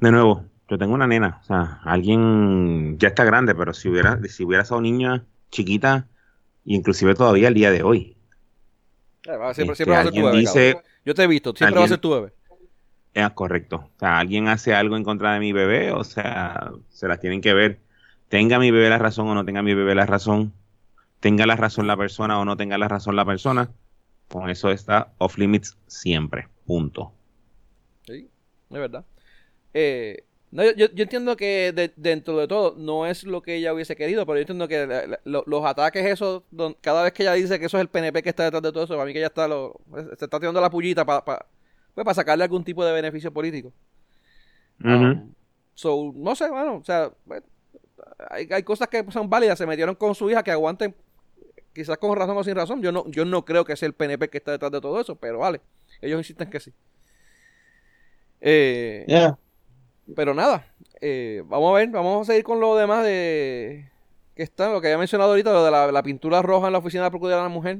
de 0.00 0.10
nuevo, 0.10 0.44
yo 0.68 0.78
tengo 0.78 0.92
una 0.94 1.06
nena, 1.06 1.38
o 1.42 1.44
sea, 1.44 1.80
alguien 1.84 2.98
ya 2.98 3.08
está 3.08 3.24
grande, 3.24 3.54
pero 3.54 3.72
si 3.72 3.88
hubiera, 3.88 4.20
si 4.28 4.44
hubiera 4.44 4.64
sido 4.64 4.80
niña 4.80 5.24
chiquita, 5.50 6.06
inclusive 6.64 7.14
todavía 7.14 7.48
el 7.48 7.54
día 7.54 7.70
de 7.70 7.82
hoy, 7.82 8.16
Eh, 9.24 9.36
va- 9.36 9.52
siempre, 9.54 9.72
Este, 9.72 9.84
siempre 9.84 9.94
va 9.94 10.00
a 10.00 10.04
ser 10.04 10.12
tu 10.12 10.16
alguien 10.18 10.24
bebé. 10.32 10.38
dice-. 10.40 10.76
Yo 11.04 11.14
te 11.14 11.22
he 11.22 11.26
visto, 11.26 11.50
siempre 11.54 11.74
va 11.76 11.80
a 11.80 11.84
alguien- 11.84 11.88
ser 11.88 11.98
tu 12.00 12.10
bebé. 12.10 12.32
Es 13.14 13.30
correcto. 13.30 13.76
O 13.96 13.98
sea, 13.98 14.18
alguien 14.18 14.48
hace 14.48 14.74
algo 14.74 14.96
en 14.96 15.04
contra 15.04 15.32
de 15.34 15.40
mi 15.40 15.52
bebé, 15.52 15.92
o 15.92 16.04
sea, 16.04 16.72
se 16.90 17.08
las 17.08 17.20
tienen 17.20 17.40
que 17.40 17.54
ver. 17.54 17.78
Tenga 18.28 18.58
mi 18.58 18.70
bebé 18.70 18.88
la 18.88 18.98
razón 18.98 19.28
o 19.28 19.34
no 19.34 19.44
tenga 19.44 19.62
mi 19.62 19.74
bebé 19.74 19.94
la 19.94 20.06
razón, 20.06 20.52
tenga 21.20 21.46
la 21.46 21.56
razón 21.56 21.86
la 21.86 21.96
persona 21.96 22.38
o 22.38 22.44
no 22.44 22.56
tenga 22.56 22.78
la 22.78 22.88
razón 22.88 23.16
la 23.16 23.24
persona, 23.24 23.70
con 24.28 24.48
eso 24.50 24.70
está 24.70 25.12
off 25.18 25.36
limits 25.38 25.76
siempre. 25.86 26.46
Punto. 26.66 27.12
Sí, 28.06 28.28
es 28.70 28.78
verdad. 28.78 29.04
Eh, 29.74 30.24
no, 30.52 30.64
yo, 30.64 30.86
yo- 30.92 31.02
entiendo 31.02 31.36
que 31.36 31.72
de- 31.72 31.92
dentro 31.96 32.36
de 32.38 32.46
todo 32.48 32.74
no 32.76 33.06
es 33.06 33.24
lo 33.24 33.40
que 33.42 33.56
ella 33.56 33.72
hubiese 33.74 33.94
querido, 33.96 34.24
pero 34.26 34.36
yo 34.36 34.40
entiendo 34.42 34.66
que 34.68 34.86
la- 34.86 35.06
la- 35.06 35.20
lo- 35.24 35.44
los 35.46 35.64
ataques 35.64 36.04
esos, 36.06 36.42
don- 36.50 36.76
cada 36.80 37.02
vez 37.04 37.12
que 37.12 37.22
ella 37.24 37.34
dice 37.34 37.58
que 37.58 37.66
eso 37.66 37.76
es 37.76 37.82
el 37.82 37.88
PNP 37.88 38.22
que 38.22 38.30
está 38.30 38.44
detrás 38.44 38.62
de 38.62 38.72
todo 38.72 38.84
eso, 38.84 38.94
para 38.94 39.04
mí 39.06 39.12
que 39.12 39.18
ella 39.18 39.28
está 39.28 39.46
lo, 39.48 39.80
se 40.18 40.24
está 40.24 40.38
tirando 40.40 40.60
la 40.60 40.70
pullita 40.70 41.04
para 41.04 41.46
pues, 41.94 42.04
para 42.04 42.14
sacarle 42.14 42.44
algún 42.44 42.64
tipo 42.64 42.84
de 42.84 42.92
beneficio 42.92 43.32
político. 43.32 43.72
Um, 44.82 45.32
so, 45.74 46.12
no 46.14 46.34
sé, 46.34 46.48
bueno, 46.48 46.76
o 46.76 46.84
sea, 46.84 47.10
bueno, 47.26 47.44
hay, 48.30 48.48
hay 48.50 48.62
cosas 48.62 48.88
que 48.88 49.04
son 49.10 49.28
válidas, 49.28 49.58
se 49.58 49.66
metieron 49.66 49.94
con 49.94 50.14
su 50.14 50.30
hija 50.30 50.42
que 50.42 50.50
aguanten, 50.50 50.94
quizás 51.74 51.98
con 51.98 52.16
razón 52.16 52.36
o 52.36 52.44
sin 52.44 52.54
razón. 52.56 52.82
Yo 52.82 52.92
no, 52.92 53.08
yo 53.10 53.24
no 53.24 53.44
creo 53.44 53.64
que 53.64 53.76
sea 53.76 53.86
el 53.86 53.94
PNP 53.94 54.28
que 54.30 54.38
está 54.38 54.52
detrás 54.52 54.72
de 54.72 54.80
todo 54.80 55.00
eso, 55.00 55.16
pero 55.16 55.38
vale, 55.38 55.60
ellos 56.00 56.18
insisten 56.18 56.48
que 56.50 56.60
sí. 56.60 56.72
Eh, 58.40 59.04
Ya. 59.06 59.38
pero 60.16 60.34
nada, 60.34 60.66
eh, 61.00 61.42
vamos 61.46 61.72
a 61.72 61.78
ver, 61.78 61.88
vamos 61.90 62.22
a 62.28 62.32
seguir 62.32 62.44
con 62.44 62.58
lo 62.60 62.74
demás 62.76 63.04
de 63.04 63.90
que 64.34 64.42
está, 64.42 64.72
lo 64.72 64.80
que 64.80 64.86
había 64.88 64.98
mencionado 64.98 65.30
ahorita, 65.30 65.52
lo 65.52 65.64
de 65.64 65.70
la, 65.70 65.92
la 65.92 66.02
pintura 66.02 66.40
roja 66.40 66.68
en 66.68 66.72
la 66.72 66.78
oficina 66.78 67.02
de 67.02 67.06
la 67.06 67.10
Procuraduría 67.10 67.42
de 67.44 67.48
la 67.50 67.54
Mujer. 67.54 67.78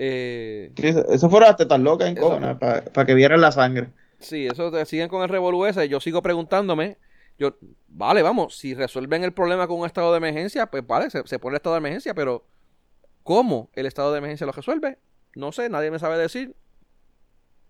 Eh, 0.00 0.72
Sí, 0.76 0.86
eso, 0.88 1.28
fueron 1.28 1.48
las 1.48 1.56
tetas 1.56 1.80
locas 1.80 2.08
en 2.08 2.16
Eso. 2.18 2.38
para 2.58 3.06
que 3.06 3.14
vieran 3.14 3.40
la 3.40 3.50
sangre. 3.52 3.88
Sí, 4.20 4.46
eso 4.46 4.70
te 4.70 4.84
siguen 4.86 5.08
con 5.08 5.22
el 5.22 5.28
revolú 5.28 5.66
ese. 5.66 5.88
Yo 5.88 6.00
sigo 6.00 6.22
preguntándome. 6.22 6.98
Yo, 7.38 7.56
vale, 7.88 8.22
vamos, 8.22 8.56
si 8.56 8.74
resuelven 8.74 9.24
el 9.24 9.32
problema 9.32 9.66
con 9.68 9.80
un 9.80 9.86
estado 9.86 10.12
de 10.12 10.18
emergencia, 10.18 10.66
pues 10.66 10.86
vale, 10.86 11.10
se, 11.10 11.26
se 11.26 11.38
pone 11.38 11.54
el 11.54 11.58
estado 11.58 11.74
de 11.74 11.78
emergencia, 11.78 12.14
pero 12.14 12.44
¿cómo 13.22 13.70
el 13.74 13.86
estado 13.86 14.12
de 14.12 14.18
emergencia 14.18 14.46
lo 14.46 14.52
resuelve? 14.52 14.98
No 15.34 15.52
sé, 15.52 15.68
nadie 15.68 15.90
me 15.90 15.98
sabe 15.98 16.18
decir. 16.18 16.54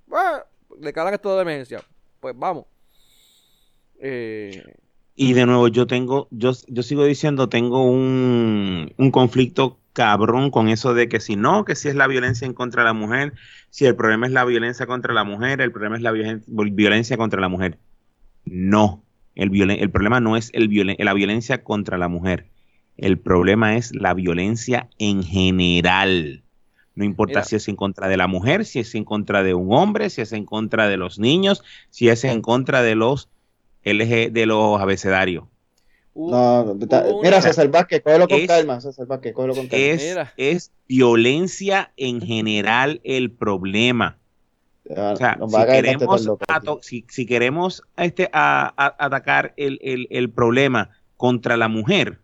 Bueno, 0.06 0.40
declaran 0.78 1.14
estado 1.14 1.36
de 1.36 1.42
emergencia. 1.42 1.82
Pues 2.20 2.34
vamos. 2.38 2.64
Eh, 4.00 4.62
Y 5.16 5.32
de 5.32 5.46
nuevo, 5.46 5.68
yo 5.68 5.86
tengo, 5.86 6.28
yo, 6.30 6.52
yo 6.68 6.82
sigo 6.82 7.04
diciendo, 7.04 7.48
tengo 7.48 7.84
un, 7.84 8.94
un 8.96 9.10
conflicto 9.10 9.78
cabrón 9.98 10.50
con 10.52 10.68
eso 10.68 10.94
de 10.94 11.08
que 11.08 11.18
si 11.18 11.34
no, 11.34 11.64
que 11.64 11.74
si 11.74 11.88
es 11.88 11.96
la 11.96 12.06
violencia 12.06 12.46
en 12.46 12.54
contra 12.54 12.82
de 12.82 12.86
la 12.86 12.92
mujer, 12.92 13.32
si 13.70 13.84
el 13.84 13.96
problema 13.96 14.26
es 14.26 14.32
la 14.32 14.44
violencia 14.44 14.86
contra 14.86 15.12
la 15.12 15.24
mujer, 15.24 15.60
el 15.60 15.72
problema 15.72 15.96
es 15.96 16.02
la 16.02 16.12
violen- 16.12 16.44
violencia 16.46 17.16
contra 17.16 17.40
la 17.40 17.48
mujer. 17.48 17.78
No, 18.44 19.02
el, 19.34 19.50
violen- 19.50 19.78
el 19.80 19.90
problema 19.90 20.20
no 20.20 20.36
es 20.36 20.50
el 20.54 20.68
violen- 20.68 20.96
la 20.98 21.14
violencia 21.14 21.64
contra 21.64 21.98
la 21.98 22.06
mujer. 22.06 22.46
El 22.96 23.18
problema 23.18 23.76
es 23.76 23.92
la 23.92 24.14
violencia 24.14 24.88
en 24.98 25.24
general. 25.24 26.44
No 26.94 27.04
importa 27.04 27.40
Mira. 27.40 27.44
si 27.44 27.56
es 27.56 27.66
en 27.68 27.74
contra 27.76 28.06
de 28.08 28.16
la 28.16 28.28
mujer, 28.28 28.64
si 28.64 28.78
es 28.78 28.94
en 28.94 29.04
contra 29.04 29.42
de 29.42 29.54
un 29.54 29.72
hombre, 29.72 30.10
si 30.10 30.20
es 30.20 30.32
en 30.32 30.44
contra 30.44 30.88
de 30.88 30.96
los 30.96 31.18
niños, 31.18 31.64
si 31.90 32.08
es 32.08 32.22
en 32.22 32.40
contra 32.40 32.82
de 32.82 32.94
los 32.94 33.30
LG, 33.82 34.30
de 34.32 34.46
los 34.46 34.80
abecedarios. 34.80 35.44
Hubo- 36.14 36.30
No, 36.30 36.62
hubo 36.72 37.22
mira, 37.22 37.40
César 37.40 37.68
Vázquez, 37.68 38.02
cógelo 38.02 38.26
con 38.28 38.38
Es- 38.38 38.46
calma, 38.48 38.80
César 38.80 39.06
Vázquez, 39.06 39.32
cógelo 39.34 39.54
con 39.54 39.68
calma. 39.68 39.84
Es, 39.84 40.02
Mira. 40.02 40.32
es 40.36 40.72
violencia 40.88 41.92
en 41.96 42.20
general 42.20 43.00
el 43.04 43.30
problema. 43.30 44.18
O 44.90 45.16
sea, 45.16 45.36
nos 45.36 45.50
si 45.50 45.56
va 45.56 45.62
a 45.62 45.66
caer 45.66 45.84
queremos, 45.84 46.24
loco 46.24 46.44
ato- 46.48 46.78
si, 46.82 47.04
si 47.10 47.26
queremos 47.26 47.82
este, 47.96 48.30
a- 48.32 48.72
a- 48.76 48.96
atacar 49.04 49.52
el, 49.58 49.78
el- 49.82 50.06
el 50.10 50.30
problema 50.30 50.90
contra 51.16 51.56
la 51.58 51.68
mujer, 51.68 52.20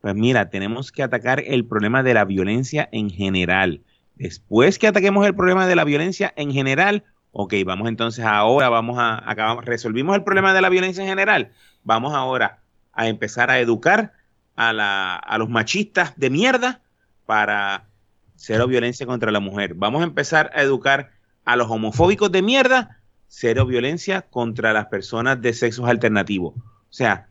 pues 0.00 0.14
mira, 0.14 0.48
tenemos 0.50 0.92
que 0.92 1.02
atacar 1.02 1.40
el 1.44 1.64
problema 1.64 2.02
de 2.04 2.14
la 2.14 2.24
violencia 2.24 2.88
en 2.92 3.10
general. 3.10 3.80
Después 4.14 4.78
que 4.78 4.86
ataquemos 4.86 5.26
el 5.26 5.34
problema 5.34 5.66
de 5.66 5.74
la 5.74 5.82
violencia 5.84 6.32
en 6.36 6.52
general, 6.52 7.02
ok, 7.32 7.54
vamos 7.66 7.88
entonces 7.88 8.24
ahora, 8.24 8.68
vamos 8.68 8.98
a, 8.98 9.28
acabamos, 9.28 9.64
resolvimos 9.64 10.14
el 10.14 10.22
problema 10.22 10.54
de 10.54 10.60
la 10.62 10.68
violencia 10.68 11.02
en 11.02 11.08
general, 11.08 11.50
vamos 11.82 12.14
ahora 12.14 12.62
a 12.96 13.08
empezar 13.08 13.50
a 13.50 13.60
educar 13.60 14.12
a, 14.56 14.72
la, 14.72 15.16
a 15.16 15.38
los 15.38 15.48
machistas 15.48 16.14
de 16.16 16.30
mierda 16.30 16.80
para 17.26 17.86
cero 18.36 18.66
violencia 18.66 19.06
contra 19.06 19.30
la 19.30 19.40
mujer. 19.40 19.74
Vamos 19.74 20.00
a 20.02 20.04
empezar 20.04 20.50
a 20.54 20.62
educar 20.62 21.12
a 21.44 21.56
los 21.56 21.70
homofóbicos 21.70 22.32
de 22.32 22.42
mierda, 22.42 23.00
cero 23.28 23.66
violencia 23.66 24.22
contra 24.22 24.72
las 24.72 24.86
personas 24.86 25.40
de 25.40 25.52
sexos 25.52 25.88
alternativos. 25.88 26.54
O 26.56 26.92
sea, 26.92 27.28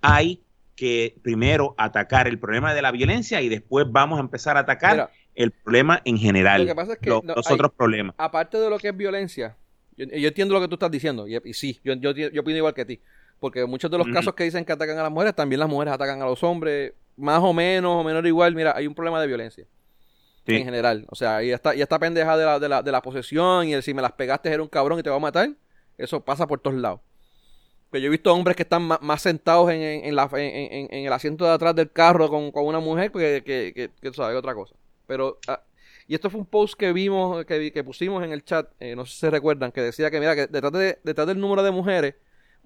hay 0.00 0.42
que 0.74 1.16
primero 1.22 1.74
atacar 1.78 2.28
el 2.28 2.38
problema 2.38 2.74
de 2.74 2.82
la 2.82 2.90
violencia 2.92 3.40
y 3.40 3.48
después 3.48 3.86
vamos 3.90 4.18
a 4.18 4.20
empezar 4.20 4.56
a 4.56 4.60
atacar 4.60 4.92
Mira, 4.92 5.10
el 5.34 5.50
problema 5.50 6.02
en 6.04 6.18
general, 6.18 6.62
Lo 6.62 6.66
que 6.68 6.74
pasa 6.74 6.92
es 6.94 6.98
que 6.98 7.08
no, 7.10 7.22
los 7.24 7.46
hay- 7.46 7.54
otros 7.54 7.72
problemas. 7.72 8.14
aparte 8.18 8.58
de 8.58 8.68
lo 8.68 8.78
que 8.78 8.88
es 8.88 8.96
violencia, 8.96 9.56
yo, 9.96 10.04
yo 10.06 10.28
entiendo 10.28 10.52
lo 10.54 10.60
que 10.60 10.68
tú 10.68 10.74
estás 10.74 10.90
diciendo, 10.90 11.26
y, 11.26 11.40
y 11.44 11.54
sí, 11.54 11.80
yo, 11.82 11.94
yo, 11.94 12.10
yo 12.12 12.40
opino 12.42 12.58
igual 12.58 12.74
que 12.74 12.84
ti. 12.84 13.00
Porque 13.40 13.66
muchos 13.66 13.90
de 13.90 13.98
los 13.98 14.06
casos 14.08 14.34
que 14.34 14.44
dicen 14.44 14.64
que 14.64 14.72
atacan 14.72 14.98
a 14.98 15.02
las 15.02 15.12
mujeres, 15.12 15.34
también 15.34 15.60
las 15.60 15.68
mujeres 15.68 15.92
atacan 15.94 16.22
a 16.22 16.24
los 16.24 16.42
hombres, 16.42 16.94
más 17.16 17.40
o 17.42 17.52
menos, 17.52 17.96
o 18.00 18.04
menor 18.04 18.26
igual. 18.26 18.54
Mira, 18.54 18.72
hay 18.76 18.86
un 18.86 18.94
problema 18.94 19.20
de 19.20 19.26
violencia 19.26 19.66
Sí. 20.46 20.54
en 20.54 20.64
general. 20.64 21.06
O 21.10 21.14
sea, 21.16 21.42
y 21.42 21.50
esta, 21.50 21.74
y 21.74 21.82
esta 21.82 21.98
pendeja 21.98 22.36
de 22.36 22.44
la, 22.44 22.58
de, 22.60 22.68
la, 22.68 22.82
de 22.82 22.92
la 22.92 23.02
posesión 23.02 23.66
y 23.68 23.74
el 23.74 23.82
si 23.82 23.92
me 23.94 24.00
las 24.00 24.12
pegaste 24.12 24.48
era 24.48 24.62
un 24.62 24.68
cabrón 24.68 24.98
y 24.98 25.02
te 25.02 25.10
va 25.10 25.16
a 25.16 25.20
matar, 25.20 25.50
eso 25.98 26.24
pasa 26.24 26.46
por 26.46 26.60
todos 26.60 26.76
lados. 26.76 27.00
Pero 27.90 28.02
yo 28.02 28.06
he 28.06 28.10
visto 28.10 28.32
hombres 28.32 28.56
que 28.56 28.62
están 28.62 28.82
más, 28.82 29.22
sentados 29.22 29.70
en, 29.70 29.80
en, 29.82 30.04
en 30.06 30.16
la, 30.16 30.28
en, 30.32 30.38
en- 30.72 30.88
en 30.94 31.06
el 31.06 31.12
asiento 31.12 31.44
de 31.44 31.50
atrás 31.52 31.74
del 31.74 31.90
carro 31.90 32.28
con, 32.28 32.50
con 32.52 32.64
una 32.64 32.80
mujer 32.80 33.10
que, 33.12 33.42
que, 33.44 33.90
que, 34.00 34.12
sabes, 34.12 34.36
otra 34.36 34.54
cosa. 34.54 34.74
Pero, 35.06 35.38
ah, 35.48 35.62
y 36.08 36.14
esto 36.14 36.30
fue 36.30 36.40
un 36.40 36.46
post 36.46 36.74
que 36.78 36.92
vimos, 36.92 37.44
que, 37.44 37.72
que 37.72 37.84
pusimos 37.84 38.22
en 38.24 38.32
el 38.32 38.44
chat, 38.44 38.68
eh, 38.80 38.94
no 38.96 39.04
sé 39.06 39.12
si 39.14 39.18
se 39.20 39.30
recuerdan, 39.30 39.72
que 39.72 39.80
decía 39.80 40.10
que, 40.10 40.20
mira, 40.20 40.34
que 40.34 40.46
detrás, 40.46 40.72
de, 40.72 40.98
detrás 41.04 41.26
del 41.26 41.40
número 41.40 41.62
de 41.62 41.70
mujeres 41.72 42.14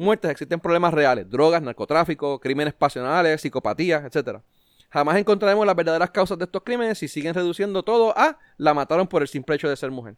muertas 0.00 0.30
existen 0.30 0.58
problemas 0.60 0.92
reales, 0.94 1.28
drogas, 1.30 1.62
narcotráfico, 1.62 2.40
crímenes 2.40 2.74
pasionales, 2.74 3.40
psicopatías, 3.40 4.04
etcétera. 4.04 4.42
Jamás 4.90 5.16
encontraremos 5.18 5.64
las 5.66 5.76
verdaderas 5.76 6.10
causas 6.10 6.36
de 6.38 6.44
estos 6.46 6.62
crímenes 6.64 6.98
si 6.98 7.06
siguen 7.06 7.34
reduciendo 7.34 7.82
todo 7.84 8.12
a 8.18 8.38
la 8.56 8.74
mataron 8.74 9.06
por 9.06 9.22
el 9.22 9.28
simple 9.28 9.54
hecho 9.54 9.68
de 9.68 9.76
ser 9.76 9.90
mujer. 9.90 10.16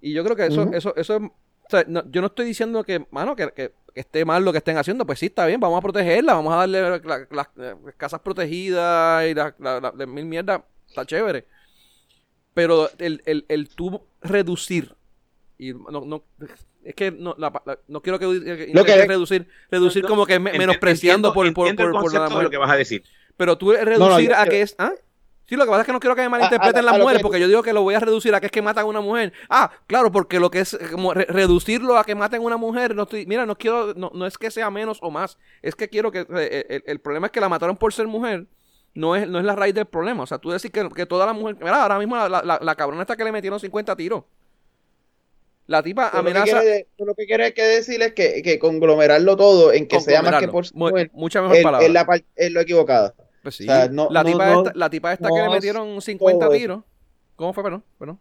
Y 0.00 0.12
yo 0.12 0.22
creo 0.22 0.36
que 0.36 0.46
eso, 0.46 0.62
Ujú. 0.62 0.74
eso, 0.74 0.94
eso 0.96 1.16
es, 1.16 1.22
o 1.22 1.30
sea, 1.70 1.84
no- 1.88 2.08
yo 2.10 2.20
no 2.20 2.28
estoy 2.28 2.46
diciendo 2.46 2.84
que, 2.84 3.04
mano, 3.10 3.34
que, 3.34 3.50
que- 3.52 3.72
esté 3.96 4.26
mal 4.26 4.44
lo 4.44 4.52
que 4.52 4.58
estén 4.58 4.76
haciendo, 4.76 5.06
pues 5.06 5.18
sí, 5.18 5.26
está 5.26 5.46
bien, 5.46 5.58
vamos 5.58 5.78
a 5.78 5.80
protegerla, 5.80 6.34
vamos 6.34 6.52
a 6.52 6.56
darle 6.58 6.82
la- 6.82 6.98
la- 6.98 7.26
las 7.30 7.46
eh, 7.56 7.74
casas 7.96 8.20
protegidas 8.20 9.26
y 9.26 9.32
las 9.34 9.54
la, 9.58 9.80
la- 9.80 9.92
la 9.96 10.06
mil 10.06 10.26
mierda, 10.26 10.64
está 10.86 11.04
chévere. 11.06 11.46
Pero 12.54 12.88
el, 12.98 13.22
el, 13.26 13.44
el 13.48 13.68
tú 13.70 14.06
reducir, 14.20 14.94
y 15.58 15.72
no, 15.72 16.02
no, 16.04 16.24
es 16.88 16.94
que 16.94 17.10
no, 17.10 17.34
la- 17.38 17.52
la- 17.64 17.78
no 17.88 18.00
quiero 18.02 18.18
que, 18.18 18.26
que 18.26 18.64
intentes 18.68 18.84
que- 18.84 19.06
reducir, 19.06 19.48
reducir 19.70 20.02
No, 20.04 20.08
como 20.08 20.26
que 20.26 20.38
me- 20.38 20.52
Enti- 20.52 20.58
menospreciando 20.58 21.32
por, 21.32 21.46
entiendo- 21.46 21.54
por, 21.54 21.68
entiendo 21.68 21.82
por, 21.82 21.86
el 21.88 21.92
por 21.92 22.12
la 22.12 22.18
concepto 22.20 22.28
de 22.28 22.34
mujer. 22.34 22.44
lo 22.44 22.50
que 22.50 22.56
vas 22.58 22.70
a 22.70 22.76
decir. 22.76 23.02
Pero 23.36 23.58
tú 23.58 23.72
reducir 23.72 23.98
No, 23.98 24.08
no, 24.08 24.20
yo- 24.20 24.36
a 24.36 24.44
que 24.46 24.62
es. 24.62 24.74
¿Ah? 24.78 24.92
Sí, 25.48 25.54
lo 25.54 25.62
que 25.64 25.70
pasa 25.70 25.82
es 25.82 25.86
que 25.86 25.92
no 25.92 26.00
quiero 26.00 26.16
que 26.16 26.22
me 26.22 26.28
malinterpreten 26.28 26.76
A- 26.76 26.80
a- 26.80 26.82
las 26.82 26.94
a 26.94 26.98
lo 26.98 27.04
mujeres, 27.04 27.20
que- 27.20 27.22
porque 27.22 27.38
yo 27.38 27.46
digo 27.46 27.62
que 27.62 27.72
lo 27.72 27.82
voy 27.82 27.94
a 27.94 28.00
reducir 28.00 28.34
a 28.34 28.40
que 28.40 28.46
es 28.46 28.52
que 28.52 28.62
matan 28.62 28.82
a 28.82 28.88
una 28.88 29.00
mujer. 29.00 29.32
Ah, 29.48 29.70
claro, 29.86 30.10
porque 30.10 30.40
lo 30.40 30.50
que 30.50 30.58
es 30.60 30.74
eh, 30.74 30.78
como 30.90 31.14
re- 31.14 31.26
reducirlo 31.28 31.96
a 31.98 32.04
que 32.04 32.16
maten 32.16 32.40
a 32.42 32.44
una 32.44 32.56
mujer, 32.56 32.96
no 32.96 33.04
estoy, 33.04 33.26
mira, 33.26 33.46
no 33.46 33.56
quiero, 33.56 33.94
no, 33.94 34.10
no 34.12 34.26
es 34.26 34.38
que 34.38 34.50
sea 34.50 34.70
menos 34.70 34.98
o 35.02 35.10
más, 35.12 35.38
es 35.62 35.76
que 35.76 35.88
quiero 35.88 36.10
que, 36.10 36.26
eh, 36.36 36.66
el, 36.68 36.82
el 36.86 36.98
problema 36.98 37.26
es 37.26 37.32
que 37.32 37.40
la 37.40 37.48
mataron 37.48 37.76
por 37.76 37.92
ser 37.92 38.08
mujer, 38.08 38.46
no 38.94 39.14
es, 39.14 39.28
no 39.28 39.38
es 39.38 39.44
la 39.44 39.54
raíz 39.54 39.72
del 39.74 39.86
problema. 39.86 40.24
O 40.24 40.26
sea, 40.26 40.38
tú 40.38 40.50
decís 40.50 40.70
que, 40.72 40.88
que 40.88 41.06
toda 41.06 41.26
la 41.26 41.32
mujer, 41.32 41.56
mira, 41.60 41.80
ahora 41.80 41.98
mismo 42.00 42.16
la, 42.16 42.28
la, 42.42 42.58
la 42.60 42.74
cabrona 42.74 43.02
esta 43.02 43.14
que 43.16 43.22
le 43.22 43.30
metieron 43.30 43.60
50 43.60 43.94
tiros. 43.94 44.24
La 45.66 45.82
tipa 45.82 46.10
Tú 46.10 46.18
lo 46.18 46.24
que 46.24 46.30
amenaza. 46.30 46.62
lo 46.98 47.14
que 47.14 47.26
quieres 47.26 47.52
que 47.54 47.62
decir 47.62 48.00
es 48.02 48.12
que, 48.12 48.40
que 48.42 48.58
conglomerarlo 48.58 49.36
todo 49.36 49.72
en 49.72 49.88
que 49.88 50.00
sea 50.00 50.22
más 50.22 50.40
que 50.40 50.48
por 50.48 50.64
ser 50.66 50.76
Mu- 50.76 50.90
mujer, 50.90 51.10
mucha 51.12 51.42
mejor 51.42 51.56
es, 51.56 51.62
palabra. 51.64 51.86
es 51.86 51.92
la 51.92 52.22
es 52.36 52.52
lo 52.52 52.60
equivocado. 52.60 53.14
Pues 53.42 53.56
sí. 53.56 53.64
O 53.64 53.66
sea, 53.66 53.88
no- 53.88 54.08
la, 54.10 54.22
no- 54.22 54.30
tipa 54.30 54.52
no- 54.52 54.58
esta, 54.62 54.72
la 54.78 54.90
tipa 54.90 55.12
esta 55.12 55.28
no 55.28 55.34
que 55.34 55.42
le 55.42 55.48
metieron 55.50 56.00
50 56.00 56.44
todo 56.46 56.52
eso. 56.54 56.60
tiros. 56.60 56.84
¿Cómo 57.34 57.52
fue, 57.52 57.62
perdón? 57.64 57.82
perdón? 57.98 58.20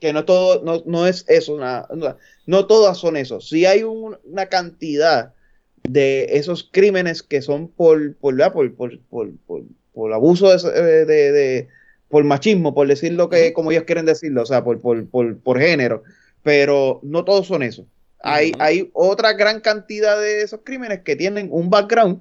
que 0.00 0.14
no 0.14 0.24
todo, 0.24 0.62
no, 0.64 0.82
no 0.86 1.06
es 1.06 1.26
eso, 1.28 1.58
na- 1.58 1.86
no, 1.94 2.16
no 2.46 2.66
todas 2.66 2.96
son 2.96 3.18
eso. 3.18 3.40
Sí 3.42 3.66
hay 3.66 3.82
un- 3.82 4.16
una 4.24 4.46
cantidad 4.46 5.34
de 5.82 6.24
esos 6.38 6.66
crímenes 6.72 7.22
que 7.22 7.42
son 7.42 7.68
por, 7.68 8.14
por, 8.16 8.34
por, 8.52 8.74
por, 8.74 8.98
por, 9.10 9.36
por- 9.46 9.62
por 9.92 10.12
abuso 10.14 10.48
de, 10.48 10.56
ese- 10.56 10.70
de- 10.70 11.68
por 12.08 12.24
machismo, 12.24 12.74
por 12.74 12.88
decir 12.88 13.12
lo 13.12 13.28
que, 13.28 13.52
como 13.52 13.72
ellos 13.72 13.84
quieren 13.84 14.06
decirlo, 14.06 14.42
o 14.42 14.46
sea, 14.46 14.64
por, 14.64 14.80
por, 14.80 15.06
por, 15.08 15.38
por 15.38 15.58
género, 15.60 16.02
pero 16.42 17.00
no 17.02 17.24
todos 17.24 17.46
son 17.46 17.62
eso. 17.62 17.86
Hay, 18.22 18.52
hay 18.58 18.90
otra 18.92 19.32
gran 19.32 19.60
cantidad 19.60 20.20
de 20.20 20.42
esos 20.42 20.60
crímenes 20.62 21.00
que 21.00 21.16
tienen 21.16 21.48
un 21.50 21.70
background 21.70 22.20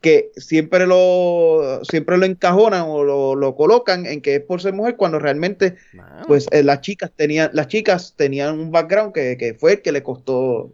que 0.00 0.32
siempre 0.36 0.86
lo, 0.86 1.80
siempre 1.84 2.16
lo 2.16 2.24
encajonan 2.24 2.84
o 2.86 3.04
lo, 3.04 3.34
lo 3.36 3.54
colocan 3.54 4.06
en 4.06 4.22
que 4.22 4.36
es 4.36 4.40
por 4.40 4.62
ser 4.62 4.72
mujer 4.72 4.96
cuando 4.96 5.18
realmente 5.18 5.76
pues 6.26 6.46
eh, 6.52 6.62
las 6.62 6.80
chicas 6.80 7.10
tenían 7.14 7.50
las 7.52 7.68
chicas 7.68 8.14
tenían 8.16 8.58
un 8.58 8.70
background 8.70 9.12
que, 9.12 9.36
que 9.36 9.54
fue 9.54 9.72
el 9.74 9.82
que 9.82 9.92
le 9.92 10.02
costó 10.02 10.72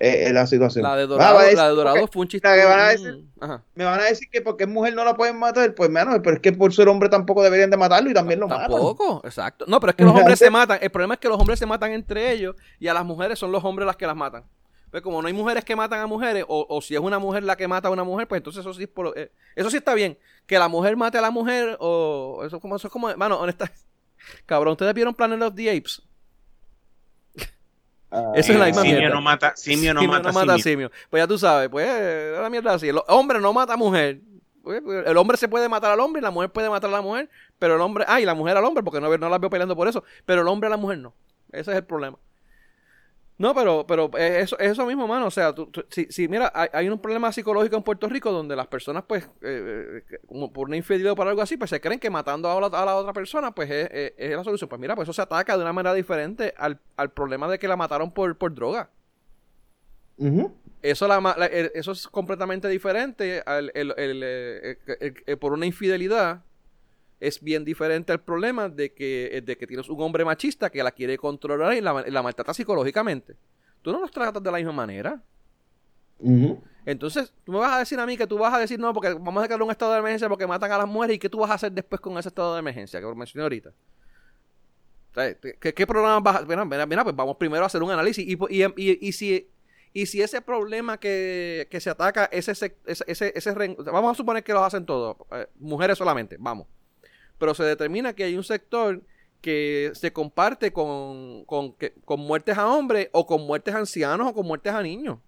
eh, 0.00 0.32
la 0.32 0.46
situación. 0.46 0.82
La 0.82 0.96
de 0.96 1.06
Dorado, 1.06 1.38
la 1.38 1.68
de 1.94 2.08
fue 2.08 2.22
un 2.22 2.28
chiste. 2.28 2.48
la 2.48 2.54
que 2.56 2.64
van 2.64 2.80
a 2.80 2.88
decir- 2.88 3.24
Ajá. 3.40 3.62
Me 3.74 3.84
van 3.84 4.00
a 4.00 4.04
decir 4.04 4.28
que 4.30 4.40
porque 4.42 4.64
es 4.64 4.70
mujer 4.70 4.94
no 4.94 5.04
la 5.04 5.14
pueden 5.14 5.38
matar, 5.38 5.74
pues 5.74 5.88
menos, 5.90 6.18
pero 6.22 6.36
es 6.36 6.42
que 6.42 6.52
por 6.52 6.72
ser 6.74 6.88
hombre 6.88 7.08
tampoco 7.08 7.42
deberían 7.42 7.70
de 7.70 7.76
matarlo 7.76 8.10
y 8.10 8.14
también 8.14 8.40
lo 8.40 8.48
matan. 8.48 8.70
Tampoco, 8.70 9.20
exacto. 9.24 9.64
No, 9.68 9.78
pero 9.80 9.90
es 9.90 9.96
que 9.96 10.04
los 10.04 10.14
hombres 10.14 10.38
se 10.38 10.50
matan. 10.50 10.78
El 10.82 10.90
problema 10.90 11.14
es 11.14 11.20
que 11.20 11.28
los 11.28 11.38
hombres 11.38 11.58
se 11.58 11.66
matan 11.66 11.92
entre 11.92 12.32
ellos 12.32 12.56
y 12.78 12.88
a 12.88 12.94
las 12.94 13.04
mujeres 13.04 13.38
son 13.38 13.52
los 13.52 13.62
hombres 13.64 13.86
las 13.86 13.96
que 13.96 14.06
las 14.06 14.16
matan. 14.16 14.44
Pues 14.90 15.02
como 15.04 15.22
no 15.22 15.28
hay 15.28 15.34
mujeres 15.34 15.64
que 15.64 15.76
matan 15.76 16.00
a 16.00 16.06
mujeres, 16.08 16.44
o, 16.48 16.66
o 16.68 16.80
si 16.82 16.94
es 16.94 17.00
una 17.00 17.20
mujer 17.20 17.44
la 17.44 17.56
que 17.56 17.68
mata 17.68 17.86
a 17.86 17.90
una 17.92 18.02
mujer, 18.02 18.26
pues 18.26 18.40
entonces 18.40 18.60
eso 18.60 18.74
sí, 18.74 18.88
por- 18.88 19.16
eh, 19.16 19.30
eso 19.54 19.70
sí 19.70 19.76
está 19.76 19.94
bien. 19.94 20.18
Que 20.46 20.58
la 20.58 20.66
mujer 20.66 20.96
mate 20.96 21.16
a 21.16 21.20
la 21.20 21.30
mujer, 21.30 21.76
o 21.78 22.42
eso, 22.44 22.56
es 22.56 22.62
como, 22.62 22.74
eso 22.74 22.88
es 22.88 22.92
como, 22.92 23.14
mano, 23.16 23.38
honesta. 23.38 23.70
Cabrón, 24.46 24.72
¿ustedes 24.72 24.92
vieron 24.92 25.14
Planet 25.14 25.40
of 25.42 25.54
the 25.54 25.70
Apes? 25.70 26.02
Ah, 28.10 28.32
Esa 28.34 28.52
es 28.52 28.58
la 28.58 28.66
misma 28.66 28.82
simio 28.82 28.98
mierda. 28.98 29.14
no 29.14 29.20
mata, 29.22 29.52
simio 29.56 29.94
no 29.94 30.00
Simio 30.00 30.16
mata, 30.16 30.28
no 30.28 30.34
mata 30.34 30.58
simio. 30.58 30.88
simio. 30.88 30.90
Pues 31.10 31.22
ya 31.22 31.26
tú 31.28 31.38
sabes, 31.38 31.68
pues 31.68 31.86
la 32.40 32.50
mierda 32.50 32.74
así. 32.74 32.88
El 32.88 32.98
hombre 33.08 33.38
no 33.40 33.52
mata 33.52 33.74
a 33.74 33.76
mujer. 33.76 34.20
Pues, 34.62 34.82
pues, 34.82 35.06
El 35.06 35.16
hombre 35.16 35.36
se 35.36 35.48
puede 35.48 35.68
matar 35.68 35.90
al 35.92 36.00
hombre 36.00 36.20
y 36.20 36.22
la 36.22 36.30
mujer 36.30 36.50
puede 36.50 36.68
matar 36.68 36.90
a 36.90 36.94
la 36.94 37.00
mujer, 37.02 37.30
pero 37.58 37.76
el 37.76 37.80
hombre, 37.80 38.04
ah, 38.08 38.20
y 38.20 38.24
la 38.24 38.34
mujer 38.34 38.56
al 38.56 38.64
hombre, 38.64 38.82
porque 38.82 39.00
no, 39.00 39.16
no 39.16 39.28
las 39.28 39.40
veo 39.40 39.48
peleando 39.48 39.74
por 39.76 39.88
eso, 39.88 40.04
pero 40.26 40.42
el 40.42 40.48
hombre 40.48 40.66
a 40.66 40.70
la 40.70 40.76
mujer 40.76 40.98
no. 40.98 41.14
Ese 41.52 41.70
es 41.70 41.76
el 41.78 41.84
problema. 41.84 42.18
No, 43.40 43.54
pero, 43.54 43.86
pero 43.86 44.10
eh, 44.18 44.40
eso, 44.42 44.58
eso 44.58 44.84
mismo, 44.84 45.08
mano. 45.08 45.24
O 45.26 45.30
sea, 45.30 45.54
tú- 45.54 45.64
tú- 45.68 45.82
si, 45.88 46.04
si, 46.10 46.28
mira, 46.28 46.52
hay, 46.54 46.68
hay 46.74 46.88
un 46.90 46.98
problema 47.00 47.32
psicológico 47.32 47.74
en 47.74 47.82
Puerto 47.82 48.06
Rico 48.06 48.30
donde 48.30 48.54
las 48.54 48.66
personas, 48.66 49.04
pues, 49.08 49.24
eh, 49.40 50.02
eh, 50.10 50.18
como 50.26 50.52
por 50.52 50.68
una 50.68 50.76
infidelidad 50.76 51.12
o 51.12 51.16
por 51.16 51.26
algo 51.26 51.40
así, 51.40 51.56
pues 51.56 51.70
se 51.70 51.80
creen 51.80 51.98
que 51.98 52.10
matando 52.10 52.50
a 52.50 52.60
la, 52.60 52.66
a 52.66 52.84
la 52.84 52.96
otra 52.96 53.14
persona, 53.14 53.50
pues 53.52 53.70
es, 53.70 53.88
es- 53.92 54.12
es 54.18 54.36
la 54.36 54.44
solución. 54.44 54.68
Pues 54.68 54.78
mira, 54.78 54.94
pues 54.94 55.06
eso 55.06 55.14
se 55.14 55.22
ataca 55.22 55.56
de 55.56 55.62
una 55.62 55.72
manera 55.72 55.94
diferente 55.94 56.52
al, 56.58 56.80
al 56.98 57.12
problema 57.12 57.48
de 57.48 57.58
que 57.58 57.66
la 57.66 57.76
mataron 57.76 58.12
por, 58.12 58.36
por 58.36 58.54
droga. 58.54 58.90
Eso, 60.82 61.08
la, 61.08 61.46
eso 61.46 61.92
es 61.92 62.08
completamente 62.08 62.68
diferente. 62.68 63.42
al- 63.46 63.72
el- 63.74 63.94
el, 63.96 64.22
el- 64.22 64.78
el- 65.00 65.14
el- 65.24 65.38
por 65.38 65.54
una 65.54 65.64
infidelidad 65.64 66.42
es 67.20 67.40
bien 67.42 67.64
diferente 67.64 68.12
al 68.12 68.20
problema 68.20 68.68
de 68.68 68.92
que, 68.92 69.42
de 69.44 69.56
que 69.58 69.66
tienes 69.66 69.88
un 69.88 70.00
hombre 70.00 70.24
machista 70.24 70.70
que 70.70 70.82
la 70.82 70.90
quiere 70.90 71.18
controlar 71.18 71.74
y 71.74 71.80
la, 71.80 72.04
la 72.08 72.22
maltrata 72.22 72.54
psicológicamente. 72.54 73.36
Tú 73.82 73.92
no 73.92 74.00
los 74.00 74.10
tratas 74.10 74.42
de 74.42 74.50
la 74.50 74.56
misma 74.58 74.72
manera. 74.72 75.22
Entonces, 76.86 77.32
tú 77.44 77.52
me 77.52 77.58
vas 77.58 77.72
a 77.74 77.78
decir 77.78 77.98
a 78.00 78.06
mí 78.06 78.16
que 78.16 78.26
tú 78.26 78.38
vas 78.38 78.52
a 78.54 78.58
decir, 78.58 78.78
no, 78.80 78.92
porque 78.94 79.12
vamos 79.12 79.36
a 79.38 79.42
declarar 79.42 79.62
un 79.62 79.70
estado 79.70 79.92
de 79.92 79.98
emergencia 79.98 80.28
porque 80.28 80.46
matan 80.46 80.72
a 80.72 80.78
las 80.78 80.88
mujeres 80.88 81.16
y 81.16 81.18
qué 81.18 81.28
tú 81.28 81.38
vas 81.38 81.50
a 81.50 81.54
hacer 81.54 81.72
después 81.72 82.00
con 82.00 82.16
ese 82.18 82.28
estado 82.28 82.54
de 82.54 82.60
emergencia 82.60 83.00
que 83.00 83.06
mencioné 83.14 83.42
ahorita. 83.42 83.70
¿Qué, 85.60 85.74
qué 85.74 85.86
problema 85.86 86.20
vas 86.20 86.36
a.? 86.36 86.44
Mira, 86.46 86.64
mira, 86.64 86.86
mira, 86.86 87.04
pues 87.04 87.14
vamos 87.16 87.36
primero 87.36 87.64
a 87.64 87.66
hacer 87.66 87.82
un 87.82 87.90
análisis. 87.90 88.24
Y, 88.26 88.38
y, 88.48 88.64
y- 88.76 89.08
y 89.08 89.12
si, 89.12 89.48
y 89.92 90.06
si 90.06 90.22
ese 90.22 90.40
problema 90.40 90.98
que, 90.98 91.66
que 91.70 91.80
se 91.80 91.90
ataca, 91.90 92.26
ese, 92.26 92.52
ese, 92.52 92.76
ese, 92.86 93.32
ese 93.34 93.52
Vamos 93.92 94.12
a 94.12 94.14
suponer 94.14 94.42
que 94.44 94.52
lo 94.52 94.64
hacen 94.64 94.86
todos, 94.86 95.16
eh, 95.32 95.48
mujeres 95.58 95.98
solamente, 95.98 96.36
vamos. 96.38 96.66
Pero 97.40 97.54
se 97.54 97.64
determina 97.64 98.12
que 98.12 98.22
hay 98.22 98.36
un 98.36 98.44
sector 98.44 99.02
que 99.40 99.90
se 99.94 100.12
comparte 100.12 100.72
con, 100.72 101.44
con, 101.46 101.72
que- 101.72 101.94
con 102.04 102.20
muertes 102.20 102.56
a 102.58 102.68
hombres 102.68 103.08
o 103.12 103.26
con 103.26 103.40
muertes 103.46 103.74
a 103.74 103.78
ancianos 103.78 104.28
o 104.28 104.34
con 104.34 104.46
muertes 104.46 104.72
a 104.72 104.82
niños. 104.82 105.18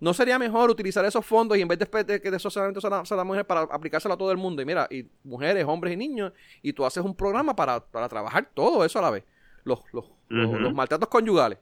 ¿No 0.00 0.12
sería 0.12 0.38
mejor 0.38 0.70
utilizar 0.70 1.04
esos 1.04 1.24
fondos 1.24 1.56
y 1.56 1.60
en 1.60 1.68
vez 1.68 1.78
de, 1.78 2.20
que 2.20 2.30
de 2.30 2.36
eso 2.36 2.50
solamente 2.50 2.80
son 2.80 2.90
las 2.90 3.24
mujeres 3.26 3.46
para 3.46 3.60
aplicárselo 3.62 4.14
a 4.14 4.18
todo 4.18 4.32
el 4.32 4.38
mundo? 4.38 4.60
Y 4.62 4.64
mira, 4.64 4.88
y 4.90 5.06
mujeres, 5.22 5.64
hombres 5.68 5.92
y 5.94 5.96
niños, 5.96 6.32
y 6.62 6.72
tú 6.72 6.84
haces 6.84 7.04
un 7.04 7.14
programa 7.14 7.54
para, 7.54 7.78
para 7.84 8.08
trabajar 8.08 8.48
todo 8.54 8.84
eso 8.84 8.98
a 8.98 9.02
la 9.02 9.10
vez. 9.10 9.24
Los, 9.62 9.80
los, 9.92 10.06
los, 10.28 10.74
maltratos 10.74 11.08
conyugales. 11.08 11.58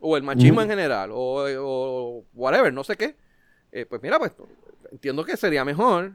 O 0.00 0.16
el 0.16 0.22
machismo 0.24 0.60
en 0.60 0.68
general. 0.68 1.10
O, 1.12 1.46
o 1.60 2.24
whatever, 2.34 2.72
no 2.72 2.82
sé 2.84 2.96
qué. 2.96 3.16
Eh, 3.72 3.86
pues 3.86 4.02
mira, 4.02 4.18
pues 4.18 4.32
entiendo 4.90 5.24
que 5.24 5.36
sería 5.36 5.64
mejor 5.64 6.12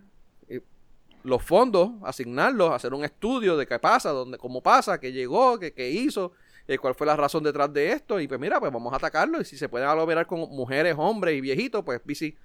los 1.24 1.44
fondos, 1.44 1.92
asignarlos, 2.04 2.72
hacer 2.72 2.94
un 2.94 3.04
estudio 3.04 3.58
de 3.58 3.68
qué 3.68 3.80
pasa, 3.80 4.12
dónde, 4.12 4.38
cómo 4.38 4.62
pasa, 4.62 5.00
qué 5.00 5.12
llegó, 5.12 5.60
qué, 5.60 5.74
qué 5.74 5.90
hizo, 5.90 6.32
eh, 6.68 6.78
cuál 6.78 6.96
fue 6.96 7.08
la 7.08 7.16
razón 7.16 7.44
detrás 7.44 7.72
de 7.74 7.92
esto. 7.92 8.20
Y 8.20 8.28
pues 8.28 8.40
mira, 8.40 8.60
pues 8.60 8.72
vamos 8.72 8.94
a 8.94 8.98
atacarlo. 8.98 9.42
Y 9.42 9.46
si 9.46 9.58
se 9.58 9.70
puede 9.70 9.86
aglomerar 9.86 10.26
con 10.28 10.40
mujeres, 10.40 10.96
hombres 10.98 11.36
y 11.36 11.42
viejitos, 11.42 11.84
pues 11.84 12.02
y 12.08 12.36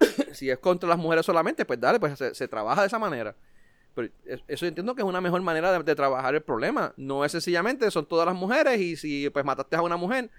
si, 0.32 0.50
es 0.50 0.58
contra 0.58 0.88
las 0.88 0.98
mujeres 0.98 1.24
solamente, 1.26 1.64
pues 1.64 1.80
dale, 1.80 2.00
pues 2.00 2.18
se, 2.18 2.34
se 2.34 2.48
trabaja 2.48 2.82
de 2.82 2.86
esa 2.86 2.98
manera. 2.98 3.34
Pero 3.94 4.08
es- 4.24 4.42
eso 4.46 4.66
entiendo 4.66 4.94
que 4.94 5.02
es 5.02 5.08
una 5.08 5.20
mejor 5.20 5.40
manera 5.42 5.82
de, 5.82 5.94
trabajar 5.94 6.34
el 6.34 6.42
problema. 6.42 6.92
No 6.96 7.24
es 7.24 7.32
sencillamente, 7.32 7.90
son 7.90 8.06
todas 8.06 8.26
las 8.26 8.34
mujeres 8.34 8.80
y 8.80 8.96
si 8.96 9.30
pues 9.30 9.44
mataste 9.44 9.76
a 9.76 9.82
una 9.82 9.96
mujer, 9.96 10.30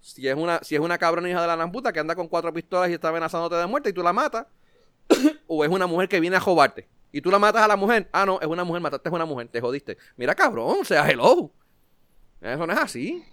si 0.00 0.28
es 0.28 0.36
una, 0.36 0.60
si 0.62 0.74
es 0.74 0.80
una 0.80 0.98
cabrona 0.98 1.28
hija 1.28 1.40
de 1.40 1.46
la 1.46 1.56
gran 1.56 1.72
puta 1.72 1.92
que 1.92 2.00
anda 2.00 2.14
con 2.14 2.28
cuatro 2.28 2.52
pistolas 2.52 2.90
y 2.90 2.94
está 2.94 3.08
amenazándote 3.08 3.56
de 3.56 3.66
muerte 3.66 3.90
y 3.90 3.92
tú 3.92 4.02
la 4.02 4.12
matas, 4.12 4.46
o 5.46 5.64
es 5.64 5.70
una 5.70 5.86
mujer 5.86 6.08
que 6.08 6.20
viene 6.20 6.36
a 6.36 6.40
jodarte 6.40 6.88
y 7.12 7.20
tú 7.20 7.30
la 7.30 7.38
matas 7.38 7.62
a 7.62 7.68
la 7.68 7.76
mujer, 7.76 8.08
ah 8.12 8.26
no, 8.26 8.40
es 8.40 8.46
una 8.46 8.64
mujer, 8.64 8.82
mataste 8.82 9.08
a 9.08 9.12
una 9.12 9.24
mujer, 9.24 9.48
te 9.48 9.60
jodiste. 9.60 9.96
Mira 10.16 10.34
cabrón, 10.34 10.78
o 10.80 10.84
sea, 10.84 11.08
hello. 11.10 11.50
Eso 12.40 12.66
no 12.66 12.72
es 12.72 12.78
así. 12.78 13.24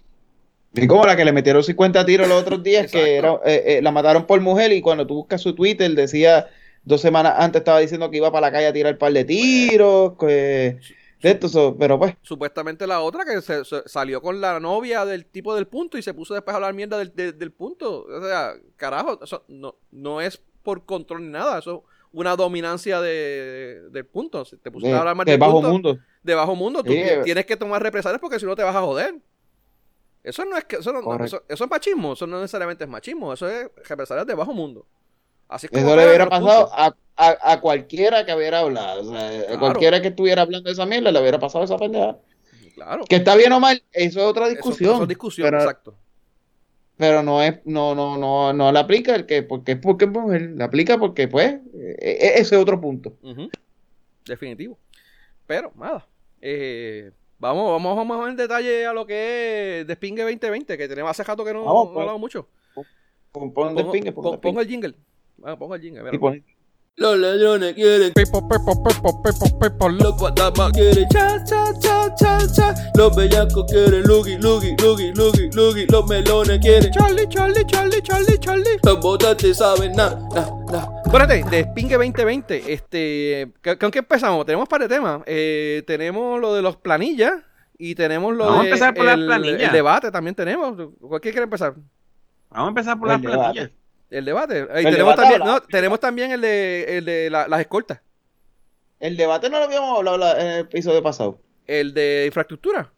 Y 0.74 0.86
como 0.86 1.06
la 1.06 1.16
que 1.16 1.24
le 1.24 1.32
metieron 1.32 1.62
50 1.62 2.04
tiros 2.04 2.28
los 2.28 2.42
otros 2.42 2.62
días, 2.62 2.90
que 2.90 3.16
era, 3.16 3.34
eh, 3.44 3.62
eh, 3.78 3.82
la 3.82 3.92
mataron 3.92 4.26
por 4.26 4.40
mujer 4.40 4.72
y 4.72 4.82
cuando 4.82 5.06
tú 5.06 5.14
buscas 5.14 5.40
su 5.40 5.54
Twitter 5.54 5.90
decía, 5.94 6.48
dos 6.84 7.00
semanas 7.00 7.34
antes 7.38 7.60
estaba 7.60 7.78
diciendo 7.78 8.10
que 8.10 8.18
iba 8.18 8.30
para 8.30 8.48
la 8.48 8.52
calle 8.52 8.66
a 8.66 8.72
tirar 8.72 8.92
un 8.94 8.98
par 8.98 9.12
de 9.12 9.24
tiros, 9.24 10.14
que 10.18 10.78
de 11.22 11.30
esto, 11.30 11.74
pero 11.78 11.98
pues, 11.98 12.14
Supuestamente 12.22 12.86
la 12.86 13.00
otra 13.00 13.24
que 13.24 13.40
se, 13.40 13.64
se- 13.64 13.88
salió 13.88 14.20
con 14.20 14.40
la 14.40 14.60
novia 14.60 15.04
del 15.06 15.24
tipo 15.24 15.54
del 15.54 15.66
punto 15.66 15.96
y 15.96 16.02
se 16.02 16.12
puso 16.12 16.34
después 16.34 16.52
a 16.52 16.56
hablar 16.56 16.74
mierda 16.74 16.98
del, 16.98 17.14
del- 17.14 17.38
del 17.38 17.52
punto. 17.52 18.02
O 18.04 18.20
sea, 18.22 18.52
carajo, 18.76 19.18
eso 19.22 19.44
no, 19.48 19.76
no 19.92 20.20
es 20.20 20.40
por 20.62 20.84
control 20.84 21.22
ni 21.22 21.30
nada, 21.30 21.58
eso 21.58 21.84
es 21.88 21.95
una 22.16 22.34
dominancia 22.34 23.00
de, 23.00 23.82
del 23.90 24.06
punto. 24.06 24.44
Si 24.44 24.56
te 24.56 24.70
pusiste 24.70 24.90
de, 24.90 24.96
a 24.96 25.00
hablar 25.00 25.14
mal 25.14 25.26
de 25.26 25.32
del 25.32 25.40
bajo 25.40 25.54
punto, 25.60 25.70
mundo. 25.70 25.98
de 26.22 26.34
bajo 26.34 26.54
mundo, 26.56 26.82
tú 26.82 26.90
Sí, 26.92 26.98
eh. 26.98 27.20
tienes 27.24 27.44
que 27.46 27.56
tomar 27.56 27.82
represalias 27.82 28.20
porque 28.20 28.40
si 28.40 28.46
no 28.46 28.56
te 28.56 28.62
vas 28.62 28.74
a 28.74 28.80
joder. 28.80 29.14
Eso 30.24 30.44
no 30.44 30.56
es 30.56 30.64
que 30.64 30.76
eso, 30.76 30.92
no- 30.92 31.24
eso, 31.24 31.44
eso 31.48 31.64
es 31.64 31.70
machismo, 31.70 32.14
eso 32.14 32.26
no 32.26 32.40
necesariamente 32.40 32.84
es 32.84 32.90
machismo, 32.90 33.32
eso 33.32 33.48
es 33.48 33.68
represalias 33.88 34.26
de 34.26 34.34
bajo 34.34 34.52
mundo. 34.52 34.86
Así 35.48 35.68
es 35.70 35.78
Eso 35.78 35.94
le 35.94 36.06
hubiera 36.08 36.28
pasado 36.28 36.68
puntos. 36.68 36.72
a, 36.76 36.96
a, 37.16 37.52
a 37.52 37.60
cualquiera 37.60 38.24
que 38.26 38.34
hubiera 38.34 38.60
hablado. 38.60 39.02
O 39.02 39.04
sea, 39.04 39.28
a 39.28 39.42
Claro. 39.44 39.58
cualquiera 39.60 40.02
que 40.02 40.08
estuviera 40.08 40.42
hablando 40.42 40.66
de 40.68 40.72
esa 40.72 40.86
mierda 40.86 41.12
le 41.12 41.20
hubiera 41.20 41.38
pasado 41.38 41.64
esa 41.64 41.76
pendeja. 41.76 42.16
Claro. 42.74 43.04
Que 43.08 43.16
está 43.16 43.36
bien 43.36 43.52
o 43.52 43.60
mal, 43.60 43.82
eso 43.92 44.20
es 44.20 44.26
otra 44.26 44.48
discusión. 44.48 44.94
eso 44.94 45.02
es 45.02 45.08
discusión, 45.08 45.46
pero, 45.46 45.58
exacto. 45.62 45.96
Pero 46.96 47.22
no 47.22 47.42
es, 47.42 47.58
no, 47.64 47.94
no, 47.94 48.16
no, 48.16 48.52
no 48.52 48.72
la 48.72 48.80
aplica 48.80 49.14
el 49.14 49.26
que, 49.26 49.42
porque 49.42 49.72
es 49.72 49.78
porque 49.78 50.06
es 50.06 50.10
mujer, 50.10 50.52
la 50.56 50.64
aplica 50.66 50.98
porque, 50.98 51.28
pues, 51.28 51.54
eh, 51.74 51.96
eh, 52.00 52.32
ese 52.36 52.56
es 52.56 52.60
otro 52.62 52.80
punto. 52.80 53.14
Definitivo. 54.24 54.78
Pero, 55.46 55.72
nada. 55.76 56.06
Eh, 56.40 57.10
vamos, 57.38 57.70
vamos, 57.70 57.96
vamos 57.96 58.28
en 58.28 58.36
detalle 58.36 58.86
a 58.86 58.92
lo 58.92 59.06
que 59.06 59.80
es 59.80 59.86
Despingue 59.86 60.22
2020, 60.22 60.76
que 60.76 60.88
tenemos 60.88 61.10
hace 61.10 61.22
rato 61.24 61.44
que 61.44 61.52
no, 61.52 61.64
Vamos, 61.64 61.86
no 61.88 61.92
pues. 61.92 62.00
hablamos 62.02 62.20
mucho. 62.20 62.48
Pon, 62.74 62.84
pon 63.52 63.52
Pongo, 63.52 63.82
despingue, 63.82 64.12
pon 64.12 64.22
pon- 64.24 64.32
despingue. 64.32 64.40
pongo 64.52 64.60
el 64.62 64.68
jingle. 64.68 64.94
Ah, 65.44 65.56
pongo 65.58 65.74
el 65.74 65.80
jingle. 65.82 66.02
mira. 66.02 66.14
Y 66.14 66.18
pon- 66.18 66.44
Los 66.98 67.18
ladrones 67.18 67.74
quieren 67.74 68.10
pepo, 68.14 68.48
pepo, 68.48 68.82
pepo, 68.82 69.22
pepo, 69.22 69.58
pepo. 69.58 69.88
Los 69.90 70.16
guatamas 70.16 70.72
quieren 70.72 71.06
cha, 71.10 71.44
cha, 71.44 71.66
cha, 71.78 72.14
cha, 72.14 72.38
cha. 72.54 72.74
Los 72.94 73.14
bellacos 73.14 73.66
quieren 73.70 74.02
lugi, 74.04 74.38
lugi, 74.38 74.74
lugi, 74.82 75.12
lugi, 75.12 75.50
lugi. 75.52 75.86
Los 75.90 76.06
melones 76.08 76.58
quieren 76.60 76.90
Charlie, 76.92 77.28
Charlie, 77.28 77.66
Charlie, 77.66 78.00
Charlie, 78.00 78.38
Charlie. 78.38 78.78
Los 78.82 79.00
votantes 79.00 79.58
saben 79.58 79.92
nada, 79.92 80.18
nada, 80.34 80.50
nada. 80.72 80.88
Espérate, 81.04 81.44
de 81.44 81.64
Spingue 81.64 81.96
2020, 81.96 82.72
este, 82.72 83.52
¿con 83.78 83.90
qué 83.90 83.98
empezamos? 83.98 84.46
Tenemos 84.46 84.62
un 84.64 84.68
par 84.68 84.80
de 84.80 84.88
temas. 84.88 85.20
Eh, 85.26 85.82
tenemos 85.86 86.40
lo 86.40 86.54
de 86.54 86.62
los 86.62 86.76
planillas 86.76 87.34
y 87.76 87.94
tenemos 87.94 88.34
lo 88.34 88.46
Vamos 88.46 88.60
a 88.60 88.62
de 88.62 88.68
empezar 88.70 88.94
por 88.94 89.04
las 89.04 89.18
el, 89.18 89.26
planillas. 89.26 89.60
el 89.60 89.70
debate 89.72 90.10
también 90.10 90.34
tenemos. 90.34 90.74
¿Cuál 90.98 91.20
quiere 91.20 91.42
empezar? 91.42 91.74
Vamos 92.48 92.64
a 92.64 92.68
empezar 92.70 92.98
por 92.98 93.08
El 93.10 93.12
las 93.12 93.20
debate. 93.20 93.38
planillas. 93.52 93.70
El 94.10 94.24
debate. 94.24 94.58
Eh, 94.60 94.66
y 94.82 94.86
El 94.86 94.92
tenemos, 94.94 94.96
debate 95.16 95.22
también, 95.22 95.40
no, 95.44 95.60
tenemos 95.62 96.00
también 96.00 96.32
el 96.32 96.40
de, 96.40 96.98
el 96.98 97.04
de 97.04 97.30
la- 97.30 97.48
las 97.48 97.60
escoltas. 97.60 98.00
El 99.00 99.16
debate 99.16 99.50
no 99.50 99.58
lo 99.58 99.64
habíamos 99.64 99.96
hablado 99.98 100.16
la- 100.18 100.40
en 100.40 100.46
el 100.46 100.58
episodio 100.60 101.02
pasado. 101.02 101.38
El 101.66 101.92
de 101.92 102.24
infraestructura. 102.26 102.92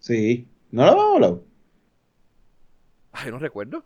Sí, 0.00 0.46
no 0.70 0.84
lo 0.84 0.90
habíamos 0.92 1.14
hablado. 1.14 1.44
Ay, 3.12 3.30
no 3.30 3.38
recuerdo. 3.38 3.84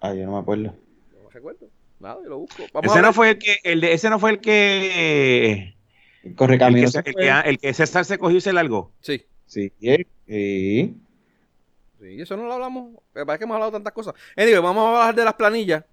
Ah, 0.00 0.14
yo 0.14 0.24
no 0.26 0.32
me 0.32 0.38
acuerdo. 0.38 0.74
No 1.22 1.30
recuerdo. 1.30 1.68
Nada, 2.00 2.18
yo 2.22 2.28
lo 2.30 2.38
busco. 2.38 2.62
Vamos 2.72 2.92
Ese 2.92 3.02
no 3.02 3.12
fue 3.12 3.30
el 3.30 3.38
que, 3.38 3.56
el 3.64 3.80
de, 3.80 3.92
ese 3.92 4.08
no 4.10 4.18
fue 4.18 4.30
el 4.30 4.40
que, 4.40 5.74
Corre 6.36 6.54
el 6.54 6.58
camino. 6.60 6.86
que, 6.86 6.92
se- 6.92 6.98
el 6.98 7.14
que, 7.14 7.28
el 7.50 7.58
que 7.58 7.74
César 7.74 8.04
se 8.04 8.18
cogió 8.18 8.38
y 8.38 8.40
se 8.40 8.52
largó. 8.52 8.92
Sí. 9.00 9.24
Sí, 9.46 9.72
sí. 10.26 10.96
Sí, 12.08 12.20
eso 12.20 12.36
no 12.36 12.44
lo 12.46 12.54
hablamos. 12.54 12.92
Me 13.14 13.26
parece 13.26 13.40
que 13.40 13.44
hemos 13.44 13.54
hablado 13.56 13.72
tantas 13.72 13.92
cosas. 13.92 14.14
Anyway, 14.36 14.60
vamos 14.62 14.84
a 14.84 14.88
hablar 15.00 15.14
de 15.14 15.24
las 15.24 15.34
planillas. 15.34 15.84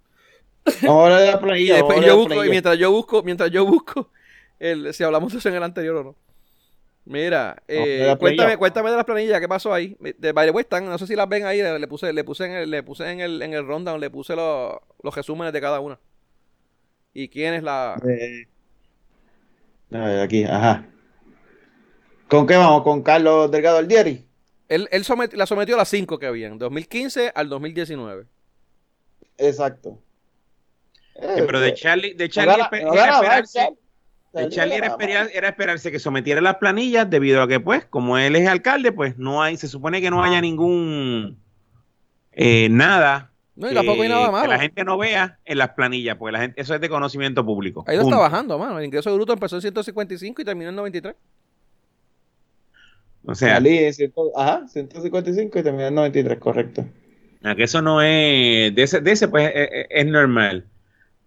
Vamos 0.85 1.01
a 1.03 1.05
hablar 1.05 1.21
de 1.21 1.27
la 1.31 1.39
Y 1.67 1.73
planilla. 1.73 1.75
después 1.75 1.99
vamos 1.99 2.03
a 2.03 2.05
yo 2.05 2.13
hablar 2.13 2.21
de 2.21 2.29
la 2.29 2.29
busco, 2.29 2.43
y 2.45 2.49
planilla. 2.49 2.49
mientras 2.49 2.77
yo 2.77 2.91
busco, 2.91 3.23
mientras 3.23 3.51
yo 3.51 3.65
busco, 3.65 4.11
el, 4.59 4.93
si 4.93 5.03
hablamos 5.03 5.31
de 5.33 5.39
eso 5.39 5.49
en 5.49 5.55
el 5.55 5.63
anterior 5.63 5.95
o 5.97 6.03
no. 6.03 6.17
Mira, 7.05 7.63
eh, 7.67 8.15
cuéntame, 8.19 8.57
cuéntame 8.57 8.89
de 8.91 8.95
las 8.97 9.05
planillas, 9.05 9.39
¿qué 9.39 9.47
pasó 9.47 9.73
ahí? 9.73 9.97
De 10.19 10.31
by 10.33 10.47
the 10.47 10.51
way, 10.51 10.63
están, 10.63 10.85
no 10.85 10.97
sé 10.97 11.07
si 11.07 11.15
las 11.15 11.29
ven 11.29 11.45
ahí, 11.45 11.61
le, 11.61 11.79
le 11.79 11.87
puse, 11.87 12.13
le 12.13 12.23
puse 12.23 12.45
en 12.45 12.51
el, 12.53 12.71
le 12.71 12.83
puse 12.83 13.11
en 13.11 13.19
el, 13.21 13.41
en 13.43 13.53
el 13.53 13.65
rundown, 13.67 13.99
le 14.01 14.09
puse 14.09 14.35
los, 14.35 14.75
los 15.03 15.15
resúmenes 15.15 15.53
de 15.53 15.61
cada 15.61 15.79
una. 15.81 15.99
Y 17.13 17.29
quién 17.29 17.53
es 17.55 17.63
la, 17.63 18.05
Eh, 18.07 18.47
a 19.91 19.97
ver, 19.99 20.19
aquí, 20.21 20.43
ajá. 20.43 20.85
¿Con 22.27 22.45
qué 22.47 22.55
vamos? 22.55 22.83
¿Con 22.83 23.01
Carlos 23.03 23.49
Delgado 23.51 23.77
Aldieri? 23.79 24.24
Él, 24.69 24.87
él 24.91 25.03
somet- 25.03 25.33
la 25.33 25.45
sometió 25.45 25.75
a 25.75 25.77
las 25.79 25.89
5 25.89 26.17
que 26.17 26.25
habían, 26.25 26.57
2015 26.57 27.31
al 27.35 27.49
2019. 27.49 28.25
Exacto. 29.37 29.99
Sí, 31.13 31.43
pero 31.45 31.59
de 31.59 31.73
Charlie, 31.73 32.13
de 32.13 32.25
No 32.27 32.31
Charlie 32.33 32.53
era 32.53 32.63
esperarse, 32.65 33.69
de 34.33 34.49
Charlie 34.49 34.75
era, 35.33 35.47
esperarse 35.49 35.91
que 35.91 35.99
sometiera 35.99 36.41
las 36.41 36.55
planillas 36.57 37.09
debido 37.09 37.41
a 37.41 37.47
que, 37.47 37.59
pues, 37.59 37.85
como 37.85 38.17
él 38.17 38.35
es 38.35 38.47
alcalde, 38.47 38.91
pues 38.91 39.17
no 39.17 39.41
hay, 39.41 39.55
se 39.55 39.67
supone 39.69 40.01
que 40.01 40.09
no 40.09 40.23
haya 40.23 40.41
ningún 40.41 41.39
eh, 42.33 42.67
nada 42.69 43.31
No, 43.55 43.71
y 43.71 43.73
tampoco 43.73 44.01
hay 44.01 44.09
nada 44.09 44.25
que 44.25 44.31
malo. 44.33 44.47
la 44.47 44.59
gente 44.59 44.83
no 44.83 44.97
vea 44.97 45.39
en 45.45 45.57
las 45.57 45.69
planillas, 45.69 46.17
pues 46.17 46.33
la 46.33 46.39
gente, 46.41 46.59
eso 46.59 46.75
es 46.75 46.81
de 46.81 46.89
conocimiento 46.89 47.45
público. 47.45 47.85
Ido 47.87 48.01
Punto. 48.01 48.15
está 48.17 48.29
bajando, 48.29 48.57
mano. 48.59 48.77
El 48.79 48.85
ingreso 48.85 49.13
bruto 49.15 49.31
empezó 49.31 49.55
en 49.55 49.61
155 49.61 50.41
y 50.41 50.45
terminó 50.45 50.69
en 50.69 50.75
93. 50.75 51.15
O 53.27 53.33
sea, 53.35 53.55
Salí 53.55 53.77
en 53.79 53.93
100 53.93 54.13
ajá, 54.35 54.67
155 54.67 55.59
y 55.59 55.63
terminé 55.63 55.87
en 55.87 55.95
93, 55.95 56.37
correcto. 56.39 56.85
a 57.43 57.55
que 57.55 57.63
eso 57.63 57.81
no 57.81 58.01
es, 58.01 58.73
de 58.75 58.83
ese, 58.83 59.01
de 59.01 59.11
ese 59.11 59.27
pues 59.27 59.51
es, 59.53 59.69
es- 59.71 59.87
es 59.89 60.05
normal. 60.05 60.65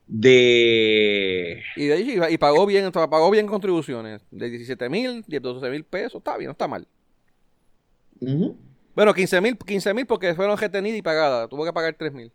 De 0.06 1.62
Y 1.76 1.86
de 1.86 1.92
ahí 1.94 2.20
y 2.30 2.38
pagó 2.38 2.64
bien, 2.66 2.90
pagó 2.92 3.30
bien 3.30 3.46
contribuciones. 3.46 4.22
De 4.30 4.48
17 4.48 4.88
mil, 4.88 5.22
12 5.28 5.68
mil 5.70 5.84
pesos. 5.84 6.16
Está 6.18 6.36
bien, 6.36 6.46
no 6.48 6.52
está 6.52 6.66
mal. 6.66 6.86
Ujú. 8.20 8.56
Bueno, 8.94 9.12
15 9.14 9.40
mil 9.40 9.56
15 9.58 9.92
mil 9.94 10.06
porque 10.06 10.34
fueron 10.34 10.56
retenidas 10.56 10.98
y 10.98 11.02
pagadas. 11.02 11.48
Tuvo 11.48 11.64
que 11.64 11.72
pagar 11.72 11.94
3 11.98 12.12
mil. 12.12 12.32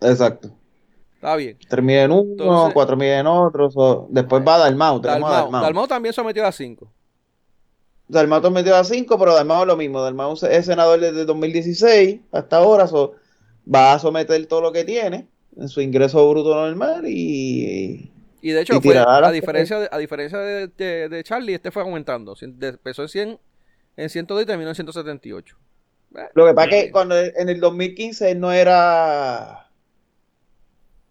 Exacto. 0.00 0.50
Está 1.14 1.34
bien. 1.36 1.56
3.000 1.68 1.90
en 2.04 2.12
uno, 2.12 2.20
Entonces- 2.30 2.74
4.000 2.74 3.20
en 3.20 3.26
otro. 3.26 3.70
so- 3.70 4.06
después 4.10 4.42
va 4.46 4.58
Dalmau, 4.58 5.00
Dalmau, 5.00 5.30
Dalmau. 5.30 5.62
Dalmau 5.62 5.86
también 5.88 6.12
sometió 6.12 6.44
a 6.46 6.52
5. 6.52 6.92
Dalmau 8.08 8.50
metió 8.50 8.74
a 8.76 8.84
5, 8.84 9.18
pero 9.18 9.34
Dalmau 9.34 9.62
es 9.62 9.66
lo 9.68 9.76
mismo. 9.76 10.00
Dalmau 10.02 10.34
es 10.50 10.66
senador 10.66 10.98
desde 11.00 11.24
2016 11.24 12.20
hasta 12.32 12.56
ahora. 12.56 12.86
so, 12.86 13.14
va 13.72 13.92
a 13.92 13.98
someter 13.98 14.44
todo 14.46 14.62
lo 14.62 14.72
que 14.72 14.84
tiene 14.84 15.28
en 15.56 15.68
su 15.68 15.80
ingreso 15.80 16.28
bruto 16.30 16.54
normal 16.54 17.04
y... 17.06 18.10
Y 18.40 18.50
de 18.52 18.60
hecho, 18.62 18.74
Y 18.74 18.80
fue, 18.80 18.92
tirar 18.92 19.08
a 19.08 19.20
la- 19.20 19.30
diferencia, 19.32 19.80
de, 19.80 19.88
a 19.90 19.98
diferencia 19.98 20.38
de, 20.38 20.68
de- 20.68 21.08
de 21.08 21.24
Charlie, 21.24 21.54
este 21.54 21.70
fue 21.72 21.82
aumentando. 21.82 22.34
Empezó 22.40 23.02
en 23.02 23.08
100, 23.08 23.38
en 23.96 24.08
102 24.08 24.42
y 24.44 24.46
terminó 24.46 24.68
en 24.70 24.74
178. 24.76 25.56
Eh, 26.16 26.18
Lo 26.34 26.46
que 26.46 26.54
pasa 26.54 26.70
es 26.70 26.84
que 26.84 26.90
cuando 26.92 27.18
en 27.18 27.48
el 27.48 27.58
2015 27.60 28.30
él 28.30 28.40
no 28.40 28.52
era... 28.52 29.67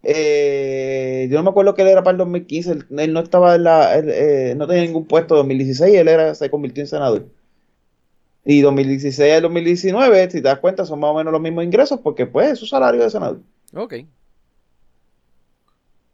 eh, 0.10 1.28
yo 1.30 1.38
no 1.38 1.44
me 1.44 1.50
acuerdo 1.50 1.76
que 1.76 1.82
él 1.82 1.90
era 1.90 2.02
para 2.02 2.14
el 2.14 2.18
2015. 2.20 2.72
Él, 2.72 2.86
él 2.98 3.14
no 3.14 3.20
estaba 3.20 3.56
en 3.56 3.64
la... 3.64 3.96
él, 3.96 4.10
eh, 4.10 4.54
no 4.56 4.66
tenía 4.66 4.84
ningún 4.84 5.06
puesto 5.06 5.36
en 5.36 5.40
2016. 5.40 5.96
Él 5.96 6.08
era, 6.08 6.34
se 6.34 6.50
convirtió 6.50 6.82
en 6.82 6.88
senador. 6.88 7.28
Y 8.46 8.62
2016 8.62 9.34
al 9.34 9.42
2019, 9.42 10.32
si 10.32 10.38
te 10.38 10.48
das 10.48 10.60
cuenta, 10.60 10.86
son 10.86 11.02
más 11.02 11.12
o 11.12 11.16
menos 11.16 11.34
los 11.34 11.42
mismos 11.42 11.66
ingresos 11.66 12.00
porque 12.00 12.26
pues 12.26 12.54
es 12.54 12.60
su 12.60 12.66
salario 12.66 13.04
de 13.04 13.10
senador. 13.10 13.42
Ok. 13.76 13.96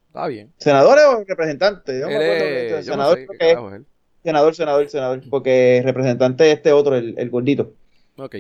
Está 0.08 0.26
bien. 0.26 0.52
¿Senadores 0.58 1.04
o 1.06 1.24
representantes? 1.24 2.02
Yo 2.02 2.08
me 2.08 2.16
acuerdo 2.16 2.78
no 2.78 2.84
senador 2.84 3.18
sé 3.20 3.28
qué 3.40 3.52
es 3.52 3.58
senador, 4.24 4.56
senador, 4.56 4.90
senador, 4.90 5.22
porque 5.30 5.82
representante 5.86 6.50
es 6.50 6.58
este 6.58 6.72
otro, 6.72 6.96
el, 6.96 7.14
el 7.18 7.30
gordito. 7.30 7.74
Ok. 8.18 8.38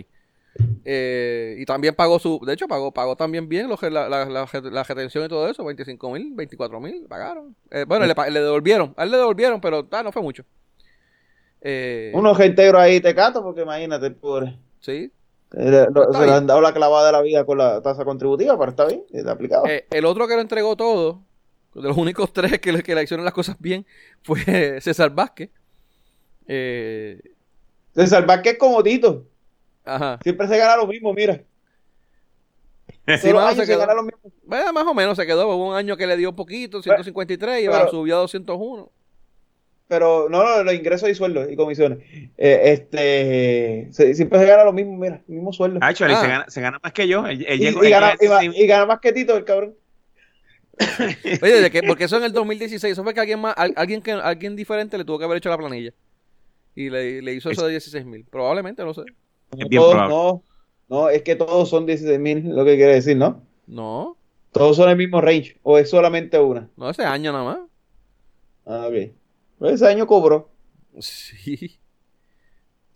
Eh, 0.85 1.55
y 1.59 1.65
también 1.65 1.95
pagó 1.95 2.19
su. 2.19 2.39
De 2.45 2.53
hecho, 2.53 2.67
pagó, 2.67 2.93
pagó 2.93 3.15
también 3.15 3.49
bien 3.49 3.67
lo 3.67 3.77
que- 3.77 3.89
la, 3.89 4.07
la, 4.07 4.25
la, 4.25 4.47
la 4.61 4.83
retención 4.83 5.25
y 5.25 5.27
todo 5.27 5.47
eso. 5.49 5.63
25 5.65 6.11
mil, 6.11 6.31
24 6.33 6.79
mil, 6.79 7.05
pagaron. 7.07 7.55
Eh, 7.71 7.85
bueno, 7.87 8.05
le, 8.05 8.13
le 8.31 8.39
devolvieron. 8.41 8.93
A 8.97 9.03
él 9.03 9.11
le 9.11 9.17
devolvieron, 9.17 9.59
pero 9.59 9.87
ah, 9.91 10.03
no 10.03 10.11
fue 10.11 10.21
mucho. 10.21 10.43
Eh, 11.61 12.11
Unos 12.13 12.37
reintegros 12.37 12.81
ahí 12.81 12.99
te 12.99 13.15
cato, 13.15 13.41
porque 13.41 13.61
imagínate, 13.61 14.11
pobre. 14.11 14.57
Sí. 14.79 15.11
Eh, 15.55 15.87
lo- 15.93 16.11
se 16.13 16.25
le 16.25 16.31
han 16.33 16.45
dado 16.47 16.61
la 16.61 16.73
clavada 16.73 17.07
de 17.07 17.11
la 17.13 17.21
vida 17.21 17.45
con 17.45 17.57
la 17.57 17.81
tasa 17.81 18.03
contributiva, 18.05 18.57
pero 18.57 18.71
está 18.71 18.85
bien, 18.85 19.03
está 19.11 19.31
aplicado. 19.31 19.63
El 19.89 20.05
otro 20.05 20.27
que 20.27 20.35
lo 20.35 20.41
entregó 20.41 20.75
todo, 20.75 21.23
de 21.73 21.81
los 21.83 21.97
únicos 21.97 22.31
tres 22.33 22.59
que 22.59 22.71
le, 22.73 22.83
que 22.83 22.93
le 22.93 23.03
hicieron 23.03 23.23
las 23.23 23.33
cosas 23.33 23.55
bien, 23.59 23.85
fue 24.23 24.37
César 24.81 25.09
Vázquez. 25.15 25.49
César 27.95 28.25
Vázquez 28.25 28.53
es 28.53 28.59
como 28.59 28.81
Tito, 28.83 29.25
ajá. 29.85 30.19
siempre 30.23 30.47
se 30.47 30.57
gana 30.57 30.77
lo 30.77 30.87
mismo, 30.87 31.13
mira. 31.13 31.41
Sí, 33.21 33.29
años 33.29 33.55
se 33.57 33.65
quedó- 33.65 33.79
gana 33.79 33.95
lo 33.95 34.03
mismo. 34.03 34.19
Bueno, 34.45 34.71
más 34.71 34.85
o 34.87 34.93
menos 34.93 35.17
se 35.17 35.25
quedó. 35.25 35.47
Hubo 35.53 35.69
un 35.71 35.75
año 35.75 35.97
que 35.97 36.07
le 36.07 36.15
dio 36.15 36.33
poquito, 36.33 36.81
153, 36.81 37.63
y 37.63 37.67
pero- 37.67 37.89
subió 37.89 38.15
a 38.15 38.19
201. 38.19 38.91
Pero 39.89 40.29
no, 40.29 40.43
no, 40.43 40.63
los 40.63 40.73
ingresos 40.73 41.09
y 41.09 41.13
sueldos 41.15 41.51
y 41.51 41.55
comisiones. 41.57 41.99
Eh, 42.37 42.61
este, 42.71 43.87
se- 43.91 44.15
siempre 44.15 44.39
se 44.39 44.45
gana 44.45 44.63
lo 44.63 44.71
mismo, 44.71 44.95
mira, 44.97 45.21
el 45.27 45.35
mismo 45.35 45.51
sueldo. 45.51 45.79
Ah, 45.81 45.89
Ah. 45.89 45.93
se, 45.95 46.05
gana, 46.05 46.45
se 46.47 46.61
gana 46.61 46.79
más 46.81 46.93
que 46.93 47.07
yo. 47.07 47.27
Él, 47.27 47.45
él 47.47 47.61
y, 47.61 47.65
llegó- 47.65 47.83
y 47.83 47.89
gana, 47.89 48.15
llega 48.19 48.23
y, 48.23 48.27
a 48.27 48.29
ma- 48.29 48.39
16 48.39 48.63
y 48.63 48.67
gana 48.67 48.85
más 48.85 48.99
que 49.01 49.11
Tito, 49.11 49.35
el 49.35 49.43
cabrón. 49.43 49.75
Oye, 51.41 51.61
¿de 51.61 51.69
qué? 51.71 51.83
porque 51.83 52.05
eso 52.05 52.17
en 52.17 52.23
el 52.23 52.31
2016, 52.31 52.93
eso 52.93 53.03
fue 53.03 53.13
que 53.13 53.19
alguien 53.19 53.39
más, 53.41 53.53
al- 53.57 53.73
alguien 53.75 54.01
que 54.01 54.13
alguien 54.13 54.55
diferente 54.55 54.97
le 54.97 55.03
tuvo 55.05 55.19
que 55.19 55.25
haber 55.25 55.37
hecho 55.37 55.49
la 55.49 55.57
planilla. 55.57 55.91
Y 56.73 56.89
le, 56.89 57.21
le 57.21 57.33
hizo 57.33 57.51
eso 57.51 57.65
de 57.65 57.71
16 57.71 58.05
mil. 58.05 58.25
Probablemente, 58.25 58.83
no 58.83 58.93
sé. 58.93 59.01
Es 59.57 59.67
bien 59.69 59.81
Todos, 59.81 59.91
probable. 59.91 60.15
no, 60.15 60.43
no, 60.89 61.09
es 61.09 61.23
que 61.23 61.35
todos 61.35 61.69
son 61.69 61.85
16 61.85 62.19
mil, 62.19 62.49
lo 62.55 62.65
que 62.65 62.75
quiere 62.75 62.93
decir, 62.95 63.17
¿no? 63.17 63.41
No, 63.67 64.15
Todos 64.51 64.77
son 64.77 64.89
el 64.89 64.95
mismo 64.97 65.19
range, 65.19 65.59
o 65.63 65.77
es 65.77 65.89
solamente 65.89 66.39
una. 66.39 66.69
no 66.75 66.89
ese 66.89 67.03
año 67.03 67.31
nada 67.31 67.43
más. 67.43 67.59
Ah, 68.65 68.87
ok. 68.87 69.13
Ese 69.71 69.87
año 69.87 70.05
cobró. 70.07 70.49
Sí. 70.99 71.79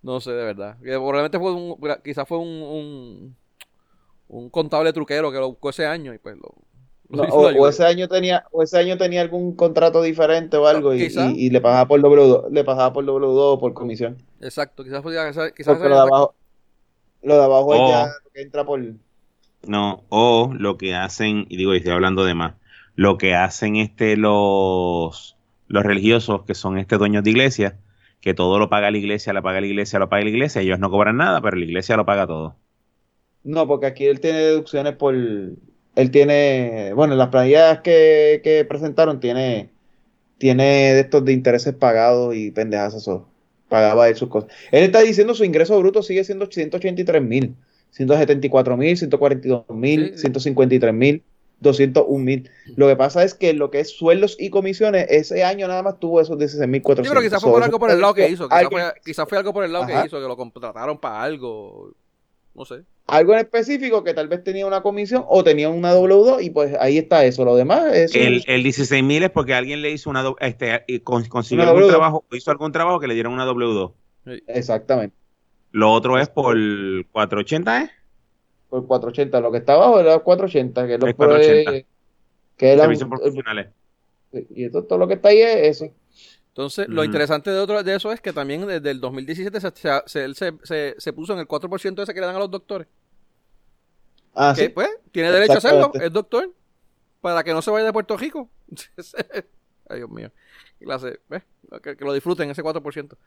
No 0.02 0.20
sé, 0.22 0.32
de 0.32 0.44
verdad. 0.46 0.78
Que 0.80 0.92
probablemente 0.92 1.40
fue 1.40 1.54
un, 1.54 1.78
quizás 2.04 2.28
fue 2.28 2.38
un, 2.38 2.48
un, 2.48 3.38
un 4.28 4.50
contable 4.50 4.94
truquero 4.94 5.32
que 5.32 5.40
lo 5.40 5.50
buscó 5.50 5.70
ese 5.72 5.86
año 5.86 6.14
y 6.14 6.18
pues 6.20 6.38
lo, 6.38 6.54
lo 7.10 7.24
No, 7.24 7.28
hizo 7.28 7.38
o, 7.38 7.68
ese 7.68 7.86
año 7.86 8.08
tenía, 8.08 8.46
o 8.52 8.64
ese 8.64 8.78
año 8.78 8.98
tenía 8.98 9.22
algún 9.22 9.56
contrato 9.56 10.02
diferente 10.02 10.58
o 10.58 10.68
algo 10.68 10.94
y, 10.94 11.04
y- 11.04 11.46
y 11.48 11.50
le 11.50 11.62
pasaba 11.62 11.88
por 11.88 12.02
W2, 12.02 12.50
le 12.52 12.64
pasaba 12.64 12.94
por 12.94 13.06
W2 13.06 13.54
o 13.56 13.60
por 13.60 13.74
comisión. 13.74 14.18
Exacto, 14.40 14.84
quizás 14.84 15.02
fue 15.02 15.14
quizás, 15.14 15.52
quizás 15.54 15.78
Porque 15.78 15.90
lo 17.22 17.38
de 17.38 17.44
abajo, 17.44 17.76
es 17.76 17.81
Oh. 17.81 17.88
ya 17.88 18.06
lo 18.23 18.31
que 18.31 18.41
entra 18.41 18.65
por 18.65 18.81
No, 19.68 20.06
o 20.10 20.52
lo 20.57 20.77
que 20.77 20.95
hacen, 20.95 21.45
y 21.49 21.57
digo, 21.57 21.73
y 21.73 21.77
estoy 21.77 21.91
hablando 21.94 22.23
de 22.26 22.34
más, 22.34 22.56
lo 22.95 23.18
que 23.18 23.35
hacen 23.35 23.76
este 23.76 24.18
los, 24.18 25.38
los 25.68 25.84
religiosos 25.84 26.44
que 26.45 26.56
son 26.56 26.77
este 26.77 26.98
dueños 26.98 27.23
de 27.23 27.31
iglesia, 27.31 27.80
que 28.22 28.34
todo 28.34 28.60
lo 28.60 28.69
paga 28.69 28.91
la 28.91 28.98
iglesia, 28.98 29.34
lo 29.34 29.44
paga 29.44 29.61
la 29.61 29.68
iglesia, 29.68 29.99
lo 29.99 30.10
paga 30.10 30.23
la 30.23 30.30
iglesia, 30.30 30.61
ellos 30.61 30.80
no 30.80 30.89
cobran 30.89 31.18
nada, 31.18 31.41
pero 31.41 31.57
la 31.57 31.65
iglesia 31.65 31.98
lo 31.98 32.06
paga 32.06 32.27
todo. 32.27 32.56
No, 33.44 33.68
porque 33.68 33.85
aquí 33.88 34.06
él 34.06 34.19
tiene 34.19 34.39
deducciones 34.39 34.95
por. 34.95 35.15
Él 35.15 36.11
tiene. 36.11 36.94
Bueno, 36.94 37.14
en 37.14 37.19
las 37.19 37.30
planillas 37.30 37.81
que, 37.81 38.41
que 38.44 38.65
presentaron 38.65 39.19
tiene. 39.19 39.72
Tiene 40.39 40.64
de 40.94 41.02
estos 41.02 41.26
de 41.26 41.34
intereses 41.34 41.73
pagados 41.76 42.35
y 42.35 42.52
pendejas 42.52 42.95
eso. 42.95 43.27
Pagaba 43.69 44.07
él 44.10 44.15
sus 44.15 44.30
cosas. 44.30 44.49
Él 44.72 44.84
está 44.84 45.02
diciendo 45.02 45.34
su 45.34 45.44
ingreso 45.44 45.77
bruto 45.80 46.02
sigue 46.02 46.23
siendo 46.23 46.45
183 46.49 47.22
mil, 47.22 47.56
174 47.91 48.77
mil, 48.77 48.98
142 48.98 49.65
mil, 49.69 50.06
Sí, 50.07 50.14
sí. 50.14 50.19
153 50.22 50.94
mil, 50.94 51.23
201 51.60 52.23
mil. 52.23 52.49
Lo 52.76 52.88
que 52.88 52.95
pasa 52.95 53.23
es 53.23 53.34
que 53.34 53.53
lo 53.53 53.72
que 53.72 53.80
es 53.80 53.89
sueldos 53.89 54.35
y 54.39 54.49
comisiones, 54.49 55.07
ese 55.10 55.44
año 55.44 55.68
nada 55.68 55.84
más 55.84 55.99
tuvo 55.99 56.22
esos 56.22 56.38
16 56.38 56.68
mil 56.69 56.81
creo 56.81 56.95
que 56.95 57.22
quizás 57.22 57.41
fue 57.41 57.52
por 57.52 57.64
algo 57.64 57.80
por 57.80 57.91
el 57.91 57.99
lado 57.99 58.14
que 58.14 58.30
hizo. 58.30 58.48
Quizás 58.48 58.68
fue, 58.69 58.84
quizás 59.03 59.30
fue 59.30 59.38
algo 59.38 59.53
por 59.53 59.64
el 59.64 59.73
lado 59.73 59.85
Ajá. 59.85 60.02
que 60.02 60.07
hizo, 60.07 60.22
que 60.22 60.27
lo 60.27 60.38
contrataron 60.38 60.99
para 60.99 61.22
algo. 61.22 61.91
No 62.58 62.66
sé. 62.66 62.82
algo 63.06 63.34
en 63.34 63.40
específico 63.40 64.04
que 64.04 64.14
tal 64.16 64.28
vez 64.28 64.44
tenía 64.44 64.66
una 64.66 64.82
comisión 64.82 65.24
o 65.28 65.44
tenía 65.44 65.70
una 65.70 65.94
W2 65.96 66.44
y 66.44 66.50
pues 66.50 66.76
ahí 66.80 66.98
está 66.98 67.24
eso. 67.24 67.46
Lo 67.46 67.56
demás 67.56 67.94
es. 67.94 68.16
El, 68.16 68.44
el 68.48 68.64
16 68.64 69.04
mil 69.04 69.22
es 69.24 69.30
porque 69.30 69.54
alguien 69.54 69.82
le 69.84 69.92
hizo 69.92 70.10
una, 70.10 70.24
este, 70.40 70.84
consiguió 71.04 71.62
Una 71.62 71.70
algún 71.70 71.84
W2. 71.84 71.88
trabajo, 71.90 72.26
o 72.32 72.36
hizo 72.36 72.50
algún 72.52 72.72
trabajo 72.72 73.00
que 73.00 73.08
le 73.08 73.14
dieron 73.14 73.32
una 73.34 73.46
W2. 73.46 73.94
Exactamente. 74.48 75.16
Lo 75.72 75.92
otro 75.92 76.18
es 76.18 76.30
por 76.30 76.56
480, 77.12 77.84
¿eh? 77.84 77.90
Por 78.70 78.88
480. 78.88 79.40
Lo 79.40 79.52
que 79.52 79.60
está 79.60 79.74
abajo 79.76 80.00
era 80.00 80.18
480. 80.20 80.88
Que 80.88 80.94
es 80.96 81.00
lo 81.00 81.08
Es 81.08 81.14
480. 81.16 81.72
que- 81.72 81.86
que 82.58 82.72
es 82.72 82.78
la- 82.78 82.84
Servicios 82.86 83.10
profesionales. 83.10 83.68
y 84.34 84.66
eso, 84.66 84.84
todo 84.84 84.98
lo 85.00 85.08
que 85.08 85.14
está 85.14 85.30
ahí 85.30 85.42
es 85.42 85.80
eso. 85.82 85.94
Entonces, 86.58 86.88
lo 86.90 87.04
interesante 87.04 87.52
de, 87.52 87.60
otro, 87.60 87.84
de 87.84 87.96
eso 87.96 88.12
es 88.12 88.20
que 88.20 88.34
también 88.34 88.66
desde 88.66 88.90
el 88.90 89.00
2017 89.00 89.62
se, 89.62 89.72
se, 89.76 90.02
se- 90.08 90.34
se, 90.34 90.54
se- 90.64 90.96
se 90.98 91.14
puso 91.14 91.34
en 91.34 91.40
el 91.40 91.48
4% 91.48 92.02
ese 92.02 92.14
que 92.16 92.20
le 92.20 92.26
dan 92.26 92.36
a 92.36 92.40
los 92.40 92.50
doctores. 92.50 92.88
Ah, 94.34 94.54
que 94.56 94.64
sí. 94.64 94.70
pues 94.70 94.90
tiene 95.12 95.32
derecho 95.32 95.54
a 95.54 95.58
hacerlo, 95.58 95.92
es 95.94 96.12
doctor, 96.12 96.52
para 97.22 97.44
que 97.44 97.54
no 97.54 97.62
se 97.62 97.72
vaya 97.72 97.86
de 97.86 97.94
Puerto 97.94 98.18
Rico. 98.18 98.50
Ay, 99.90 99.98
Dios 100.00 100.10
mío. 100.10 100.32
Clase, 100.80 101.20
¿ves? 101.30 101.44
Que, 101.84 101.96
que 101.96 102.06
lo 102.06 102.14
disfruten 102.14 102.50
ese 102.50 102.64
4%. 102.64 103.18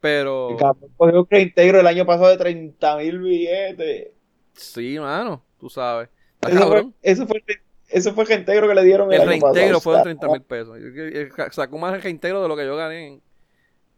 Pero, 0.00 0.50
El 0.50 0.90
cogió 0.96 1.20
un 1.20 1.26
reintegro 1.30 1.80
el 1.80 1.86
año 1.86 2.04
pasado 2.06 2.30
de 2.30 2.36
30 2.38 2.96
mil 2.96 3.18
billetes. 3.20 4.08
sí, 4.54 4.98
mano, 4.98 5.44
tú 5.58 5.68
sabes. 5.70 6.08
Eso 6.40 6.66
fue, 6.68 6.86
eso, 7.02 7.26
fue, 7.26 7.44
eso 7.92 8.12
fue 8.14 8.24
el 8.24 8.28
reintegro 8.28 8.68
que 8.68 8.74
le 8.74 8.84
dieron 8.84 9.08
el, 9.12 9.20
El 9.20 9.28
año 9.28 9.30
reintegro 9.30 9.78
pasado. 9.78 9.80
fueron 9.80 10.02
30 10.02 10.28
mil 10.28 10.42
pesos. 10.42 10.78
Y 10.78 11.52
Sacó 11.52 11.78
más 11.78 11.94
el 11.94 12.02
reintegro 12.02 12.42
de 12.42 12.48
lo 12.48 12.56
que 12.56 12.64
yo 12.66 12.76
gané. 12.76 13.20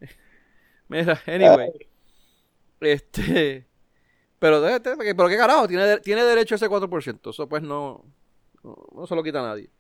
Mira, 0.89 1.21
anyway. 1.27 1.71
Este. 2.81 3.67
Pero, 4.39 4.61
de- 4.61 4.79
de- 4.79 5.15
pero 5.15 5.29
qué 5.29 5.37
carajo, 5.37 5.67
tiene, 5.69 5.87
de- 5.87 6.01
tiene 6.01 6.23
derecho 6.25 6.55
a 6.55 6.57
ese 6.57 6.69
4%. 6.69 7.31
Eso 7.31 7.49
pues 7.49 7.63
no, 7.63 8.05
no, 8.63 8.77
no 8.95 9.07
se 9.07 9.15
lo 9.15 9.23
quita 9.23 9.41
a 9.41 9.49
nadie. 9.49 9.71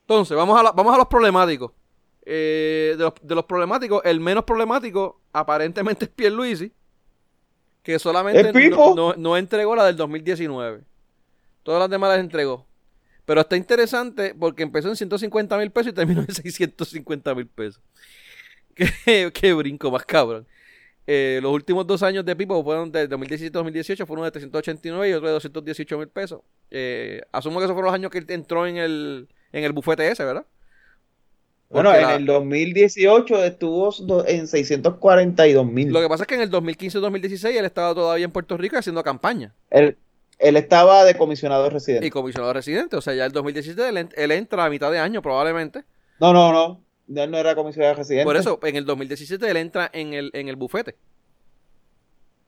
Entonces, 0.00 0.36
vamos 0.36 0.58
a, 0.58 0.62
la- 0.64 0.72
vamos 0.72 0.92
a 0.94 0.98
los 0.98 1.06
problemáticos. 1.06 1.72
Eh, 2.24 2.94
de, 2.96 3.02
los, 3.04 3.14
de 3.22 3.34
los 3.34 3.44
problemáticos, 3.44 4.00
el 4.04 4.20
menos 4.20 4.44
problemático 4.44 5.20
aparentemente 5.32 6.04
es 6.06 6.10
Pierluisi, 6.10 6.72
que 7.82 7.98
solamente 7.98 8.42
no- 8.96 9.14
no 9.16 9.36
entregó 9.36 9.76
la 9.76 9.84
del 9.84 9.96
2019. 9.96 10.82
Todas 11.62 11.80
las 11.80 11.90
demás 11.90 12.10
las 12.10 12.18
entregó. 12.20 12.66
Pero 13.32 13.40
está 13.40 13.56
interesante 13.56 14.34
porque 14.38 14.62
empezó 14.62 14.90
en 14.90 14.96
150 14.96 15.56
mil 15.56 15.70
pesos 15.70 15.92
y 15.92 15.94
terminó 15.94 16.20
en 16.20 16.34
650 16.34 17.34
mil 17.34 17.46
pesos. 17.46 17.80
Qué, 18.74 19.30
qué 19.32 19.54
brinco 19.54 19.90
más 19.90 20.04
cabrón. 20.04 20.46
Eh, 21.06 21.40
los 21.42 21.50
últimos 21.50 21.86
dos 21.86 22.02
años 22.02 22.26
de 22.26 22.36
Pipo 22.36 22.62
fueron 22.62 22.92
de 22.92 23.08
2017 23.08 23.50
2018, 23.50 24.04
fueron 24.06 24.26
de 24.26 24.32
389 24.32 25.08
y 25.08 25.12
otro 25.14 25.28
de 25.28 25.32
218 25.32 25.96
mil 25.98 26.08
pesos. 26.08 26.42
Eh, 26.70 27.22
asumo 27.32 27.58
que 27.58 27.64
esos 27.64 27.72
fueron 27.74 27.86
los 27.86 27.94
años 27.94 28.10
que 28.10 28.18
él 28.18 28.26
entró 28.28 28.66
en 28.66 28.76
el, 28.76 29.28
en 29.52 29.64
el 29.64 29.72
bufete 29.72 30.10
ese, 30.10 30.26
¿verdad? 30.26 30.44
Bueno, 31.70 31.88
Porque 31.88 32.02
en 32.02 32.08
la- 32.08 32.14
el 32.16 32.26
2018 32.26 33.44
estuvo 33.44 34.26
en 34.26 34.46
642 34.46 35.64
mil. 35.66 35.90
Lo 35.90 36.02
que 36.02 36.08
pasa 36.10 36.24
es 36.24 36.26
que 36.28 36.34
en 36.34 36.42
el 36.42 36.50
2015-2016 36.50 37.56
él 37.56 37.64
estaba 37.64 37.94
todavía 37.94 38.26
en 38.26 38.30
Puerto 38.30 38.58
Rico 38.58 38.76
haciendo 38.76 39.02
campaña 39.02 39.54
Él, 39.70 39.96
él 40.42 40.56
estaba 40.56 41.04
de 41.04 41.14
comisionado 41.16 41.70
residente. 41.70 42.06
y 42.06 42.10
comisionado 42.10 42.52
residente. 42.52 42.96
O 42.96 43.00
sea, 43.00 43.14
ya 43.14 43.24
el 43.24 43.32
2017 43.32 43.88
él, 43.88 44.08
él 44.14 44.30
entra 44.32 44.64
a 44.64 44.70
mitad 44.70 44.90
de 44.90 44.98
año 44.98 45.22
probablemente. 45.22 45.84
No, 46.20 46.32
no, 46.32 46.52
no. 46.52 46.84
Él 47.22 47.30
no 47.30 47.38
era 47.38 47.54
comisionado 47.54 47.94
residente. 47.94 48.24
Por 48.24 48.36
eso, 48.36 48.58
en 48.62 48.76
el 48.76 48.84
2017 48.84 49.50
él 49.50 49.56
entra 49.56 49.90
en 49.92 50.14
el, 50.14 50.30
en 50.34 50.48
el 50.48 50.56
bufete. 50.56 50.96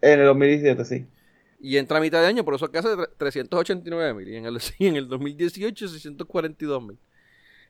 En 0.01 0.21
el 0.21 0.27
2017, 0.27 0.85
sí. 0.85 1.07
Y 1.61 1.79
entra 1.79 1.97
a 1.99 2.01
mitad 2.01 2.21
de 2.21 2.27
año, 2.27 2.45
por 2.45 2.55
eso 2.55 2.67
es 2.67 2.71
que 2.71 2.79
hace 2.79 2.89
tre- 2.91 3.09
389 3.17 4.15
mil. 4.15 4.29
Y 4.29 4.37
en 4.37 4.47
el, 4.47 4.59
en 4.79 4.97
el 4.97 5.09
2018, 5.09 5.89
642 5.89 6.83
mil. 6.83 6.99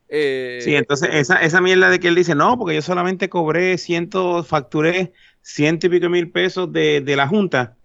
Eh, 0.09 0.59
Sí, 0.61 0.75
entonces 0.75 1.09
esa, 1.13 1.41
esa 1.41 1.61
mierda 1.61 1.89
de 1.89 1.99
que 1.99 2.07
él 2.09 2.15
dice, 2.15 2.35
no, 2.35 2.57
porque 2.57 2.75
yo 2.75 2.81
solamente 2.81 3.29
cobré 3.29 3.77
ciento, 3.77 4.43
facturé 4.43 5.13
ciento 5.41 5.87
y 5.87 5.89
pico 5.89 6.09
mil 6.09 6.29
pesos 6.31 6.71
de, 6.71 7.01
de 7.01 7.15
la 7.15 7.27
Junta. 7.27 7.75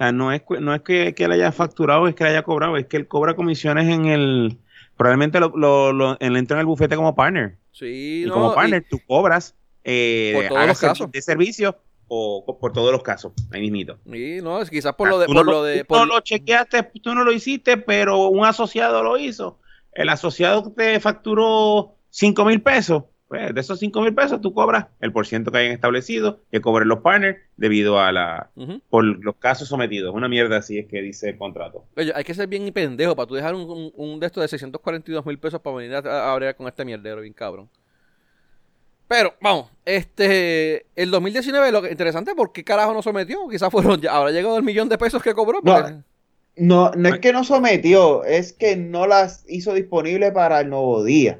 Sea, 0.00 0.12
no 0.12 0.32
es, 0.32 0.42
no 0.60 0.74
es 0.74 0.80
que, 0.80 1.14
que 1.14 1.24
él 1.24 1.32
haya 1.32 1.52
facturado, 1.52 2.08
es 2.08 2.14
que 2.14 2.24
él 2.24 2.30
haya 2.30 2.42
cobrado, 2.42 2.76
es 2.78 2.86
que 2.86 2.96
él 2.96 3.06
cobra 3.06 3.34
comisiones 3.36 3.86
en 3.88 4.06
el, 4.06 4.58
probablemente 4.96 5.38
lo, 5.40 5.52
lo, 5.54 5.92
lo- 5.92 6.16
él 6.20 6.36
entra 6.36 6.56
en 6.56 6.60
el 6.60 6.66
bufete 6.66 6.96
como 6.96 7.14
partner. 7.14 7.58
sí, 7.70 8.22
Y 8.24 8.26
no, 8.28 8.32
como 8.32 8.52
y- 8.52 8.54
partner 8.54 8.84
tú 8.88 8.98
cobras, 9.06 9.54
eh, 9.84 10.32
Por 10.34 10.48
todos 10.48 10.66
los 10.68 10.80
casos. 10.80 11.10
de 11.12 11.20
servicio 11.22 11.76
o 12.08 12.58
por 12.58 12.72
todos 12.72 12.90
los 12.92 13.02
casos, 13.02 13.32
ahí 13.52 13.60
mismito. 13.60 13.98
Y 14.06 14.40
no, 14.42 14.60
es 14.62 14.70
quizás 14.70 14.94
por 14.94 15.08
lo 15.08 15.18
de. 15.18 15.26
Tú 15.26 15.34
Por 15.34 15.44
no, 15.44 15.52
lo 15.52 15.62
de 15.64 15.80
tú 15.80 15.86
por- 15.88 15.98
no 15.98 16.06
lo 16.06 16.20
chequeaste, 16.20 16.82
tú 17.02 17.14
no 17.14 17.22
lo 17.22 17.30
hiciste, 17.32 17.76
pero 17.76 18.28
un 18.28 18.44
asociado 18.46 19.02
lo 19.02 19.16
hizo. 19.18 19.60
El 19.92 20.08
asociado 20.08 20.72
te 20.76 20.98
facturó 20.98 21.94
5 22.08 22.44
mil 22.46 22.62
pesos. 22.62 23.04
Pues 23.30 23.54
de 23.54 23.60
esos 23.60 23.78
5 23.78 24.02
mil 24.02 24.12
pesos 24.12 24.40
tú 24.40 24.52
cobras 24.52 24.86
el 24.98 25.12
porciento 25.12 25.52
que 25.52 25.58
hayan 25.58 25.70
establecido, 25.72 26.40
que 26.50 26.60
cobren 26.60 26.88
los 26.88 26.98
partners 26.98 27.38
debido 27.56 28.00
a 28.00 28.10
la 28.10 28.50
por 28.90 29.04
los 29.04 29.36
casos 29.36 29.68
sometidos. 29.68 30.12
Una 30.12 30.28
mierda 30.28 30.56
así 30.56 30.80
es 30.80 30.88
que 30.88 31.00
dice 31.00 31.28
el 31.28 31.38
contrato. 31.38 31.84
Oye, 31.96 32.10
hay 32.12 32.24
que 32.24 32.34
ser 32.34 32.48
bien 32.48 32.68
pendejo 32.72 33.14
para 33.14 33.28
tú 33.28 33.36
dejar 33.36 33.54
un, 33.54 33.70
un, 33.70 33.92
un 33.94 34.18
de 34.18 34.26
estos 34.26 34.42
de 34.42 34.48
642 34.48 35.24
mil 35.24 35.38
pesos 35.38 35.60
para 35.60 35.76
venir 35.76 35.94
a, 35.94 36.34
a 36.34 36.54
con 36.54 36.66
este 36.66 36.84
mierdero, 36.84 37.20
bien 37.20 37.32
cabrón. 37.32 37.68
Pero, 39.06 39.34
vamos, 39.40 39.70
este, 39.84 40.86
el 40.96 41.12
2019 41.12 41.70
lo 41.70 41.82
que 41.82 41.90
interesante, 41.92 42.34
¿por 42.34 42.50
qué 42.52 42.64
carajo 42.64 42.92
no 42.92 43.00
sometió? 43.00 43.46
Quizás 43.48 43.70
fueron, 43.70 44.00
ya, 44.00 44.16
habrá 44.16 44.32
llegado 44.32 44.56
el 44.56 44.64
millón 44.64 44.88
de 44.88 44.98
pesos 44.98 45.22
que 45.22 45.34
cobró. 45.34 45.60
No. 45.62 45.74
porque- 45.74 45.94
No, 46.56 46.90
no 46.96 47.08
es 47.08 47.20
que 47.20 47.32
no 47.32 47.44
sometió, 47.44 48.24
es 48.24 48.52
que 48.52 48.76
no 48.76 49.06
las 49.06 49.44
hizo 49.48 49.72
disponible 49.74 50.32
para 50.32 50.60
el 50.60 50.68
nuevo 50.68 51.04
día. 51.04 51.38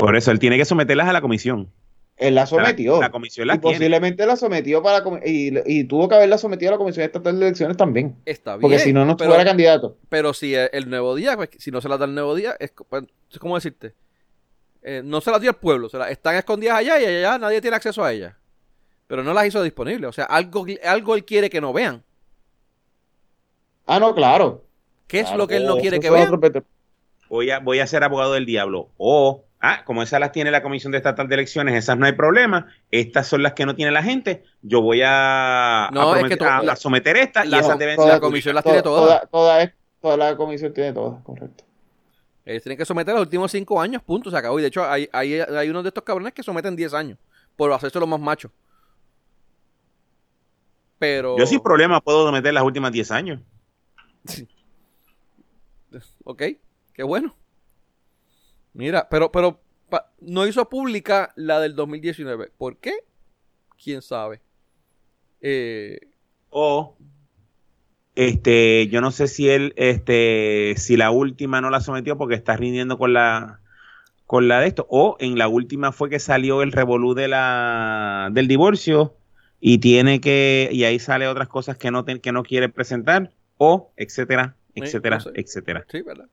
Por 0.00 0.16
eso 0.16 0.30
él 0.30 0.38
tiene 0.38 0.56
que 0.56 0.64
someterlas 0.64 1.08
a 1.08 1.12
la 1.12 1.20
comisión. 1.20 1.70
Él 2.16 2.34
la 2.34 2.46
sometió. 2.46 2.94
La, 2.96 3.06
la 3.06 3.10
comisión 3.10 3.44
y 3.44 3.48
las 3.48 3.60
tiene. 3.60 3.76
posiblemente 3.78 4.26
la 4.26 4.36
sometió 4.36 4.82
para 4.82 5.00
la 5.00 5.20
y, 5.24 5.52
y 5.64 5.84
tuvo 5.84 6.06
que 6.08 6.16
haberla 6.16 6.36
sometido 6.36 6.70
a 6.70 6.72
la 6.72 6.78
Comisión 6.78 7.04
Estatal 7.04 7.38
de 7.38 7.46
Elecciones 7.46 7.78
también. 7.78 8.16
Está 8.26 8.52
bien. 8.52 8.60
Porque 8.60 8.78
si 8.78 8.92
no, 8.92 9.06
no 9.06 9.16
pero, 9.16 9.30
fuera 9.30 9.44
candidato. 9.44 9.96
pero 10.10 10.34
si 10.34 10.54
el, 10.54 10.90
nuevo 10.90 11.14
día, 11.14 11.34
pues, 11.36 11.48
si 11.58 11.70
no 11.70 11.80
se 11.80 11.88
las 11.88 11.98
da 11.98 12.04
el 12.04 12.14
nuevo 12.14 12.34
día, 12.34 12.54
es, 12.60 12.72
pues, 12.88 13.04
¿cómo 13.38 13.54
decirte? 13.54 13.94
Eh, 14.82 15.00
no 15.02 15.22
se 15.22 15.30
las 15.30 15.40
dio 15.40 15.50
el 15.50 15.56
pueblo, 15.56 15.88
se 15.88 15.96
las, 15.96 16.10
están 16.10 16.36
escondidas 16.36 16.76
allá 16.76 17.00
y 17.00 17.06
allá 17.06 17.38
nadie 17.38 17.60
tiene 17.62 17.76
acceso 17.76 18.04
a 18.04 18.12
ellas. 18.12 18.34
Pero 19.06 19.24
no 19.24 19.32
las 19.32 19.46
hizo 19.46 19.62
disponibles. 19.62 20.08
O 20.08 20.12
sea, 20.12 20.26
algo, 20.26 20.66
algo 20.84 21.14
él 21.14 21.24
quiere 21.24 21.48
que 21.48 21.60
no 21.60 21.72
vean. 21.72 22.02
Ah, 23.86 23.98
no, 23.98 24.14
claro. 24.14 24.64
¿Qué 25.06 25.20
es 25.20 25.24
Claro, 25.24 25.38
lo 25.38 25.48
que 25.48 25.56
él 25.56 25.66
no 25.66 25.78
quiere 25.78 25.98
que 25.98 26.10
vean? 26.10 26.38
voy 27.28 27.50
a, 27.50 27.58
voy 27.58 27.80
a 27.80 27.86
ser 27.86 28.04
abogado 28.04 28.34
del 28.34 28.46
diablo. 28.46 28.90
O, 28.98 29.44
ah, 29.60 29.84
como 29.84 30.02
esas 30.02 30.20
las 30.20 30.32
tiene 30.32 30.50
la 30.50 30.62
Comisión 30.62 30.90
de 30.92 30.98
Estatal 30.98 31.28
de 31.28 31.34
Elecciones, 31.34 31.74
esas 31.74 31.96
no 31.98 32.06
hay 32.06 32.12
problema. 32.12 32.66
Estas 32.90 33.26
son 33.26 33.42
las 33.42 33.52
que 33.54 33.66
no 33.66 33.74
tiene 33.74 33.90
la 33.92 34.02
gente. 34.02 34.42
Yo 34.62 34.80
voy 34.82 35.02
a, 35.04 35.88
No, 35.92 36.12
a, 36.12 36.20
es 36.20 36.36
que 36.38 36.44
a- 36.44 36.62
la- 36.62 36.72
a 36.72 36.76
someter 36.76 37.16
estas 37.16 37.46
y 37.46 37.48
la- 37.48 37.60
esas 37.60 37.78
deben 37.78 37.96
toda 37.96 38.08
la 38.08 38.14
ser 38.14 38.20
comisión 38.20 38.54
las 38.54 38.64
toda- 38.64 38.74
tiene 38.74 38.82
todas. 38.82 39.04
Toda, 39.20 39.26
toda, 39.26 39.62
es- 39.62 39.72
toda 40.00 40.16
la 40.16 40.36
comisión 40.36 40.72
tiene 40.72 40.92
todas, 40.92 41.22
correcto. 41.22 41.64
Ellos 42.44 42.62
tienen 42.62 42.78
que 42.78 42.84
someter 42.86 43.14
los 43.14 43.22
últimos 43.22 43.50
cinco 43.52 43.80
años, 43.80 44.02
punto, 44.02 44.30
se 44.30 44.36
acabó. 44.36 44.58
Y 44.58 44.62
de 44.62 44.68
hecho, 44.68 44.84
hay, 44.84 45.08
hay, 45.12 45.34
hay 45.40 45.68
unos 45.70 45.82
de 45.84 45.88
estos 45.88 46.02
cabrones 46.02 46.32
que 46.32 46.42
someten 46.42 46.74
10 46.74 46.94
años 46.94 47.18
por 47.54 47.70
hacerse 47.72 48.00
los 48.00 48.08
más 48.08 48.18
machos. 48.18 48.50
Pero. 50.98 51.38
Yo 51.38 51.46
sin 51.46 51.60
problema 51.60 52.00
puedo 52.00 52.26
someter 52.26 52.52
las 52.52 52.62
últimas 52.64 52.92
10 52.92 53.10
años. 53.10 53.40
Ok, 56.24 56.42
qué 56.92 57.02
bueno. 57.02 57.34
Mira, 58.72 59.08
pero, 59.08 59.30
pero 59.32 59.60
pa- 59.88 60.10
no 60.20 60.46
hizo 60.46 60.68
pública 60.68 61.32
la 61.36 61.60
del 61.60 61.74
2019. 61.74 62.50
¿Por 62.56 62.78
qué? 62.78 62.92
¿Quién 63.82 64.02
sabe? 64.02 64.40
Eh, 65.40 65.98
O, 66.50 66.96
este, 68.14 68.88
yo 68.88 69.00
no 69.00 69.10
sé 69.10 69.28
si 69.28 69.48
él, 69.48 69.72
este, 69.76 70.74
si 70.76 70.96
la 70.96 71.10
última 71.10 71.60
no 71.60 71.70
la 71.70 71.80
sometió 71.80 72.18
porque 72.18 72.34
está 72.34 72.56
rindiendo 72.56 72.98
con 72.98 73.12
la, 73.12 73.60
con 74.26 74.48
la 74.48 74.60
de 74.60 74.68
esto. 74.68 74.86
O 74.90 75.16
en 75.20 75.38
la 75.38 75.48
última 75.48 75.92
fue 75.92 76.10
que 76.10 76.18
salió 76.18 76.62
el 76.62 76.72
revolú 76.72 77.14
de 77.14 77.28
la, 77.28 78.30
del 78.32 78.48
divorcio 78.48 79.16
y 79.60 79.78
tiene 79.78 80.20
que, 80.20 80.68
y 80.72 80.84
ahí 80.84 80.98
sale 80.98 81.28
otras 81.28 81.48
cosas 81.48 81.76
que 81.76 81.90
no, 81.90 82.04
te- 82.04 82.20
que 82.20 82.32
no 82.32 82.42
quiere 82.42 82.68
presentar. 82.68 83.32
O, 83.58 83.92
etcétera, 83.96 84.56
etcétera, 84.74 85.16
no 85.18 85.22
sé. 85.22 85.30
etcétera. 85.34 85.86
sí, 85.90 86.02
¿verdad? 86.02 86.26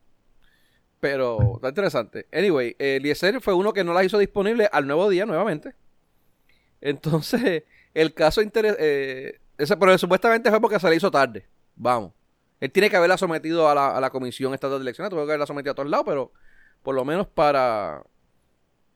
Pero 0.99 1.55
está 1.55 1.69
interesante. 1.69 2.27
Anyway, 2.31 2.75
eh, 2.79 2.95
Eliezer 2.95 3.39
fue 3.41 3.53
uno 3.53 3.73
que 3.73 3.83
no 3.83 3.93
las 3.93 4.05
hizo 4.05 4.17
disponible 4.17 4.69
al 4.71 4.87
nuevo 4.87 5.09
día 5.09 5.25
nuevamente. 5.25 5.75
Entonces, 6.81 7.63
el 7.93 8.13
caso 8.13 8.41
interesante. 8.41 9.39
ese, 9.57 9.77
pero 9.77 9.97
supuestamente 9.97 10.49
fue 10.49 10.61
porque 10.61 10.79
se 10.79 10.89
le 10.89 10.95
hizo 10.95 11.11
tarde. 11.11 11.45
Vamos. 11.75 12.13
Él 12.59 12.71
tiene 12.71 12.89
que 12.89 12.97
haberla 12.97 13.17
sometido 13.17 13.69
a 13.69 13.75
la, 13.75 13.95
a 13.95 14.01
la 14.01 14.09
comisión 14.09 14.53
estatal 14.53 14.79
de 14.79 14.83
elecciones. 14.83 15.11
Tuvo 15.11 15.19
que 15.19 15.31
haberla 15.31 15.45
sometido 15.45 15.73
a 15.73 15.75
todos 15.75 15.89
lados, 15.89 16.05
pero 16.07 16.31
por 16.81 16.95
lo 16.95 17.05
menos 17.05 17.27
para. 17.27 18.03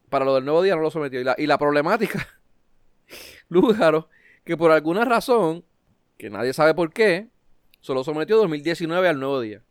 Para 0.09 0.25
lo 0.25 0.35
del 0.35 0.43
nuevo 0.43 0.61
día 0.61 0.75
no 0.75 0.81
lo 0.81 0.91
sometió. 0.91 1.21
Y 1.21 1.23
la, 1.23 1.35
y 1.37 1.47
la 1.47 1.57
problemática, 1.57 2.27
Lúgaro, 3.49 4.09
que 4.43 4.57
por 4.57 4.71
alguna 4.71 5.05
razón, 5.05 5.63
que 6.17 6.29
nadie 6.29 6.51
sabe 6.51 6.73
por 6.73 6.91
qué, 6.91 7.29
solo 7.79 8.03
sometió 8.03 8.37
2019 8.37 9.07
al 9.07 9.19
nuevo 9.19 9.39
día. 9.39 9.63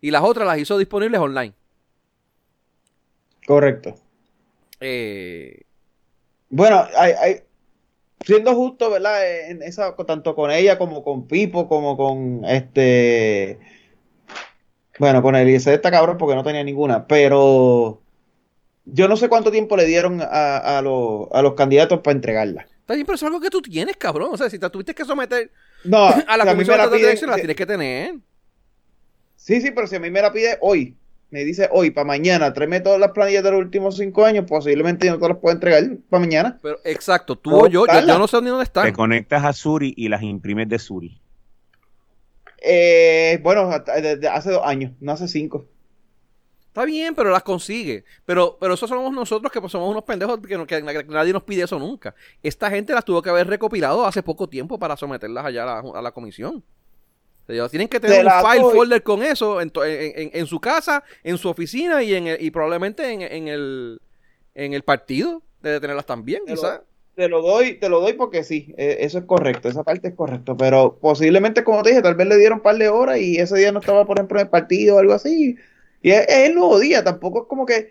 Y 0.00 0.10
las 0.10 0.22
otras 0.22 0.46
las 0.46 0.58
hizo 0.58 0.78
disponibles 0.78 1.20
online. 1.20 1.54
Correcto. 3.46 3.94
Eh, 4.80 5.62
Bueno, 6.50 6.84
hay, 6.96 7.12
hay, 7.12 7.40
siendo 8.24 8.54
justo, 8.54 8.90
¿verdad? 8.90 9.50
En 9.50 9.62
esa, 9.62 9.94
tanto 9.96 10.34
con 10.34 10.50
ella 10.50 10.78
como 10.78 11.02
con 11.04 11.26
Pipo, 11.26 11.68
como 11.68 11.96
con 11.96 12.44
este. 12.44 13.58
Bueno, 14.98 15.22
con 15.22 15.34
Eliezer 15.34 15.74
está 15.74 15.90
cabrón 15.90 16.18
porque 16.18 16.36
no 16.36 16.44
tenía 16.44 16.62
ninguna, 16.62 17.06
pero 17.08 18.00
yo 18.84 19.08
no 19.08 19.16
sé 19.16 19.28
cuánto 19.28 19.50
tiempo 19.50 19.76
le 19.76 19.86
dieron 19.86 20.20
a, 20.22 20.78
a, 20.78 20.82
los, 20.82 21.26
a 21.32 21.42
los 21.42 21.54
candidatos 21.54 22.00
para 22.00 22.14
entregarla. 22.14 22.66
está 22.80 22.94
bien, 22.94 23.04
pero 23.04 23.16
eso 23.16 23.26
es 23.26 23.28
algo 23.28 23.40
que 23.40 23.50
tú 23.50 23.60
tienes, 23.60 23.96
cabrón. 23.96 24.30
O 24.32 24.36
sea, 24.36 24.48
si 24.48 24.58
te 24.58 24.70
tuviste 24.70 24.94
que 24.94 25.04
someter 25.04 25.50
No, 25.84 26.06
a 26.28 26.36
la 26.36 26.44
si 26.44 26.50
comisión 26.50 26.76
me 26.76 26.84
la 26.84 26.88
de 26.88 26.96
piden- 26.96 27.04
elecciones, 27.06 27.30
la 27.36 27.36
tienes 27.40 27.56
que 27.56 27.66
tener. 27.66 28.14
Sí, 29.36 29.60
sí, 29.60 29.72
pero 29.72 29.86
si 29.88 29.96
a 29.96 30.00
mí 30.00 30.10
me 30.10 30.22
la 30.22 30.32
pide 30.32 30.58
hoy, 30.60 30.96
me 31.34 31.44
dice 31.44 31.68
hoy, 31.72 31.90
para 31.90 32.04
mañana, 32.06 32.52
tráeme 32.52 32.78
todas 32.80 33.00
las 33.00 33.10
planillas 33.10 33.42
de 33.42 33.50
los 33.50 33.58
últimos 33.58 33.96
cinco 33.96 34.24
años, 34.24 34.44
posiblemente 34.48 35.06
yo 35.08 35.14
no 35.14 35.18
te 35.18 35.28
las 35.28 35.38
puedo 35.38 35.52
entregar 35.52 35.82
para 36.08 36.20
mañana. 36.20 36.60
Pero 36.62 36.78
exacto, 36.84 37.34
tú 37.36 37.52
o 37.52 37.66
yo, 37.66 37.84
yo, 37.88 38.18
no 38.20 38.28
sé 38.28 38.40
ni 38.40 38.50
dónde 38.50 38.64
Te 38.64 38.68
están. 38.68 38.92
conectas 38.92 39.42
a 39.44 39.52
Suri 39.52 39.92
y 39.96 40.08
las 40.08 40.22
imprimes 40.22 40.68
de 40.68 40.78
Suri. 40.78 41.20
Eh, 42.62 43.40
bueno, 43.42 43.62
hasta- 43.62 44.00
desde 44.00 44.28
hace 44.28 44.52
dos 44.52 44.62
años, 44.64 44.92
no 45.00 45.10
hace 45.10 45.26
cinco. 45.26 45.66
Está 46.68 46.84
bien, 46.84 47.16
pero 47.16 47.30
las 47.30 47.42
consigue. 47.42 48.04
Pero, 48.24 48.56
pero 48.60 48.74
eso 48.74 48.86
somos 48.86 49.12
nosotros 49.12 49.50
que 49.52 49.60
pues, 49.60 49.72
somos 49.72 49.90
unos 49.90 50.04
pendejos 50.04 50.38
que, 50.40 50.56
no- 50.56 50.66
que 50.66 50.82
nadie 51.08 51.32
nos 51.32 51.42
pide 51.42 51.64
eso 51.64 51.80
nunca. 51.80 52.14
Esta 52.44 52.70
gente 52.70 52.92
las 52.94 53.04
tuvo 53.04 53.22
que 53.22 53.30
haber 53.30 53.48
recopilado 53.48 54.06
hace 54.06 54.22
poco 54.22 54.48
tiempo 54.48 54.78
para 54.78 54.96
someterlas 54.96 55.44
allá 55.44 55.62
a 55.64 55.82
la, 55.82 55.98
a 55.98 56.02
la 56.02 56.12
comisión. 56.12 56.62
Ellos 57.46 57.70
tienen 57.70 57.88
que 57.88 58.00
tener 58.00 58.22
Te 58.22 58.26
un 58.26 58.50
file 58.50 58.62
doy. 58.62 58.74
folder 58.76 59.02
con 59.02 59.22
eso 59.22 59.60
en, 59.60 59.70
en- 59.84 60.12
en- 60.16 60.30
en 60.32 60.46
su 60.46 60.60
casa, 60.60 61.04
en 61.22 61.36
su 61.38 61.48
oficina 61.48 62.02
y, 62.02 62.14
en 62.14 62.26
el- 62.26 62.42
y 62.42 62.50
probablemente 62.50 63.10
en, 63.12 63.22
en 63.22 63.48
el, 63.48 64.00
en 64.54 64.72
el 64.72 64.82
partido. 64.82 65.42
Debe 65.62 65.80
tenerlas 65.80 66.06
también, 66.06 66.42
Te 66.46 66.52
quizás. 66.54 66.80
Te 67.14 67.28
lo 67.28 67.42
doy, 67.42 67.74
te 67.74 67.88
lo 67.88 68.00
doy 68.00 68.14
porque 68.14 68.42
sí, 68.42 68.74
eh, 68.76 68.96
eso 69.00 69.18
es 69.18 69.24
correcto, 69.24 69.68
esa 69.68 69.84
parte 69.84 70.08
es 70.08 70.14
correcto, 70.14 70.56
pero 70.56 70.98
posiblemente, 71.00 71.62
como 71.62 71.82
te 71.82 71.90
dije, 71.90 72.02
tal 72.02 72.16
vez 72.16 72.26
le 72.26 72.36
dieron 72.38 72.58
un 72.58 72.62
par 72.62 72.76
de 72.76 72.88
horas 72.88 73.18
y 73.18 73.36
ese 73.38 73.56
día 73.56 73.70
no 73.70 73.78
estaba, 73.78 74.04
por 74.04 74.18
ejemplo, 74.18 74.40
en 74.40 74.46
el 74.46 74.50
partido 74.50 74.96
o 74.96 74.98
algo 74.98 75.12
así. 75.12 75.56
Y 76.02 76.10
es, 76.10 76.26
es 76.28 76.48
el 76.48 76.54
nuevo 76.56 76.78
día, 76.80 77.04
tampoco 77.04 77.42
es 77.42 77.48
como 77.48 77.66
que 77.66 77.90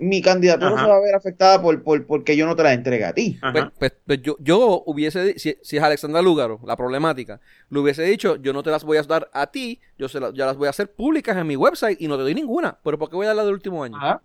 mi 0.00 0.22
candidatura 0.22 0.70
Ajá. 0.72 0.82
se 0.84 0.88
va 0.90 0.96
a 0.96 1.00
ver 1.00 1.14
afectada 1.14 1.60
por, 1.60 1.82
por 1.82 2.06
porque 2.06 2.36
yo 2.36 2.46
no 2.46 2.54
te 2.56 2.62
la 2.62 2.72
entregué 2.72 3.04
a 3.04 3.12
ti. 3.12 3.38
Pues, 3.52 3.64
pues- 3.78 3.92
pues 4.06 4.22
yo, 4.22 4.36
yo 4.40 4.82
hubiese, 4.86 5.38
si, 5.38 5.56
si 5.62 5.76
es 5.76 5.82
Alexandra 5.82 6.22
Lúgaro, 6.22 6.60
la 6.64 6.76
problemática, 6.76 7.40
le 7.70 7.78
hubiese 7.78 8.02
dicho, 8.02 8.36
yo 8.36 8.52
no 8.52 8.62
te 8.62 8.70
las 8.70 8.84
voy 8.84 8.96
a 8.98 9.02
dar 9.02 9.28
a 9.32 9.48
ti, 9.50 9.80
yo 9.98 10.08
se 10.08 10.20
la- 10.20 10.32
ya 10.32 10.46
las 10.46 10.56
voy 10.56 10.66
a 10.66 10.70
hacer 10.70 10.90
públicas 10.92 11.36
en 11.36 11.46
mi 11.46 11.56
website 11.56 12.00
y 12.00 12.08
no 12.08 12.16
te 12.16 12.22
doy 12.22 12.34
ninguna. 12.34 12.78
Pero 12.82 12.98
¿por 12.98 13.10
qué 13.10 13.16
voy 13.16 13.24
a 13.24 13.28
dar 13.28 13.36
la 13.36 13.44
del 13.44 13.54
último 13.54 13.82
año? 13.84 13.96
Ajá. 13.96 14.22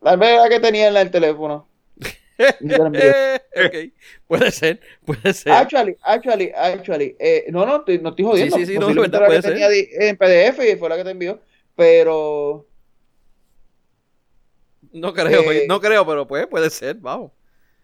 La 0.00 0.48
que 0.48 0.60
tenía 0.60 0.88
en 0.88 0.96
el 0.96 1.10
teléfono. 1.10 1.66
La 2.60 2.88
ok, 2.88 3.92
puede 4.26 4.50
ser, 4.50 4.80
puede 5.04 5.32
ser. 5.32 5.52
Actually, 5.52 5.96
actually, 6.02 6.52
actually, 6.54 7.16
eh, 7.18 7.44
no, 7.50 7.64
no, 7.64 7.82
te- 7.82 7.98
no 8.00 8.10
estoy 8.10 8.24
jodiendo. 8.24 8.56
Sí, 8.56 8.66
sí, 8.66 8.72
sí, 8.72 8.78
no, 8.78 8.86
Posiblemente 8.86 9.18
verdad, 9.18 9.28
la 9.34 9.40
que 9.40 9.54
puede 9.54 9.86
tenía 9.86 10.08
en 10.10 10.16
PDF 10.16 10.72
y 10.72 10.76
fue 10.76 10.88
la 10.88 10.96
que 10.96 11.04
te 11.04 11.10
envió, 11.10 11.40
pero 11.76 12.66
No 14.94 15.12
creo, 15.12 15.52
eh, 15.52 15.66
no 15.68 15.80
creo, 15.80 16.06
pero 16.06 16.26
pues 16.26 16.46
puede 16.46 16.70
ser, 16.70 16.96
vamos. 16.96 17.32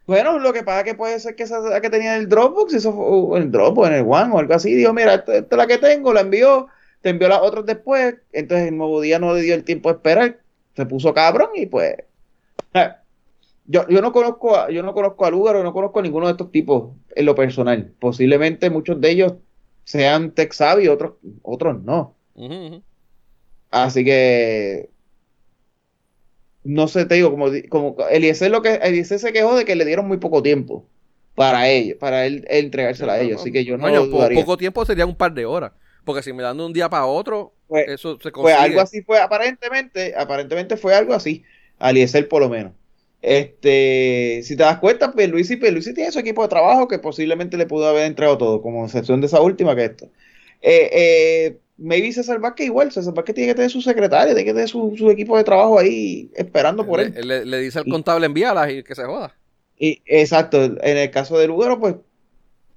bueno, 0.06 0.38
lo 0.38 0.52
que 0.52 0.62
pasa 0.62 0.80
es 0.80 0.84
que 0.84 0.94
puede 0.94 1.18
ser 1.18 1.34
que 1.34 1.42
esa 1.42 1.80
que 1.80 1.90
tenía 1.90 2.14
en 2.14 2.22
el 2.22 2.28
Dropbox, 2.28 2.72
eso 2.72 2.90
o 2.90 3.36
en 3.36 3.42
el 3.42 3.50
Dropbox, 3.50 3.88
en 3.88 3.94
el 3.96 4.06
One 4.06 4.32
o 4.32 4.38
algo 4.38 4.54
así, 4.54 4.74
dijo, 4.74 4.94
mira, 4.94 5.14
esta, 5.14 5.36
esta 5.36 5.56
es 5.56 5.58
la 5.58 5.66
que 5.66 5.78
tengo, 5.78 6.12
la 6.14 6.20
envió, 6.20 6.68
te 7.02 7.10
envió 7.10 7.28
las 7.28 7.42
otras 7.42 7.66
después, 7.66 8.14
entonces 8.32 8.68
el 8.68 8.78
nuevo 8.78 9.00
día 9.00 9.18
no 9.18 9.34
le 9.34 9.42
dio 9.42 9.54
el 9.54 9.64
tiempo 9.64 9.88
de 9.88 9.96
esperar, 9.96 10.38
se 10.76 10.86
puso 10.86 11.12
cabrón 11.12 11.50
y 11.54 11.66
pues 11.66 11.96
yo, 13.66 13.86
yo 13.88 14.00
no 14.00 14.12
conozco 14.12 14.56
a, 14.56 14.70
yo 14.70 14.82
no 14.82 14.94
conozco 14.94 15.26
a 15.26 15.30
Lugaro, 15.30 15.62
no 15.62 15.72
conozco 15.72 15.98
a 16.00 16.02
ninguno 16.02 16.26
de 16.26 16.32
estos 16.32 16.50
tipos 16.50 16.92
en 17.14 17.26
lo 17.26 17.34
personal. 17.34 17.92
Posiblemente 17.98 18.70
muchos 18.70 19.00
de 19.00 19.10
ellos 19.10 19.34
sean 19.84 20.32
tech 20.32 20.52
savvy, 20.52 20.88
otros, 20.88 21.14
otros 21.42 21.82
no. 21.82 22.14
Así 23.70 24.04
que 24.04 24.90
no 26.64 26.88
sé, 26.88 27.06
te 27.06 27.14
digo, 27.16 27.30
como, 27.30 27.46
como 27.68 27.96
Eliezer 28.10 28.50
lo 28.50 28.62
que 28.62 28.74
Eliezer 28.74 29.18
se 29.18 29.32
quejó 29.32 29.56
de 29.56 29.64
que 29.64 29.74
le 29.76 29.84
dieron 29.84 30.06
muy 30.08 30.18
poco 30.18 30.42
tiempo. 30.42 30.86
para 31.34 31.68
ellos, 31.70 31.96
para 31.98 32.26
él, 32.26 32.44
él 32.50 32.66
entregársela 32.66 33.14
a 33.14 33.20
ellos. 33.20 33.40
Así 33.40 33.50
que 33.52 33.64
yo 33.64 33.78
no 33.78 33.84
Coño, 33.84 34.10
po- 34.10 34.28
poco 34.34 34.56
tiempo 34.58 34.84
sería 34.84 35.06
un 35.06 35.14
par 35.16 35.32
de 35.32 35.46
horas. 35.46 35.72
Porque 36.04 36.22
si 36.22 36.32
me 36.32 36.42
dan 36.42 36.56
de 36.58 36.64
un 36.64 36.72
día 36.72 36.90
para 36.90 37.06
otro, 37.06 37.54
Pues- 37.66 37.88
eso 37.88 38.14
se 38.20 38.30
Pues 38.30 38.32
consigue. 38.34 38.58
algo 38.58 38.80
así 38.80 39.00
fue, 39.02 39.18
aparentemente, 39.20 40.14
aparentemente 40.16 40.76
fue 40.76 40.94
algo 40.94 41.14
así, 41.14 41.42
Aliezer 41.78 42.28
por 42.28 42.42
lo 42.42 42.48
menos. 42.50 42.72
Este, 43.22 44.40
si 44.42 44.56
te 44.56 44.62
das 44.62 44.78
cuenta, 44.78 45.12
pues 45.12 45.28
Luis 45.28 45.50
y 45.50 45.56
tiene 45.56 46.10
su 46.10 46.18
equipo 46.18 46.42
de 46.42 46.48
trabajo 46.48 46.88
que 46.88 46.98
posiblemente 46.98 47.56
le 47.56 47.66
pudo 47.66 47.86
haber 47.86 48.04
entregado 48.06 48.38
todo, 48.38 48.62
como 48.62 48.84
excepción 48.84 49.20
de 49.20 49.26
esa 49.26 49.40
última 49.40 49.76
que 49.76 49.84
esto. 49.84 50.06
Eh, 50.62 50.90
eh, 50.92 51.58
maybe 51.80 52.12
César 52.12 52.38
Vázquez 52.38 52.66
igual, 52.66 52.92
César 52.92 53.14
Vázquez 53.14 53.34
tiene 53.34 53.50
que 53.50 53.54
tener 53.56 53.70
su 53.70 53.80
secretario, 53.82 54.34
tiene 54.34 54.44
que 54.44 54.52
tener 54.54 54.68
su, 54.68 54.94
su 54.96 55.10
equipo 55.10 55.36
de 55.36 55.44
trabajo 55.44 55.78
ahí 55.78 56.30
esperando 56.34 56.86
por 56.86 57.00
él. 57.00 57.14
Le, 57.26 57.58
dice 57.60 57.78
al 57.80 57.88
Y- 57.88 57.90
contable 57.90 58.26
envíalas 58.26 58.70
y 58.70 58.82
que 58.82 58.94
se 58.94 59.04
joda. 59.04 59.34
Y, 59.78 60.02
exacto, 60.06 60.62
en 60.62 60.96
el 60.98 61.10
caso 61.10 61.38
de 61.38 61.46
Lugaro, 61.46 61.80
pues, 61.80 61.94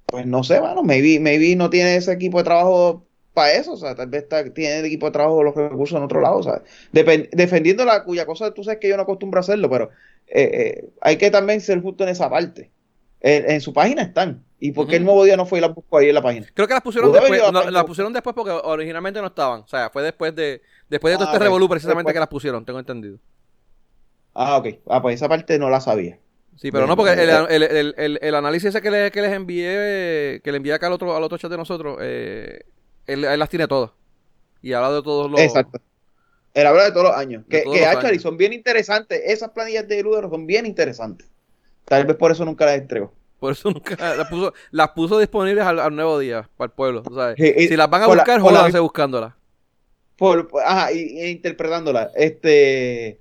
pues 0.06 0.26
no 0.26 0.42
sé, 0.42 0.60
mano, 0.60 0.82
maybe, 0.82 1.20
maybe 1.20 1.54
no 1.54 1.68
tiene 1.70 1.96
ese 1.96 2.12
equipo 2.12 2.38
de 2.38 2.44
trabajo 2.44 3.04
para 3.34 3.52
eso, 3.52 3.72
o 3.72 3.76
sea, 3.76 3.94
tal 3.94 4.08
vez 4.08 4.22
está- 4.22 4.48
tiene 4.54 4.78
el 4.78 4.84
equipo 4.86 5.06
de 5.06 5.12
trabajo 5.12 5.42
los 5.42 5.54
recursos 5.54 5.96
en 5.98 6.04
otro 6.04 6.20
lado, 6.20 6.36
o 6.38 6.42
sea, 6.42 6.62
defendiendo 6.92 7.84
la 7.84 8.04
cuya 8.04 8.26
cosa 8.26 8.52
tú 8.54 8.64
sabes 8.64 8.80
que 8.80 8.88
yo 8.88 8.96
no 8.96 9.02
acostumbro 9.02 9.38
a 9.38 9.42
hacerlo, 9.42 9.68
pero 9.68 9.90
eh, 10.28 10.50
eh, 10.52 10.84
hay 11.00 11.16
que 11.16 11.30
también 11.30 11.60
ser 11.60 11.80
justo 11.82 12.04
en 12.04 12.10
esa 12.10 12.30
parte. 12.30 12.70
En, 13.20 13.50
en 13.50 13.60
su 13.60 13.72
página 13.72 14.02
están. 14.02 14.42
¿Y 14.60 14.72
por 14.72 14.86
qué 14.86 14.96
el 14.96 15.04
nuevo 15.04 15.24
día 15.24 15.36
no 15.36 15.44
fue 15.46 15.58
y 15.58 15.60
las 15.60 15.74
buscó 15.74 15.98
ahí 15.98 16.08
en 16.08 16.14
la 16.14 16.22
página? 16.22 16.46
Creo 16.54 16.66
que 16.66 16.74
las 16.74 16.82
pusieron 16.82 17.12
después. 17.12 17.42
no, 17.52 17.70
las 17.70 17.84
pusieron 17.84 18.12
después 18.12 18.34
porque 18.34 18.50
originalmente 18.52 19.20
no 19.20 19.26
estaban. 19.26 19.60
O 19.60 19.66
sea, 19.68 19.90
fue 19.90 20.02
después 20.02 20.34
de 20.34 20.62
después 20.88 21.12
de 21.12 21.18
todo 21.18 21.28
Ah, 21.28 21.32
este 21.32 21.44
revolú 21.44 21.68
precisamente 21.68 22.00
Después. 22.00 22.14
que 22.14 22.20
las 22.20 22.28
pusieron, 22.28 22.64
tengo 22.64 22.78
entendido. 22.78 23.18
Ah, 24.32 24.56
ok. 24.58 24.66
Ah, 24.88 25.02
pues 25.02 25.16
esa 25.16 25.28
parte 25.28 25.58
no 25.58 25.70
la 25.70 25.80
sabía. 25.80 26.18
Sí, 26.56 26.70
pero 26.70 26.86
no, 26.86 26.96
porque 26.96 27.12
el, 27.12 27.28
eh, 27.30 27.46
el, 27.50 27.62
el, 27.64 27.94
el, 27.98 28.18
el 28.22 28.34
análisis 28.34 28.68
ese 28.68 28.80
que, 28.80 28.90
le- 28.90 29.10
que 29.10 29.20
les 29.20 29.32
envié, 29.32 30.40
que 30.42 30.50
le 30.52 30.56
envié 30.58 30.72
acá 30.72 30.86
al 30.86 30.92
otro, 30.92 31.16
al 31.16 31.22
otro 31.22 31.36
chat 31.36 31.50
de 31.50 31.56
nosotros, 31.56 31.98
eh, 32.00 32.60
él, 33.06 33.24
él 33.24 33.38
las 33.38 33.48
tiene 33.48 33.66
todas. 33.66 33.90
Y 34.62 34.72
habla 34.72 34.92
de 34.92 35.02
todos 35.02 35.30
los. 35.30 35.40
Exacto. 35.40 35.80
Él 36.54 36.66
habla 36.66 36.84
de 36.84 36.92
todos 36.92 37.04
los 37.06 37.16
años. 37.16 37.44
De 37.48 37.58
Que, 37.64 37.70
que 37.70 37.80
los 37.80 37.88
actually 37.88 38.12
años. 38.12 38.22
son 38.22 38.36
bien 38.36 38.52
interesantes. 38.52 39.20
Esas 39.26 39.50
planillas 39.50 39.86
de 39.88 40.02
Lugaro 40.02 40.30
son 40.30 40.46
bien 40.46 40.64
interesantes. 40.66 41.28
Tal 41.84 42.06
vez 42.06 42.16
por 42.16 42.30
eso 42.30 42.44
nunca 42.44 42.64
las 42.66 42.78
entregó. 42.78 43.12
Por 43.38 43.52
eso 43.52 43.70
nunca 43.70 43.96
las 44.16 44.28
puso, 44.28 44.52
las 44.70 44.90
puso 44.90 45.18
disponibles 45.18 45.64
al, 45.64 45.78
al 45.80 45.94
nuevo 45.94 46.18
día, 46.18 46.48
para 46.56 46.66
el 46.66 46.72
pueblo. 46.72 47.02
¿sabes? 47.14 47.36
Sí, 47.38 47.52
y 47.64 47.68
si 47.68 47.76
las 47.76 47.90
van 47.90 48.02
a 48.02 48.06
buscar, 48.06 48.40
jódanse 48.40 48.78
buscándolas. 48.78 49.34
por, 50.16 50.48
ajá, 50.64 50.92
y, 50.92 50.98
y 51.20 51.26
interpretándola. 51.30 52.10
Este, 52.14 53.18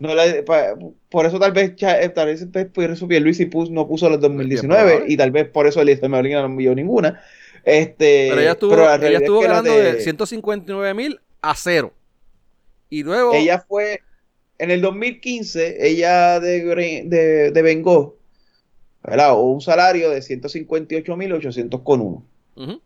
no 0.00 0.14
la- 0.14 0.44
pa- 0.44 0.74
por 1.08 1.26
eso 1.26 1.38
tal 1.38 1.52
vez, 1.52 1.72
eh, 1.80 2.08
tal 2.14 2.26
vez 2.26 2.46
pues, 2.52 2.66
por 2.66 2.90
eso 2.90 3.08
puso, 3.50 3.72
no 3.72 3.88
puso 3.88 4.08
los 4.10 4.20
Bien 4.20 4.32
2019 4.32 4.84
probable. 4.90 5.12
y 5.12 5.16
tal 5.16 5.30
vez 5.30 5.48
por 5.48 5.66
eso 5.66 5.80
Eliezer 5.80 6.08
Molina 6.08 6.40
no 6.40 6.46
envió 6.46 6.74
ninguna. 6.74 7.22
Este, 7.64 8.28
Pero 8.30 8.40
ella 8.42 8.52
estuvo, 8.52 8.70
pero 8.70 8.84
la 8.84 8.94
ella 9.08 9.18
estuvo 9.18 9.40
es 9.40 9.46
que 9.46 9.48
ganando 9.48 9.72
de- 9.72 9.92
de 9.94 10.00
159 10.00 10.94
mil 10.94 11.18
a 11.42 11.54
cero. 11.56 11.92
Y 12.88 13.02
luego. 13.02 13.34
ella 13.34 13.64
fue 13.66 14.00
en 14.58 14.70
el 14.70 14.80
2015, 14.80 15.88
ella 15.88 16.38
de, 16.38 16.62
de, 17.06 17.50
de 17.50 17.62
Bengó, 17.62 18.16
¿verdad? 19.06 19.32
O 19.34 19.40
un 19.42 19.60
salario 19.60 20.10
de 20.10 20.18
158.800 20.20 21.82
con 21.82 22.00
uno. 22.00 22.24
Ujú, 22.56 22.80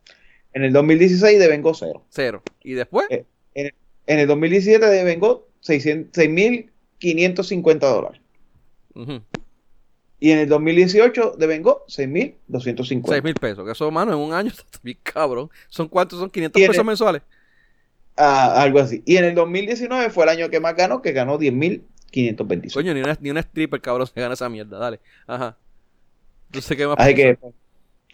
En 0.53 0.65
el 0.65 0.73
2016 0.73 1.39
de 1.39 1.49
Bengó 1.49 1.75
cero. 1.75 2.05
cero. 2.11 2.43
Y 2.63 2.73
después. 2.75 3.07
Eh, 3.11 3.25
En 3.55 4.19
el 4.19 4.27
2017 4.27 4.85
de 4.87 5.05
Bengó 5.05 5.49
600 5.61 6.13
6.550 7.01 7.79
dólares. 7.79 8.21
ujú, 8.95 9.23
Y 10.19 10.33
en 10.33 10.39
el 10.41 10.49
2018 10.49 11.37
devengó 11.39 11.85
6.250. 11.89 13.09
6 13.09 13.25
mil 13.25 13.35
pesos. 13.35 13.65
Que 13.65 13.73
eso, 13.73 13.91
mano, 13.91 14.13
en 14.13 14.19
un 14.19 14.33
año 14.33 14.49
está 14.57 14.79
bien 14.83 14.99
cabrón. 15.03 15.49
¿Son 15.69 15.89
cuántos? 15.89 16.19
¿Son 16.19 16.29
500 16.31 16.55
Tiene- 16.59 16.69
pesos 16.73 16.85
mensuales? 16.85 17.23
Ah, 18.17 18.61
algo 18.63 18.81
así. 18.81 19.03
Y 19.07 19.17
en 19.17 19.25
el 19.25 19.35
2019 19.35 20.11
fue 20.11 20.25
el 20.25 20.31
año 20.31 20.51
que 20.51 20.61
más 20.61 20.77
ganó, 20.77 21.01
que 21.01 21.13
ganó 21.13 21.39
10.525. 21.39 22.73
Coño, 22.75 22.93
ni 22.93 23.01
una, 23.01 23.17
ni 23.21 23.31
una 23.31 23.41
stripper, 23.41 23.81
cabrón, 23.81 24.07
se 24.07 24.21
gana 24.21 24.35
esa 24.35 24.49
mierda. 24.51 24.79
Dale. 24.79 25.01
Ajá. 25.27 25.57
No 26.55 26.61
sé 26.61 26.77
qué 26.77 26.87
más. 26.87 26.97
Así 26.99 27.15
que 27.15 27.35
puso. 27.37 27.55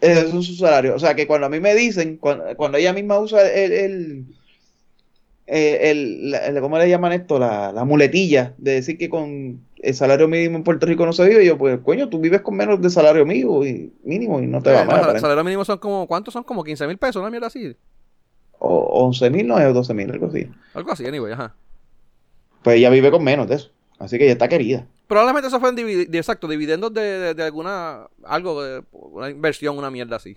ese 0.00 0.20
es 0.26 0.30
su 0.46 0.54
salario. 0.54 0.94
O 0.94 0.98
sea 0.98 1.14
que 1.14 1.26
cuando 1.26 1.46
a 1.46 1.50
mí 1.50 1.60
me 1.60 1.74
dicen, 1.74 2.16
cuando, 2.18 2.44
cuando 2.56 2.78
ella 2.78 2.92
misma 2.92 3.18
usa 3.18 3.42
el, 3.50 3.72
el, 3.72 4.24
el- 5.46 6.30
el- 6.30 6.34
el- 6.34 6.60
¿cómo 6.60 6.78
le 6.78 6.88
llaman 6.88 7.12
esto? 7.12 7.38
La, 7.38 7.72
la 7.72 7.84
muletilla 7.84 8.54
de 8.58 8.72
decir 8.72 8.98
que 8.98 9.08
con 9.08 9.60
el 9.78 9.94
salario 9.94 10.26
mínimo 10.28 10.56
en 10.56 10.64
Puerto 10.64 10.86
Rico 10.86 11.06
no 11.06 11.12
se 11.12 11.28
vive, 11.28 11.44
yo 11.46 11.56
pues, 11.56 11.78
coño, 11.80 12.08
tú 12.08 12.18
vives 12.20 12.40
con 12.40 12.56
menos 12.56 12.80
de 12.82 12.90
salario 12.90 13.24
mínimo 13.24 13.64
y, 13.64 13.92
mínimo 14.04 14.40
y 14.40 14.46
no 14.46 14.60
te 14.62 14.70
va 14.70 14.76
Eh, 14.76 14.78
mal. 14.80 14.86
aparentemente. 14.86 15.20
salario 15.20 15.44
mínimo 15.44 15.64
son 15.64 15.78
como. 15.78 16.06
¿Cuántos 16.06 16.32
son? 16.34 16.42
Como 16.44 16.64
15 16.64 16.86
mil 16.86 16.98
pesos, 16.98 17.20
una 17.20 17.30
mierda 17.30 17.46
así. 17.46 17.76
O 18.58 19.08
11.000, 19.10 19.44
no 19.46 19.58
es 19.58 19.66
12.000, 19.72 20.10
algo 20.12 20.26
así. 20.28 20.48
Algo 20.74 20.90
así, 20.92 21.06
anyway, 21.06 21.32
ajá. 21.34 21.54
Pues 22.62 22.78
ella 22.78 22.90
vive 22.90 23.10
con 23.10 23.22
menos 23.22 23.46
de 23.48 23.56
eso. 23.56 23.70
Así 23.98 24.18
que 24.18 24.24
ella 24.24 24.32
está 24.32 24.48
querida. 24.48 24.86
Probablemente 25.06 25.48
eso 25.48 25.60
fue 25.60 25.68
en 25.70 25.76
divide- 25.76 26.06
de- 26.06 26.18
exacto, 26.18 26.48
dividendos 26.48 26.92
de, 26.92 27.00
de, 27.02 27.34
de 27.34 27.42
alguna. 27.42 28.08
Algo, 28.24 28.62
de 28.62 28.82
una 28.92 29.30
inversión, 29.30 29.78
una 29.78 29.90
mierda 29.90 30.16
así. 30.16 30.36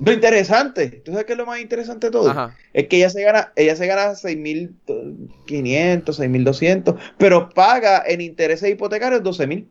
Lo 0.00 0.12
interesante, 0.12 1.02
¿tú 1.04 1.10
sabes 1.10 1.26
qué 1.26 1.32
es 1.32 1.38
lo 1.38 1.44
más 1.44 1.60
interesante 1.60 2.06
de 2.06 2.10
todo? 2.12 2.30
Ajá. 2.30 2.56
Es 2.72 2.86
que 2.86 2.98
ella 2.98 3.10
se 3.10 3.20
gana, 3.22 3.52
ella 3.56 3.74
se 3.74 3.86
gana 3.88 4.14
6.500, 4.14 6.04
6.200, 6.04 6.96
pero 7.18 7.48
paga 7.48 8.04
en 8.06 8.20
intereses 8.20 8.70
hipotecarios 8.70 9.22
12.000. 9.22 9.66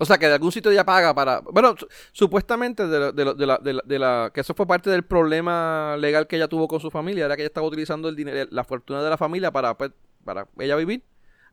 O 0.00 0.04
sea, 0.06 0.16
que 0.16 0.28
de 0.28 0.34
algún 0.34 0.52
sitio 0.52 0.70
ella 0.70 0.84
paga 0.86 1.12
para... 1.14 1.40
Bueno, 1.40 1.74
su- 1.76 1.88
supuestamente 2.12 2.86
de, 2.86 2.98
la- 3.00 3.12
de 3.12 3.24
la- 3.24 3.34
de 3.34 3.46
la, 3.46 3.58
de 3.58 3.72
la- 3.74 3.82
de 3.84 3.98
la- 3.98 4.30
que 4.32 4.40
eso 4.40 4.54
fue 4.54 4.66
parte 4.66 4.88
del 4.90 5.02
problema 5.02 5.96
legal 5.98 6.26
que 6.26 6.36
ella 6.36 6.48
tuvo 6.48 6.68
con 6.68 6.80
su 6.80 6.90
familia, 6.90 7.26
era 7.26 7.34
que 7.36 7.42
ella 7.42 7.48
estaba 7.48 7.66
utilizando 7.66 8.08
el 8.08 8.16
dinero, 8.16 8.48
la 8.52 8.64
fortuna 8.64 9.02
de 9.02 9.10
la 9.10 9.18
familia 9.18 9.50
para, 9.50 9.76
pues, 9.76 9.90
para 10.24 10.46
ella 10.58 10.76
vivir. 10.76 11.02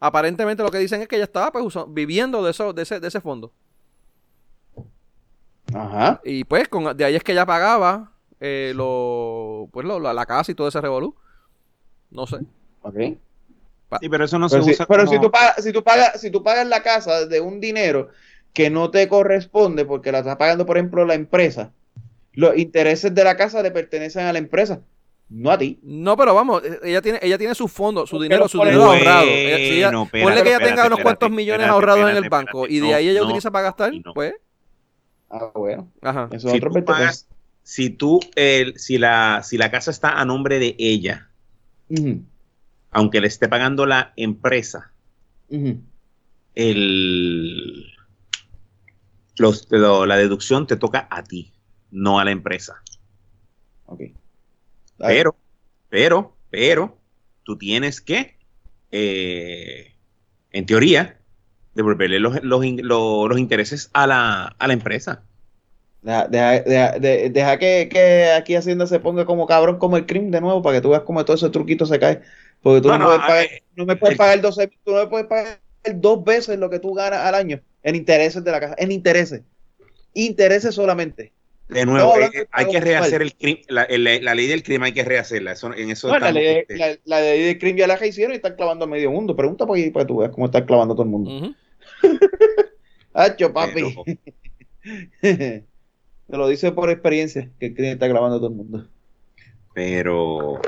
Aparentemente 0.05 0.63
lo 0.63 0.71
que 0.71 0.77
dicen 0.77 1.01
es 1.01 1.07
que 1.07 1.15
ella 1.15 1.25
estaba 1.25 1.51
pues, 1.51 1.73
viviendo 1.89 2.43
de, 2.43 2.51
eso, 2.51 2.73
de, 2.73 2.83
ese, 2.83 2.99
de 2.99 3.07
ese 3.07 3.21
fondo. 3.21 3.51
Ajá. 5.73 6.21
Y 6.23 6.43
pues 6.43 6.67
con, 6.67 6.95
de 6.95 7.05
ahí 7.05 7.15
es 7.15 7.23
que 7.23 7.31
ella 7.31 7.45
pagaba 7.45 8.11
eh, 8.39 8.73
lo, 8.75 9.67
pues, 9.71 9.85
lo- 9.85 9.99
la, 9.99 10.13
la 10.13 10.25
casa 10.25 10.51
y 10.51 10.55
todo 10.55 10.67
ese 10.67 10.79
revolú. 10.81 11.15
No 12.11 12.27
sé. 12.27 12.37
Ok. 12.81 12.95
Sí, 14.01 14.09
pero 14.09 14.25
eso 14.25 14.37
no 14.39 14.49
Pero, 14.49 14.61
se 14.63 14.69
si, 14.69 14.73
usa 14.73 14.85
pero 14.87 15.05
como- 15.05 15.15
si 15.15 15.21
tú 15.21 15.31
pagas, 15.31 15.63
si 15.63 15.71
tú 15.71 15.83
pagas, 15.83 16.21
si 16.21 16.31
tú 16.31 16.43
pagas 16.43 16.67
la 16.67 16.83
casa 16.83 17.25
de 17.25 17.39
un 17.41 17.59
dinero 17.59 18.09
que 18.53 18.69
no 18.69 18.91
te 18.91 19.07
corresponde 19.07 19.85
porque 19.85 20.11
la 20.11 20.19
está 20.19 20.37
pagando, 20.37 20.65
por 20.65 20.77
ejemplo, 20.77 21.05
la 21.05 21.13
empresa, 21.13 21.71
los 22.33 22.57
intereses 22.57 23.13
de 23.13 23.23
la 23.23 23.35
casa 23.37 23.61
le 23.61 23.71
pertenecen 23.71 24.25
a 24.25 24.33
la 24.33 24.39
empresa, 24.39 24.81
no 25.29 25.49
a 25.51 25.57
ti. 25.57 25.79
No, 25.83 26.15
pero 26.15 26.33
vamos, 26.35 26.63
eh, 26.63 26.79
ella 26.83 27.01
tiene, 27.01 27.19
ella 27.21 27.37
tiene 27.37 27.55
su 27.55 27.67
fondo, 27.67 28.05
su 28.05 28.19
dinero, 28.21 28.47
su 28.47 28.59
dinero 28.59 28.83
ahorrado. 28.91 29.25
Ella- 29.27 29.57
si 29.57 29.63
ella- 29.77 29.89
Bueno, 29.89 30.03
espérate, 30.05 30.23
ponle 30.23 30.35
que 30.35 30.41
ella 30.49 30.51
espérate, 30.57 30.65
tenga 30.75 30.87
unos 30.87 30.99
cuantos 30.99 31.27
espérate, 31.27 31.35
millones 31.35 31.59
espérate, 31.67 31.73
ahorrados 31.73 32.11
en 32.11 32.23
el 32.23 32.29
banco 32.29 32.65
espérate. 32.65 32.73
y 32.73 32.79
de 32.79 32.87
No, 32.89 32.95
ahí 32.95 33.09
ella 33.09 33.19
no, 33.21 33.25
utiliza 33.25 33.51
para 33.51 33.63
gastar, 33.63 33.93
pues, 34.13 34.33
Ah, 35.29 35.51
bueno. 35.55 35.91
ajá. 36.01 36.29
Eso 36.31 36.47
es 36.47 36.51
si 36.51 36.57
otro 36.57 36.69
tú 36.69 36.73
20 36.75 36.91
pesos. 36.91 36.99
pagas, 36.99 37.27
si 37.63 37.89
tú, 37.89 38.19
el, 38.35 38.77
si 38.79 38.97
la, 38.99 39.41
si 39.43 39.57
la 39.57 39.71
casa 39.71 39.89
está 39.91 40.19
a 40.19 40.25
nombre 40.25 40.59
de 40.59 40.75
ella, 40.77 41.29
aunque 42.91 43.19
le 43.21 43.27
esté 43.27 43.47
pagando 43.49 43.85
la 43.87 44.13
empresa, 44.15 44.91
el, 46.55 47.85
los, 49.37 49.67
lo- 49.71 50.05
la 50.05 50.15
deducción 50.17 50.67
te 50.67 50.77
toca 50.77 51.07
a 51.09 51.23
ti, 51.23 51.51
no 51.91 52.19
a 52.19 52.25
la 52.25 52.31
empresa. 52.31 52.81
Ok. 53.87 54.01
A 54.99 55.07
ver. 55.07 55.17
Pero, 55.17 55.35
pero, 55.89 56.35
pero, 56.49 56.97
tú 57.43 57.57
tienes 57.57 58.01
que, 58.01 58.37
eh, 58.91 59.93
en 60.51 60.65
teoría, 60.65 61.17
devolverle 61.73 62.19
los, 62.19 62.43
los, 62.43 62.63
los 62.65 63.39
intereses 63.39 63.89
a 63.93 64.07
la, 64.07 64.45
a 64.57 64.67
la 64.67 64.73
empresa. 64.73 65.23
Deja, 66.01 66.27
deja- 66.27 66.61
deja- 66.61 66.99
de- 66.99 67.29
deja 67.31 67.57
que, 67.57 67.89
que 67.91 68.31
aquí 68.31 68.55
Hacienda 68.55 68.85
se 68.87 68.99
ponga 68.99 69.25
como 69.25 69.47
cabrón 69.47 69.79
como 69.79 69.97
el 69.97 70.05
crimen 70.05 70.31
de 70.31 70.39
nuevo 70.41 70.61
para 70.61 70.77
que 70.77 70.81
tú 70.81 70.89
veas 70.89 71.01
cómo 71.01 71.25
todo 71.25 71.35
ese 71.35 71.49
truquito 71.49 71.85
se 71.85 71.99
cae. 71.99 72.21
Porque 72.61 72.81
tú 72.81 72.89
no, 72.89 72.97
No, 72.99 72.99
no, 72.99 73.05
puedes 73.07 73.21
pagar- 73.27 73.47
no 73.75 73.85
me 73.85 73.95
puedes 73.95 74.13
el- 74.13 74.17
pagar 74.17 74.41
12, 74.41 74.67
tú 74.83 74.91
no 74.91 74.97
me 75.03 75.07
puedes 75.07 75.27
pagar 75.27 75.59
dos 75.95 76.23
veces 76.23 76.57
lo 76.59 76.69
que 76.69 76.79
tú 76.79 76.93
ganas 76.93 77.19
al 77.19 77.35
año 77.35 77.61
en 77.83 77.95
intereses 77.95 78.43
de 78.43 78.51
la 78.51 78.59
casa. 78.59 78.75
En 78.77 78.91
intereses. 78.91 79.41
Intereses 80.13 80.73
solamente. 80.75 81.33
De 81.67 81.85
nuevo, 81.85 82.15
eh, 82.19 82.47
hay 82.51 82.67
que 82.69 82.79
rehacer 82.79 83.21
el 83.23 83.35
crimen, 83.35 83.63
la, 83.69 83.83
el- 83.83 84.03
la 84.23 84.35
ley 84.35 84.45
del 84.47 84.61
crimen 84.61 84.83
hay 84.83 84.91
que 84.93 85.03
rehacerla. 85.03 85.53
Eso, 85.53 85.73
en 85.73 85.89
eso 85.89 86.09
No, 86.09 86.19
la, 86.19 86.31
ley, 86.31 86.45
este, 86.57 86.77
la, 86.77 86.95
la 87.05 87.21
ley 87.21 87.41
de 87.43 87.57
crimen 87.57 87.77
ya 87.77 87.87
la 87.87 88.05
hicieron 88.05 88.33
y 88.33 88.35
están 88.35 88.55
clavando 88.55 88.85
a 88.85 88.87
medio 88.87 89.09
mundo. 89.11 89.35
Pregunta 89.35 89.65
por 89.65 89.75
ahí 89.75 89.89
para 89.89 90.05
que 90.05 90.07
tú 90.09 90.17
veas 90.19 90.31
cómo 90.31 90.45
están 90.45 90.65
clavando 90.65 90.93
a 90.93 90.95
todo 90.95 91.03
el 91.05 91.09
mundo. 91.09 91.31
Ujú. 91.31 91.55
Hacho, 93.13 93.51
papi. 93.51 93.73
pero, 93.73 94.03
Te 95.21 96.37
lo 96.37 96.47
dice 96.47 96.71
por 96.71 96.89
experiencia 96.89 97.49
que 97.59 97.67
el 97.67 97.73
crimen 97.73 97.93
está 97.93 98.09
clavando 98.09 98.37
a 98.37 98.39
todo 98.39 98.49
el 98.49 98.55
mundo. 98.55 98.87
pero, 99.73 100.59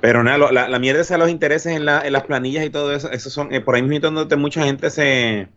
pero 0.00 0.22
nada, 0.22 0.38
lo- 0.38 0.50
la, 0.52 0.68
la 0.68 0.78
mierda 0.78 1.00
esa 1.02 1.14
de 1.14 1.18
los 1.18 1.30
intereses 1.30 1.74
en, 1.76 1.84
la, 1.84 2.00
en 2.06 2.12
las 2.12 2.24
planillas 2.24 2.64
y 2.64 2.70
todo 2.70 2.94
eso, 2.94 3.10
esos 3.10 3.32
son, 3.32 3.52
eh, 3.52 3.60
por 3.60 3.74
ahí 3.74 3.82
mismo 3.82 4.10
donde 4.10 4.36
mucha 4.36 4.64
gente 4.64 4.90
se, 4.90 5.48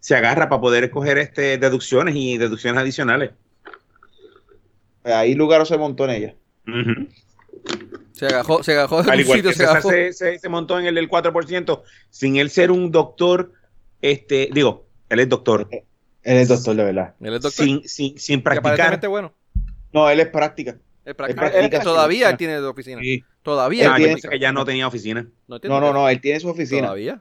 se 0.00 0.14
agarra 0.16 0.48
para 0.48 0.60
poder 0.60 0.84
escoger 0.84 1.18
este, 1.18 1.58
deducciones 1.58 2.14
y 2.16 2.38
deducciones 2.38 2.80
adicionales. 2.80 3.30
Ahí 5.04 5.34
Lugaro 5.34 5.64
se 5.64 5.76
montó 5.78 6.04
en 6.04 6.10
ella. 6.10 6.34
Se 8.12 8.26
agajó, 8.26 8.62
se 8.62 8.72
agajó 8.72 9.02
de 9.02 9.10
Al 9.10 9.18
un 9.18 9.24
igual 9.24 9.38
sitio, 9.38 9.50
que 9.50 9.56
se 9.56 9.64
agajó. 9.64 9.90
se, 9.90 10.12
se- 10.12 10.38
se 10.38 10.48
montó 10.48 10.78
en 10.78 10.86
el 10.86 10.94
del 10.94 11.08
4%, 11.08 11.82
sin 12.10 12.36
él 12.36 12.50
ser 12.50 12.70
un 12.70 12.90
doctor, 12.92 13.52
este, 14.00 14.48
digo, 14.52 14.86
él 15.08 15.20
es 15.20 15.28
doctor, 15.28 15.68
Él 15.70 16.36
es 16.36 16.48
doctor 16.48 16.76
de 16.76 16.84
verdad. 16.84 17.14
Él 17.20 17.34
es 17.34 17.40
doctor. 17.40 17.64
sin, 17.64 17.88
sin, 17.88 18.16
sin 18.18 18.42
practicar. 18.42 19.00
bueno. 19.08 19.32
No, 19.92 20.08
él 20.08 20.20
es 20.20 20.28
práctica. 20.28 20.76
Él 21.04 21.16
él- 21.54 21.70
todavía 21.82 22.30
él 22.30 22.36
tiene 22.36 22.60
de 22.60 22.66
oficina. 22.66 23.00
Sí. 23.02 23.24
Todavía. 23.42 23.92
Ah, 23.92 23.96
él 23.96 24.02
yo 24.02 24.06
tiene- 24.16 24.20
que 24.30 24.38
ya 24.38 24.52
no 24.52 24.64
tenía 24.64 24.86
oficina. 24.86 25.26
No, 25.48 25.58
No, 25.64 25.80
no, 25.80 25.92
no, 25.92 26.08
él 26.08 26.20
tiene 26.20 26.38
su 26.38 26.48
oficina. 26.48 26.82
Todavía. 26.82 27.20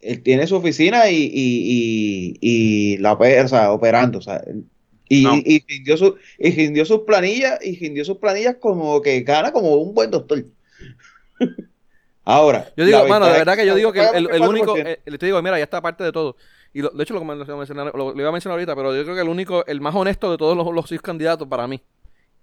Él 0.00 0.22
tiene 0.22 0.46
su 0.46 0.56
oficina 0.56 1.10
y, 1.10 1.16
y, 1.16 1.28
y, 1.34 2.38
y 2.40 2.96
la 2.98 3.12
opera, 3.12 3.44
o 3.44 3.48
sea, 3.48 3.70
operando, 3.72 4.18
o 4.18 4.22
sea, 4.22 4.36
él- 4.46 4.64
y, 5.10 5.24
No. 5.24 5.34
y, 5.34 5.62
rindió 5.68 5.96
su, 5.98 6.16
y 6.38 6.52
rindió 6.52 6.84
sus 6.86 7.00
planillas, 7.00 7.58
y 7.62 7.76
rindió 7.78 8.04
sus 8.04 8.16
planillas 8.18 8.56
como 8.60 9.02
que 9.02 9.20
gana 9.20 9.52
como 9.52 9.74
un 9.74 9.92
buen 9.92 10.10
doctor. 10.10 10.42
Ahora. 12.24 12.70
Yo 12.76 12.84
digo, 12.84 13.06
mano, 13.08 13.26
de 13.26 13.32
verdad 13.32 13.56
que 13.56 13.66
yo 13.66 13.74
digo 13.74 13.92
que 13.92 14.00
el, 14.00 14.28
el- 14.28 14.30
el 14.34 14.42
4%. 14.42 14.48
único, 14.48 14.76
eh, 14.76 15.00
le 15.04 15.18
te 15.18 15.26
digo, 15.26 15.42
mira, 15.42 15.58
ya 15.58 15.64
está 15.64 15.80
parte 15.80 16.04
de 16.04 16.12
todo. 16.12 16.36
Y 16.72 16.82
lo- 16.82 16.90
de 16.90 17.02
hecho 17.02 17.14
lo, 17.14 17.20
iba 17.22 17.32
a 17.32 17.56
mencionar 17.56 18.52
ahorita, 18.52 18.76
pero 18.76 18.94
yo 18.94 19.02
creo 19.02 19.14
que 19.16 19.22
el 19.22 19.28
único, 19.28 19.66
el 19.66 19.80
más 19.80 19.94
honesto 19.94 20.30
de 20.30 20.36
todos 20.38 20.56
los, 20.56 20.72
los 20.72 20.86
seis 20.88 21.00
candidatos 21.02 21.48
para 21.48 21.66
mí. 21.66 21.80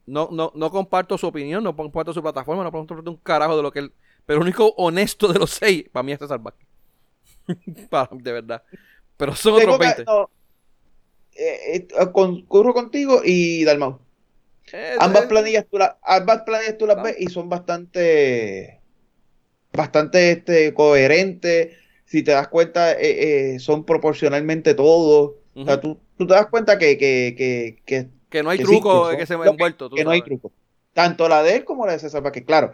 No, 0.06 0.30
no, 0.32 0.52
no 0.56 0.70
comparto 0.72 1.18
su 1.18 1.28
opinión, 1.28 1.64
no 1.64 1.76
comparto 1.76 2.14
su 2.14 2.22
plataforma, 2.22 2.64
no 2.64 2.72
comparto 2.72 3.10
un 3.12 3.18
carajo 3.18 3.56
de 3.56 3.64
lo 3.64 3.72
que 3.72 3.80
él. 3.80 3.92
Pero 4.26 4.38
el 4.40 4.44
único 4.44 4.68
honesto 4.78 5.32
de 5.32 5.40
los 5.40 5.52
seis, 5.52 5.86
para 5.92 6.04
mí 6.04 6.12
es 6.12 6.20
César 6.20 6.40
Vázquez. 6.40 6.68
De 8.24 8.32
verdad. 8.34 8.62
Pero 9.16 9.36
son 9.36 9.54
otros 9.54 9.78
que- 9.80 9.86
20. 9.86 10.04
no, 10.06 10.30
eh, 11.38 11.88
eh, 11.90 12.12
concurro 12.12 12.74
contigo 12.74 13.22
y 13.24 13.64
Dalmau. 13.64 14.00
Ambas 15.00 15.28
planillas 15.28 15.66
tú 15.72 15.78
las, 15.78 15.92
ambas 16.04 16.42
planillas 16.42 16.78
tú 16.78 16.86
las 16.88 16.98
Ah. 16.98 17.04
ves 17.04 17.16
y 17.20 17.28
son 17.28 17.48
bastante, 17.48 18.82
bastante 19.74 20.32
este, 20.32 20.74
coherentes. 20.74 21.76
Si 22.06 22.24
te 22.24 22.32
das 22.32 22.48
cuenta, 22.48 22.94
eh, 22.94 23.60
son 23.60 23.86
proporcionalmente 23.86 24.74
todos. 24.74 25.36
O 25.56 25.66
sea, 25.66 25.76
ujú. 25.76 25.82
tú, 25.82 26.00
tú 26.18 26.28
te 26.28 26.34
das 26.34 26.48
cuenta 26.48 26.78
que, 26.78 26.98
que, 26.98 27.36
que, 27.38 27.82
que, 27.86 28.08
Que 28.30 28.44
no 28.44 28.50
hay 28.50 28.58
sí, 28.60 28.64
truco 28.64 29.10
que 29.10 29.18
son- 29.18 29.28
se 29.28 29.38
me 29.38 29.46
ha 29.46 29.50
envuelto. 29.52 29.90
que 29.90 30.04
no 30.04 30.12
hay 30.12 30.22
truco. 30.22 30.52
Tanto 30.94 31.28
la 31.30 31.44
de 31.44 31.56
él 31.58 31.66
como 31.66 31.86
la 31.86 31.94
de 31.94 32.00
César 32.00 32.22
Vázquez. 32.24 32.46
Claro, 32.46 32.74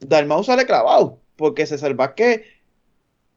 Dalmau 0.00 0.42
sale 0.44 0.66
clavado, 0.66 1.20
porque 1.36 1.66
César 1.66 1.94
Vázquez 1.94 2.42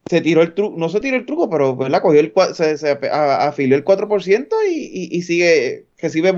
se 0.09 0.21
tiró 0.21 0.41
el 0.41 0.53
truco, 0.53 0.77
no 0.77 0.89
se 0.89 0.99
tiró 0.99 1.17
el 1.17 1.25
truco, 1.25 1.49
pero 1.49 1.75
¿verdad? 1.75 2.01
cogió 2.01 2.19
el, 2.19 2.33
se, 2.53 2.77
se 2.77 2.91
afilió 3.11 3.75
el 3.75 3.83
4% 3.83 4.55
y, 4.69 4.73
y, 4.73 5.17
y 5.17 5.21
sigue, 5.23 5.85
recibe, 5.97 6.31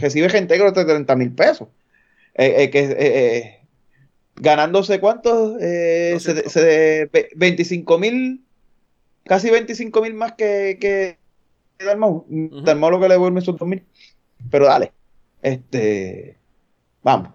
recibe 0.00 0.28
gente 0.28 0.56
de 0.58 0.72
30 0.72 1.16
mil 1.16 1.32
pesos. 1.32 1.68
Eh, 2.34 2.64
eh, 2.64 2.70
que, 2.70 2.80
eh, 2.80 2.96
eh, 2.98 3.60
ganándose 4.36 5.00
cuántos, 5.00 5.56
eh, 5.60 6.16
se- 6.20 6.34
200. 6.34 6.52
se- 6.52 7.10
ve- 7.12 7.30
25 7.36 7.98
mil, 7.98 8.44
casi 9.24 9.50
25 9.50 10.02
mil 10.02 10.14
más 10.14 10.32
que, 10.32 10.78
que 10.80 11.18
Dalmau. 11.84 12.26
Dalmau 12.28 12.90
lo 12.90 13.00
que 13.00 13.08
le 13.08 13.14
devuelve 13.14 13.40
son 13.42 13.56
2 13.56 13.68
mil. 13.68 13.84
Pero 14.50 14.66
dale, 14.66 14.92
este, 15.42 16.36
vamos. 17.02 17.30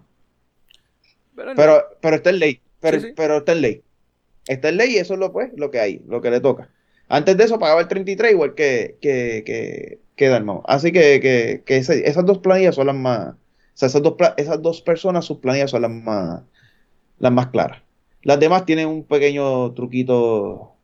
Pero, 1.34 1.52
Pero, 1.54 1.82
pero 2.00 2.16
está 2.16 2.30
en 2.30 2.38
ley. 2.38 2.60
Pero, 2.80 3.00
Sí, 3.00 3.06
sí. 3.08 3.12
pero 3.16 3.36
está 3.38 3.52
en 3.52 3.60
ley. 3.60 3.82
Está 4.46 4.68
en 4.68 4.76
ley 4.78 4.94
y 4.94 4.98
eso 4.98 5.14
es 5.14 5.20
lo, 5.20 5.32
pues, 5.32 5.50
lo 5.56 5.70
que 5.70 5.80
hay, 5.80 6.02
lo 6.06 6.20
que 6.20 6.30
le 6.30 6.40
toca. 6.40 6.70
Antes 7.08 7.36
de 7.36 7.44
eso 7.44 7.58
pagaba 7.58 7.80
el 7.80 7.88
33 7.88 8.32
igual 8.32 8.54
que, 8.54 8.98
que, 9.00 9.42
que, 9.46 10.00
que 10.16 10.28
Dalmau. 10.28 10.62
Así 10.66 10.92
que, 10.92 11.20
que, 11.20 11.62
que 11.64 11.76
ese- 11.78 12.08
esas 12.08 12.24
dos 12.26 12.38
planillas 12.38 12.74
son 12.76 12.86
las 12.88 12.96
más. 12.96 13.34
O 13.34 13.36
sea, 13.74 13.88
esas 13.88 14.02
dos, 14.02 14.14
esas 14.36 14.62
dos 14.62 14.80
personas, 14.82 15.24
sus 15.24 15.38
planillas 15.38 15.70
son 15.70 15.82
las 15.82 15.90
más, 15.90 16.42
las 17.18 17.32
más 17.32 17.48
claras. 17.48 17.82
Las 18.22 18.40
demás 18.40 18.66
tienen 18.66 18.88
un 18.88 19.04
pequeño 19.06 19.72
truquito. 19.74 20.74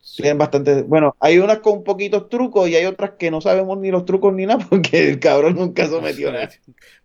sí. 0.00 0.22
Tienen 0.22 0.38
bastante. 0.38 0.82
Bueno, 0.82 1.16
hay 1.20 1.38
unas 1.38 1.58
con 1.60 1.82
poquitos 1.84 2.28
trucos 2.28 2.68
y 2.68 2.76
hay 2.76 2.84
otras 2.86 3.12
que 3.18 3.30
no 3.30 3.40
sabemos 3.40 3.78
ni 3.78 3.90
los 3.90 4.04
trucos 4.04 4.32
ni 4.34 4.46
nada 4.46 4.64
porque 4.70 5.08
el 5.10 5.18
cabrón 5.20 5.54
nunca 5.56 5.86
sometió 5.88 6.32
nada. 6.32 6.50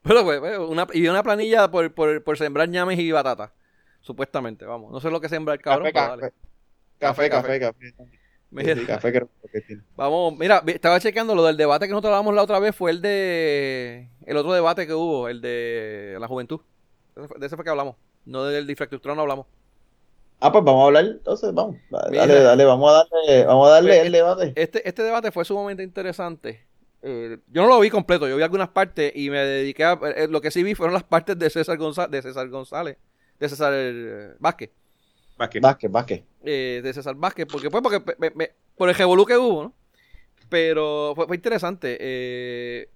Pero, 0.04 0.24
pues, 0.24 0.40
pues, 0.40 0.58
una, 0.60 0.88
y 0.94 1.08
una 1.08 1.24
planilla 1.24 1.70
por, 1.72 1.94
por, 1.94 2.24
por 2.24 2.38
sembrar 2.38 2.70
ñames 2.70 3.00
y 3.00 3.12
batata. 3.12 3.54
Supuestamente, 4.08 4.66
vamos. 4.66 4.90
No 4.92 5.02
sé 5.02 5.12
lo 5.12 5.20
que 5.20 5.28
sembra 5.28 5.54
el 5.54 5.62
cabrón, 5.62 5.92
Café, 5.92 5.94
pero 5.94 6.06
café. 6.08 6.22
dale. 6.22 6.34
Café, 6.98 7.30
Café, 7.30 7.60
café, 7.60 7.92
café. 7.92 8.14
Mira, 8.50 8.76
Sí, 8.76 8.86
café 8.86 9.12
creo 9.12 9.30
que 9.52 9.60
tiene. 9.62 9.82
Vamos, 9.98 10.38
mira, 10.38 10.64
estaba 10.68 10.98
chequeando 11.02 11.36
lo 11.36 11.44
del 11.44 11.58
debate 11.58 11.86
que 11.86 11.92
nosotros 11.92 12.14
hablamos 12.14 12.34
la 12.34 12.44
otra 12.44 12.60
vez, 12.60 12.74
fue 12.74 12.92
el 12.92 13.02
de. 13.02 14.08
El 14.26 14.38
otro 14.38 14.54
debate 14.54 14.88
que 14.88 14.94
hubo, 14.94 15.28
el 15.28 15.42
de 15.42 16.16
la 16.22 16.28
juventud. 16.30 16.62
De 17.38 17.46
ese 17.46 17.56
fue 17.58 17.66
que 17.66 17.70
hablamos. 17.70 17.98
No 18.26 18.46
del 18.46 18.66
de 18.66 18.72
infraestructura, 18.72 19.14
no 19.14 19.22
hablamos. 19.24 19.46
Ah, 20.40 20.52
pues 20.54 20.64
vamos 20.64 20.84
a 20.84 20.86
hablar, 20.88 21.04
entonces 21.06 21.54
vamos. 21.54 21.76
Dale, 21.90 22.10
Mira. 22.12 22.26
dale, 22.28 22.44
dale, 22.44 22.64
vamos 22.66 22.90
a 22.90 22.94
darle, 22.94 23.46
vamos 23.46 23.68
a 23.68 23.72
darle 23.72 23.90
Pues, 23.96 24.06
el 24.06 24.12
debate. 24.14 24.54
Este, 24.56 24.88
este 24.88 25.04
debate 25.04 25.32
fue 25.34 25.44
sumamente 25.44 25.84
interesante. 25.84 26.66
Eh, 27.02 27.40
yo 27.48 27.64
no 27.64 27.68
lo 27.68 27.80
vi 27.82 27.90
completo, 27.90 28.28
yo 28.30 28.38
vi 28.38 28.44
algunas 28.44 28.70
partes 28.70 29.12
y 29.14 29.30
me 29.30 29.40
dediqué 29.40 29.84
a. 29.84 30.00
eh, 30.16 30.28
lo 30.30 30.40
que 30.40 30.52
sí 30.52 30.64
vi 30.64 30.74
fueron 30.76 30.94
las 30.94 31.04
partes 31.04 31.38
de 31.38 31.50
César 31.50 31.78
González, 31.78 32.12
de 32.12 32.22
César 32.22 32.48
González, 32.50 32.98
de 33.40 33.50
César 33.50 33.72
eh, 33.76 34.34
Vázquez. 34.40 34.72
Vázquez. 35.38 35.62
Vázquez, 35.62 35.92
Vázquez. 35.92 36.24
eh, 36.44 36.82
de 36.84 36.94
César 36.94 37.16
Vázquez, 37.16 37.46
porque 37.52 37.70
pues 37.70 37.84
porque 37.84 38.02
me- 38.18 38.32
me- 38.32 38.52
por 38.76 38.90
el 38.90 38.96
revolú 38.96 39.26
que 39.26 39.38
hubo, 39.38 39.64
¿no? 39.64 39.74
Pero 40.50 41.14
fue, 41.16 41.28
fue 41.28 41.36
interesante. 41.36 41.98
eh, 42.00 42.90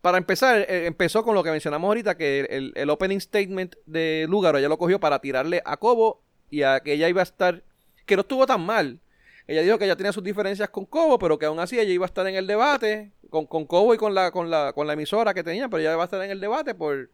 para 0.00 0.16
empezar, 0.16 0.60
eh, 0.62 0.86
empezó 0.86 1.22
con 1.22 1.34
lo 1.34 1.42
que 1.42 1.50
mencionamos 1.50 1.86
ahorita, 1.88 2.16
que 2.16 2.40
el, 2.48 2.72
el 2.74 2.88
opening 2.88 3.18
statement 3.20 3.74
de 3.84 4.26
Lugaro 4.30 4.56
ella 4.56 4.68
lo 4.68 4.78
cogió 4.78 4.98
para 4.98 5.18
tirarle 5.18 5.60
a 5.66 5.76
Cobo 5.76 6.22
y 6.48 6.62
a 6.62 6.80
que 6.80 6.94
ella 6.94 7.08
iba 7.08 7.20
a 7.20 7.24
estar, 7.24 7.62
que 8.06 8.16
no 8.16 8.22
estuvo 8.22 8.46
tan 8.46 8.64
mal. 8.64 8.98
Ella 9.46 9.60
dijo 9.62 9.76
que 9.78 9.84
ella 9.84 9.96
tenía 9.96 10.12
sus 10.12 10.22
diferencias 10.24 10.70
con 10.70 10.86
Cobo, 10.86 11.18
pero 11.18 11.38
que 11.38 11.44
aún 11.46 11.58
así 11.58 11.78
ella 11.78 11.92
iba 11.92 12.06
a 12.06 12.08
estar 12.08 12.26
en 12.26 12.36
el 12.36 12.46
debate 12.46 13.12
con, 13.28 13.46
con 13.46 13.66
Cobo 13.66 13.92
y 13.92 13.98
con 13.98 14.14
la, 14.14 14.30
con, 14.30 14.48
la, 14.48 14.72
con 14.72 14.86
la 14.86 14.94
emisora 14.94 15.34
que 15.34 15.42
tenía, 15.44 15.68
pero 15.68 15.80
ella 15.82 15.96
va 15.96 16.04
a 16.04 16.06
estar 16.06 16.22
en 16.22 16.30
el 16.30 16.40
debate 16.40 16.74
por, 16.74 17.10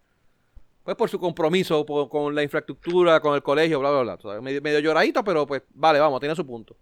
pues 0.86 0.96
por 0.96 1.10
su 1.10 1.18
compromiso 1.20 1.84
por- 1.84 2.08
con 2.08 2.32
la 2.34 2.42
infraestructura, 2.42 3.20
con 3.20 3.34
el 3.34 3.42
colegio, 3.42 3.80
bla, 3.80 3.90
bla, 3.90 4.00
bla. 4.02 4.14
O 4.14 4.20
sea, 4.32 4.40
medio, 4.40 4.62
medio 4.62 4.78
lloradito, 4.78 5.22
pero 5.24 5.44
pues 5.46 5.62
vale, 5.74 5.98
vamos, 5.98 6.20
tiene 6.20 6.34
su 6.36 6.46
punto. 6.46 6.76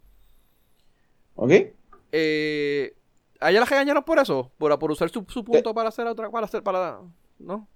¿Ok? 1.34 1.50
Eh, 2.12 2.94
¿A 3.40 3.50
ella 3.50 3.60
la 3.60 3.66
regañaron 3.66 4.04
por 4.04 4.18
eso? 4.18 4.52
Por, 4.58 4.78
por 4.78 4.90
usar 4.90 5.08
su, 5.10 5.24
su 5.28 5.42
punto 5.44 5.74
para 5.74 5.88
hacer 5.88 6.06
otra, 6.06 6.30
para 6.30 6.44
hacer, 6.46 6.62
para, 6.62 7.00
¿no? 7.38 7.66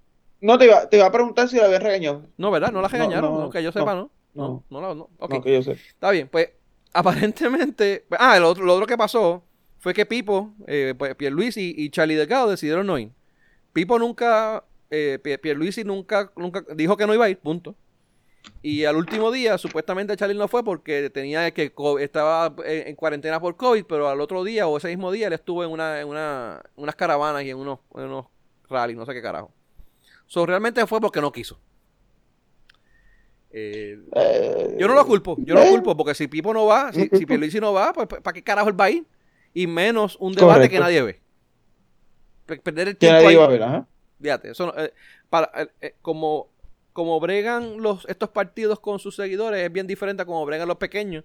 No, 0.41 0.57
te 0.59 0.67
iba, 0.67 0.89
te 0.89 0.99
iba 0.99 1.07
a 1.07 1.11
preguntar 1.13 1.49
si 1.49 1.57
la 1.57 1.65
habías 1.65 1.83
regañado. 1.83 2.23
No, 2.37 2.51
¿verdad? 2.51 2.71
No 2.71 2.81
la 2.81 2.89
regañaron, 2.89 3.33
no, 3.33 3.41
no, 3.41 3.51
que 3.51 3.63
yo 3.63 3.73
sepa, 3.73 3.95
¿no? 3.95 4.11
No, 4.35 4.65
no. 4.71 4.81
no, 4.81 4.81
no, 4.81 4.95
no. 4.95 5.11
Ok, 5.19 5.33
No, 5.35 5.43
que 5.43 5.53
yo 5.55 5.63
sé. 5.63 5.73
está 5.73 6.11
bien, 6.11 6.29
pues 6.29 6.51
aparentemente, 6.93 8.05
ah, 8.19 8.39
lo 8.39 8.49
otro, 8.51 8.65
lo 8.65 8.75
otro 8.75 8.87
que 8.87 8.97
pasó 8.97 9.43
fue 9.79 9.95
que 9.95 10.07
Pipo, 10.07 10.53
eh, 10.67 10.95
pues 10.97 11.15
Pierluisi 11.17 11.75
y 11.77 11.91
Charlie 11.91 12.15
Delgado 12.15 12.51
decidieron 12.51 12.87
no 12.87 12.99
ir. 12.99 13.11
Pipo 13.73 13.99
nunca, 13.99 14.65
eh, 14.91 15.19
Pier- 15.23 15.41
Pierluisi 15.41 15.85
nunca, 15.85 16.33
nunca 16.37 16.65
dijo 16.75 16.97
que 16.97 17.07
no 17.07 17.15
iba 17.15 17.25
a 17.27 17.31
ir, 17.31 17.39
punto. 17.39 17.75
Y 18.63 18.85
al 18.85 18.97
último 18.97 19.31
día, 19.31 19.59
supuestamente 19.59 20.17
Charlie 20.17 20.37
no 20.39 20.49
fue 20.49 20.65
porque 20.65 21.11
tenía 21.11 21.51
que 21.53 21.73
estaba 22.01 22.55
en, 22.65 22.89
en 22.89 22.97
cuarentena 22.97 23.41
por 23.41 23.57
COVID, 23.57 23.85
pero 23.85 24.09
al 24.09 24.21
otro 24.21 24.43
día 24.45 24.67
o 24.67 24.77
ese 24.77 24.89
mismo 24.89 25.11
día 25.13 25.27
él 25.27 25.33
estuvo 25.35 25.63
en 25.65 25.71
una, 25.71 26.01
en 26.01 26.09
una, 26.09 26.63
unas 26.77 26.95
caravanas 26.97 27.43
y 27.45 27.51
en 27.51 27.57
unos, 27.59 27.81
en 27.95 28.05
unos 28.05 28.27
rallies, 28.69 28.97
no 28.97 29.05
sé 29.07 29.13
qué 29.13 29.23
carajo. 29.23 29.53
So, 30.27 30.47
realmente 30.47 30.87
fue 30.87 31.01
porque 31.01 31.21
no 31.21 31.31
quiso. 31.33 31.61
Eh, 33.51 33.99
Eh, 34.15 34.77
yo 34.79 34.89
no 34.89 34.95
lo 34.95 35.07
culpo, 35.07 35.37
yo 35.41 35.55
no 35.55 35.61
lo 35.61 35.67
eh, 35.67 35.71
culpo, 35.71 35.97
porque 35.97 36.15
si 36.15 36.29
Pipo 36.29 36.53
no 36.53 36.67
va, 36.67 36.93
si, 36.93 37.09
si 37.13 37.27
Pierluisi 37.27 37.61
no 37.61 37.73
va, 37.73 37.93
pues 37.93 38.07
¿para 38.09 38.33
qué 38.33 38.43
carajo 38.43 38.69
él 38.69 38.79
va 38.81 38.87
a 38.87 38.91
ir? 38.91 39.07
Y 39.55 39.67
menos 39.67 40.17
un 40.21 40.35
debate 40.35 40.55
Correcto. 40.69 40.75
que 40.75 40.81
nadie 40.81 41.03
ve. 41.03 41.21
Pe- 42.47 42.59
Perder 42.61 42.89
el 42.89 42.95
Que 42.95 43.01
tiempo 43.01 43.15
nadie 43.15 43.29
ahí. 43.29 43.35
iba 43.35 43.45
a 43.45 43.49
ver, 43.49 43.63
ajá. 43.63 43.87
Fíjate, 44.21 44.51
eso 44.51 44.67
no- 44.67 44.75
eh, 44.83 44.93
para, 45.31 45.51
eh, 45.63 45.69
eh, 45.81 45.95
como, 46.03 46.49
como 46.93 47.21
bregan 47.21 47.81
los, 47.83 48.05
estos 48.09 48.29
partidos 48.31 48.81
con 48.81 48.99
sus 48.99 49.15
seguidores 49.17 49.63
es 49.65 49.73
bien 49.73 49.87
diferente 49.87 50.23
a 50.23 50.27
como 50.27 50.45
bregan 50.45 50.67
los 50.69 50.77
pequeños 50.79 51.25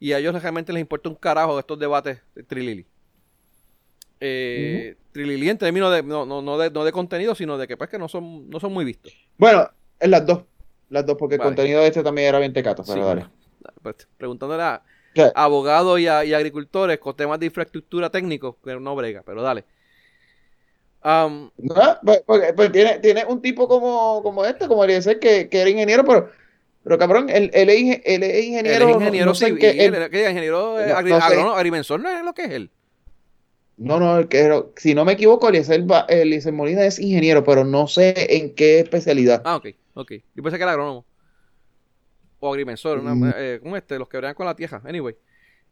y 0.00 0.12
a 0.12 0.18
ellos 0.18 0.40
realmente 0.42 0.72
les 0.72 0.80
importa 0.80 1.08
un 1.08 1.14
carajo 1.14 1.58
estos 1.58 1.78
debates 1.78 2.20
de 2.34 2.42
Trilili. 2.42 2.86
Eh, 4.20 4.96
Trilili 5.12 5.48
en 5.50 5.58
términos 5.58 5.92
de 5.92 6.02
no, 6.02 6.24
no, 6.24 6.42
no 6.42 6.56
de 6.58 6.70
no 6.70 6.84
de 6.84 6.92
contenido, 6.92 7.34
sino 7.34 7.58
de 7.58 7.66
que 7.66 7.76
pues 7.76 7.90
que 7.90 7.98
no 7.98 8.08
son, 8.08 8.48
no 8.48 8.60
son 8.60 8.72
muy 8.72 8.84
vistos. 8.84 9.12
Bueno, 9.36 9.68
en 9.98 10.10
las 10.10 10.24
dos. 10.26 10.44
Las 10.90 11.06
dos, 11.06 11.16
porque 11.18 11.38
Vale. 11.38 11.48
el 11.50 11.54
contenido 11.56 11.80
de 11.80 11.86
este 11.88 12.02
también 12.02 12.28
era 12.28 12.38
bien 12.38 12.52
tecato, 12.52 12.82
pero 12.84 12.94
Sí, 12.94 13.00
dale. 13.00 13.26
Pues, 13.82 14.06
preguntándole 14.18 14.62
a 14.62 14.82
abogados 15.34 15.98
y, 16.00 16.06
a- 16.06 16.24
y 16.24 16.34
agricultores 16.34 16.98
con 16.98 17.16
temas 17.16 17.40
de 17.40 17.46
infraestructura 17.46 18.10
técnicos, 18.10 18.56
que 18.62 18.78
no 18.78 18.94
brega, 18.94 19.22
pero 19.24 19.40
dale. 19.42 19.64
Am, 21.02 21.50
¿no? 21.58 21.74
Pues, 22.04 22.22
porque- 22.26 22.52
pues 22.54 22.70
tiene, 22.72 22.98
tiene 23.00 23.24
un 23.24 23.40
tipo 23.42 23.66
como, 23.68 24.22
como 24.22 24.44
este, 24.44 24.68
como 24.68 24.84
Eliezer, 24.84 25.18
que, 25.18 25.48
que 25.48 25.60
era 25.60 25.70
ingeniero, 25.70 26.04
pero 26.04 26.30
Pero 26.84 26.98
cabrón, 26.98 27.28
él, 27.30 27.50
él 27.54 27.70
es, 27.70 28.00
él 28.04 28.22
es 28.24 28.44
ingeniero. 28.44 28.76
Él 28.76 28.82
es 28.82 28.88
no- 28.88 29.00
ingeniero 29.00 29.26
no 29.26 29.34
sé 29.36 29.44
en 29.46 29.56
civil, 29.56 29.60
qué- 29.60 29.84
él- 29.84 29.94
él- 29.94 30.10
¿qué? 30.10 30.28
ingeniero 30.30 30.80
eh, 30.80 30.88
No, 30.88 30.94
agri- 30.96 31.10
no 31.10 31.20
sé. 31.20 31.24
agrónomo, 31.26 31.54
agrimensor 31.56 32.00
no 32.00 32.08
es 32.10 32.24
lo 32.24 32.32
que 32.34 32.42
es 32.44 32.50
él. 32.50 32.70
No, 33.76 33.98
no, 34.00 34.18
el 34.18 34.26
que- 34.28 34.64
si 34.76 34.92
no 34.94 35.04
me 35.04 35.12
equivoco, 35.12 35.48
Eliezer, 35.48 35.80
Ba- 35.82 36.06
Eliezer 36.08 36.52
Molina 36.52 36.84
es 36.84 36.98
ingeniero, 36.98 37.42
pero 37.44 37.64
no 37.64 37.86
sé 37.86 38.36
en 38.36 38.54
qué 38.54 38.80
especialidad. 38.80 39.42
Ah, 39.44 39.56
ok, 39.56 39.68
ok. 39.94 40.12
Yo 40.34 40.42
pensé 40.42 40.56
que 40.58 40.62
era 40.64 40.72
agrónomo. 40.72 41.04
O 42.40 42.50
agrimensor, 42.50 42.98
una- 42.98 43.14
Mm. 43.14 43.32
eh, 43.36 43.60
¿cómo 43.62 43.76
este? 43.76 43.96
Los 43.98 44.08
que 44.08 44.16
bregan 44.18 44.34
con 44.34 44.46
la 44.46 44.56
tierra. 44.56 44.82
Anyway. 44.84 45.14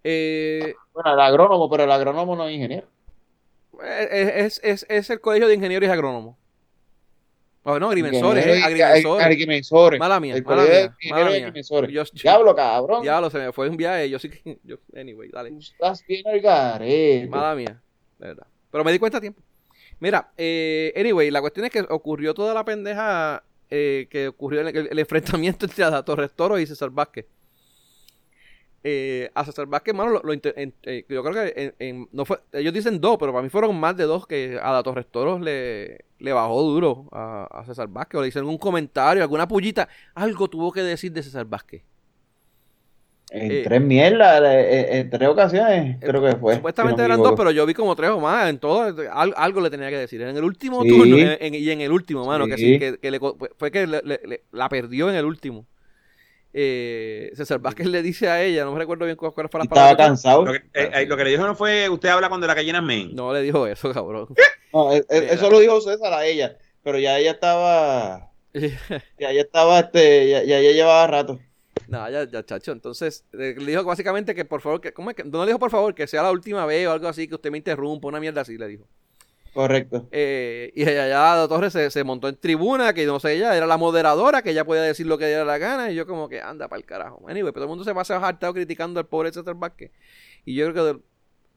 Eh, 0.05 0.75
Bueno, 0.95 1.13
el 1.13 1.21
agrónomo, 1.21 1.69
pero 1.69 1.83
el 1.85 1.91
agrónomo 1.91 2.37
no 2.37 2.47
es 2.49 2.55
ingeniero. 2.55 2.87
Es, 3.83 4.61
es, 4.63 4.87
es 4.89 5.11
el 5.11 5.21
colegio 5.21 5.49
de 5.49 5.55
ingenieros 5.55 5.89
y 5.89 5.91
agrónomos. 5.93 6.37
Oh, 7.63 7.79
no, 7.79 7.89
agrimensores, 7.89 8.47
eh, 8.47 8.63
agrimensores. 8.63 9.27
agrimensores. 9.27 10.01
Mala 10.01 10.19
mía, 10.19 10.35
El 10.35 10.43
mala 10.45 10.63
mía, 10.63 10.97
mala 11.11 11.27
mía. 11.27 11.37
agrimensores. 11.37 11.91
Yo- 11.93 12.05
Diablo, 12.15 12.55
cabrón. 12.55 13.03
Diablo, 13.03 13.29
se 13.29 13.39
me 13.39 13.53
fue 13.53 13.69
un 13.69 13.77
viaje. 13.77 14.09
Yo 14.09 14.19
sí 14.19 14.31
que. 14.31 14.59
Yo, 14.65 14.77
anyway, 14.97 15.29
dale. 15.29 15.51
Estás 15.59 16.05
bien 16.07 16.27
al 16.27 16.41
garete. 16.41 17.29
Mala 17.29 17.55
mía, 17.55 17.81
de 18.19 18.27
verdad. 18.29 18.47
Pero 18.71 18.83
me 18.83 18.93
di 18.93 18.99
cuenta 18.99 19.19
a 19.19 19.21
tiempo. 19.21 19.43
Mira, 19.99 20.31
eh, 20.39 20.95
anyway, 20.97 21.31
la 21.31 21.43
cuestión 21.43 21.67
es 21.67 21.71
que 21.73 21.81
ocurrió 21.83 22.33
toda 22.33 22.55
la 22.55 22.65
pendeja 22.65 23.43
eh, 23.69 24.07
que 24.09 24.29
ocurrió 24.29 24.63
en 24.63 24.69
el, 24.75 24.89
el 24.91 24.99
enfrentamiento 24.99 25.67
entre 25.67 25.85
Torres 26.03 26.33
Toro 26.35 26.59
y 26.59 26.67
César 26.67 26.89
Vázquez. 26.89 27.27
Eh, 28.83 29.31
a 29.35 29.45
César 29.45 29.67
Vázquez, 29.67 29.95
mano, 29.95 30.11
lo, 30.11 30.23
lo 30.23 30.33
en- 30.33 30.73
eh, 30.85 31.05
yo 31.07 31.23
creo 31.23 31.35
que 31.35 31.53
en- 31.55 31.75
en- 31.79 32.09
no 32.13 32.25
fue, 32.25 32.41
ellos 32.53 32.73
dicen 32.73 32.99
dos, 32.99 33.19
pero 33.19 33.31
para 33.31 33.43
mí 33.43 33.51
fueron 33.51 33.79
más 33.79 33.95
de 33.95 34.05
dos 34.05 34.27
que 34.27 34.59
Ada 34.63 34.83
Torres 34.83 35.05
Toro 35.11 35.39
le, 35.39 36.07
le 36.19 36.33
bajó 36.33 36.63
duro 36.63 37.07
a, 37.13 37.47
a 37.51 37.65
César 37.67 37.89
Vázquez 37.89 38.19
o 38.19 38.23
le 38.23 38.29
hicieron 38.29 38.49
un 38.49 38.57
comentario, 38.57 39.23
alguna 39.23 39.47
pullita, 39.47 39.87
algo 40.15 40.49
tuvo 40.49 40.73
que 40.73 40.81
decir 40.83 41.13
de 41.13 41.23
César 41.23 41.45
Vázquez. 41.45 41.83
En 43.33 43.53
Eh, 43.53 43.63
tres 43.65 43.81
mierdas, 43.83 44.43
eh, 44.45 44.99
en 44.99 45.11
tres 45.11 45.29
ocasiones, 45.29 45.99
creo 46.01 46.21
que 46.21 46.35
fue. 46.37 46.55
Supuestamente 46.57 46.97
si 46.97 47.03
no 47.03 47.09
me 47.09 47.15
eran 47.15 47.23
dos, 47.23 47.35
pero 47.37 47.51
yo 47.53 47.65
vi 47.65 47.75
como 47.75 47.95
tres 47.95 48.11
o 48.11 48.19
más. 48.19 48.49
En 48.51 48.59
todo, 48.59 48.83
al- 49.13 49.35
algo 49.37 49.61
le 49.61 49.71
tenía 49.71 49.89
que 49.91 49.99
decir. 49.99 50.21
En 50.23 50.37
el 50.37 50.43
último 50.43 50.83
Sí. 50.83 50.89
turno 50.89 51.17
en- 51.17 51.55
y 51.55 51.71
en 51.71 51.81
el 51.83 51.93
último, 51.93 52.25
mano, 52.25 52.47
que 52.47 52.57
Sí. 52.57 52.79
que, 52.81 52.99
que 52.99 53.11
le 53.11 53.21
fue 53.57 53.71
que 53.71 53.87
le- 53.87 54.03
le- 54.03 54.21
le- 54.25 54.43
la 54.51 54.69
perdió 54.69 55.09
en 55.11 55.15
el 55.17 55.27
último. 55.27 55.65
Eh, 56.53 57.31
César 57.35 57.61
Vázquez 57.61 57.87
le 57.87 58.03
dice 58.03 58.29
a 58.29 58.43
ella, 58.43 58.65
no 58.65 58.73
me 58.73 58.79
recuerdo 58.79 59.05
bien 59.05 59.17
cuál, 59.17 59.33
cuál 59.33 59.49
fue 59.49 59.59
la 59.61 59.65
Estaba 59.65 59.83
palabra. 59.87 60.07
cansado. 60.07 60.45
Lo 60.45 60.53
que, 60.53 60.59
eh, 60.75 60.91
eh, 60.95 61.07
lo 61.07 61.17
que 61.17 61.25
le 61.25 61.31
dijo 61.31 61.47
no 61.47 61.55
fue, 61.55 61.89
usted 61.89 62.09
habla 62.09 62.29
cuando 62.29 62.47
la 62.47 62.55
gallina 62.55 62.81
men. 62.83 63.15
No 63.15 63.33
le 63.33 63.43
dijo 63.43 63.67
eso, 63.67 63.93
cabrón. 63.93 64.29
No, 64.73 64.93
e- 64.93 65.05
e- 65.09 65.33
eso 65.35 65.51
lo 65.51 65.59
dijo 65.59 65.81
César 65.81 66.13
a 66.13 66.25
ella, 66.25 66.57
pero 66.85 66.97
ya 66.97 67.19
ella 67.19 67.33
estaba, 67.33 68.31
ya 68.55 69.31
ella 69.31 69.41
estaba, 69.41 69.81
este, 69.81 70.29
ya, 70.31 70.45
ya 70.45 70.59
ella 70.59 70.71
llevaba 70.71 71.07
rato. 71.09 71.41
Nada, 71.89 72.09
ya, 72.09 72.31
ya, 72.31 72.45
chacho. 72.47 72.71
Entonces, 72.71 73.25
eh, 73.33 73.57
le 73.59 73.73
dijo 73.73 73.83
básicamente 73.83 74.33
que 74.33 74.45
por 74.45 74.61
favor, 74.61 74.81
que, 74.81 74.93
¿cómo 74.93 75.11
es 75.11 75.17
que? 75.17 75.25
No 75.25 75.41
le 75.41 75.49
dijo 75.49 75.59
por 75.59 75.73
favor 75.73 75.93
que 75.93 76.07
sea 76.07 76.23
la 76.23 76.31
última 76.31 76.67
vez 76.67 76.87
o 76.87 76.93
algo 76.93 77.09
así, 77.09 77.27
que 77.27 77.35
usted 77.35 77.51
me 77.51 77.59
interrumpa, 77.59 78.07
una 78.07 78.21
mierda 78.21 78.43
así, 78.43 78.57
le 78.57 78.69
dijo. 78.69 78.87
Correcto. 79.53 80.09
Eh, 80.13 80.73
y 80.75 80.85
ya, 80.85 81.09
la 81.09 81.47
Torres 81.49 81.73
se, 81.73 81.91
se 81.91 82.05
montó 82.05 82.29
en 82.29 82.37
tribuna, 82.37 82.93
que 82.95 83.05
no 83.07 83.19
sé, 83.19 83.35
ella 83.35 83.57
era 83.57 83.67
la 83.67 83.77
moderadora, 83.77 84.43
que 84.43 84.51
ella 84.51 84.65
podía 84.65 84.83
decir 84.83 85.07
lo 85.07 85.19
que 85.19 85.27
diera 85.27 85.45
la 85.45 85.59
gana, 85.59 85.91
y 85.91 85.95
yo 85.95 86.07
como 86.07 86.29
que 86.29 86.41
anda 86.41 86.69
para 86.69 86.79
el 86.79 86.87
carajo. 86.87 87.21
Anyway, 87.29 87.53
pero 87.53 87.55
todo 87.55 87.65
el 87.65 87.69
mundo 87.71 87.85
se 87.85 87.95
pasa 87.95 88.17
hartado 88.17 88.55
criticando 88.55 89.01
al 89.01 89.07
pobre 89.07 89.33
César 89.33 89.55
Vázquez. 89.57 89.91
Y 90.45 90.55
yo 90.55 90.73
creo 90.73 91.03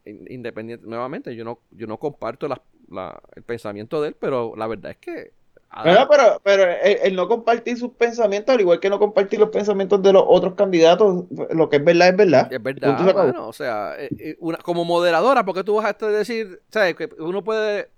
que, 0.04 0.10
in- 0.10 0.26
independiente, 0.30 0.86
nuevamente, 0.88 1.36
yo 1.36 1.46
no, 1.46 1.60
yo 1.72 1.86
no 1.88 1.98
comparto 2.00 2.48
el 2.48 3.44
pensamiento 3.44 4.02
de 4.02 4.10
él, 4.10 4.16
pero 4.20 4.56
la 4.56 4.68
verdad 4.68 4.92
es 4.92 4.98
que... 4.98 5.43
Bueno, 5.84 6.08
pero, 6.10 6.42
pero 6.44 6.64
el, 6.64 6.98
el 7.04 7.16
no 7.16 7.28
compartir 7.28 7.78
sus 7.78 7.92
pensamientos, 7.94 8.54
al 8.54 8.62
igual 8.62 8.80
que 8.80 8.90
no 8.90 9.00
compartir 9.00 9.40
los 9.40 9.50
pensamientos 9.50 10.02
de 10.04 10.14
los 10.14 10.24
otros 10.28 10.54
candidatos, 10.56 11.26
lo 11.52 11.70
que 11.70 11.78
es 11.78 11.84
verdad 11.84 12.10
es 12.10 12.16
verdad. 12.18 12.48
Es 12.52 12.64
verdad, 13.06 13.48
o 13.48 13.54
sea, 13.54 13.96
eh, 13.98 14.10
eh, 14.20 14.36
una- 14.40 14.58
como 14.60 14.86
moderadora, 14.86 15.44
porque 15.46 15.64
tú 15.64 15.76
vas 15.76 15.96
a 16.02 16.08
decir, 16.08 16.62
¿sabes? 16.70 16.96
Que 16.96 17.10
uno 17.20 17.44
puede, 17.44 17.90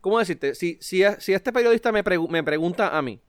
¿cómo 0.00 0.18
decirte? 0.18 0.54
Si, 0.54 0.78
si, 0.80 1.02
si 1.18 1.32
este 1.32 1.52
periodista 1.52 1.92
me, 1.92 2.02
pregu- 2.04 2.28
me 2.28 2.42
pregunta 2.42 2.96
a 2.96 3.02
mí, 3.02 3.20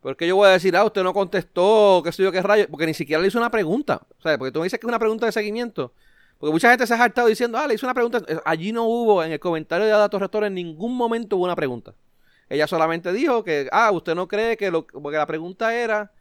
¿por 0.00 0.16
qué 0.16 0.26
yo 0.26 0.36
voy 0.36 0.48
a 0.48 0.52
decir, 0.52 0.76
ah, 0.76 0.84
usted 0.84 1.02
no 1.02 1.12
contestó, 1.12 2.00
qué 2.04 2.12
sé 2.12 2.22
yo, 2.22 2.30
qué 2.32 2.42
rayo? 2.42 2.66
Porque 2.70 2.86
ni 2.86 2.94
siquiera 2.94 3.20
le 3.20 3.28
hizo 3.28 3.38
una 3.38 3.50
pregunta, 3.50 4.06
¿sabes? 4.22 4.38
Porque 4.38 4.52
tú 4.52 4.60
me 4.60 4.64
dices 4.66 4.78
que 4.78 4.86
es 4.86 4.88
una 4.88 4.98
pregunta 4.98 5.26
de 5.26 5.32
seguimiento. 5.32 5.92
Porque 6.38 6.52
mucha 6.52 6.70
gente 6.70 6.86
se 6.86 6.94
ha 6.94 7.02
hartado 7.02 7.28
diciendo, 7.28 7.58
ah, 7.58 7.66
le 7.66 7.74
hizo 7.74 7.86
una 7.86 7.94
pregunta. 7.94 8.20
Eh, 8.28 8.38
Allí 8.44 8.70
no 8.72 8.84
hubo, 8.84 9.24
en 9.24 9.32
el 9.32 9.40
comentario 9.40 9.86
de 9.86 9.92
Ada 9.92 10.08
Torres 10.08 10.30
Torres, 10.30 10.48
en 10.48 10.54
ningún 10.54 10.94
momento 10.96 11.36
hubo 11.36 11.44
una 11.44 11.56
pregunta. 11.56 11.94
Ella 12.48 12.66
solamente 12.66 13.12
dijo 13.12 13.42
que, 13.44 13.68
ah, 13.72 13.90
usted 13.92 14.14
no 14.14 14.28
cree 14.28 14.56
que 14.56 14.70
lo, 14.70 14.86
porque 14.86 15.18
la 15.18 15.26
pregunta 15.26 15.74
era 15.74 16.12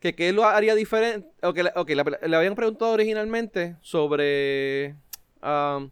que 0.00 0.14
qué 0.14 0.32
lo 0.32 0.44
haría 0.46 0.74
diferente, 0.74 1.28
o 1.42 1.54
que, 1.54 1.64
le- 1.64 2.36
habían 2.36 2.54
preguntado 2.54 2.92
originalmente 2.92 3.76
sobre, 3.82 4.96
um, 5.42 5.90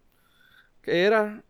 ¿qué 0.83 1.05
era? 1.05 1.43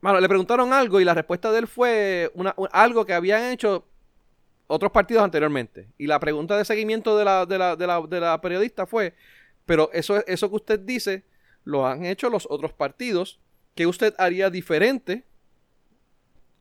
Bueno, 0.00 0.20
le 0.20 0.28
preguntaron 0.28 0.72
algo 0.72 1.00
y 1.00 1.04
la 1.04 1.14
respuesta 1.14 1.52
de 1.52 1.60
él 1.60 1.66
fue 1.68 2.30
una, 2.34 2.54
un- 2.56 2.68
algo 2.72 3.06
que 3.06 3.14
habían 3.14 3.44
hecho 3.52 3.86
otros 4.66 4.92
partidos 4.92 5.22
anteriormente. 5.24 5.88
Y 5.98 6.06
la 6.06 6.20
pregunta 6.20 6.56
de 6.56 6.64
seguimiento 6.64 7.16
de 7.18 7.24
la, 7.24 7.46
de 7.46 7.58
la, 7.58 7.76
de 7.76 7.86
la, 7.86 8.00
de 8.02 8.20
la 8.20 8.40
periodista 8.40 8.86
fue, 8.86 9.14
pero 9.66 9.90
eso, 9.92 10.24
eso 10.26 10.48
que 10.50 10.56
usted 10.56 10.80
dice 10.80 11.24
lo 11.64 11.86
han 11.86 12.04
hecho 12.04 12.30
los 12.30 12.46
otros 12.50 12.72
partidos, 12.72 13.40
¿qué 13.76 13.86
usted 13.86 14.14
haría 14.18 14.50
diferente? 14.50 15.24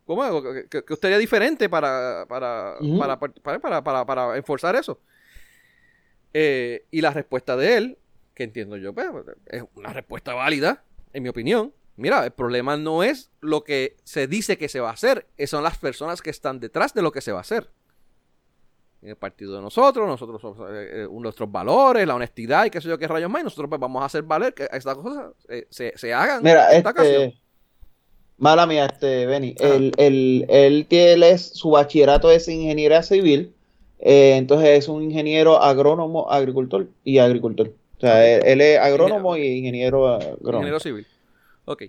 ¿Cómo? 0.05 0.41
qué- 0.43 0.83
qué 0.83 0.93
usted 0.93 1.07
haría 1.09 1.17
diferente 1.17 1.69
para, 1.69 2.25
para, 2.27 2.75
para, 2.97 3.19
para, 3.19 3.59
para, 3.59 3.83
para, 3.83 4.05
para 4.05 4.37
enforzar 4.37 4.75
eso? 4.75 4.99
Eh, 6.33 6.85
y 6.91 7.01
la 7.01 7.11
respuesta 7.11 7.55
de 7.57 7.77
él, 7.77 7.97
que 8.33 8.43
entiendo 8.43 8.77
yo, 8.77 8.93
pues, 8.93 9.07
es 9.47 9.63
una 9.75 9.93
respuesta 9.93 10.33
válida, 10.33 10.83
en 11.13 11.23
mi 11.23 11.29
opinión. 11.29 11.73
Mira, 11.97 12.23
el 12.25 12.31
problema 12.31 12.77
no 12.77 13.03
es 13.03 13.31
lo 13.41 13.63
que 13.63 13.97
se 14.03 14.27
dice 14.27 14.57
que 14.57 14.69
se 14.69 14.79
va 14.79 14.89
a 14.89 14.93
hacer, 14.93 15.27
son 15.45 15.63
las 15.63 15.77
personas 15.77 16.21
que 16.21 16.29
están 16.29 16.59
detrás 16.59 16.93
de 16.93 17.01
lo 17.01 17.11
que 17.11 17.21
se 17.21 17.31
va 17.31 17.39
a 17.39 17.41
hacer. 17.41 17.69
En 19.01 19.09
el 19.09 19.15
partido 19.17 19.55
de 19.55 19.61
nosotros, 19.61 20.07
nosotros 20.07 20.39
somos, 20.41 20.59
eh, 20.71 21.03
eh, 21.03 21.07
nuestros 21.11 21.51
valores, 21.51 22.07
la 22.07 22.15
honestidad 22.15 22.65
y 22.65 22.69
qué 22.69 22.79
sé 22.79 22.87
yo 22.87 22.97
qué 22.97 23.07
rayos 23.07 23.29
más, 23.29 23.41
y 23.41 23.45
nosotros 23.45 23.67
pues 23.67 23.81
vamos 23.81 24.01
a 24.01 24.05
hacer 24.05 24.23
valer 24.23 24.53
que 24.53 24.67
estas 24.71 24.95
cosas 24.95 25.33
eh, 25.49 25.67
se, 25.69 25.91
se 25.97 26.13
hagan 26.13 26.41
Mira, 26.43 26.71
en 26.71 26.77
esta 26.77 26.91
ocasión. 26.91 27.33
Mala 28.41 28.65
mía, 28.65 28.87
este, 28.87 29.27
Benny, 29.27 29.55
Ajá. 29.59 29.75
él, 29.75 29.91
él, 29.97 30.45
él 30.49 30.85
tiene, 30.89 31.13
él 31.13 31.23
es, 31.23 31.45
su 31.53 31.69
bachillerato 31.69 32.31
es 32.31 32.47
ingeniería 32.47 33.03
civil, 33.03 33.53
eh, 33.99 34.35
entonces 34.35 34.79
es 34.79 34.87
un 34.87 35.03
ingeniero 35.03 35.61
agrónomo, 35.61 36.29
agricultor 36.29 36.87
y 37.03 37.19
agricultor. 37.19 37.71
O 37.97 37.99
sea, 38.01 38.27
él, 38.27 38.59
es 38.59 38.79
agrónomo 38.79 39.37
y 39.37 39.45
ingeniero 39.45 40.07
agrónomo. 40.07 40.57
Ingeniero 40.57 40.79
civil. 40.79 41.05
Ok. 41.65 41.83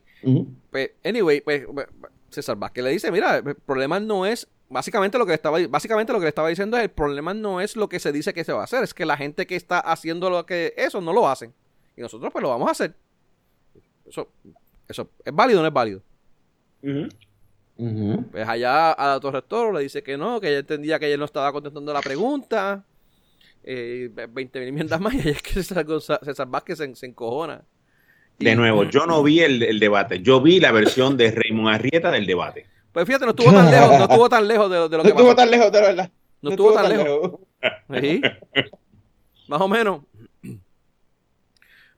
Pues, 0.71 0.91
anyway, 1.03 1.41
pues, 1.41 1.65
pues, 1.73 1.87
César 2.29 2.57
Vázquez 2.57 2.85
le 2.85 2.91
dice, 2.91 3.11
mira, 3.11 3.39
el 3.39 3.55
problema 3.55 3.99
no 3.99 4.27
es, 4.27 4.47
básicamente 4.69 5.17
lo 5.17 5.25
que 5.25 5.31
le 5.31 5.37
estaba, 5.37 5.59
básicamente 5.71 6.13
lo 6.13 6.19
que 6.19 6.27
le 6.27 6.29
estaba 6.29 6.51
diciendo 6.51 6.77
es, 6.77 6.83
el 6.83 6.91
problema 6.91 7.33
no 7.33 7.63
es 7.63 7.77
lo 7.77 7.89
que 7.89 7.99
se 7.99 8.13
dice 8.13 8.35
que 8.35 8.45
se 8.45 8.53
va 8.53 8.61
a 8.61 8.65
hacer, 8.65 8.85
es 8.85 8.93
que 8.93 9.07
la 9.07 9.17
gente 9.17 9.47
que 9.47 9.57
está 9.57 9.81
haciendo 9.81 10.29
lo 10.29 10.45
que 10.45 10.75
eso 10.77 11.01
no 11.01 11.15
lo 11.15 11.27
hacen. 11.31 11.55
Y 11.97 12.03
nosotros 12.03 12.31
pues 12.31 12.43
lo 12.43 12.51
vamos 12.51 12.69
a 12.69 12.73
hacer. 12.73 12.95
Eso, 14.07 14.29
eso 14.87 15.09
¿es 15.25 15.35
válido 15.35 15.61
o 15.61 15.63
no 15.63 15.69
es 15.69 15.75
válido? 15.75 16.03
Ujú. 16.83 17.09
Ujú. 17.79 18.25
Pues 18.31 18.47
allá 18.49 18.93
a 18.93 19.15
la 19.15 19.21
Torres 19.21 19.43
Toro 19.49 19.73
le 19.73 19.81
dice 19.81 20.03
que 20.03 20.17
no, 20.17 20.41
que 20.41 20.49
ella 20.49 20.59
entendía 20.59 20.99
que 20.99 21.07
ella 21.07 21.17
no 21.17 21.25
estaba 21.25 21.53
contestando 21.53 21.93
la 21.93 22.01
pregunta. 22.01 22.85
Eh, 23.65 24.11
20 24.31 24.61
mil 24.61 24.73
mierdas 24.73 25.01
más 25.01 25.15
y 25.15 25.19
ahí 25.21 25.29
es 25.31 25.43
que 25.43 25.63
César, 25.63 26.47
Vázquez 26.49 26.79
se, 26.79 26.95
se 26.97 27.07
encojona. 27.07 27.63
Y- 28.39 28.45
De 28.45 28.57
nuevo, 28.57 28.85
yo 28.85 29.07
no 29.07 29.23
vi 29.23 29.41
el, 29.41 29.63
el 29.63 29.79
debate, 29.79 30.21
yo 30.21 30.41
vi 30.41 30.59
la 30.61 30.73
versión 30.73 31.17
de 31.17 31.31
Raymond 31.31 31.75
Arrieta 31.75 32.11
del 32.11 32.27
debate. 32.27 32.67
Pues 32.93 33.07
fíjate, 33.07 33.25
no 33.25 33.31
estuvo 33.31 33.53
tan 33.53 33.71
lejos, 33.71 33.99
no 33.99 34.05
estuvo 34.11 34.29
tan 34.29 34.49
lejos 34.49 34.71
de, 34.71 34.77
de 34.77 34.81
lo 34.83 34.97
No 34.99 35.03
que 35.03 35.09
estuvo 35.11 35.27
pasó. 35.29 35.37
tan 35.37 35.51
lejos, 35.51 35.73
de 35.73 35.81
verdad. 35.81 36.11
No 36.43 36.51
estuvo 36.51 36.73
tan 36.75 36.89
lejos. 36.89 37.33
Sí. 38.01 38.21
Más 39.49 39.61
o 39.61 39.69
menos. 39.69 40.01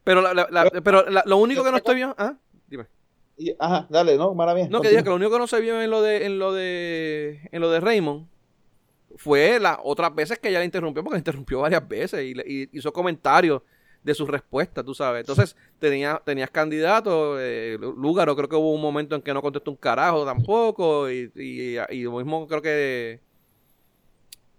Pero, 0.04 0.20
la- 0.20 0.34
la- 0.34 0.48
la- 0.50 0.70
pero 0.82 1.08
la- 1.08 1.22
lo 1.26 1.36
único 1.38 1.64
que 1.64 1.70
no 1.70 1.78
estoy 1.78 1.94
viendo. 1.96 2.14
¿ah? 2.18 2.34
Dime. 2.68 2.84
Y- 3.36 3.54
Ajá, 3.58 3.86
dale, 3.90 4.16
no, 4.16 4.34
mala 4.34 4.54
mía. 4.54 4.68
No, 4.70 4.80
que 4.80 4.88
dije 4.88 5.02
que 5.02 5.08
lo 5.10 5.16
único 5.16 5.32
que 5.32 5.38
no 5.38 5.46
se 5.46 5.60
vio 5.60 5.80
en 5.82 5.90
lo 5.90 6.02
de, 6.02 6.26
en 6.26 6.38
lo 6.38 6.52
de, 6.52 7.48
en 7.50 7.60
lo 7.60 7.70
de 7.70 7.80
Raymond 7.80 8.26
fue 9.16 9.58
las 9.60 9.78
otras 9.84 10.14
veces 10.14 10.38
que 10.38 10.48
ella 10.48 10.58
le 10.60 10.64
interrumpió, 10.66 11.02
porque 11.04 11.14
le 11.16 11.20
interrumpió 11.20 11.60
varias 11.60 11.86
veces 11.88 12.24
y, 12.24 12.34
le- 12.34 12.44
y 12.46 12.68
hizo 12.78 12.92
comentarios 12.92 13.62
de 14.02 14.14
sus 14.14 14.28
respuestas, 14.28 14.84
tú 14.84 14.94
sabes. 14.94 15.20
Entonces, 15.20 15.56
tenía, 15.78 16.20
tenías 16.24 16.50
candidatos, 16.50 17.38
eh, 17.40 17.78
Lúgaro 17.80 18.36
creo 18.36 18.48
que 18.48 18.56
hubo 18.56 18.72
un 18.74 18.82
momento 18.82 19.14
en 19.16 19.22
que 19.22 19.32
no 19.32 19.40
contestó 19.42 19.70
un 19.70 19.76
carajo 19.78 20.24
tampoco, 20.24 21.10
y, 21.10 21.30
y, 21.36 21.78
y 21.90 22.02
lo 22.02 22.12
mismo 22.18 22.46
creo 22.46 22.60
que... 22.62 23.20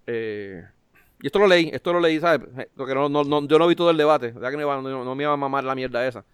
eh, 0.07 0.63
y 1.21 1.27
esto 1.27 1.39
lo 1.39 1.47
leí, 1.47 1.69
esto 1.73 1.93
lo 1.93 1.99
leí, 1.99 2.19
¿sabes? 2.19 2.47
Porque 2.75 2.93
no, 2.93 3.09
no, 3.09 3.23
no- 3.23 3.47
yo 3.47 3.57
no 3.59 3.67
vi 3.67 3.75
todo 3.75 3.89
el 3.89 3.97
debate, 3.97 4.31
¿verdad 4.31 4.51
que 4.51 4.57
no, 4.57 4.63
iba- 4.63 4.81
no 4.81 5.15
me 5.15 5.23
iba 5.23 5.33
a 5.33 5.37
mamar 5.37 5.63
la 5.63 5.75
mierda 5.75 6.05
esa. 6.07 6.25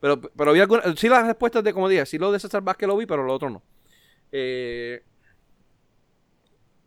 Pero, 0.00 0.20
pero 0.20 0.52
vi 0.52 0.60
algunas, 0.60 0.98
sí 0.98 1.08
las 1.08 1.26
respuestas 1.26 1.62
de, 1.62 1.72
como 1.72 1.88
dije, 1.88 2.06
sí 2.06 2.18
lo 2.18 2.32
de 2.32 2.40
César 2.40 2.62
Vázquez 2.62 2.88
lo 2.88 2.96
vi, 2.96 3.06
pero 3.06 3.22
lo 3.22 3.34
otro 3.34 3.50
no. 3.50 3.62
Eh, 4.32 5.02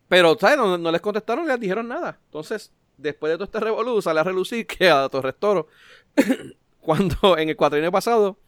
pero, 0.08 0.36
¿sabes? 0.38 0.58
No, 0.58 0.90
les 0.90 1.00
contestaron, 1.00 1.46
les 1.46 1.58
dijeron 1.58 1.88
nada. 1.88 2.18
Entonces, 2.26 2.72
después 2.96 3.30
de 3.30 3.36
todo 3.36 3.44
este 3.44 3.60
revolú, 3.60 4.02
sale 4.02 4.20
a 4.20 4.24
relucir 4.24 4.66
que 4.68 4.90
a 4.90 5.08
Torres 5.08 5.34
Toro, 5.38 5.68
cuando 6.80 7.38
en 7.38 7.48
el 7.48 7.56
cuatrienio 7.56 7.92
pasado, 7.92 8.38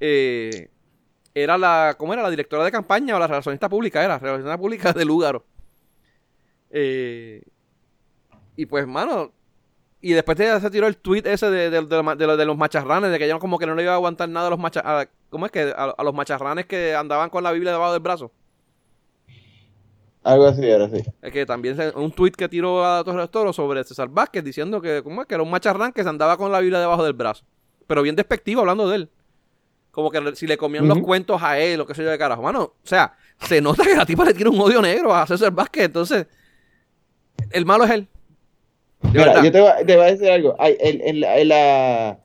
eh, 0.00 0.68
era 1.34 1.58
la, 1.58 1.94
¿cómo 1.98 2.12
era? 2.12 2.22
La 2.22 2.30
directora 2.30 2.64
de 2.64 2.72
campaña 2.72 3.16
o 3.16 3.18
la 3.18 3.26
relacionista 3.26 3.68
pública, 3.68 4.04
era, 4.04 4.18
relacionista 4.18 4.58
pública 4.58 4.92
de 4.92 5.04
Lúgaro. 5.04 5.44
Eh, 6.70 7.42
y 8.56 8.66
pues, 8.66 8.86
mano, 8.86 9.32
y 10.02 10.12
después 10.12 10.38
de, 10.38 10.60
se 10.60 10.70
tiró 10.70 10.86
el 10.86 10.96
tweet 10.96 11.22
ese 11.26 11.50
de, 11.50 11.70
de, 11.70 11.82
de, 11.82 12.44
los 12.46 12.56
macharranes, 12.56 13.10
de 13.10 13.18
que 13.18 13.28
ya 13.28 13.38
como 13.38 13.58
que 13.58 13.66
no 13.66 13.74
le 13.74 13.82
iba 13.82 13.92
a 13.92 13.96
aguantar 13.96 14.28
nada 14.28 14.46
a 14.46 14.50
los 14.50 14.58
macharranes. 14.58 15.08
¿Cómo 15.28 15.46
es 15.46 15.52
que? 15.52 15.72
A, 15.76 15.94
a 15.96 16.02
los 16.04 16.14
macharranes 16.14 16.66
que 16.66 16.94
andaban 16.94 17.28
con 17.30 17.42
la 17.44 17.52
Biblia 17.52 17.72
debajo 17.72 17.92
del 17.92 18.00
brazo. 18.02 18.32
Algo 20.22 20.46
así 20.46 20.64
era 20.68 20.84
así. 20.84 21.02
Es 21.22 21.32
que 21.32 21.46
también 21.46 21.76
se- 21.76 21.90
un 21.96 22.12
tweet 22.12 22.32
que 22.32 22.48
tiró 22.48 22.84
a 22.84 23.02
Torres 23.04 23.30
Toro 23.30 23.52
sobre 23.52 23.82
César 23.84 24.08
Vázquez 24.08 24.44
diciendo 24.44 24.80
que, 24.80 25.02
¿cómo 25.02 25.22
es? 25.22 25.26
que 25.28 25.34
era 25.34 25.42
un 25.42 25.50
macharrán 25.50 25.92
que 25.92 26.02
se 26.02 26.08
andaba 26.08 26.36
con 26.36 26.52
la 26.52 26.60
Biblia 26.60 26.78
debajo 26.78 27.02
del 27.04 27.14
brazo. 27.14 27.44
Pero 27.86 28.02
bien 28.02 28.16
despectivo 28.16 28.60
hablando 28.60 28.88
de 28.88 28.96
él. 28.96 29.10
Como 29.90 30.10
que 30.10 30.36
si 30.36 30.46
le 30.46 30.56
comían 30.56 30.86
los 30.86 30.98
cuentos 31.00 31.42
a 31.42 31.58
él 31.58 31.80
o 31.80 31.86
qué 31.86 31.94
sé 31.94 32.04
yo 32.04 32.10
de 32.10 32.18
carajo. 32.18 32.42
Mano, 32.42 32.62
o 32.62 32.74
sea, 32.84 33.14
se 33.40 33.60
nota 33.60 33.82
que 33.82 33.96
la 33.96 34.06
tipa 34.06 34.24
le 34.24 34.34
tiene 34.34 34.50
un 34.50 34.60
odio 34.60 34.80
negro 34.80 35.12
a 35.14 35.26
César 35.26 35.50
Vázquez. 35.52 35.84
Entonces, 35.86 36.26
el 37.50 37.64
malo 37.66 37.84
es 37.84 37.90
él. 37.90 38.08
Mira, 39.02 39.42
yo 39.42 39.50
te 39.52 39.60
voy, 39.60 39.70
te 39.86 39.96
voy 39.96 40.04
a 40.06 40.10
decir 40.12 40.28
algo. 40.30 40.54
Ay, 40.58 40.76
la, 41.20 41.38
en 41.40 41.48
la- 41.48 42.20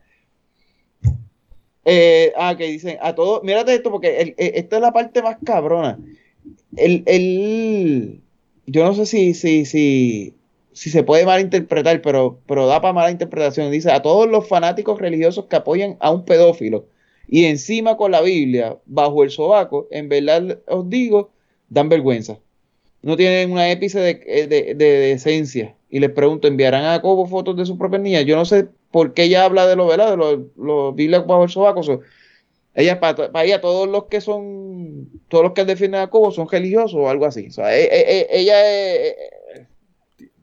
eh, 1.86 2.34
ah, 2.36 2.56
que 2.58 2.66
dicen 2.66 2.98
a 3.02 3.14
todos, 3.14 3.44
mírate 3.44 3.74
esto 3.74 3.92
porque 3.92 4.20
eh, 4.38 4.52
esta 4.56 4.78
es 4.78 4.82
la 4.82 4.92
parte 4.92 5.22
más 5.22 5.38
cabrona. 5.46 6.00
El, 6.76 7.04
el- 7.06 8.22
yo 8.66 8.84
no 8.86 8.94
sé 8.94 9.06
si, 9.06 9.34
si, 9.36 9.66
si, 9.66 10.34
si 10.74 10.90
se 10.90 11.04
puede 11.04 11.26
malinterpretar, 11.26 12.02
pero, 12.02 12.40
pero 12.48 12.66
da 12.68 12.82
para 12.82 12.94
mala 12.94 13.12
interpretación. 13.12 13.72
Dice 13.72 13.92
a 13.92 14.02
todos 14.02 14.28
los 14.30 14.48
fanáticos 14.48 15.00
religiosos 15.00 15.46
que 15.46 15.56
apoyan 15.58 15.98
a 16.00 16.12
un 16.12 16.26
pedófilo 16.26 16.88
y 17.28 17.46
encima 17.46 17.98
con 17.98 18.12
la 18.12 18.22
Biblia 18.22 18.78
bajo 18.86 19.24
el 19.24 19.30
sobaco, 19.32 19.88
en 19.92 20.10
verdad 20.10 20.60
os 20.68 20.90
digo, 20.90 21.32
dan 21.70 21.90
vergüenza. 21.90 22.40
No 23.06 23.16
tienen 23.16 23.52
una 23.52 23.70
épice 23.70 24.00
de, 24.00 24.16
de, 24.16 24.48
de- 24.48 24.74
de 24.76 24.86
decencia. 24.98 25.76
Y 25.92 26.00
les 26.00 26.10
pregunto, 26.10 26.48
¿enviarán 26.48 26.86
a 26.86 27.02
Cobo 27.02 27.28
fotos 27.28 27.56
de 27.56 27.66
sus 27.66 27.78
propias 27.78 28.02
niñas? 28.02 28.26
Yo 28.26 28.36
no 28.36 28.46
sé 28.46 28.68
por 28.90 29.14
qué 29.14 29.24
ella 29.24 29.46
habla 29.46 29.68
de 29.68 29.76
lo, 29.76 29.86
¿verdad? 29.86 30.10
De 30.12 30.18
los, 30.58 30.96
Biblia 30.96 31.20
bajo 31.20 31.44
el 31.44 31.50
sobaco. 31.50 31.84
So, 31.84 32.02
ella, 32.74 33.00
para, 33.00 33.32
para 33.32 33.46
ella, 33.46 33.62
todos 33.62 33.88
los 33.88 34.06
que 34.06 34.22
son, 34.22 35.08
todos 35.28 35.44
los 35.44 35.54
que 35.54 35.66
defienden 35.66 36.02
a 36.02 36.08
Cobo 36.10 36.32
son 36.32 36.50
religiosos 36.50 36.96
o 36.96 37.08
algo 37.08 37.26
así. 37.28 37.46
O 37.48 37.52
sea, 37.52 37.78
e- 37.78 37.84
e- 37.84 38.20
e- 38.22 38.28
ella 38.32 38.98
es, 39.06 39.16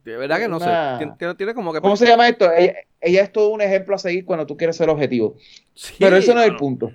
De 0.04 0.16
verdad 0.16 0.38
que 0.38 0.48
no 0.48 0.58
una- 0.58 0.98
sé. 1.00 1.34
Tiene, 1.36 1.54
como 1.54 1.72
que. 1.72 1.80
¿cómo 1.80 1.96
se 1.96 2.06
llama 2.06 2.28
esto? 2.28 2.50
Ella, 2.52 2.74
ella 3.00 3.22
es 3.24 3.32
todo 3.32 3.48
un 3.50 3.60
ejemplo 3.60 3.96
a 3.96 3.98
seguir 3.98 4.24
cuando 4.24 4.46
tú 4.46 4.56
quieres 4.56 4.76
ser 4.76 4.88
objetivo. 4.88 5.34
Sí, 5.74 5.94
Pero 5.98 6.16
ese 6.16 6.32
no 6.32 6.40
es 6.40 6.46
el 6.48 6.56
punto. 6.56 6.92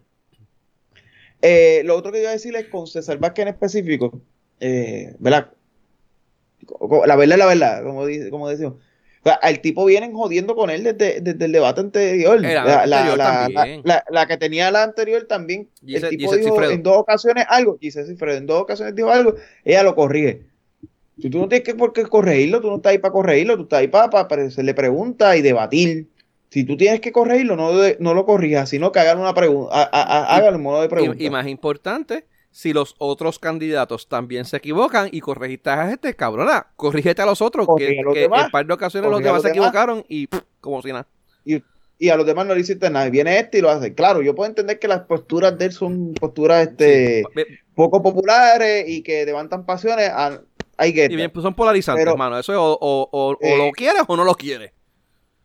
Eh, 1.42 1.82
lo 1.84 1.96
otro 1.98 2.12
que 2.14 2.22
iba 2.22 2.30
a 2.30 2.34
decirles 2.34 2.68
con 2.68 2.88
César 2.88 3.18
Vázquez 3.20 3.44
en 3.44 3.50
específico, 3.50 4.22
eh, 4.60 5.14
¿verdad? 5.20 5.52
La 7.06 7.16
verdad 7.16 7.34
es 7.34 7.40
la 7.40 7.46
verdad, 7.46 7.84
como, 7.84 8.06
dice, 8.06 8.30
como 8.30 8.50
decimos. 8.50 8.74
O 9.22 9.30
sea, 9.30 9.40
el 9.50 9.60
tipo 9.60 9.84
vienen 9.86 10.14
jodiendo 10.14 10.56
con 10.56 10.70
él 10.70 10.84
desde, 10.84 11.20
desde 11.22 11.46
el 11.46 11.52
debate 11.52 11.82
anterior. 11.82 12.38
El 12.38 12.44
La, 12.44 12.64
la- 12.64 12.84
anterior 12.84 13.18
la- 13.18 13.50
también. 13.54 13.82
la- 13.84 14.04
la 14.10 14.26
que 14.28 14.38
tenía 14.38 14.72
la 14.72 14.84
anterior 14.84 15.26
también. 15.26 15.68
Giselle- 15.86 16.04
el 16.04 16.10
tipo 16.18 16.36
dijo 16.36 16.50
Cifredo. 16.56 16.72
en 16.72 16.84
dos 16.84 16.98
ocasiones 16.98 17.46
algo. 17.50 17.78
Giselle 17.82 18.08
Cifredo, 18.08 18.38
en 18.38 18.46
dos 18.46 18.62
ocasiones 18.62 18.96
dijo 18.96 19.10
algo, 19.12 19.36
ella 19.66 19.84
lo 19.84 19.96
corrige. 19.96 20.44
Si 21.20 21.30
tú 21.30 21.40
no 21.40 21.48
tienes 21.50 21.66
que 21.66 21.74
por 21.76 21.94
qué 21.94 22.04
corregirlo, 22.04 22.62
tú 22.62 22.70
no 22.70 22.76
estás 22.78 22.92
ahí 22.92 23.00
para 23.00 23.12
corregirlo, 23.12 23.58
tú 23.58 23.64
estás 23.64 23.80
ahí 23.80 23.88
para, 23.88 24.28
para 24.28 24.44
hacerle 24.44 24.74
preguntas 24.74 25.36
y 25.36 25.42
debatir. 25.42 26.08
Si 26.50 26.64
tú 26.64 26.78
tienes 26.78 27.02
que 27.02 27.12
corregirlo, 27.12 27.56
no, 27.58 27.76
de- 27.78 27.98
no 28.00 28.14
lo 28.14 28.26
corrijas, 28.26 28.70
sino 28.70 28.92
que 28.92 29.00
hagan 29.00 29.20
una 29.20 29.34
pregunta, 29.34 29.84
hágalo 29.84 30.56
en 30.56 30.62
modo 30.62 30.82
de 30.84 30.90
pregunta. 30.90 31.22
Y, 31.22 31.26
y 31.26 31.30
más 31.30 31.48
importante, 31.48 32.26
si 32.58 32.74
los 32.74 32.96
otros 32.98 33.38
candidatos 33.38 34.08
también 34.10 34.44
se 34.46 34.58
equivocan 34.58 35.10
y 35.12 35.20
corregiste 35.22 35.70
a 35.70 35.92
este, 35.92 36.16
cabrona, 36.16 36.66
corrígete 36.76 37.22
a 37.22 37.28
los 37.28 37.40
otros, 37.40 37.68
que, 37.78 38.02
los 38.04 38.16
que 38.16 38.22
demás. 38.22 38.46
en 38.46 38.50
par 38.52 38.66
de 38.66 38.74
ocasiones 38.74 39.12
los 39.12 39.20
demás 39.20 39.34
los 39.36 39.42
se 39.44 39.50
demás. 39.50 39.68
equivocaron 39.68 40.04
y 40.08 40.26
pff, 40.26 40.42
como 40.60 40.82
si 40.82 40.92
nada. 40.92 41.06
y 42.00 42.10
a 42.10 42.16
los 42.18 42.26
demás 42.26 42.48
no 42.48 42.56
le 42.56 42.62
hiciste 42.62 42.90
nada. 42.90 43.06
Y 43.08 43.12
viene 43.12 43.38
este 43.38 43.60
y 43.60 43.62
lo 43.62 43.70
hace. 43.70 43.94
Claro, 43.94 44.24
yo 44.24 44.34
puedo 44.34 44.50
entender 44.50 44.80
que 44.80 44.88
las 44.88 45.02
posturas 45.02 45.56
de 45.58 45.66
él 45.66 45.72
son 45.72 46.16
posturas 46.16 46.68
este, 46.68 47.24
Sí, 47.36 47.44
poco 47.76 48.02
populares 48.02 48.86
y 48.88 49.04
que 49.04 49.24
levantan 49.26 49.64
pasiones. 49.66 50.10
a- 50.12 50.42
y 50.84 50.92
bien, 51.16 51.30
pues 51.32 51.44
son 51.44 51.54
polarizantes, 51.54 52.02
Pero- 52.02 52.14
hermano. 52.14 52.40
Eso 52.40 52.54
es 52.54 52.58
o, 52.58 52.74
o- 52.80 53.10
o- 53.12 53.32
o 53.34 53.38
Eh, 53.40 53.56
lo 53.58 53.72
quieres 53.72 54.02
o 54.08 54.18
no 54.18 54.24
lo 54.24 54.34
quieres. 54.34 54.72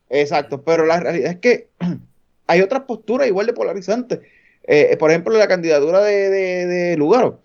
Exacto, 0.08 0.62
pero 0.62 0.84
la 0.86 0.98
realidad 1.00 1.32
es 1.32 1.38
que 1.40 1.68
hay 2.46 2.60
otras 2.62 2.82
posturas 2.84 3.28
igual 3.28 3.46
de 3.46 3.52
polarizantes. 3.52 4.20
Eh, 4.64 4.96
por 4.96 5.10
ejemplo, 5.10 5.36
la 5.36 5.48
candidatura 5.48 6.00
de, 6.00 6.30
de, 6.30 6.66
de 6.66 6.96
Lugaro. 6.96 7.40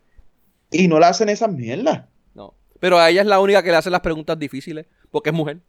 Y 0.72 0.88
no 0.88 1.00
la 1.00 1.10
hacen 1.10 1.30
esas 1.30 1.52
mierdas. 1.52 2.06
No. 2.34 2.54
Pero 2.80 3.00
a 3.00 3.10
ella 3.10 3.22
es 3.22 3.28
la 3.28 3.40
única 3.40 3.64
que 3.64 3.72
le 3.72 3.78
hace 3.78 3.90
las 3.90 4.02
preguntas 4.02 4.38
difíciles, 4.38 4.86
porque 5.12 5.30
es 5.30 5.36
mujer. 5.36 5.60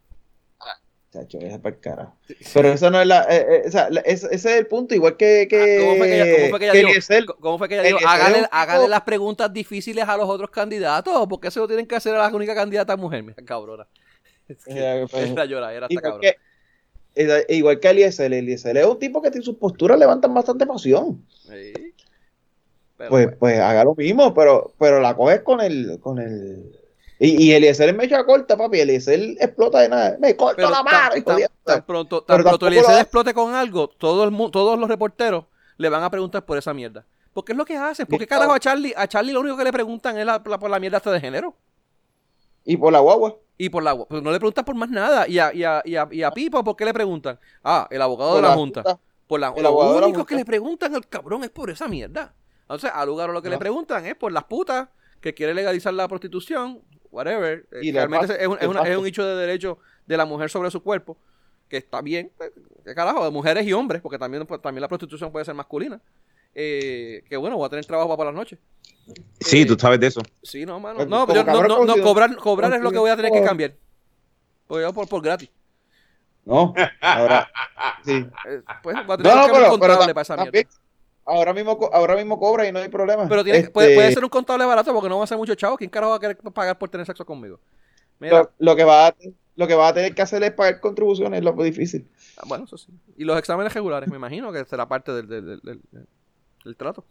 Chacho, 1.10 1.38
esa 1.38 1.58
para 1.58 1.76
carajo. 1.76 2.16
Pero 2.52 2.68
esa 2.68 2.90
no 2.90 3.00
es 3.00 3.06
la. 3.06 3.22
eh, 3.30 3.46
eh, 3.48 3.62
o 3.66 3.70
sea, 3.70 3.88
la- 3.88 4.00
ese, 4.00 4.26
ese 4.26 4.34
es 4.52 4.58
el 4.58 4.66
punto, 4.66 4.94
igual 4.94 5.16
que. 5.16 5.46
que 5.48 5.78
Ah, 5.78 5.80
¿Cómo 5.80 5.96
fue 5.96 6.06
que 6.06 6.14
ella, 6.20 6.36
cómo 6.36 6.50
fue 6.50 6.58
que 6.58 6.64
ella 6.66 6.72
que 6.72 6.78
dijo? 6.78 6.88
Eliezer. 6.90 7.24
¿Cómo 7.26 7.58
fue 7.58 7.68
que 7.70 7.74
ella 7.80 7.82
dijo? 7.84 8.88
Las 8.88 9.00
preguntas 9.02 9.50
difíciles 9.50 10.06
a 10.06 10.16
los 10.18 10.28
otros 10.28 10.50
candidatos, 10.50 11.26
porque 11.26 11.48
eso 11.48 11.60
lo 11.60 11.66
tienen 11.66 11.86
que 11.86 11.96
hacer 11.96 12.14
a 12.14 12.18
la 12.18 12.36
única 12.36 12.54
candidata 12.54 12.94
mujer. 12.94 13.22
Mira, 13.22 13.36
cabrona. 13.44 13.86
Es 14.48 14.64
que 14.64 15.02
es 15.14 15.34
la 15.34 15.46
lloradera, 15.46 15.88
cabrona. 16.02 16.20
Eh, 17.18 17.46
igual 17.50 17.80
que 17.80 17.88
Eliezer, 17.88 18.32
Eliezer 18.32 18.76
es 18.76 18.86
un 18.86 18.98
tipo 18.98 19.20
que 19.22 19.30
tiene 19.30 19.44
sus 19.44 19.56
posturas 19.56 19.98
levantan 19.98 20.32
bastante 20.34 20.66
pasión. 20.66 21.24
Sí. 21.46 21.72
Pero, 22.96 23.10
Pues, 23.10 23.26
pues, 23.26 23.36
pues 23.38 23.58
haga 23.60 23.84
lo 23.84 23.94
mismo, 23.94 24.34
pero, 24.34 24.72
pero 24.78 25.00
la 25.00 25.14
coges 25.16 25.42
con 25.42 25.60
el, 25.60 25.98
con 26.00 26.18
el. 26.18 26.74
Y, 27.20 27.42
y 27.44 27.52
Eliezer 27.52 27.88
es 27.88 27.96
mecha 27.96 28.24
corta, 28.24 28.56
papi. 28.56 28.80
Eliezer 28.80 29.20
explota 29.40 29.80
de 29.80 29.88
nada. 29.88 30.16
Me 30.20 30.36
corta 30.36 30.56
pero 30.56 30.70
la 30.70 30.82
mano, 30.82 31.22
tan, 31.24 31.38
tan 31.64 31.82
pronto, 31.84 32.22
tan 32.22 32.36
pronto 32.42 32.50
tampoco 32.50 32.66
Eliezer 32.66 33.00
explote 33.00 33.34
con 33.34 33.54
algo, 33.54 33.88
todo 33.88 34.24
el 34.24 34.50
todos 34.50 34.78
los 34.78 34.88
reporteros 34.88 35.44
le 35.76 35.88
van 35.88 36.02
a 36.02 36.10
preguntar 36.10 36.44
por 36.44 36.58
esa 36.58 36.74
mierda. 36.74 37.04
Porque 37.32 37.52
es 37.52 37.58
lo 37.58 37.64
que 37.64 37.76
hacen. 37.76 38.06
¿Por 38.06 38.18
qué 38.18 38.24
Bien, 38.24 38.28
carajo 38.28 38.52
a 38.52 38.58
Charlie? 38.58 38.94
A 38.96 39.06
Charlie 39.06 39.32
lo 39.32 39.40
único 39.40 39.56
que 39.56 39.64
le 39.64 39.72
preguntan 39.72 40.18
es 40.18 40.26
la, 40.26 40.42
la- 40.44 40.58
por 40.58 40.70
la 40.70 40.80
mierda 40.80 40.98
esta 40.98 41.12
de 41.12 41.20
género. 41.20 41.54
Y 42.68 42.76
por 42.76 42.92
la 42.92 43.00
guagua. 43.00 43.34
Y 43.56 43.70
por 43.70 43.82
la 43.82 43.96
pues 43.96 44.22
no 44.22 44.30
le 44.30 44.38
preguntan 44.38 44.64
por 44.64 44.74
más 44.76 44.90
nada. 44.90 45.26
Y 45.26 45.38
a, 45.38 45.54
y 45.54 45.64
a, 45.64 45.80
y 45.86 45.96
a, 45.96 46.06
y 46.10 46.22
a 46.22 46.30
Pipo, 46.30 46.62
¿por 46.62 46.76
qué 46.76 46.84
le 46.84 46.92
preguntan? 46.92 47.40
Ah, 47.64 47.88
el 47.90 48.02
abogado 48.02 48.32
Por 48.32 48.36
de 48.36 48.42
la, 48.42 48.48
la 48.48 48.54
Junta. 48.54 48.82
Junta. 48.82 49.00
Por 49.26 49.40
la, 49.40 49.52
El 49.56 49.62
lo 49.62 49.68
abogado 49.70 50.06
único 50.06 50.26
que 50.26 50.36
le 50.36 50.44
preguntan 50.44 50.94
al 50.94 51.08
cabrón 51.08 51.44
es 51.44 51.50
por 51.50 51.70
esa 51.70 51.88
mierda. 51.88 52.34
Entonces, 52.62 52.90
a 52.92 53.06
lugar 53.06 53.30
lo 53.30 53.40
que 53.40 53.48
le 53.48 53.56
preguntan 53.56 54.04
es 54.04 54.14
por 54.16 54.32
las 54.32 54.44
putas 54.44 54.88
que 55.22 55.32
quiere 55.32 55.54
legalizar 55.54 55.94
la 55.94 56.06
prostitución, 56.08 56.82
whatever. 57.10 57.66
Y 57.80 57.90
realmente 57.90 58.34
es 58.38 58.46
un, 58.46 58.58
es, 58.60 58.68
es 58.86 58.96
un 58.98 59.06
hecho 59.06 59.24
de 59.24 59.34
derecho 59.34 59.78
de 60.06 60.16
la 60.18 60.26
mujer 60.26 60.50
sobre 60.50 60.70
su 60.70 60.82
cuerpo, 60.82 61.16
que 61.68 61.78
está 61.78 62.02
bien, 62.02 62.30
eh, 62.40 62.52
¿qué 62.84 62.94
carajo? 62.94 63.24
De 63.24 63.30
mujeres 63.30 63.66
y 63.66 63.72
hombres, 63.72 64.02
porque 64.02 64.18
también, 64.18 64.46
pues, 64.46 64.60
también 64.60 64.82
la 64.82 64.88
prostitución 64.88 65.32
puede 65.32 65.46
ser 65.46 65.54
masculina. 65.54 66.00
Eh, 66.60 67.22
que 67.28 67.36
bueno, 67.36 67.56
voy 67.56 67.66
a 67.66 67.68
tener 67.68 67.86
trabajo 67.86 68.08
para 68.08 68.16
por 68.16 68.26
las 68.26 68.34
noches. 68.34 68.58
Sí, 69.38 69.60
Eh, 69.62 69.66
tú 69.66 69.76
sabes 69.78 70.00
de 70.00 70.08
eso. 70.08 70.20
Sí, 70.42 70.66
no, 70.66 70.80
mano. 70.80 70.96
Pues, 70.96 71.08
No, 71.08 71.24
yo- 71.32 71.44
no, 71.44 71.62
no, 71.62 71.84
no, 71.84 72.02
cobrar, 72.02 72.34
cobrar 72.36 72.72
es 72.74 72.80
lo 72.82 72.90
que 72.90 72.98
voy 72.98 73.10
a 73.10 73.16
tener 73.16 73.30
que 73.30 73.42
cambiar. 73.42 73.74
Porque 74.66 74.82
yo 74.82 74.92
por, 74.92 75.06
por 75.08 75.22
gratis. 75.22 75.48
No, 76.44 76.74
ahora. 77.00 77.48
Sí. 78.04 78.26
Eh, 78.48 78.62
Pues 78.82 78.96
voy 79.06 79.14
a 79.14 79.16
tener 79.18 79.34
No, 79.34 79.46
que 79.46 79.52
no, 79.52 79.52
un 79.52 79.52
pero, 79.52 79.52
pero 79.52 79.70
contable 79.70 80.06
tam- 80.06 80.14
para 80.14 80.22
esa 80.22 80.36
mierda. 80.36 80.68
ahora 81.24 81.52
mismo, 81.52 81.90
ahora 81.92 82.16
mismo 82.16 82.38
cobra 82.40 82.66
y 82.68 82.72
no 82.72 82.78
hay 82.80 82.88
problema. 82.88 83.28
Pero 83.28 83.44
tiene, 83.44 83.58
Este, 83.60 83.70
puede, 83.70 83.94
puede 83.94 84.12
ser 84.12 84.24
un 84.24 84.30
contable 84.30 84.64
barato 84.64 84.92
porque 84.92 85.08
no 85.08 85.18
va 85.18 85.24
a 85.24 85.26
ser 85.28 85.38
mucho 85.38 85.54
chavo. 85.54 85.76
¿Quién 85.76 85.90
carajo 85.90 86.10
va 86.10 86.16
a 86.16 86.20
querer 86.20 86.36
pagar 86.52 86.76
por 86.78 86.88
tener 86.88 87.06
sexo 87.06 87.24
conmigo? 87.24 87.60
Mira, 88.18 88.38
lo, 88.42 88.50
lo 88.58 88.76
que 88.76 88.82
va 88.84 89.06
a, 89.08 89.14
lo 89.56 89.66
que 89.68 89.74
va 89.74 89.88
a 89.88 89.94
tener 89.94 90.12
que 90.14 90.22
hacer 90.22 90.42
es 90.42 90.50
pagar 90.52 90.80
contribuciones, 90.80 91.38
es 91.38 91.44
lo 91.44 91.52
difícil. 91.62 92.08
ah, 92.38 92.42
bueno, 92.46 92.64
eso 92.64 92.76
sí. 92.76 92.88
Y 93.16 93.24
los 93.24 93.38
exámenes 93.38 93.72
regulares, 93.72 94.08
me 94.10 94.16
imagino 94.16 94.50
que 94.52 94.64
será 94.64 94.88
parte 94.88 95.12
del, 95.12 95.28
del, 95.28 95.46
del- 95.46 95.60
del- 95.62 96.06
del 96.68 96.76
trato. 96.76 97.04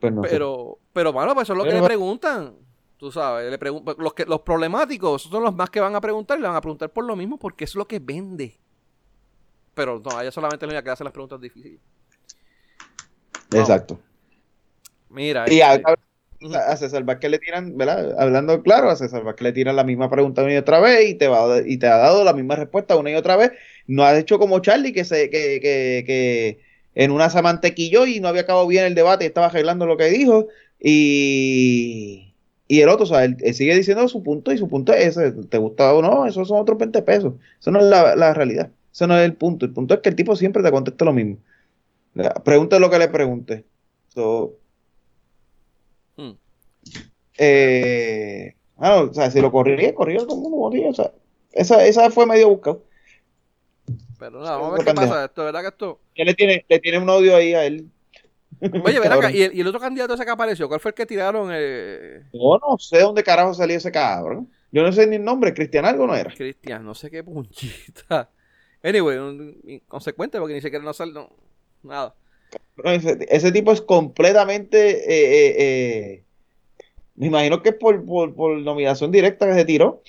Pues 0.00 0.12
no 0.12 0.24
sé. 0.24 0.30
Pero, 0.30 0.78
pero 0.92 1.12
bueno, 1.12 1.34
pues 1.34 1.44
eso 1.44 1.52
es 1.52 1.58
lo 1.58 1.64
que 1.64 1.72
le 1.74 1.82
preguntan. 1.82 2.54
Tú 2.96 3.12
sabes, 3.12 3.50
le 3.50 3.58
pregun- 3.58 3.84
pues, 3.84 3.96
los, 3.98 4.14
que, 4.14 4.24
los 4.26 4.40
problemáticos 4.40 5.22
son 5.22 5.42
los 5.42 5.54
más 5.54 5.70
que 5.70 5.80
van 5.80 5.94
a 5.94 6.00
preguntar 6.00 6.38
y 6.38 6.42
le 6.42 6.48
van 6.48 6.56
a 6.56 6.60
preguntar 6.60 6.90
por 6.90 7.04
lo 7.04 7.14
mismo 7.16 7.38
porque 7.38 7.64
es 7.64 7.74
lo 7.74 7.86
que 7.86 7.98
vende. 7.98 8.58
Pero 9.74 10.00
no, 10.04 10.20
ella 10.20 10.30
solamente 10.30 10.64
es 10.64 10.68
la 10.68 10.74
única 10.78 10.84
que 10.84 10.90
hace 10.90 11.04
las 11.04 11.12
preguntas 11.12 11.40
difíciles. 11.40 11.80
Exacto. 13.52 13.98
Mira, 15.10 15.44
Y 15.52 15.60
a, 15.60 15.74
este, 15.74 15.90
a- 15.90 16.72
a 16.72 16.76
César 16.76 17.04
Vázquez 17.04 17.30
le 17.30 17.38
tiran, 17.38 17.76
¿verdad? 17.76 18.18
Hablando 18.18 18.62
claro, 18.62 18.88
a 18.90 18.96
César 18.96 19.22
Vázquez 19.24 19.44
le 19.44 19.52
tiran 19.52 19.76
la 19.76 19.84
misma 19.84 20.10
pregunta 20.10 20.42
una 20.42 20.54
y 20.54 20.56
otra 20.56 20.80
vez 20.80 21.08
y 21.10 21.14
te, 21.14 21.28
va, 21.28 21.58
y 21.64 21.76
te 21.78 21.86
ha 21.86 21.96
dado 21.98 22.24
la 22.24 22.32
misma 22.32 22.56
respuesta 22.56 22.96
una 22.96 23.10
y 23.10 23.14
otra 23.14 23.36
vez. 23.36 23.52
No 23.86 24.04
has 24.04 24.18
hecho 24.18 24.38
como 24.38 24.58
Charlie, 24.60 24.92
que, 24.92 25.04
se, 25.04 25.28
que, 25.30 25.60
que, 25.60 26.04
que 26.06 26.60
en 26.94 27.10
una 27.10 27.30
se 27.30 27.42
mantequilló 27.42 28.06
y 28.06 28.20
no 28.20 28.28
había 28.28 28.42
acabado 28.42 28.66
bien 28.66 28.84
el 28.84 28.94
debate 28.94 29.24
y 29.24 29.28
estaba 29.28 29.46
arreglando 29.46 29.86
lo 29.86 29.96
que 29.96 30.06
dijo. 30.10 30.48
Y, 30.80 32.34
Y 32.68 32.80
el 32.80 32.88
otro, 32.88 33.04
o 33.04 33.06
sea, 33.06 33.24
él, 33.24 33.36
él 33.40 33.54
sigue 33.54 33.74
diciendo 33.76 34.06
su 34.08 34.22
punto 34.22 34.52
y 34.52 34.58
su 34.58 34.68
punto 34.68 34.92
es 34.92 35.16
ese. 35.16 35.32
¿Te 35.32 35.58
gusta 35.58 35.94
o 35.94 36.02
no? 36.02 36.26
Esos 36.26 36.48
son 36.48 36.58
otros 36.60 36.78
20 36.78 37.02
pesos. 37.02 37.34
Eso 37.60 37.70
no 37.70 37.80
es 37.80 37.86
la, 37.86 38.16
la 38.16 38.34
realidad. 38.34 38.72
Eso 38.92 39.06
no 39.06 39.16
es 39.18 39.24
el 39.24 39.34
punto. 39.36 39.66
El 39.66 39.72
punto 39.72 39.94
es 39.94 40.00
que 40.00 40.08
el 40.10 40.16
tipo 40.16 40.36
siempre 40.36 40.62
te 40.62 40.70
contesta 40.70 41.04
lo 41.04 41.12
mismo. 41.12 41.38
Pregunte 42.44 42.78
lo 42.80 42.90
que 42.90 42.98
le 42.98 43.08
pregunte. 43.08 43.64
So, 44.08 44.58
Hmm. 46.16 46.32
eh, 47.38 48.56
bueno, 48.76 49.10
o 49.10 49.14
sea, 49.14 49.30
si 49.30 49.40
lo 49.40 49.50
corría, 49.52 49.94
corría 49.94 50.18
todo 50.18 50.34
el 50.36 50.42
mundo 50.42 50.88
o 50.90 50.94
sea, 50.94 51.12
esa, 51.52 51.84
esa 51.86 52.10
fue 52.10 52.26
medio 52.26 52.48
buscado. 52.48 52.84
Pero 54.30 54.40
nada, 54.40 54.56
vamos 54.56 54.68
a 54.68 54.72
ver 54.74 54.80
qué 54.80 54.84
Pendejo. 54.86 55.08
pasa. 55.08 55.24
Esto, 55.24 55.44
¿verdad 55.44 55.60
que 55.62 55.68
esto? 55.68 56.00
Ya 56.16 56.24
le 56.24 56.34
tiene, 56.34 56.64
le 56.68 56.78
tiene 56.78 56.98
un 56.98 57.08
odio 57.08 57.34
ahí 57.36 57.54
a 57.54 57.64
él. 57.66 57.86
Oye, 58.60 59.00
ven 59.00 59.12
acá. 59.12 59.30
¿y 59.32 59.42
el, 59.42 59.54
y 59.56 59.60
el 59.60 59.66
otro 59.66 59.80
candidato 59.80 60.14
ese 60.14 60.24
que 60.24 60.30
apareció? 60.30 60.68
¿Cuál 60.68 60.78
fue 60.80 60.90
el 60.90 60.94
que 60.94 61.06
tiraron? 61.06 61.50
Eh, 61.52 62.22
Yo 62.32 62.60
no 62.60 62.78
sé 62.78 63.00
dónde 63.00 63.24
carajo 63.24 63.52
salió 63.54 63.76
ese 63.76 63.90
cabrón. 63.90 64.48
Yo 64.70 64.82
no 64.82 64.92
sé 64.92 65.06
ni 65.06 65.16
el 65.16 65.24
nombre, 65.24 65.52
Cristian 65.52 65.84
algo 65.84 66.06
no 66.06 66.14
era. 66.14 66.32
Cristian, 66.32 66.84
no 66.84 66.94
sé 66.94 67.10
qué 67.10 67.22
punchita. 67.24 68.30
Anyway, 68.82 69.18
un- 69.18 69.60
inconsecuente 69.64 70.38
porque 70.38 70.54
ni 70.54 70.60
siquiera 70.60 70.84
no 70.84 70.92
sale, 70.92 71.12
no, 71.12 71.30
nada. 71.82 72.14
Ese, 72.84 73.18
ese 73.28 73.52
tipo 73.52 73.72
es 73.72 73.80
completamente. 73.80 74.90
eh, 74.90 75.46
eh, 75.46 75.54
eh, 75.58 76.24
me 77.16 77.26
imagino 77.26 77.62
que 77.62 77.70
es 77.70 77.74
por, 77.76 78.04
por, 78.04 78.34
por 78.34 78.56
nominación 78.58 79.10
directa 79.10 79.46
que 79.46 79.54
se 79.54 79.64
tiró. 79.64 80.02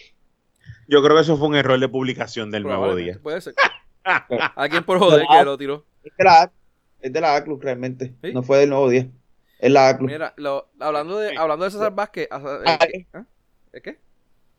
Yo 0.87 1.01
creo 1.03 1.15
que 1.15 1.21
eso 1.21 1.37
fue 1.37 1.47
un 1.47 1.55
error 1.55 1.79
de 1.79 1.87
publicación 1.89 2.51
del 2.51 2.63
nuevo 2.63 2.95
día. 2.95 3.19
Puede 3.21 3.41
ser. 3.41 3.53
Alguien 4.55 4.83
por 4.83 4.99
joder 4.99 5.25
que 5.27 5.45
lo 5.45 5.57
tiró. 5.57 5.85
Es 6.03 6.13
de 6.17 6.23
la, 6.23 6.51
es 7.01 7.13
de 7.13 7.21
la 7.21 7.35
ACLU 7.35 7.59
realmente. 7.59 8.13
¿Sí? 8.21 8.33
No 8.33 8.43
fue 8.43 8.59
del 8.59 8.69
nuevo 8.69 8.89
día. 8.89 9.07
Es 9.59 9.71
la 9.71 9.89
ACLU. 9.89 10.07
Mira, 10.07 10.33
lo- 10.37 10.69
hablando 10.79 11.17
de 11.17 11.37
hablando 11.37 11.65
de 11.65 11.71
César 11.71 11.93
Vázquez, 11.95 12.25
eh, 12.25 12.29
Ah, 12.31 12.79
¿qué? 12.91 13.07
¿Ah? 13.13 13.23
¿Eh, 13.71 13.81
qué? 13.81 13.99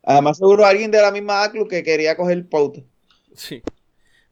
Además, 0.03 0.39
seguro 0.39 0.65
alguien 0.66 0.91
de 0.91 1.01
la 1.01 1.11
misma 1.11 1.43
ACLU 1.45 1.66
que 1.69 1.83
quería 1.83 2.16
coger 2.16 2.47
pauta. 2.49 2.81
Sí. 3.35 3.62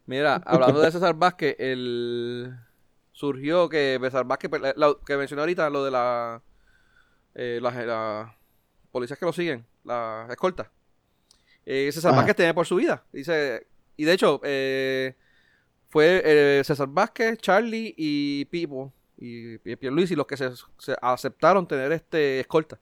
Mira, 0.05 0.41
hablando 0.45 0.81
de 0.81 0.91
César 0.91 1.13
Vázquez, 1.15 1.55
el 1.59 2.53
surgió 3.11 3.69
que 3.69 3.99
César 4.01 4.25
Vázquez, 4.25 4.49
pues, 4.49 4.61
la- 4.61 4.73
la- 4.75 4.95
que 5.05 5.15
mencioné 5.17 5.41
ahorita, 5.41 5.69
lo 5.69 5.85
de 5.85 5.91
la, 5.91 6.41
eh, 7.35 7.59
las 7.61 7.75
las 7.85 8.31
policías 8.91 9.17
que 9.17 9.25
lo 9.25 9.33
siguen, 9.33 9.65
la 9.83 10.27
escolta. 10.29 10.71
Eh, 11.65 11.89
César 11.93 12.11
Ajá. 12.11 12.17
Vázquez 12.21 12.35
tiene 12.35 12.53
por 12.53 12.65
su 12.65 12.75
vida. 12.75 13.03
Dice, 13.13 13.67
y 13.97 14.05
de 14.05 14.13
hecho, 14.13 14.41
eh, 14.43 15.15
fue 15.89 16.21
eh, 16.25 16.63
César 16.63 16.87
Vázquez, 16.89 17.37
Charlie 17.39 17.93
y 17.97 18.45
Pipo 18.45 18.91
y, 19.17 19.55
y 19.55 20.15
los 20.15 20.27
que 20.27 20.37
se, 20.37 20.49
aceptaron 21.01 21.67
tener 21.67 21.91
este 21.91 22.39
escolta. 22.41 22.79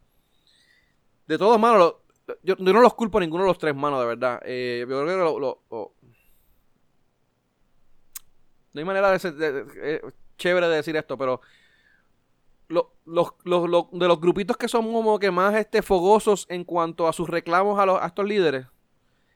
De 1.28 1.38
todos 1.38 1.60
manos, 1.60 1.80
lo- 1.80 2.02
yo, 2.44 2.56
no 2.60 2.82
los 2.82 2.94
culpo 2.94 3.18
a 3.18 3.22
ninguno 3.22 3.44
de 3.44 3.50
los 3.50 3.58
tres 3.58 3.76
manos, 3.76 4.00
de 4.00 4.06
verdad. 4.06 4.42
Eh, 4.46 4.86
yo 4.88 5.04
creo 5.04 5.06
que 5.36 5.40
lo- 5.40 5.94
no 8.74 8.80
hay 8.80 8.86
manera 8.86 9.12
de 9.12 9.20
ser 9.20 9.34
de- 9.36 9.66
eh, 9.96 10.02
chévere 10.38 10.68
de 10.68 10.76
decir 10.78 10.96
esto, 10.96 11.18
pero 11.18 11.42
lo- 12.70 12.94
los, 13.06 13.34
los- 13.44 13.70
los- 13.70 13.92
de 13.92 14.08
los 14.08 14.20
grupitos 14.22 14.58
que 14.58 14.68
son 14.68 14.92
como 14.92 15.20
que 15.20 15.32
más 15.32 15.54
este, 15.56 15.82
fogosos 15.82 16.46
en 16.50 16.64
cuanto 16.64 17.08
a 17.08 17.14
sus 17.14 17.30
reclamos 17.30 17.80
a, 17.80 17.86
los, 17.86 18.02
a 18.02 18.08
estos 18.08 18.26
líderes, 18.26 18.66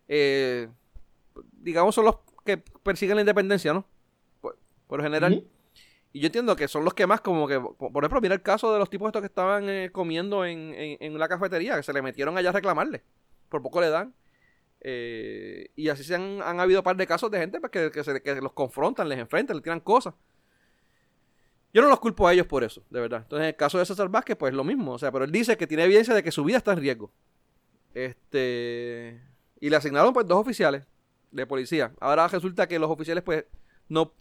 eh, 0.07 0.69
digamos 1.65 1.95
son 1.95 2.05
los 2.05 2.17
que 2.45 2.57
persiguen 2.57 3.15
la 3.17 3.21
independencia, 3.23 3.73
¿no? 3.73 3.85
Por, 4.39 4.57
por 4.87 4.99
lo 4.99 5.03
general. 5.03 5.33
Y 6.13 6.21
yo 6.21 6.27
entiendo 6.27 6.55
que 6.55 6.69
son 6.69 6.85
los 6.85 6.93
que 6.93 7.05
más 7.07 7.19
como 7.19 7.45
que, 7.47 7.59
por 7.59 7.91
por 7.91 8.03
ejemplo, 8.03 8.21
mira 8.21 8.35
el 8.35 8.41
caso 8.41 8.71
de 8.71 8.79
los 8.79 8.89
tipos 8.89 9.07
estos 9.07 9.21
que 9.21 9.27
estaban 9.27 9.67
eh, 9.67 9.89
comiendo 9.91 10.45
en, 10.45 10.73
en, 10.73 10.97
en 11.01 11.19
la 11.19 11.27
cafetería, 11.27 11.75
que 11.75 11.83
se 11.83 11.91
le 11.91 12.01
metieron 12.01 12.37
allá 12.37 12.49
a 12.51 12.53
reclamarle. 12.53 13.03
Por 13.49 13.61
poco 13.61 13.81
le 13.81 13.89
dan. 13.89 14.13
Eh, 14.79 15.71
y 15.75 15.89
así 15.89 16.03
se 16.03 16.15
han, 16.15 16.41
han 16.41 16.59
habido 16.59 16.79
un 16.81 16.83
par 16.83 16.95
de 16.95 17.05
casos 17.07 17.29
de 17.31 17.39
gente 17.39 17.59
pues, 17.59 17.71
que, 17.71 17.91
que, 17.91 18.03
se- 18.03 18.21
que 18.21 18.35
los 18.39 18.53
confrontan, 18.53 19.09
les 19.09 19.17
enfrentan, 19.19 19.57
les 19.57 19.63
tiran 19.63 19.79
cosas. 19.81 20.13
Yo 21.73 21.81
no 21.81 21.89
los 21.89 21.99
culpo 21.99 22.25
a 22.27 22.33
ellos 22.33 22.47
por 22.47 22.63
eso, 22.63 22.83
de 22.89 23.01
verdad. 23.01 23.21
Entonces, 23.23 23.43
en 23.43 23.47
el 23.49 23.55
caso 23.57 23.77
de 23.77 23.85
César 23.85 24.07
Vázquez, 24.07 24.37
pues 24.37 24.53
lo 24.53 24.63
mismo. 24.63 24.93
O 24.93 24.97
sea, 24.99 25.11
pero 25.11 25.25
él 25.25 25.31
dice 25.31 25.57
que 25.57 25.67
tiene 25.67 25.83
evidencia 25.83 26.13
de 26.13 26.23
que 26.23 26.31
su 26.31 26.43
vida 26.45 26.57
está 26.57 26.71
en 26.71 26.79
riesgo. 26.79 27.11
Este. 27.93 29.21
Y 29.59 29.69
le 29.69 29.75
asignaron, 29.75 30.13
pues, 30.13 30.25
dos 30.27 30.37
oficiales 30.37 30.85
de 31.35 31.45
policía. 31.45 31.91
Ahora 31.99 32.27
resulta 32.27 32.67
que 32.67 32.79
los 32.79 32.89
oficiales, 32.89 33.23
pues, 33.23 33.45
no. 33.89 34.11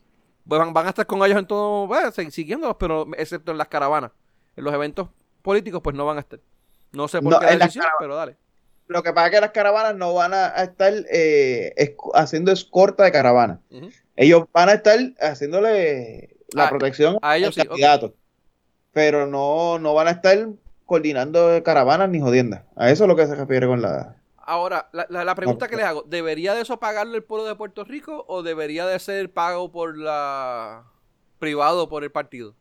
pues, 0.47 0.59
van, 0.59 0.73
van 0.73 0.87
a 0.87 0.91
estar 0.91 1.07
con 1.07 1.25
ellos 1.25 1.39
en 1.39 1.47
todo. 1.47 1.87
Sig- 1.89 2.31
siguiéndolos, 2.31 2.77
pero 2.79 3.07
excepto 3.17 3.53
en 3.53 3.59
las 3.59 3.69
caravanas. 3.69 4.11
En 4.57 4.65
los 4.65 4.75
eventos 4.75 5.09
políticos, 5.43 5.81
pues 5.83 5.97
no 5.97 6.05
van 6.05 6.17
a 6.17 6.21
estar. 6.21 6.41
No 6.93 7.09
sé 7.09 7.21
por 7.23 7.33
No, 7.33 7.39
qué 7.41 7.47
la 7.47 7.57
decisión, 7.57 7.87
pero 7.99 8.15
dale. 8.17 8.37
Lo 8.87 9.03
que 9.03 9.13
pasa 9.13 9.27
es 9.29 9.33
que 9.35 9.41
las 9.41 9.51
caravanas 9.53 9.95
no 9.97 10.13
van 10.15 10.35
a, 10.35 10.49
estar 10.63 10.93
eh, 11.11 11.73
esc- 11.77 12.11
haciendo 12.15 12.53
escorta 12.53 13.05
de 13.05 13.13
caravana. 13.13 13.61
Ellos 14.17 14.45
van 14.53 14.69
a 14.69 14.75
estar 14.75 14.99
haciéndole 15.21 16.37
la 16.53 16.67
A- 16.67 16.71
protección 16.71 17.19
a 17.23 17.37
ellos 17.37 17.57
al 17.59 17.69
sí. 17.69 18.15
Pero 18.93 19.27
no, 19.27 19.79
no 19.79 19.95
van 19.95 20.09
a 20.09 20.13
estar 20.13 20.39
coordinando 20.87 21.63
caravanas 21.65 22.09
ni 22.11 22.21
jodiendas. 22.21 22.63
A 22.77 22.91
eso 22.91 23.05
es 23.05 23.09
lo 23.09 23.17
que 23.17 23.27
se 23.27 23.35
refiere 23.35 23.67
con 23.67 23.81
la... 23.83 24.17
Ahora, 24.47 24.89
la, 24.93 25.07
la- 25.09 25.25
la 25.25 25.35
pregunta 25.35 25.69
que 25.69 25.77
les 25.77 25.85
hago, 25.85 26.03
¿debería 26.03 26.55
de 26.55 26.63
eso 26.63 26.79
pagarlo 26.79 27.17
el 27.17 27.23
pueblo 27.25 27.47
de 27.47 27.55
Puerto 27.55 27.85
Rico 27.85 28.25
o 28.29 28.43
debería 28.43 28.87
de 28.87 28.99
ser 28.99 29.31
pago 29.33 29.71
por 29.73 29.97
la 29.97 30.85
privado 31.39 31.89
por 31.89 32.05
el 32.05 32.11
partido? 32.11 32.55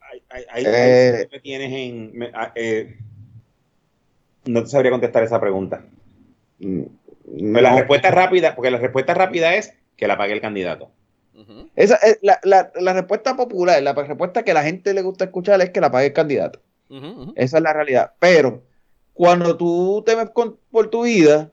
Ahí- 0.00 0.22
ahí- 0.30 0.44
ahí- 0.50 0.64
Eh. 0.66 1.16
ahí 1.20 1.28
me 1.30 1.40
tienes 1.40 1.72
en. 1.72 2.18
me- 2.18 2.30
ah, 2.34 2.52
eh, 2.54 2.98
no 4.46 4.62
te 4.64 4.70
sabría 4.70 4.90
contestar 4.90 5.22
esa 5.22 5.40
pregunta. 5.40 5.84
mm, 6.58 6.82
Pero 7.38 7.60
la 7.60 7.76
respuesta 7.76 8.10
rápida, 8.10 8.54
porque 8.56 8.70
la 8.72 8.78
respuesta 8.78 9.14
rápida 9.14 9.54
es 9.54 9.72
que 9.96 10.08
la 10.08 10.16
pague 10.18 10.32
el 10.32 10.40
candidato. 10.40 10.90
Esa 11.76 11.94
es 11.96 12.18
la, 12.22 12.38
la- 12.42 12.70
la 12.74 12.92
respuesta 12.92 13.34
popular, 13.36 13.80
la 13.82 13.92
respuesta 13.94 14.42
que 14.42 14.50
a 14.50 14.54
la 14.54 14.62
gente 14.64 14.92
le 14.92 15.00
gusta 15.02 15.24
escuchar 15.26 15.60
es 15.62 15.70
que 15.70 15.80
la 15.80 15.90
pague 15.90 16.08
el 16.08 16.12
candidato. 16.12 16.60
Esa 17.36 17.58
es 17.58 17.62
la 17.62 17.72
realidad. 17.72 18.12
Pero 18.18 18.62
cuando 19.14 19.56
tú 19.56 20.02
temes 20.06 20.30
con- 20.30 20.58
por 20.70 20.88
tu 20.90 21.02
vida 21.04 21.52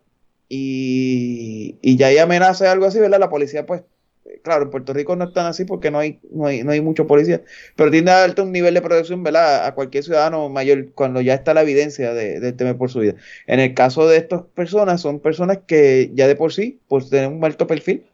y, 0.50 1.78
y 1.82 1.98
ya 1.98 2.08
hay 2.08 2.18
amenaza 2.18 2.66
de 2.66 2.72
algo 2.72 2.86
así, 2.86 3.00
¿verdad? 3.00 3.20
La 3.20 3.30
policía, 3.30 3.66
pues, 3.66 3.84
eh, 4.26 4.40
claro, 4.44 4.64
en 4.64 4.72
Puerto 4.72 4.94
Rico 4.94 5.16
no 5.16 5.26
están 5.26 5.46
así 5.46 5.66
porque 5.66 5.92
no 5.92 6.00
hay, 6.00 6.20
no 6.32 6.48
hay, 6.48 6.64
no 6.64 6.72
hay 6.72 6.82
mucho 6.82 7.08
policía, 7.08 7.44
pero 7.76 7.92
tiende 7.92 8.12
a 8.12 8.20
darte 8.20 8.42
un 8.42 8.52
nivel 8.52 8.74
de 8.74 8.82
protección, 8.82 9.24
¿verdad? 9.24 9.66
A 9.66 9.76
cualquier 9.76 10.04
ciudadano 10.04 10.50
mayor 10.50 10.94
cuando 10.94 11.22
ya 11.22 11.34
está 11.34 11.54
la 11.54 11.62
evidencia 11.64 12.14
de, 12.14 12.54
temer 12.54 12.78
por 12.78 12.90
su 12.90 13.00
vida. 13.00 13.16
En 13.48 13.60
el 13.60 13.74
caso 13.74 14.08
de 14.08 14.18
estas 14.18 14.44
personas, 14.44 15.02
son 15.02 15.20
personas 15.20 15.60
que 15.68 16.12
ya 16.14 16.28
de 16.28 16.36
por 16.36 16.54
sí, 16.54 16.80
pues 16.88 17.10
tienen 17.10 17.34
un 17.34 17.46
alto 17.46 17.68
perfil. 17.68 18.06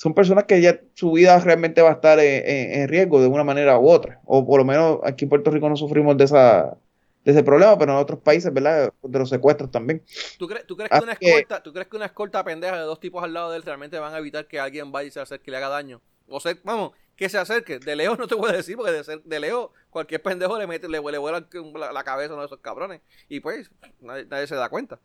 Son 0.00 0.14
personas 0.14 0.44
que 0.44 0.60
ya 0.60 0.80
su 0.94 1.10
vida 1.10 1.36
realmente 1.40 1.82
va 1.82 1.88
a 1.90 1.94
estar 1.94 2.20
en, 2.20 2.48
en- 2.48 2.82
en 2.82 2.88
riesgo 2.88 3.20
de 3.20 3.26
una 3.26 3.42
manera 3.42 3.78
u 3.80 3.88
otra. 3.90 4.20
O 4.26 4.46
por 4.46 4.58
lo 4.60 4.64
menos 4.64 5.00
aquí 5.02 5.24
en 5.24 5.28
Puerto 5.28 5.50
Rico 5.50 5.68
no 5.68 5.76
sufrimos 5.76 6.16
de 6.16 6.22
esa, 6.22 6.76
de 7.24 7.32
ese 7.32 7.42
problema, 7.42 7.76
pero 7.76 7.90
en 7.92 7.98
otros 7.98 8.20
países, 8.20 8.52
¿verdad? 8.54 8.92
De 9.02 9.18
los 9.18 9.28
secuestros 9.28 9.72
también. 9.72 10.04
¿Tú, 10.38 10.46
crees, 10.46 10.64
tú 10.68 10.76
crees 10.76 10.90
Ah, 10.92 10.98
que 11.00 11.04
una 11.04 11.16
que- 11.16 11.26
escolta, 11.30 11.62
¿Tú 11.64 11.72
crees 11.72 11.88
que 11.88 11.96
una 11.96 12.06
escolta 12.06 12.44
pendeja 12.44 12.76
de 12.76 12.82
dos 12.82 13.00
tipos 13.00 13.24
al 13.24 13.34
lado 13.34 13.50
de 13.50 13.56
él 13.56 13.64
realmente 13.64 13.98
van 13.98 14.14
a 14.14 14.18
evitar 14.18 14.46
que 14.46 14.60
alguien 14.60 14.92
vaya 14.92 15.08
y 15.08 15.10
se 15.10 15.18
acerque 15.18 15.50
y 15.50 15.52
le 15.52 15.56
haga 15.56 15.68
daño? 15.68 16.00
O 16.28 16.38
sea, 16.38 16.54
vamos, 16.62 16.92
que 17.16 17.28
se 17.28 17.36
acerque. 17.38 17.80
De 17.80 17.96
lejos 17.96 18.20
no 18.20 18.28
te 18.28 18.36
voy 18.36 18.50
a 18.50 18.52
decir, 18.52 18.76
porque 18.76 18.92
de, 18.92 19.02
ser- 19.02 19.22
de 19.24 19.40
lejos 19.40 19.70
cualquier 19.90 20.22
pendejo 20.22 20.56
le 20.58 20.68
mete, 20.68 20.88
le, 20.88 21.00
le 21.00 21.18
vuela 21.18 21.44
la, 21.74 21.92
la 21.92 22.04
cabeza 22.04 22.30
a 22.30 22.34
uno 22.34 22.42
de 22.42 22.46
esos 22.46 22.60
cabrones. 22.60 23.00
Y 23.28 23.40
pues, 23.40 23.68
nadie, 24.00 24.26
nadie 24.26 24.46
se 24.46 24.54
da 24.54 24.68
cuenta. 24.68 25.00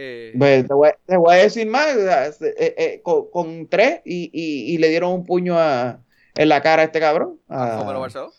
Eh, 0.00 0.32
Pues, 0.38 0.66
te, 0.68 0.74
voy, 0.74 0.90
te 1.06 1.16
voy 1.16 1.34
a 1.34 1.38
decir 1.38 1.66
más, 1.66 1.92
sea, 1.96 2.26
eh, 2.28 2.74
eh, 2.78 3.00
con, 3.02 3.28
con 3.32 3.66
tres 3.66 4.00
y, 4.04 4.30
y- 4.32 4.72
y 4.74 4.78
le 4.78 4.88
dieron 4.90 5.12
un 5.12 5.26
puño 5.26 5.58
a, 5.58 5.98
en 6.36 6.48
la 6.48 6.62
cara 6.62 6.82
a 6.82 6.84
este 6.84 7.00
cabrón. 7.00 7.38
a 7.48 7.78
A, 7.78 7.80
Romero 7.80 8.00
Barceló. 8.00 8.32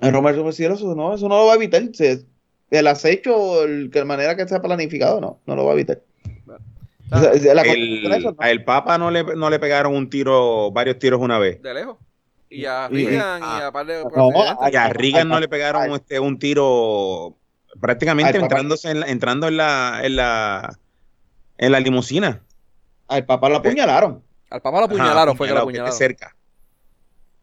a 0.00 0.10
Romero 0.10 0.42
Barceló, 0.44 0.74
eso 0.74 0.94
no, 0.94 1.14
eso 1.14 1.28
no 1.28 1.36
lo 1.38 1.46
va 1.46 1.52
a 1.52 1.56
evitar. 1.56 1.82
Se- 1.92 2.24
el 2.70 2.86
acecho, 2.86 3.64
el, 3.64 3.90
que 3.90 4.02
manera 4.06 4.34
que 4.36 4.48
sea 4.48 4.62
planificado, 4.62 5.20
no, 5.20 5.40
no 5.44 5.56
lo 5.56 5.64
va 5.66 5.72
a 5.72 5.74
evitar. 5.74 6.00
O 7.12 7.18
sea, 7.20 7.54
la 7.54 7.62
El, 7.62 8.02
cosa- 8.04 8.16
eso 8.16 8.30
no. 8.30 8.36
a 8.38 8.50
el 8.50 8.64
Papa 8.64 8.96
no 8.96 9.10
le, 9.10 9.24
no 9.24 9.50
le 9.50 9.58
pegaron 9.58 9.94
un 9.94 10.08
tiro, 10.08 10.70
varios 10.70 10.98
tiros 10.98 11.20
una 11.20 11.38
vez. 11.38 11.60
De 11.60 11.74
lejos. 11.74 11.96
Y 12.48 12.64
a 12.64 12.88
Y- 12.90 13.04
Reagan 13.06 13.40
y 13.42 13.44
ah, 13.44 13.66
a 13.66 13.72
par 13.72 13.84
de 13.86 14.02
no. 14.04 14.30
Y 14.72 14.76
a 14.76 14.88
Reagan 14.88 15.28
no 15.28 15.38
le 15.38 15.48
pegaron 15.48 15.92
este, 15.92 16.18
un 16.18 16.38
tiro 16.38 17.36
prácticamente 17.78 18.36
Al 18.38 18.42
entrándose 18.44 18.90
en 18.90 19.00
la- 19.00 19.06
entrando 19.06 19.48
en 19.48 19.56
la, 19.58 20.00
en 20.02 20.16
la 20.16 20.78
en 21.58 21.72
la 21.72 21.80
limusina. 21.80 22.42
Al 23.08 23.26
papá 23.26 23.48
lo 23.48 23.56
apuñalaron. 23.56 24.22
Al 24.48 24.62
papá 24.62 24.78
lo 24.80 24.84
apuñalaron, 24.86 25.36
fue 25.36 25.46
que 25.48 25.54
lo 25.54 25.60
apuñalaron. 25.60 25.92
cerca. 25.96 26.34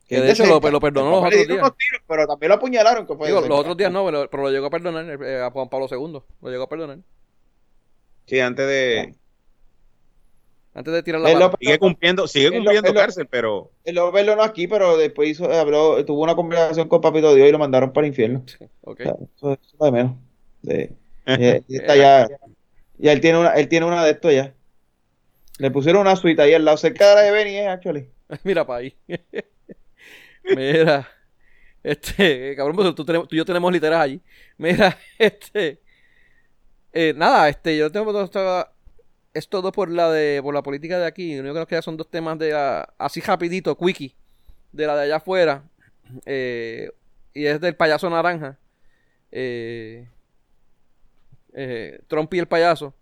Que 0.07 0.15
de 0.15 0.21
de 0.21 0.31
hecho 0.31 0.45
lo, 0.45 0.53
cerca. 0.55 0.71
lo 0.71 0.79
perdonó 0.79 1.09
los 1.11 1.17
otros 1.19 1.33
días. 1.33 1.47
tiros, 1.47 1.71
pero 2.07 2.25
también 2.25 2.49
lo 2.49 2.55
apuñalaron. 2.55 3.05
Que 3.05 3.13
fue 3.15 3.27
de 3.27 3.31
Digo, 3.33 3.41
cerca. 3.41 3.49
los 3.49 3.59
otros 3.59 3.77
días 3.77 3.91
no, 3.91 4.05
pero, 4.05 4.29
pero 4.29 4.43
lo 4.43 4.49
llegó 4.51 4.67
a 4.67 4.69
perdonar 4.69 5.05
eh, 5.23 5.41
a 5.43 5.51
Juan 5.51 5.69
Pablo 5.69 5.87
II. 5.91 6.21
Lo 6.41 6.49
llegó 6.49 6.63
a 6.63 6.69
perdonar. 6.69 6.99
Sí, 8.25 8.39
antes 8.39 8.65
de 8.67 9.15
Antes 10.77 10.93
de 10.93 11.01
tirar 11.01 11.19
la 11.21 11.29
Él 11.31 11.39
pata. 11.39 11.47
lo- 11.51 11.57
Sigue 11.59 11.79
cumpliendo, 11.79 12.27
sigue 12.27 12.51
cumpliendo 12.51 12.89
él 12.89 12.93
lo- 12.93 12.99
cárcel, 13.01 13.27
pero 13.29 13.71
Él 13.83 13.95
lo 13.95 14.11
verlo 14.11 14.35
no 14.35 14.43
aquí, 14.43 14.67
pero 14.67 14.95
después 14.95 15.29
hizo, 15.29 15.51
habló, 15.51 16.05
tuvo 16.05 16.21
una 16.23 16.35
conversación 16.35 16.87
con 16.87 17.01
Papito 17.01 17.33
Dios 17.33 17.47
y 17.49 17.51
lo 17.51 17.57
mandaron 17.57 17.91
para 17.91 18.05
el 18.05 18.11
infierno. 18.11 18.43
Ok. 18.81 18.99
O 18.99 19.03
sea, 19.03 19.13
eso, 19.35 19.53
eso 19.53 19.59
es 19.73 19.79
de 19.79 19.91
menos. 19.91 20.13
Sí. 20.63 20.89
Ya 21.67 21.77
está 21.79 21.95
ya, 21.95 22.27
ya 22.99 23.11
él 23.11 23.19
tiene 23.21 23.39
una, 23.39 23.53
él 23.55 23.67
tiene 23.67 23.85
una 23.87 24.05
de 24.05 24.11
estos 24.11 24.31
ya. 24.33 24.53
Le 25.57 25.71
pusieron 25.71 26.01
una 26.01 26.15
suite 26.15 26.41
ahí 26.41 26.53
al 26.53 26.63
lado, 26.63 26.77
cerca 26.77 27.09
de 27.09 27.15
la 27.15 27.21
de 27.23 27.31
Benny, 27.31 27.55
eh, 27.57 27.67
actually. 27.67 28.09
Mira 28.43 28.65
para 28.65 28.79
ahí. 28.79 28.95
Mira. 30.55 31.07
Este, 31.83 32.55
cabrón, 32.55 32.75
pues 32.75 32.95
tú, 32.95 33.03
tenemos- 33.05 33.27
tú 33.27 33.35
y 33.35 33.37
yo 33.39 33.45
tenemos 33.45 33.71
literas 33.71 34.01
allí. 34.01 34.21
Mira, 34.57 34.97
este. 35.17 35.81
eh, 36.93 37.13
nada, 37.15 37.49
este, 37.49 37.77
yo 37.77 37.91
tengo 37.91 38.11
todo 38.11 38.23
esto, 38.25 38.67
es 39.37 39.49
todo 39.49 39.71
por 39.71 39.89
la 39.89 40.11
de, 40.11 40.41
por 40.41 40.53
la 40.53 40.63
política 40.63 40.99
de 40.99 41.05
aquí. 41.05 41.35
Lo 41.35 41.41
único 41.41 41.53
que 41.55 41.59
nos 41.59 41.67
queda 41.67 41.81
son 41.81 41.97
dos 41.97 42.09
temas 42.09 42.37
de 42.39 42.53
así 42.97 43.21
rapidito, 43.21 43.77
quickie, 43.77 44.15
de 44.71 44.87
la 44.87 44.95
de 44.95 45.03
allá 45.03 45.17
afuera. 45.17 45.63
eh, 46.25 46.91
y 47.33 47.45
es 47.45 47.61
del 47.61 47.75
payaso 47.75 48.09
naranja. 48.09 48.57
Eh, 49.31 50.07
eh, 51.53 51.99
Trump 52.07 52.33
y 52.33 52.39
el 52.39 52.47
payaso. 52.47 52.93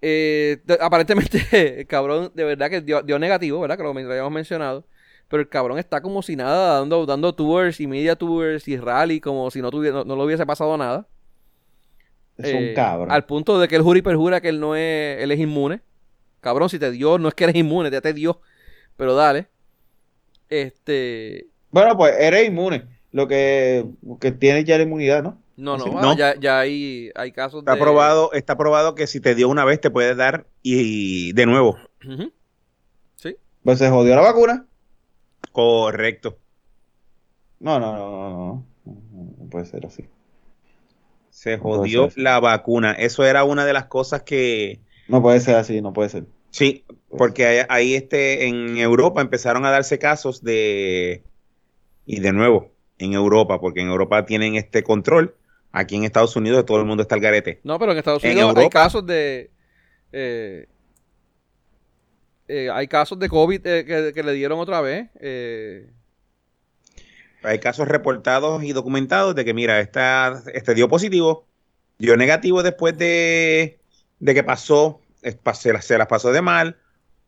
Eh, 0.00 0.58
aparentemente, 0.80 1.40
el 1.80 1.86
cabrón, 1.86 2.30
de 2.34 2.44
verdad 2.44 2.70
que 2.70 2.80
dio, 2.82 3.18
negativo, 3.18 3.60
¿verdad? 3.60 3.76
Que 3.76 3.82
lo, 3.82 3.92
lo 3.92 4.10
habíamos 4.10 4.32
mencionado. 4.32 4.84
Pero 5.28 5.42
el 5.42 5.48
cabrón 5.48 5.78
está 5.78 6.00
como 6.00 6.22
si 6.22 6.36
nada, 6.36 6.78
dando, 6.80 7.04
dando 7.06 7.34
tours 7.34 7.80
y 7.80 7.86
media 7.86 8.16
tours 8.16 8.66
y 8.68 8.76
rally, 8.78 9.20
como 9.20 9.50
si 9.50 9.60
no, 9.60 9.70
tuviera, 9.70 9.98
no, 9.98 10.04
no 10.04 10.16
le 10.16 10.24
hubiese 10.24 10.46
pasado 10.46 10.76
nada. 10.76 11.06
Es 12.38 12.54
un 12.54 12.62
Eh, 12.62 12.74
cabrón. 12.74 13.10
Al 13.10 13.24
punto 13.26 13.58
de 13.58 13.68
que 13.68 13.76
él 13.76 13.82
jura 13.82 13.98
y 13.98 14.02
perjura 14.02 14.40
que 14.40 14.48
él 14.48 14.60
no 14.60 14.74
es, 14.76 15.20
él 15.22 15.30
es 15.32 15.40
inmune. 15.40 15.80
Cabrón, 16.40 16.68
si 16.70 16.78
te 16.78 16.90
dio, 16.90 17.18
no 17.18 17.28
es 17.28 17.34
que 17.34 17.44
eres 17.44 17.56
inmune, 17.56 17.90
ya 17.90 18.00
te 18.00 18.12
dio. 18.12 18.40
Pero 18.96 19.14
dale. 19.14 19.48
Este. 20.48 21.46
Bueno, 21.70 21.96
pues 21.96 22.14
eres 22.18 22.46
inmune. 22.48 22.84
Lo 23.10 23.26
que, 23.26 23.86
que 24.20 24.32
tienes 24.32 24.64
ya 24.64 24.76
la 24.76 24.84
inmunidad, 24.84 25.22
¿no? 25.22 25.38
No, 25.56 25.76
no, 25.76 25.98
ah, 25.98 26.02
no. 26.02 26.16
Ya, 26.16 26.38
ya 26.38 26.60
hay, 26.60 27.10
hay 27.16 27.32
casos 27.32 27.60
está 27.62 27.74
de. 27.74 27.80
probado, 27.80 28.32
está 28.32 28.56
probado 28.56 28.94
que 28.94 29.08
si 29.08 29.20
te 29.20 29.34
dio 29.34 29.48
una 29.48 29.64
vez 29.64 29.80
te 29.80 29.90
puede 29.90 30.14
dar 30.14 30.46
y 30.62 31.32
de 31.32 31.46
nuevo. 31.46 31.76
Sí. 33.16 33.36
Pues 33.64 33.78
se 33.78 33.90
jodió 33.90 34.14
la 34.14 34.20
vacuna. 34.20 34.66
Correcto. 35.50 36.38
No, 37.58 37.80
no, 37.80 37.92
no. 37.96 38.64
No, 38.84 39.04
no 39.38 39.50
puede 39.50 39.66
ser 39.66 39.84
así. 39.84 40.04
Se 41.40 41.56
jodió 41.58 42.08
la 42.16 42.40
vacuna. 42.40 42.92
Eso 42.92 43.24
era 43.24 43.44
una 43.44 43.64
de 43.64 43.72
las 43.72 43.86
cosas 43.86 44.22
que 44.22 44.80
No 45.06 45.22
puede 45.22 45.40
ser 45.40 45.56
así, 45.56 45.80
no 45.80 45.92
puede 45.92 46.08
ser. 46.08 46.24
sí, 46.50 46.84
porque 47.16 47.46
ahí, 47.46 47.66
ahí, 47.68 47.94
este 47.94 48.46
en 48.48 48.76
Europa 48.76 49.20
empezaron 49.20 49.64
a 49.64 49.70
darse 49.70 49.98
casos 49.98 50.42
de 50.42 51.22
y 52.06 52.20
de 52.20 52.32
nuevo 52.32 52.70
en 52.98 53.12
Europa, 53.14 53.60
porque 53.60 53.80
en 53.80 53.88
Europa 53.88 54.26
tienen 54.26 54.56
este 54.56 54.82
control. 54.82 55.34
Aquí 55.72 55.96
en 55.96 56.04
Estados 56.04 56.34
Unidos 56.36 56.64
todo 56.66 56.78
el 56.80 56.86
mundo 56.86 57.02
está 57.02 57.14
al 57.14 57.20
garete. 57.20 57.60
No, 57.62 57.78
pero 57.78 57.92
en 57.92 57.98
Estados 57.98 58.24
En 58.24 58.32
Unidos 58.32 58.54
hay 58.56 58.68
casos 58.70 59.06
de. 59.06 59.50
eh, 60.12 60.66
eh, 62.48 62.70
hay 62.72 62.88
casos 62.88 63.18
de 63.18 63.28
COVID 63.28 63.66
eh, 63.66 63.84
que, 63.84 64.12
que 64.14 64.22
le 64.22 64.32
dieron 64.32 64.58
otra 64.58 64.80
vez. 64.80 65.08
eh, 65.20 65.90
Hay 67.42 67.58
casos 67.60 67.86
reportados 67.88 68.62
y 68.64 68.72
documentados 68.72 69.34
de 69.34 69.44
que, 69.44 69.54
mira, 69.54 69.80
esta, 69.80 70.42
este 70.52 70.74
dio 70.74 70.88
positivo, 70.88 71.46
dio 71.98 72.16
negativo 72.16 72.62
después 72.62 72.96
de, 72.98 73.78
de 74.18 74.34
que 74.34 74.42
pasó, 74.42 75.00
se, 75.54 75.72
las- 75.72 75.84
se 75.84 75.98
las 75.98 76.06
pasó 76.08 76.32
de 76.32 76.42
mal, 76.42 76.76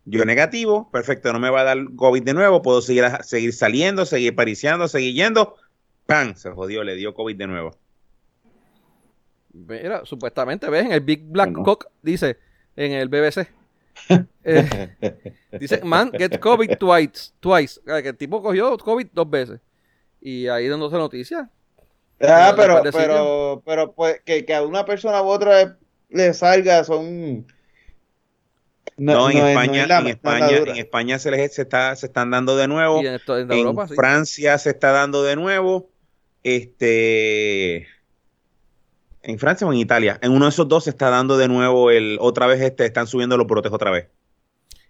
dio 0.04 0.24
negativo, 0.24 0.90
perfecto, 0.90 1.32
no 1.32 1.38
me 1.38 1.50
va 1.50 1.60
a 1.60 1.64
dar 1.64 1.78
COVID 1.96 2.22
de 2.24 2.34
nuevo, 2.34 2.62
puedo 2.62 2.82
seguir, 2.82 3.04
seguir 3.22 3.52
saliendo, 3.52 4.04
seguir 4.04 4.34
pariciando, 4.34 4.88
seguir 4.88 5.14
yendo, 5.14 5.54
¡pam! 6.06 6.34
Se 6.34 6.50
jodió, 6.50 6.82
le 6.82 6.96
dio 6.96 7.14
COVID 7.14 7.36
de 7.36 7.46
nuevo. 7.46 7.76
mira, 9.52 10.04
supuestamente, 10.04 10.68
¿ves? 10.70 10.86
En 10.86 10.92
el 10.92 11.00
Big 11.00 11.22
Black 11.24 11.50
Bueno. 11.50 11.64
Cock 11.64 11.86
dice, 12.02 12.38
en 12.76 12.92
el 12.92 13.08
BBC. 13.08 13.48
eh, 14.44 14.96
dice, 15.58 15.82
man, 15.84 16.10
get 16.16 16.38
COVID 16.38 16.76
twice. 16.78 17.32
Twice. 17.40 17.80
Sea, 17.84 18.02
que 18.02 18.08
el 18.10 18.16
tipo 18.16 18.42
cogió 18.42 18.76
COVID 18.78 19.08
dos 19.12 19.28
veces. 19.28 19.60
Y 20.20 20.48
ahí 20.48 20.68
dándose 20.68 20.96
noticias. 20.96 21.48
Ah, 22.20 22.48
No, 22.50 22.56
pero, 22.56 22.82
pero, 22.92 23.62
pero, 23.64 23.92
pues, 23.92 24.20
que, 24.24 24.44
que 24.44 24.54
a 24.54 24.62
una 24.62 24.84
persona 24.84 25.22
u 25.22 25.26
otra 25.28 25.78
le 26.10 26.34
salga 26.34 26.84
son... 26.84 27.46
No, 28.96 29.30
en 29.30 29.38
es- 29.38 29.44
España, 29.44 29.84
en 30.00 30.06
España, 30.08 30.48
en 30.50 30.76
España 30.76 31.18
se 31.18 31.30
les 31.30 31.54
se 31.54 31.62
está, 31.62 31.96
se 31.96 32.06
están 32.06 32.30
dando 32.30 32.54
de 32.56 32.68
nuevo. 32.68 33.02
Y 33.02 33.06
en, 33.06 33.14
esto- 33.14 33.38
en 33.38 33.50
En 33.50 33.58
Europa, 33.58 33.88
sí. 33.88 33.94
Francia 33.94 34.58
se 34.58 34.70
está 34.70 34.90
dando 34.92 35.22
de 35.22 35.36
nuevo. 35.36 35.88
Este. 36.42 37.86
En 39.22 39.38
Francia 39.38 39.66
o 39.66 39.72
en 39.72 39.78
Italia. 39.78 40.18
En 40.20 40.32
uno 40.32 40.44
de 40.44 40.50
esos 40.50 40.68
dos 40.68 40.84
se 40.84 40.90
está 40.90 41.08
dando 41.08 41.38
de 41.38 41.48
nuevo 41.48 41.90
el. 41.90 42.18
Otra 42.20 42.46
vez 42.46 42.60
este, 42.60 42.84
están 42.84 43.06
subiendo 43.06 43.38
los 43.38 43.46
brotes 43.46 43.72
otra 43.72 43.90
vez. 43.90 44.08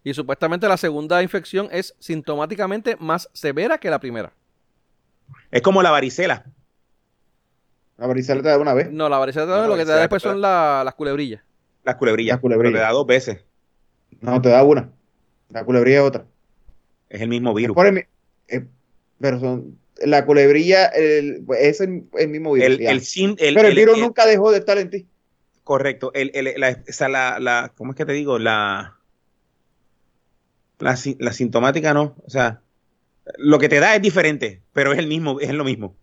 Y 0.02 0.12
supuestamente 0.14 0.66
la 0.66 0.76
segunda 0.76 1.22
infección 1.22 1.68
es 1.70 1.94
sintomáticamente 2.00 2.96
más 2.98 3.28
severa 3.32 3.78
que 3.78 3.90
la 3.90 4.00
primera. 4.00 4.32
Es 5.50 5.62
como 5.62 5.82
la 5.82 5.90
varicela. 5.90 6.44
La 7.98 8.06
varicela 8.06 8.42
te 8.42 8.48
da 8.48 8.58
una 8.58 8.72
vez. 8.74 8.90
No, 8.90 9.08
la 9.08 9.18
varicela 9.18 9.46
No, 9.46 9.60
la 9.62 9.66
lo 9.68 9.76
que 9.76 9.84
te 9.84 9.90
da 9.90 9.98
después 10.00 10.22
te 10.22 10.28
da- 10.28 10.32
son 10.34 10.40
la- 10.40 10.82
las 10.84 10.94
culebrillas. 10.94 11.42
Las 11.84 11.96
culebrillas. 11.96 12.34
Las 12.36 12.40
culebrillas. 12.40 12.72
Pero 12.72 12.78
te 12.84 12.86
da 12.86 12.92
dos 12.92 13.06
veces. 13.06 13.44
No, 14.20 14.40
te 14.40 14.48
da 14.48 14.62
una. 14.62 14.90
La 15.50 15.64
culebrilla 15.64 15.98
es 16.00 16.04
otra. 16.04 16.24
Es 17.08 17.20
el 17.20 17.28
mismo 17.28 17.52
virus. 17.54 17.74
por 17.74 17.86
el 17.86 17.92
mi- 17.94 18.02
eh, 18.48 18.66
pero 19.20 19.40
son... 19.40 19.78
La 20.02 20.24
culebrilla 20.24 20.86
el- 20.86 21.44
es 21.58 21.80
el, 21.82 22.04
el 22.16 22.28
mismo 22.28 22.52
virus. 22.52 22.68
El, 22.70 22.78
ya. 22.78 22.90
el, 22.90 23.00
sin- 23.02 23.36
el- 23.38 23.54
pero 23.54 23.68
el, 23.68 23.72
el- 23.72 23.78
virus 23.78 23.96
el- 23.96 24.02
nunca 24.02 24.24
dejó 24.26 24.50
de 24.50 24.58
estar 24.58 24.78
en 24.78 24.88
ti. 24.90 25.06
Correcto. 25.64 26.10
El, 26.14 26.30
el- 26.34 26.54
la, 26.58 26.68
esa, 26.70 27.08
la, 27.08 27.38
la- 27.38 27.72
¿Cómo 27.76 27.92
es 27.92 27.96
que 27.96 28.06
te 28.06 28.12
digo? 28.12 28.38
La. 28.38 28.96
La 30.78 30.96
sintomática 30.96 31.92
no. 31.92 32.14
O 32.24 32.30
sea, 32.30 32.62
lo 33.38 33.58
que 33.58 33.68
te 33.68 33.80
da 33.80 33.94
es 33.94 34.02
diferente, 34.02 34.62
pero 34.72 34.92
es 34.92 34.98
el 34.98 35.06
mismo, 35.06 35.40
es 35.40 35.52
lo 35.52 35.64
mismo. 35.64 35.96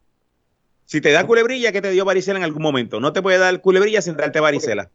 Si 0.85 1.01
te 1.01 1.11
da 1.11 1.27
culebrilla, 1.27 1.71
que 1.71 1.81
te 1.81 1.91
dio 1.91 2.05
varicela 2.05 2.39
en 2.39 2.43
algún 2.45 2.61
momento. 2.63 2.99
No 2.99 3.11
te 3.13 3.21
puede 3.21 3.37
dar 3.37 3.59
culebrilla 3.61 4.01
sin 4.01 4.15
darte 4.15 4.39
varicela. 4.39 4.89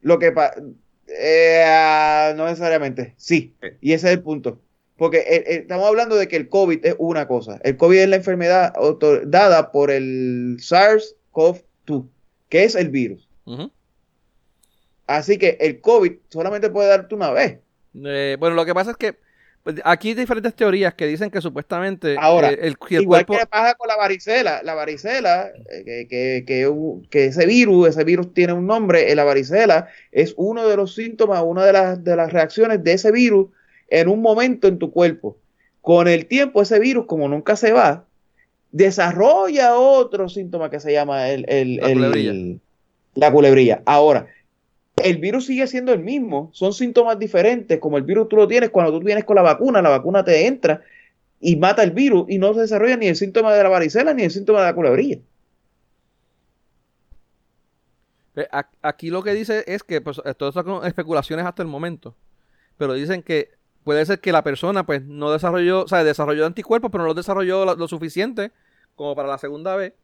Lo 0.00 0.18
que 0.18 0.32
pasa, 0.32 0.60
no 2.36 2.46
necesariamente, 2.46 3.14
sí, 3.16 3.54
Eh. 3.62 3.76
y 3.80 3.92
ese 3.92 4.08
es 4.08 4.12
el 4.14 4.22
punto. 4.22 4.60
Porque 4.96 5.18
eh, 5.18 5.36
eh, 5.36 5.44
estamos 5.62 5.88
hablando 5.88 6.14
de 6.14 6.28
que 6.28 6.36
el 6.36 6.48
COVID 6.48 6.86
es 6.86 6.94
una 6.98 7.26
cosa. 7.26 7.58
El 7.64 7.76
COVID 7.76 7.98
es 7.98 8.08
la 8.08 8.16
enfermedad 8.16 8.72
dada 9.24 9.72
por 9.72 9.90
el 9.90 10.58
SARS-CoV-2, 10.60 12.06
que 12.48 12.64
es 12.64 12.76
el 12.76 12.90
virus. 12.90 13.28
Así 15.06 15.36
que 15.36 15.58
el 15.60 15.80
COVID 15.80 16.12
solamente 16.28 16.70
puede 16.70 16.88
darte 16.88 17.14
una 17.14 17.30
vez. 17.30 17.58
Eh, 18.04 18.36
bueno, 18.38 18.54
lo 18.54 18.64
que 18.64 18.74
pasa 18.74 18.92
es 18.92 18.96
que 18.96 19.16
aquí 19.84 20.08
hay 20.08 20.14
diferentes 20.14 20.54
teorías 20.54 20.94
que 20.94 21.06
dicen 21.06 21.30
que 21.30 21.40
supuestamente 21.40 22.16
Ahora, 22.18 22.50
eh, 22.50 22.58
el, 22.62 22.76
que 22.78 22.96
el 22.96 23.02
Igual 23.02 23.24
cuerpo... 23.26 23.40
que 23.42 23.46
pasa 23.46 23.74
con 23.74 23.88
la 23.88 23.96
varicela. 23.96 24.62
La 24.62 24.74
varicela, 24.74 25.48
eh, 25.70 26.06
que, 26.08 26.44
que, 26.46 26.72
que, 27.10 27.24
ese 27.26 27.46
virus, 27.46 27.88
ese 27.88 28.04
virus 28.04 28.34
tiene 28.34 28.52
un 28.52 28.66
nombre, 28.66 29.10
eh, 29.10 29.14
la 29.14 29.24
varicela 29.24 29.88
es 30.12 30.34
uno 30.36 30.68
de 30.68 30.76
los 30.76 30.94
síntomas, 30.94 31.42
una 31.44 31.64
de 31.64 31.72
las, 31.72 32.04
de 32.04 32.14
las 32.16 32.32
reacciones 32.32 32.84
de 32.84 32.92
ese 32.92 33.10
virus 33.12 33.48
en 33.88 34.08
un 34.08 34.20
momento 34.20 34.68
en 34.68 34.78
tu 34.78 34.90
cuerpo. 34.90 35.36
Con 35.80 36.08
el 36.08 36.26
tiempo, 36.26 36.62
ese 36.62 36.78
virus, 36.78 37.06
como 37.06 37.28
nunca 37.28 37.56
se 37.56 37.72
va, 37.72 38.04
desarrolla 38.72 39.76
otro 39.76 40.28
síntoma 40.28 40.70
que 40.70 40.80
se 40.80 40.92
llama 40.92 41.28
el, 41.30 41.44
el- 41.48 41.76
La 41.76 41.92
culebrilla. 41.92 42.58
la 43.14 43.32
culebrilla. 43.32 43.82
Ahora, 43.86 44.26
el 44.96 45.18
virus 45.18 45.46
sigue 45.46 45.66
siendo 45.66 45.92
el 45.92 46.00
mismo, 46.00 46.50
son 46.52 46.72
síntomas 46.72 47.18
diferentes, 47.18 47.78
como 47.80 47.96
el 47.98 48.04
virus 48.04 48.28
tú 48.28 48.36
lo 48.36 48.48
tienes 48.48 48.70
cuando 48.70 48.92
tú 48.98 49.04
vienes 49.04 49.24
con 49.24 49.36
la 49.36 49.42
vacuna, 49.42 49.82
la 49.82 49.90
vacuna 49.90 50.24
te 50.24 50.46
entra 50.46 50.82
y 51.40 51.56
mata 51.56 51.82
el 51.82 51.92
virus 51.92 52.26
y 52.28 52.38
no 52.38 52.54
se 52.54 52.60
desarrolla 52.62 52.96
ni 52.96 53.08
el 53.08 53.16
síntoma 53.16 53.52
de 53.54 53.62
la 53.62 53.68
varicela 53.68 54.14
ni 54.14 54.22
el 54.24 54.30
síntoma 54.30 54.60
de 54.60 54.66
la 54.66 54.74
culebrilla. 54.74 55.18
A- 58.50 58.68
Aquí 58.82 59.10
lo 59.10 59.22
que 59.22 59.32
dice 59.34 59.64
es 59.66 59.82
que 59.84 60.00
pues, 60.00 60.16
todo 60.36 60.48
esto 60.50 60.52
son 60.52 60.86
especulaciones 60.86 61.46
hasta 61.46 61.62
el 61.62 61.68
momento. 61.68 62.16
Pero 62.78 62.94
dicen 62.94 63.22
que 63.22 63.50
puede 63.84 64.06
ser 64.06 64.20
que 64.20 64.32
la 64.32 64.44
persona 64.44 64.86
pues 64.86 65.02
no 65.04 65.32
desarrolló, 65.32 65.84
o 65.84 65.88
sea, 65.88 66.04
desarrolló 66.04 66.46
anticuerpos, 66.46 66.90
pero 66.92 67.02
no 67.04 67.08
los 67.08 67.16
desarrolló 67.16 67.64
lo 67.76 67.88
suficiente 67.88 68.52
como 68.96 69.16
para 69.16 69.28
la 69.28 69.38
segunda 69.38 69.76
vez. 69.76 69.94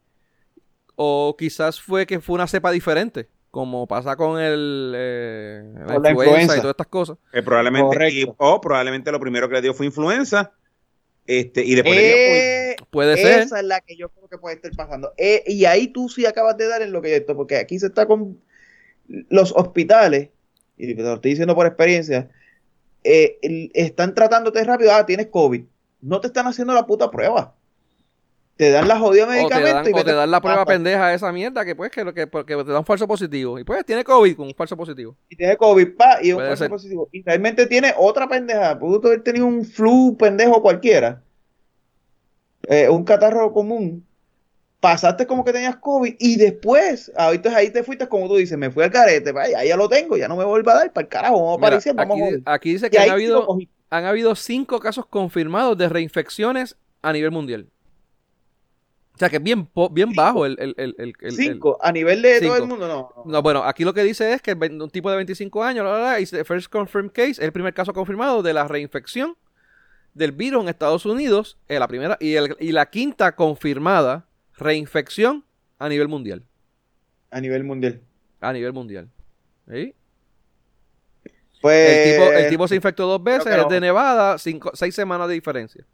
O 0.95 1.35
quizás 1.37 1.81
fue 1.81 2.05
que 2.05 2.19
fue 2.19 2.35
una 2.35 2.47
cepa 2.47 2.71
diferente, 2.71 3.29
como 3.51 3.85
pasa 3.85 4.15
con 4.15 4.39
el, 4.39 4.93
eh, 4.95 5.63
la, 5.85 5.93
Con 5.93 6.03
la 6.03 6.09
influenza, 6.11 6.55
y 6.57 6.61
todas 6.61 6.71
estas 6.73 6.87
cosas. 6.87 7.17
Eh, 7.33 7.43
probablemente, 7.43 8.09
y- 8.09 8.25
o 8.37 8.61
probablemente 8.61 9.11
lo 9.11 9.19
primero 9.19 9.47
que 9.49 9.55
le 9.55 9.61
dio 9.61 9.73
fue 9.73 9.85
influenza. 9.85 10.53
Este, 11.27 11.63
y 11.63 11.75
después 11.75 11.95
le 11.95 12.01
dio. 12.01 12.15
Eh, 12.15 12.75
Puede 12.89 13.15
ser. 13.17 13.39
esa 13.41 13.59
es 13.59 13.65
la 13.65 13.81
que 13.81 13.95
yo 13.95 14.09
creo 14.09 14.27
que 14.27 14.37
puede 14.37 14.55
estar 14.55 14.71
pasando. 14.75 15.13
Eh, 15.17 15.43
y 15.45 15.65
ahí 15.65 15.87
tú 15.87 16.09
sí 16.09 16.25
acabas 16.25 16.57
de 16.57 16.67
dar 16.67 16.81
en 16.81 16.91
lo 16.91 17.01
que 17.01 17.15
esto, 17.15 17.35
porque 17.35 17.57
aquí 17.57 17.77
se 17.77 17.87
está 17.87 18.05
con 18.07 18.39
los 19.07 19.51
hospitales, 19.55 20.29
y 20.77 20.95
te 20.95 21.01
lo 21.03 21.15
estoy 21.15 21.31
diciendo 21.31 21.53
por 21.53 21.67
experiencia, 21.67 22.29
eh, 23.03 23.37
están 23.73 24.15
tratándote 24.15 24.63
rápido, 24.63 24.93
ah, 24.93 25.05
tienes 25.05 25.27
COVID. 25.27 25.63
No 26.01 26.21
te 26.21 26.27
están 26.27 26.47
haciendo 26.47 26.73
la 26.73 26.85
puta 26.85 27.11
prueba. 27.11 27.53
Te 28.61 28.69
dan 28.69 28.87
la 28.87 28.99
jodida 28.99 29.23
O 29.23 29.27
te 29.27 29.33
medicamento 29.33 29.73
dan, 29.73 29.87
y 29.87 29.99
o 29.99 30.03
te 30.03 30.13
dan 30.13 30.29
la 30.29 30.39
prueba 30.39 30.59
casa. 30.59 30.73
pendeja 30.73 31.07
de 31.07 31.15
esa 31.15 31.31
mierda 31.31 31.65
que 31.65 31.75
pues 31.75 31.89
que, 31.89 32.03
lo 32.03 32.13
que, 32.13 32.27
porque 32.27 32.55
te 32.55 32.71
da 32.71 32.77
un 32.77 32.85
falso 32.85 33.07
positivo. 33.07 33.57
Y 33.57 33.63
pues 33.63 33.83
tiene 33.83 34.03
COVID 34.03 34.35
con 34.35 34.45
un 34.49 34.53
falso 34.53 34.77
positivo. 34.77 35.17
y 35.29 35.35
tiene 35.35 35.57
COVID, 35.57 35.95
pa, 35.97 36.19
y 36.21 36.29
un 36.29 36.35
Puede 36.35 36.49
falso 36.49 36.63
ser. 36.65 36.69
positivo. 36.69 37.09
Y 37.11 37.23
realmente 37.23 37.65
tiene 37.65 37.91
otra 37.97 38.29
pendeja. 38.29 38.77
Pudo 38.77 39.01
haber 39.07 39.23
tenido 39.23 39.47
un 39.47 39.65
flu 39.65 40.15
pendejo 40.15 40.61
cualquiera. 40.61 41.23
Eh, 42.67 42.87
un 42.87 43.03
catarro 43.03 43.51
común. 43.51 44.05
Pasaste 44.79 45.25
como 45.25 45.43
que 45.43 45.53
tenías 45.53 45.77
COVID 45.77 46.13
y 46.19 46.35
después, 46.35 47.11
ahorita 47.17 47.57
ahí 47.57 47.71
te 47.71 47.81
fuiste 47.81 48.07
como 48.07 48.27
tú 48.27 48.35
dices, 48.35 48.59
me 48.59 48.69
fui 48.69 48.83
al 48.83 48.91
carete, 48.91 49.33
ya, 49.51 49.63
ya 49.63 49.75
lo 49.75 49.89
tengo, 49.89 50.17
ya 50.17 50.27
no 50.27 50.35
me 50.35 50.45
vuelva 50.45 50.73
a 50.73 50.75
dar 50.75 50.93
para 50.93 51.05
el 51.05 51.09
carajo, 51.09 51.35
vamos 51.37 51.53
a 51.53 51.57
aparecer, 51.57 51.95
vamos 51.95 52.19
a 52.19 52.23
aquí, 52.23 52.29
joder. 52.29 52.43
aquí 52.45 52.73
dice 52.73 52.91
que 52.91 52.99
han 52.99 53.09
habido, 53.09 53.57
han 53.89 54.05
habido 54.05 54.35
cinco 54.35 54.79
casos 54.79 55.07
confirmados 55.07 55.75
de 55.79 55.89
reinfecciones 55.89 56.77
a 57.01 57.11
nivel 57.11 57.31
mundial. 57.31 57.70
O 59.21 59.23
sea 59.23 59.29
que 59.29 59.35
es 59.35 59.43
bien, 59.43 59.69
bien 59.91 60.13
bajo 60.15 60.47
el, 60.47 60.57
el, 60.59 60.95
el, 60.97 61.31
Cinco, 61.31 61.77
a 61.79 61.91
nivel 61.91 62.23
de 62.23 62.41
todo 62.41 62.55
el 62.57 62.65
mundo, 62.65 62.87
no. 62.87 63.13
no. 63.23 63.31
No, 63.31 63.41
bueno, 63.43 63.63
aquí 63.63 63.83
lo 63.83 63.93
que 63.93 64.01
dice 64.01 64.33
es 64.33 64.41
que 64.41 64.53
un 64.53 64.89
tipo 64.89 65.11
de 65.11 65.17
25 65.17 65.63
años, 65.63 65.85
la, 65.85 65.91
la, 65.91 65.99
la, 66.13 66.19
is 66.19 66.31
the 66.31 66.43
first 66.43 66.71
confirmed 66.71 67.11
case, 67.11 67.33
es 67.33 67.39
el 67.41 67.51
primer 67.51 67.71
caso 67.75 67.93
confirmado 67.93 68.41
de 68.41 68.51
la 68.51 68.67
reinfección 68.67 69.37
del 70.15 70.31
virus 70.31 70.63
en 70.63 70.69
Estados 70.69 71.05
Unidos, 71.05 71.59
eh, 71.67 71.77
la 71.77 71.87
primera 71.87 72.17
y, 72.19 72.33
el- 72.33 72.57
y 72.59 72.71
la 72.71 72.89
quinta 72.89 73.35
confirmada 73.35 74.25
reinfección 74.57 75.45
a 75.77 75.87
nivel 75.87 76.07
mundial. 76.07 76.43
A 77.29 77.39
nivel 77.39 77.63
mundial. 77.63 78.01
A 78.39 78.51
nivel 78.53 78.73
mundial. 78.73 79.07
¿Sí? 79.71 79.93
Pues, 81.61 81.89
El, 82.07 82.11
tipo, 82.11 82.31
el 82.31 82.49
tipo 82.49 82.67
se 82.67 82.75
infectó 82.75 83.05
dos 83.05 83.23
veces, 83.23 83.55
es 83.55 83.69
de 83.69 83.79
Nevada, 83.81 84.39
cinco, 84.39 84.71
seis 84.73 84.95
semanas 84.95 85.27
de 85.27 85.35
diferencia. 85.35 85.85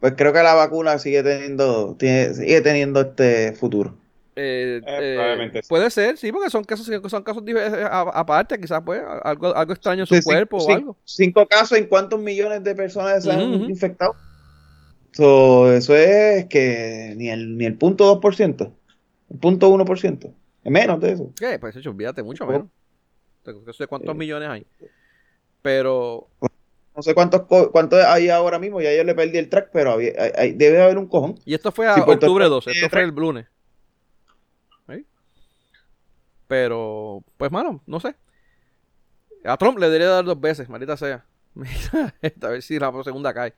Pues 0.00 0.14
creo 0.16 0.32
que 0.32 0.42
la 0.42 0.54
vacuna 0.54 0.98
sigue 0.98 1.22
teniendo, 1.22 1.94
tiene- 1.98 2.34
sigue 2.34 2.60
teniendo 2.60 3.00
este 3.00 3.52
futuro. 3.52 3.96
Eh, 4.40 4.80
Eh, 4.86 5.50
eh, 5.52 5.60
puede 5.68 5.90
ser, 5.90 6.16
sí, 6.16 6.30
porque 6.30 6.48
son 6.48 6.62
casos, 6.62 6.88
son 7.10 7.22
casos 7.24 7.42
eh, 7.46 7.82
a- 7.90 8.02
aparte, 8.14 8.60
quizás 8.60 8.80
pues 8.84 9.02
algo, 9.24 9.54
algo 9.56 9.72
extraño 9.72 10.02
en 10.02 10.06
su 10.06 10.14
Sí, 10.14 10.22
cuerpo 10.22 10.58
o 10.58 10.72
algo. 10.72 10.96
Cinco 11.04 11.44
casos 11.48 11.76
en 11.76 11.86
cuántos 11.86 12.20
millones 12.20 12.62
de 12.62 12.74
personas 12.76 13.24
se 13.24 13.32
han 13.32 13.40
infectado. 13.64 14.14
So, 15.12 15.72
eso 15.72 15.96
es 15.96 16.44
que 16.46 17.14
ni 17.16 17.30
el, 17.30 17.56
ni 17.58 17.64
el 17.64 17.74
punto 17.76 18.04
2%, 18.20 18.72
el 19.30 19.38
punto 19.38 19.68
1%, 19.70 20.32
es 20.62 20.70
menos 20.70 21.00
de 21.00 21.12
eso. 21.12 21.32
¿Qué? 21.36 21.58
Pues 21.58 21.74
hecho, 21.74 21.90
olvídate 21.90 22.22
mucho 22.22 22.44
Oh. 22.44 22.46
menos. 22.46 22.68
No 23.66 23.72
sé 23.72 23.86
cuántos 23.88 24.14
millones 24.14 24.48
hay. 24.50 24.66
Pero 25.62 26.28
No 26.98 27.02
sé 27.02 27.14
cuántos 27.14 27.42
cuántos 27.70 28.02
hay 28.04 28.28
ahora 28.28 28.58
mismo, 28.58 28.80
ya 28.80 28.92
yo 28.92 29.04
le 29.04 29.14
perdí 29.14 29.38
el 29.38 29.48
track, 29.48 29.70
pero 29.72 29.92
había- 29.92 30.14
hay- 30.18 30.32
hay- 30.36 30.52
debe 30.54 30.82
haber 30.82 30.98
un 30.98 31.06
cojón. 31.06 31.38
Y 31.44 31.54
esto 31.54 31.70
fue 31.70 31.86
a 31.86 31.94
Sí, 31.94 32.00
octubre 32.00 32.44
Rico 32.44 32.56
12, 32.56 32.72
esto 32.72 32.90
fue 32.90 33.02
el 33.04 33.10
lunes. 33.10 33.46
¿Sí? 34.88 35.06
Pero, 36.48 37.22
pues, 37.36 37.52
mano, 37.52 37.80
no 37.86 38.00
sé. 38.00 38.16
A 39.44 39.56
Trump 39.56 39.78
le 39.78 39.86
debería 39.86 40.08
dar 40.08 40.24
dos 40.24 40.40
veces, 40.40 40.68
maldita 40.68 40.96
sea. 40.96 41.24
a 42.42 42.48
ver 42.48 42.62
si 42.62 42.80
la 42.80 42.92
segunda 43.04 43.32
cae. 43.32 43.54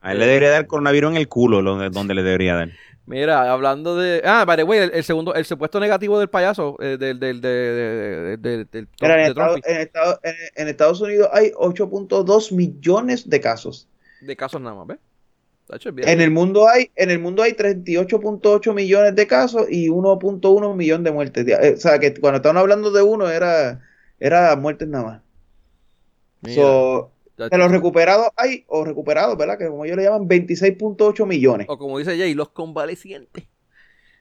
A 0.00 0.12
él 0.12 0.18
le 0.20 0.26
debería 0.26 0.50
dar 0.50 0.66
coronavirus 0.66 1.10
en 1.12 1.16
el 1.16 1.28
culo, 1.28 1.60
lo- 1.62 1.90
donde 1.90 2.14
le 2.14 2.22
debería 2.22 2.54
dar. 2.54 2.70
Mira, 3.06 3.50
hablando 3.50 3.96
de. 3.96 4.20
Ah, 4.24 4.44
vale, 4.44 4.62
güey, 4.62 4.80
el, 4.80 4.90
el 4.92 5.02
segundo, 5.02 5.34
el 5.34 5.44
supuesto 5.46 5.80
negativo 5.80 6.18
del 6.18 6.28
payaso, 6.28 6.76
eh, 6.78 6.96
del, 6.98 7.18
del, 7.18 7.40
de, 7.40 7.48
de- 7.48 8.36
de- 8.36 8.36
de- 8.36 8.64
del- 8.66 8.88
Mira, 9.00 9.14
en, 9.16 9.22
de 9.22 9.28
Estados, 9.30 9.60
en 9.64 9.76
Estados- 9.78 10.20
en- 10.22 10.34
en 10.56 10.68
Estados 10.68 11.00
Unidos 11.00 11.28
hay 11.32 11.50
8.2 11.56 12.52
millones 12.52 13.28
de 13.28 13.40
casos. 13.40 13.88
de 14.20 14.36
casos 14.36 14.60
nada 14.60 14.74
más, 14.76 14.86
¿ves? 14.88 14.98
En 16.12 16.20
el 16.22 16.30
mundo 16.30 16.66
hay, 16.68 16.90
en 16.96 17.10
el 17.10 17.18
mundo 17.18 17.42
hay 17.42 17.52
38.8 17.52 18.72
millones 18.74 19.14
de 19.14 19.26
casos 19.26 19.66
y 19.70 19.88
1.1 19.88 20.74
millón 20.74 21.04
de 21.04 21.10
muertes. 21.12 21.46
Eh, 21.46 21.74
O 21.76 21.80
sea 21.80 21.98
que 21.98 22.14
cuando 22.14 22.36
estaban 22.36 22.56
hablando 22.56 22.90
de 22.90 23.02
uno 23.02 23.28
era, 23.28 23.80
era 24.18 24.54
muertes 24.56 24.88
nada 24.88 25.04
más. 25.04 25.22
Mira, 26.42 26.54
So, 26.62 27.10
de 27.38 27.58
los 27.58 27.70
recuperados 27.70 28.28
hay, 28.36 28.64
o 28.68 28.84
recuperados, 28.84 29.36
¿verdad? 29.38 29.56
Que 29.58 29.68
como 29.68 29.84
ellos 29.84 29.96
le 29.96 30.04
llaman, 30.04 30.28
26.8 30.28 31.24
millones. 31.26 31.66
o 31.70 31.78
como 31.78 31.98
dice 31.98 32.16
Jay, 32.18 32.34
los 32.34 32.48
convalecientes. 32.50 33.44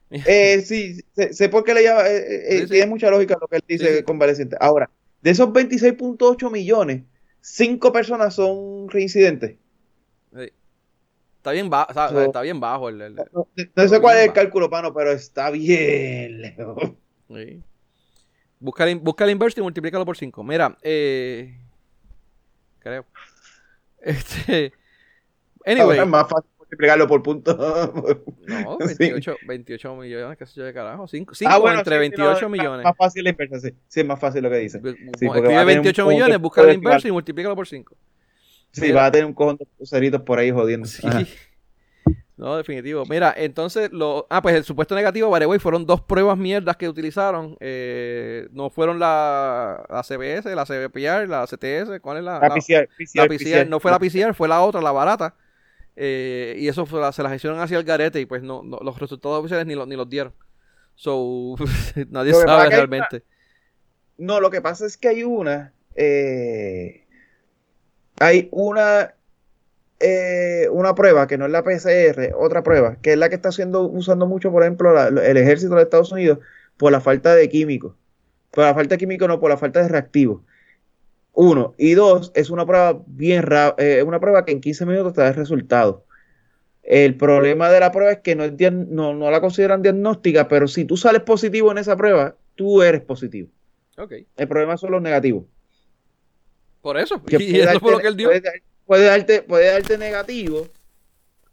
Eh, 0.10 0.62
sí, 0.66 1.02
sé, 1.16 1.34
sé 1.34 1.50
por 1.50 1.64
qué 1.66 1.74
le 1.74 1.84
llama, 1.84 2.08
eh, 2.08 2.18
eh, 2.18 2.52
Sí, 2.52 2.60
sí. 2.60 2.68
tiene 2.74 2.86
mucha 2.86 3.10
lógica 3.10 3.38
lo 3.42 3.48
que 3.48 3.58
él 3.58 3.64
dice 3.68 3.98
Sí, 3.98 4.04
convaleciente. 4.04 4.56
Ahora, 4.60 4.90
de 5.22 5.32
esos 5.32 5.50
26.8 5.52 6.50
millones, 6.50 7.04
5 7.42 7.92
personas 7.92 8.34
son 8.36 8.90
reincidentes. 8.90 9.56
Está 11.38 11.52
bien, 11.52 11.70
ba- 11.70 11.88
está, 11.90 12.10
So- 12.10 12.22
está 12.22 12.42
bien 12.42 12.60
bajo 12.60 12.90
el, 12.90 13.02
el- 13.02 13.16
No, 13.16 13.48
no 13.76 13.88
sé 13.88 14.00
cuál 14.02 14.18
es 14.18 14.26
el 14.28 14.34
cálculo, 14.34 14.70
pano, 14.70 14.94
pero 14.94 15.12
está 15.12 15.50
bien. 15.50 16.56
Sí. 17.30 17.62
Busca, 18.60 18.90
el, 18.90 19.00
busca 19.00 19.24
el 19.26 19.32
inverso 19.32 19.60
y 19.60 19.64
multiplícalo 19.64 20.06
por 20.06 20.18
5. 20.18 20.44
Mira, 20.44 20.78
eh, 20.82 21.58
creo. 22.88 23.06
Este. 24.02 24.74
Anyway, 25.66 26.00
es 26.00 26.08
más 26.08 26.30
fácil 26.30 26.50
multiplicarlo 26.60 27.08
por 27.08 27.22
puntos. 27.24 27.58
no, 28.48 28.78
Sí. 28.88 28.96
28, 29.00 29.38
28 29.46 29.96
millones, 29.96 30.38
qué 30.38 30.46
sé 30.46 30.54
yo 30.56 30.64
de 30.64 30.74
carajo. 30.74 31.08
5 31.08 31.34
Ah, 31.46 31.58
bueno, 31.58 31.80
entre 31.80 31.96
sí, 31.96 32.00
28 32.00 32.36
sí, 32.38 32.42
no, 32.44 32.50
millones. 32.50 32.84
Más 32.86 32.96
fácil 32.96 33.24
la 33.24 33.30
inversa, 33.32 33.60
sí. 33.60 33.74
Sí, 33.88 34.00
es 34.02 34.06
más 34.06 34.20
fácil 34.20 34.44
lo 34.44 34.50
que 34.50 34.58
dice. 34.58 34.82
Bu- 34.82 34.96
sí, 34.96 35.26
Escribe 35.26 35.42
tener 35.48 35.60
un 35.60 35.66
28 35.66 36.04
cojón 36.04 36.14
millones, 36.16 36.40
busca 36.40 36.62
el 36.62 36.68
decimal. 36.68 36.84
inverso 36.92 37.08
y 37.08 37.12
multiplícalo 37.12 37.56
por 37.56 37.68
5. 37.68 37.96
Sí, 38.72 38.82
Mira. 38.82 38.96
va 38.96 39.06
a 39.08 39.12
tener 39.12 39.26
un 39.26 39.34
cojón 39.34 39.58
de 39.58 39.66
cruceritos 39.78 40.22
por 40.22 40.40
ahí 40.40 40.52
jodiendo. 40.52 40.88
Sí. 40.88 41.02
No, 42.38 42.56
definitivo. 42.56 43.04
Mira, 43.10 43.34
entonces, 43.36 43.92
lo, 43.92 44.28
ah, 44.30 44.44
pues 44.44 44.54
el 44.56 44.64
supuesto 44.64 44.94
negativo, 44.94 45.30
by 45.32 45.40
the 45.42 45.48
way, 45.48 45.58
fueron 45.58 45.88
dos 45.88 46.02
pruebas 46.02 46.38
mierdas 46.38 46.78
que 46.78 46.88
utilizaron. 46.88 47.58
Eh, 47.60 48.48
no 48.52 48.70
fueron 48.70 49.00
la, 49.00 49.84
la 49.90 50.04
CBS, 50.04 50.54
la 50.56 50.66
CBPR, 50.66 51.28
la 51.28 51.48
CTS, 51.48 52.00
¿cuál 52.00 52.18
es 52.18 52.24
la? 52.24 52.40
La 52.40 52.48
la- 52.50 52.56
PCR, 52.56 52.88
La 53.16 53.28
PCR, 53.28 53.38
PCR, 53.64 53.70
no 53.70 53.80
fue 53.80 53.90
la 53.90 53.98
PCR, 54.00 54.34
fue 54.36 54.48
la 54.48 54.62
otra, 54.62 54.82
la 54.82 54.92
barata. 54.92 55.34
Eh, 55.96 56.56
y 56.60 56.68
eso 56.68 56.86
fue 56.86 57.02
la- 57.02 57.12
se 57.12 57.24
las 57.24 57.34
hicieron 57.34 57.60
hacia 57.60 57.80
el 57.80 57.84
garete 57.84 58.20
y 58.22 58.28
pues 58.28 58.44
no, 58.44 58.62
no- 58.64 58.78
los 58.84 59.00
resultados 59.00 59.40
oficiales 59.40 59.66
ni, 59.66 59.74
los 59.74 59.88
ni 59.88 59.96
los 59.96 60.08
dieron. 60.08 60.32
So, 60.94 61.56
nadie 62.12 62.34
Lo 62.34 62.42
sabe 62.42 62.70
realmente. 62.70 63.24
No, 64.20 64.40
lo 64.40 64.52
que 64.52 64.62
pasa 64.62 64.86
es 64.86 64.96
que 64.96 65.08
hay 65.08 65.24
una. 65.24 65.74
eh, 65.96 67.04
hay 68.20 68.48
una. 68.52 69.16
Eh, 70.00 70.68
una 70.72 70.94
prueba 70.96 71.28
que 71.28 71.38
no 71.38 71.46
es 71.46 71.52
la 71.52 71.64
PCR, 71.64 72.34
otra 72.38 72.64
prueba, 72.64 72.98
que 73.02 73.14
es 73.14 73.18
la 73.18 73.30
que 73.30 73.36
está 73.36 73.50
haciendo, 73.50 73.84
usando 73.84 74.26
mucho, 74.28 74.52
por 74.52 74.64
ejemplo, 74.64 74.94
la- 74.94 75.08
el 75.08 75.38
ejército 75.38 75.76
de 75.76 75.84
Estados 75.84 76.12
Unidos 76.12 76.40
por 76.78 76.92
la 76.92 77.02
falta 77.02 77.34
de 77.36 77.50
químicos. 77.50 77.96
Por 78.52 78.64
la 78.64 78.74
falta 78.74 78.96
de 78.96 79.00
químicos, 79.00 79.28
no, 79.28 79.40
por 79.40 79.50
la 79.50 79.58
falta 79.58 79.82
de 79.82 79.88
reactivos. 79.88 80.42
Uno. 81.34 81.76
Y 81.78 81.94
dos, 81.94 82.32
es 82.36 82.50
una 82.50 82.66
prueba 82.66 83.00
bien 83.06 83.46
eh, 83.78 84.04
una 84.04 84.20
prueba 84.20 84.46
que 84.46 84.52
en 84.52 84.62
15 84.62 84.86
minutos 84.86 85.14
te 85.14 85.22
da 85.22 85.28
el 85.30 85.36
resultado. 85.36 86.04
El 86.84 87.16
problema 87.16 87.70
de 87.70 87.80
la 87.80 87.92
prueba 87.92 88.12
es 88.14 88.20
que 88.20 88.36
no, 88.36 88.44
es 88.46 88.54
diag- 88.54 88.88
no, 88.88 89.14
no 89.14 89.30
la 89.30 89.42
consideran 89.42 89.82
diagnóstica, 89.82 90.48
pero 90.48 90.68
si 90.68 90.86
tú 90.86 90.96
sales 90.96 91.22
positivo 91.22 91.72
en 91.72 91.80
esa 91.80 91.98
prueba, 91.98 92.36
tú 92.56 92.82
eres 92.82 93.02
positivo. 93.02 93.50
Ok. 93.98 94.14
El 94.38 94.48
problema 94.48 94.78
son 94.78 94.92
los 94.92 95.02
negativos. 95.02 95.44
Por 96.82 96.98
eso. 96.98 97.22
Que 97.24 97.36
y 97.40 97.60
eso 97.60 97.80
fue 97.80 97.92
lo 97.92 98.00
que 98.00 98.08
él 98.08 98.16
dio. 98.18 98.30
Puede, 98.30 98.64
puede 98.88 99.06
darte, 99.06 99.44
puede 99.44 99.68
darte 99.68 99.98
negativo, 100.00 100.68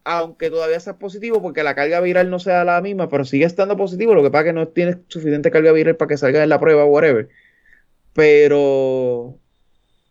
aunque 0.04 0.50
todavía 0.50 0.80
seas 0.80 0.96
positivo, 0.96 1.42
porque 1.42 1.62
la 1.62 1.74
carga 1.74 2.00
viral 2.00 2.30
no 2.30 2.38
sea 2.38 2.64
la 2.64 2.80
misma, 2.80 3.08
pero 3.08 3.24
sigue 3.24 3.44
estando 3.44 3.76
positivo. 3.76 4.14
Lo 4.14 4.22
que 4.22 4.30
pasa 4.30 4.42
es 4.42 4.46
que 4.46 4.52
no 4.54 4.68
tienes 4.68 4.96
suficiente 5.08 5.50
carga 5.50 5.72
viral 5.72 5.96
para 5.96 6.08
que 6.08 6.16
salga 6.16 6.42
en 6.42 6.48
la 6.48 6.60
prueba, 6.60 6.84
whatever. 6.86 7.28
Pero, 8.14 9.38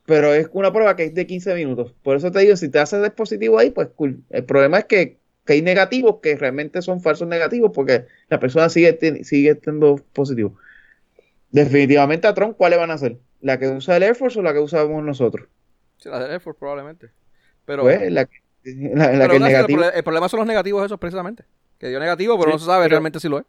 pero 0.05 0.33
es 0.33 0.49
una 0.51 0.73
prueba 0.73 0.95
que 0.95 1.05
es 1.05 1.13
de 1.13 1.25
15 1.25 1.55
minutos. 1.55 1.93
Por 2.03 2.17
eso 2.17 2.31
te 2.31 2.39
digo, 2.39 2.57
si 2.57 2.69
te 2.69 2.79
haces 2.79 3.09
positivo 3.11 3.57
ahí, 3.59 3.69
pues 3.71 3.89
cool. 3.95 4.23
El 4.29 4.43
problema 4.45 4.79
es 4.79 4.85
que, 4.85 5.17
que 5.45 5.53
hay 5.53 5.61
negativos 5.61 6.17
que 6.21 6.35
realmente 6.35 6.81
son 6.81 7.01
falsos 7.01 7.27
negativos, 7.27 7.71
porque 7.73 8.05
la 8.29 8.39
persona 8.39 8.69
sigue, 8.69 9.23
sigue 9.23 9.51
estando 9.51 10.01
positivo. 10.13 10.55
Definitivamente 11.51 12.27
a 12.27 12.33
Trump, 12.33 12.57
¿cuáles 12.57 12.79
van 12.79 12.91
a 12.91 12.97
ser? 12.97 13.17
¿La 13.39 13.59
que 13.59 13.69
usa 13.69 13.97
el 13.97 14.03
Air 14.03 14.15
Force 14.15 14.39
o 14.39 14.41
la 14.41 14.53
que 14.53 14.59
usamos 14.59 15.03
nosotros? 15.03 15.47
Sí, 16.03 16.09
la 16.09 16.19
de 16.19 16.33
Air 16.33 16.41
Force 16.41 16.59
probablemente. 16.59 17.09
Pero, 17.65 17.83
Pues 17.83 18.11
la, 18.11 18.25
que- 18.25 18.41
la, 18.65 19.11
la 19.13 19.19
pero 19.19 19.29
que 19.29 19.35
el 19.37 19.43
sí, 19.43 19.47
negativo. 19.47 19.81
problema 20.03 20.27
son 20.29 20.39
los 20.39 20.47
negativos 20.47 20.85
esos 20.85 20.99
precisamente. 20.99 21.45
Que 21.79 21.87
dio 21.87 21.99
negativo, 21.99 22.37
pero 22.37 22.51
Sí, 22.51 22.55
no 22.55 22.59
se 22.59 22.65
sabe 22.65 22.83
pero- 22.85 22.89
realmente 22.95 23.19
si 23.19 23.29
lo 23.29 23.39
es. 23.39 23.45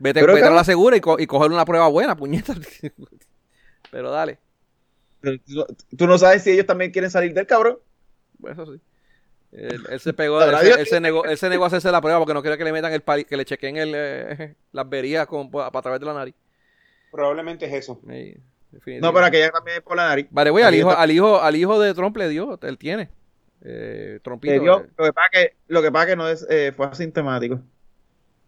Vete, 0.00 0.18
Pero, 0.20 0.34
vete 0.34 0.46
a 0.46 0.50
la 0.50 0.64
segura 0.64 0.96
y, 0.96 1.00
co- 1.00 1.20
y 1.20 1.26
coger 1.28 1.52
una 1.52 1.64
prueba 1.64 1.86
buena, 1.86 2.16
puñeta. 2.16 2.54
pero 3.92 4.10
dale. 4.10 4.38
Pero 5.20 5.38
tú, 5.96 6.06
no 6.08 6.18
sabes 6.18 6.42
si 6.42 6.50
ellos 6.50 6.66
también 6.66 6.90
quieren 6.90 7.10
salir 7.10 7.32
del 7.32 7.46
cabrón. 7.46 7.78
Pues 8.40 8.54
eso 8.58 8.74
sí. 8.74 8.80
Él, 9.52 9.82
él 9.88 10.00
se 10.00 10.12
pegó, 10.14 10.40
La 10.40 10.60
él, 10.62 10.72
él 10.78 10.86
se 10.86 10.98
negó, 11.00 11.24
él 11.24 11.36
se 11.38 11.48
negó 11.48 11.64
a 11.64 11.66
hacerse 11.68 11.92
la 11.92 12.00
prueba 12.00 12.18
porque 12.18 12.32
no 12.34 12.40
quiere 12.42 12.58
que 12.58 12.64
le 12.64 12.72
metan 12.72 12.92
el 12.92 13.02
pali, 13.02 13.24
que 13.24 13.36
le 13.36 13.44
chequen 13.44 13.76
el, 13.76 13.92
eh, 13.94 14.54
las 14.72 14.88
verías 14.88 15.26
con, 15.28 15.50
a, 15.54 15.70
través 15.82 16.00
de 16.00 16.06
la 16.06 16.14
nariz. 16.14 16.34
Probablemente 17.12 17.66
es 17.66 17.72
eso. 17.74 18.00
Definitivo. 18.02 18.42
No, 19.00 19.12
pero 19.12 19.26
aquella 19.26 19.50
también 19.50 19.78
es 19.78 19.82
por 19.82 19.96
la 19.96 20.06
nariz. 20.08 20.26
Vale, 20.30 20.50
voy, 20.50 20.62
al 20.62 20.74
hijo, 20.74 20.90
al 20.90 21.10
hijo, 21.10 21.40
al 21.40 21.56
hijo 21.56 21.78
de 21.80 21.94
Trump 21.94 22.16
le 22.16 22.28
dio, 22.28 22.58
él 22.62 22.78
tiene. 22.78 23.10
Eh, 23.64 24.18
Trumpito. 24.22 24.54
le 24.54 24.60
dio- 24.60 24.80
eh, 24.80 24.88
lo 24.96 25.04
que 25.04 25.12
pasa 25.12 25.28
que, 25.30 25.56
lo 25.68 25.82
que 25.82 25.92
pasa 25.92 26.06
que 26.06 26.16
no 26.16 26.28
es, 26.28 26.46
eh, 26.50 26.72
fue 26.74 26.86
asintomático. 26.86 27.60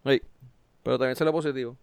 sí, 0.07 0.21
pero 0.83 0.99
también 0.99 1.17
salió 1.17 1.33
positivo. 1.33 1.77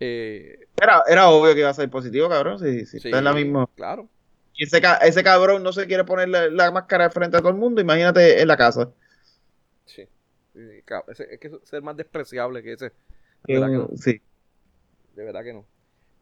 Eh, 0.00 0.66
Era, 0.80 1.02
era 1.08 1.28
obvio 1.28 1.54
que 1.54 1.60
iba 1.60 1.70
a 1.70 1.74
ser 1.74 1.88
positivo, 1.90 2.28
cabrón. 2.28 2.58
Si, 2.58 2.86
si 2.86 3.00
sí, 3.00 3.08
está 3.08 3.18
en 3.18 3.24
la 3.24 3.32
misma. 3.32 3.68
Claro. 3.74 4.08
Y 4.54 4.64
ese, 4.64 4.80
ese 5.02 5.22
cabrón 5.24 5.62
no 5.62 5.72
se 5.72 5.86
quiere 5.86 6.04
poner 6.04 6.28
la, 6.28 6.48
la 6.48 6.70
máscara 6.70 7.04
de 7.04 7.10
frente 7.10 7.36
a 7.36 7.40
todo 7.40 7.50
el 7.50 7.56
mundo, 7.56 7.80
imagínate 7.80 8.40
en 8.42 8.48
la 8.48 8.56
casa. 8.56 8.90
Sí. 9.86 10.06
Es 10.54 11.38
que 11.40 11.50
ser 11.64 11.82
más 11.82 11.96
despreciable 11.96 12.62
que 12.62 12.72
ese. 12.72 12.92
De 13.44 13.54
verdad 13.54 13.68
que 13.68 13.76
no. 13.76 13.88
sí. 13.96 14.20
De 15.14 15.24
verdad 15.24 15.42
que 15.44 15.52
no. 15.52 15.64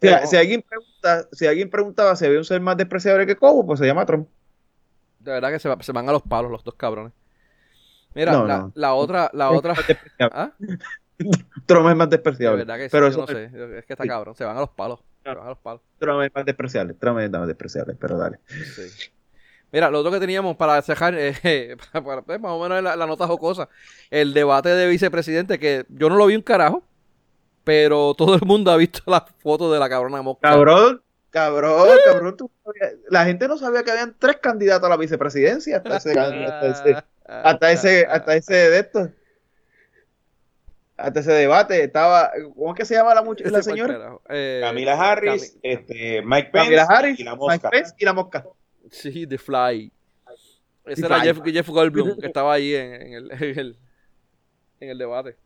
Si, 0.01 0.37
alguien 0.37 0.63
pregunta, 0.63 1.27
si 1.33 1.47
alguien 1.47 1.71
preguntaba 1.71 2.17
si 2.17 2.27
había 2.27 2.39
un 2.39 2.45
ser 2.45 2.61
más 2.61 2.77
despreciable 2.77 3.27
que 3.27 3.37
Cobo, 3.37 3.65
pues 3.67 3.79
se 3.81 3.87
llama 3.87 4.05
Trump. 4.07 4.29
De 5.21 5.33
verdad 5.33 5.51
que 5.51 5.59
se, 5.59 5.69
va- 5.69 5.83
se 5.83 5.93
van 5.93 6.09
a 6.09 6.13
los 6.13 6.23
palos 6.23 6.51
los 6.51 6.63
dos 6.65 6.75
cabrones. 6.75 7.13
Mira, 8.15 8.33
No, 8.33 8.47
la, 8.47 8.59
no. 8.59 8.73
la 8.75 8.95
otra, 8.95 9.31
la 9.33 9.51
otra. 9.51 9.73
Es 9.79 9.79
más 9.79 9.87
despreciable. 9.89 10.37
¿Ah? 10.39 10.53
Trump 11.67 11.89
es 11.89 11.97
más 11.97 12.11
De 12.11 12.17
despreciable. 12.17 12.59
verdad 12.59 12.77
que 12.77 12.83
sí, 12.85 12.89
pero 12.93 13.11
yo 13.11 13.17
no 13.19 13.27
sé. 13.27 13.45
Es 13.79 13.85
que 13.87 13.93
está 13.95 14.03
sí. 14.05 14.09
cabrón. 14.09 14.35
Se 14.37 14.45
van 14.45 14.57
a 14.57 14.61
los 14.61 14.71
palos. 14.71 15.01
Se 15.23 15.29
van 15.31 15.39
a 15.47 15.49
los 15.49 15.59
palos. 15.59 15.81
Trump 15.99 16.23
es 16.23 16.35
más 16.35 16.45
despreciable. 16.45 16.95
Trump 16.95 17.19
es 17.21 17.31
más 17.31 17.47
despreciable, 17.47 17.95
pero 17.99 18.17
dale. 18.19 18.39
Sí. 18.47 19.11
Mira, 19.73 19.91
lo 19.91 19.99
otro 20.01 20.13
que 20.13 20.21
teníamos 20.21 20.57
para 20.57 20.81
cerrar, 20.83 21.15
eh, 21.17 21.77
para- 21.93 22.05
para- 22.05 22.23
pues, 22.23 22.41
más 22.41 22.53
o 22.53 22.63
menos 22.63 22.83
la, 22.83 22.97
la 22.97 23.07
nota 23.07 23.27
jocosa, 23.27 23.69
el 24.11 24.33
debate 24.35 24.69
de 24.69 24.87
vicepresidente, 24.89 25.59
que 25.59 25.85
yo 25.89 26.09
no 26.09 26.17
lo 26.17 26.27
vi 26.27 26.37
un 26.37 26.43
carajo, 26.43 26.83
pero 27.67 28.15
todo 28.15 28.37
el 28.37 28.43
mundo 28.43 28.71
ha 28.71 28.77
visto 28.77 29.01
la 29.11 29.21
foto 29.39 29.73
de 29.73 29.81
la 29.81 29.89
cabrona 29.89 30.23
mosca. 30.23 30.49
Cabrón, 30.49 31.03
cabrón, 31.31 31.99
cabrón. 32.05 32.37
tú 32.37 32.49
sabías- 32.65 32.95
la 33.11 33.25
gente 33.25 33.49
no 33.49 33.59
sabía 33.59 33.83
que 33.83 33.91
habían 33.91 34.15
tres 34.17 34.37
candidatos 34.37 34.87
a 34.87 34.91
la 34.91 34.97
vicepresidencia 34.97 35.79
hasta 35.79 35.97
ese, 35.97 36.19
hasta 36.21 36.67
ese, 36.69 36.97
hasta 37.27 37.73
ese, 37.73 38.07
hasta 38.07 38.37
ese 38.37 38.55
de 38.55 38.79
estos. 38.79 39.09
Hasta 40.97 41.21
ese 41.21 41.33
debate 41.33 41.83
estaba, 41.83 42.31
¿cómo 42.55 42.73
es 42.73 42.79
que 42.79 42.85
se 42.87 42.95
llama 42.95 43.15
la, 43.15 43.23
much- 43.23 43.45
la 43.51 43.63
señora? 43.63 44.17
Eh, 44.31 44.61
Camila 44.63 44.95
Harris, 44.99 45.59
este, 45.63 46.23
Mike 46.23 46.51
Pence 46.53 46.65
Camila 46.71 46.83
Harris, 46.85 47.19
y 47.21 47.25
la 47.25 47.33
Mike 47.33 47.41
mosca. 47.45 47.71
Pence 47.71 47.95
y 47.99 48.05
la 48.05 48.13
mosca. 48.15 48.47
Sí, 48.93 49.27
The 49.27 49.37
Fly. 49.39 49.93
Ese 50.87 51.03
The 51.03 51.07
era 51.09 51.17
Fly. 51.19 51.27
Jeff, 51.27 51.41
Jeff 51.53 51.69
Goldblum, 51.69 52.17
que 52.19 52.27
estaba 52.29 52.55
ahí 52.55 52.75
en, 52.77 53.03
en 53.03 53.13
el, 53.13 53.31
en, 53.33 53.59
el, 53.59 53.77
en 54.81 54.89
el 54.91 54.97
debate. 54.99 55.37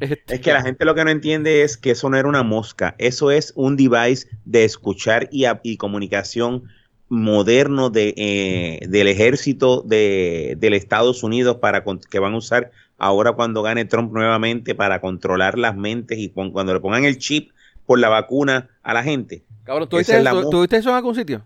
Este, 0.00 0.22
Es 0.34 0.40
que 0.40 0.52
la 0.52 0.62
gente 0.62 0.84
lo 0.84 0.94
que 0.94 1.04
no 1.04 1.10
entiende 1.10 1.62
es 1.62 1.76
que 1.76 1.90
eso 1.92 2.08
no 2.10 2.16
era 2.16 2.28
una 2.28 2.42
mosca, 2.42 2.94
eso 2.98 3.30
es 3.30 3.52
un 3.56 3.76
device 3.76 4.28
de 4.44 4.64
escuchar 4.64 5.28
y, 5.30 5.44
a- 5.44 5.60
y 5.62 5.76
comunicación 5.76 6.64
moderno 7.08 7.90
de, 7.90 8.14
eh, 8.16 8.86
del 8.88 9.08
ejército 9.08 9.82
de, 9.82 10.56
del 10.58 10.74
Estados 10.74 11.22
Unidos 11.22 11.56
para 11.56 11.84
con- 11.84 12.00
que 12.00 12.18
van 12.18 12.34
a 12.34 12.38
usar 12.38 12.70
ahora 12.98 13.32
cuando 13.32 13.62
gane 13.62 13.84
Trump 13.84 14.12
nuevamente 14.12 14.74
para 14.74 15.00
controlar 15.00 15.58
las 15.58 15.76
mentes 15.76 16.18
y 16.18 16.28
pon- 16.28 16.50
cuando 16.50 16.72
le 16.74 16.80
pongan 16.80 17.04
el 17.04 17.18
chip 17.18 17.50
por 17.86 17.98
la 17.98 18.08
vacuna 18.08 18.70
a 18.82 18.94
la 18.94 19.02
gente. 19.02 19.44
Cabrón, 19.64 19.88
¿tú 19.88 19.98
viste, 19.98 20.12
es 20.14 20.20
eso, 20.22 20.34
mosca. 20.34 20.50
¿tú 20.50 20.60
viste 20.62 20.76
eso 20.78 20.88
en 20.90 20.96
algún 20.96 21.14
sitio? 21.14 21.44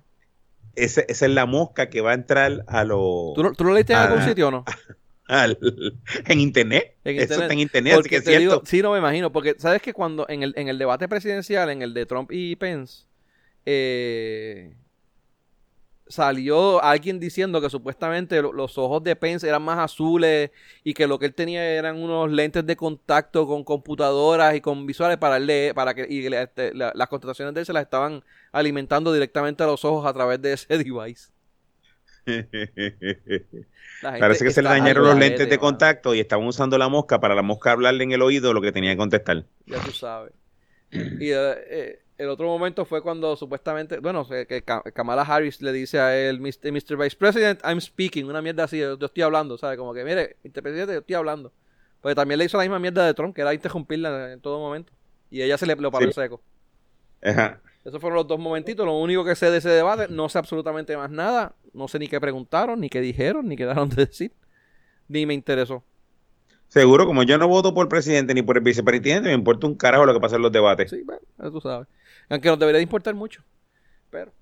Esa 0.76 1.00
es 1.08 1.22
la 1.22 1.46
mosca 1.46 1.90
que 1.90 2.00
va 2.00 2.12
a 2.12 2.14
entrar 2.14 2.62
a 2.68 2.84
los 2.84 3.34
¿Tú, 3.34 3.42
lo- 3.42 3.52
tú 3.52 3.64
lo 3.64 3.74
leíste 3.74 3.92
en 3.94 3.98
algún 3.98 4.22
sitio 4.22 4.48
o 4.48 4.50
no? 4.52 4.64
al- 5.28 5.58
en 6.26 6.40
internet. 6.40 6.96
En 7.04 7.14
Eso 7.16 7.22
internet. 7.22 7.42
está 7.44 7.52
en 7.52 7.60
internet, 7.60 7.94
así 8.00 8.08
que 8.08 8.16
es 8.16 8.24
cierto. 8.24 8.40
digo, 8.40 8.62
sí, 8.64 8.82
no 8.82 8.92
me 8.92 8.98
imagino, 8.98 9.30
porque 9.30 9.54
sabes 9.58 9.80
que 9.82 9.92
cuando 9.92 10.26
en 10.28 10.42
el, 10.42 10.52
en 10.56 10.68
el 10.68 10.78
debate 10.78 11.06
presidencial, 11.08 11.70
en 11.70 11.82
el 11.82 11.94
de 11.94 12.06
Trump 12.06 12.30
y 12.32 12.56
Pence, 12.56 13.04
eh, 13.66 14.74
salió 16.10 16.82
alguien 16.82 17.20
diciendo 17.20 17.60
que 17.60 17.68
supuestamente 17.68 18.40
lo- 18.40 18.52
los 18.54 18.78
ojos 18.78 19.02
de 19.04 19.14
Pence 19.14 19.46
eran 19.46 19.60
más 19.62 19.78
azules 19.78 20.50
y 20.82 20.94
que 20.94 21.06
lo 21.06 21.18
que 21.18 21.26
él 21.26 21.34
tenía 21.34 21.62
eran 21.62 22.02
unos 22.02 22.30
lentes 22.32 22.64
de 22.64 22.76
contacto 22.76 23.46
con 23.46 23.62
computadoras 23.62 24.54
y 24.54 24.62
con 24.62 24.86
visuales 24.86 25.18
para 25.18 25.38
leer, 25.38 25.74
para 25.74 25.92
que 25.92 26.06
y 26.08 26.26
le- 26.30 26.42
este, 26.44 26.72
la- 26.72 26.92
las 26.94 27.08
contestaciones 27.08 27.52
de 27.52 27.60
él 27.60 27.66
se 27.66 27.74
las 27.74 27.82
estaban 27.82 28.24
alimentando 28.52 29.12
directamente 29.12 29.62
a 29.62 29.66
los 29.66 29.84
ojos 29.84 30.06
a 30.06 30.12
través 30.14 30.40
de 30.40 30.54
ese 30.54 30.66
device. 30.78 31.28
Parece 34.02 34.44
que 34.44 34.50
se 34.50 34.62
le 34.62 34.68
dañaron 34.68 35.04
los 35.04 35.16
lentes 35.18 35.48
de 35.48 35.58
contacto 35.58 36.14
y 36.14 36.20
estaban 36.20 36.46
usando 36.46 36.78
la 36.78 36.88
mosca 36.88 37.20
para 37.20 37.34
la 37.34 37.42
mosca 37.42 37.72
hablarle 37.72 38.04
en 38.04 38.12
el 38.12 38.22
oído 38.22 38.52
lo 38.52 38.60
que 38.60 38.72
tenía 38.72 38.92
que 38.92 38.96
contestar. 38.98 39.44
Ya 39.66 39.80
tú 39.80 39.90
sabes. 39.92 40.32
Y 40.90 41.30
eh, 41.30 41.54
eh, 41.70 42.02
el 42.16 42.28
otro 42.28 42.46
momento 42.46 42.84
fue 42.84 43.02
cuando 43.02 43.36
supuestamente, 43.36 43.98
bueno, 43.98 44.26
eh, 44.30 44.46
que 44.46 44.62
Ka- 44.62 44.82
Kamala 44.94 45.22
Harris 45.22 45.60
le 45.60 45.72
dice 45.72 45.98
a 46.00 46.16
él, 46.16 46.40
Mr. 46.40 46.72
Mr. 46.72 46.96
Vice 46.96 47.16
President, 47.16 47.60
I'm 47.64 47.80
speaking, 47.80 48.26
una 48.26 48.40
mierda 48.40 48.64
así, 48.64 48.78
yo, 48.78 48.98
yo 48.98 49.06
estoy 49.06 49.22
hablando, 49.22 49.58
¿sabes? 49.58 49.78
Como 49.78 49.92
que, 49.92 50.04
mire, 50.04 50.36
Mr. 50.44 50.62
Presidente, 50.62 50.92
yo 50.94 51.00
estoy 51.00 51.14
hablando. 51.16 51.52
Porque 52.00 52.14
también 52.14 52.38
le 52.38 52.44
hizo 52.44 52.56
la 52.56 52.62
misma 52.62 52.78
mierda 52.78 53.04
de 53.04 53.12
Trump, 53.14 53.34
que 53.34 53.42
era 53.42 53.52
interrumpirla 53.52 54.32
en 54.32 54.40
todo 54.40 54.58
momento. 54.60 54.92
Y 55.30 55.42
ella 55.42 55.58
se 55.58 55.66
le 55.66 55.74
lo 55.76 55.90
paró 55.90 56.06
Sí. 56.06 56.12
seco. 56.12 56.40
Ajá. 57.22 57.60
Esos 57.88 58.00
fueron 58.00 58.16
los 58.16 58.26
dos 58.26 58.38
momentitos. 58.38 58.86
Lo 58.86 58.98
único 58.98 59.24
que 59.24 59.34
sé 59.34 59.50
de 59.50 59.58
ese 59.58 59.70
debate, 59.70 60.06
no 60.10 60.28
sé 60.28 60.38
absolutamente 60.38 60.96
más 60.96 61.10
nada. 61.10 61.54
No 61.72 61.88
sé 61.88 61.98
ni 61.98 62.08
qué 62.08 62.20
preguntaron, 62.20 62.80
ni 62.80 62.88
qué 62.88 63.00
dijeron, 63.00 63.48
ni 63.48 63.56
qué 63.56 63.66
dejaron 63.66 63.88
de 63.90 64.06
decir. 64.06 64.32
Ni 65.08 65.26
me 65.26 65.34
interesó. 65.34 65.84
Seguro, 66.68 67.06
como 67.06 67.22
yo 67.22 67.38
no 67.38 67.48
voto 67.48 67.72
por 67.72 67.84
el 67.86 67.88
presidente 67.88 68.34
ni 68.34 68.42
por 68.42 68.58
el 68.58 68.62
vicepresidente, 68.62 69.28
me 69.30 69.34
importa 69.34 69.66
un 69.66 69.74
carajo 69.74 70.04
lo 70.04 70.12
que 70.12 70.20
pasa 70.20 70.36
en 70.36 70.42
los 70.42 70.52
debates. 70.52 70.90
Sí, 70.90 71.02
bueno, 71.02 71.20
eso 71.38 71.50
tú 71.52 71.60
sabes. 71.60 71.88
Aunque 72.28 72.48
nos 72.48 72.58
debería 72.58 72.78
de 72.78 72.82
importar 72.82 73.14
mucho. 73.14 73.42
Pero, 74.10 74.32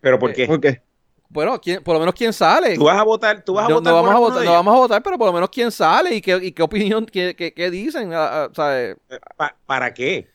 Pero 0.00 0.18
¿por 0.18 0.30
Eh, 0.30 0.34
qué? 0.34 0.46
¿Por 0.46 0.60
qué? 0.60 0.82
bueno, 1.28 1.60
¿quién- 1.60 1.82
por 1.82 1.94
lo 1.94 2.00
menos 2.00 2.14
quién 2.14 2.32
sale. 2.32 2.76
Tú 2.76 2.84
vas 2.84 2.98
a 2.98 3.02
votar, 3.02 3.44
tú 3.44 3.54
vas 3.54 3.66
a 3.66 3.68
no, 3.68 3.74
votar 3.76 3.92
no 3.92 3.96
vamos 3.96 4.08
por 4.10 4.16
a 4.16 4.18
votar, 4.20 4.44
no 4.44 4.52
vamos 4.52 4.74
a 4.74 4.78
votar, 4.78 5.02
pero 5.02 5.18
por 5.18 5.26
lo 5.26 5.32
menos 5.32 5.50
quién 5.50 5.72
sale 5.72 6.14
y 6.14 6.20
qué, 6.20 6.36
y 6.40 6.52
qué 6.52 6.62
opinión, 6.62 7.04
qué, 7.06 7.34
qué- 7.36 7.52
qué 7.52 7.70
dicen. 7.70 8.12
ah, 8.14 8.44
ah, 8.44 8.50
¿sabes? 8.54 8.96
Pa- 9.36 9.56
¿Para 9.66 9.92
qué? 9.92 10.28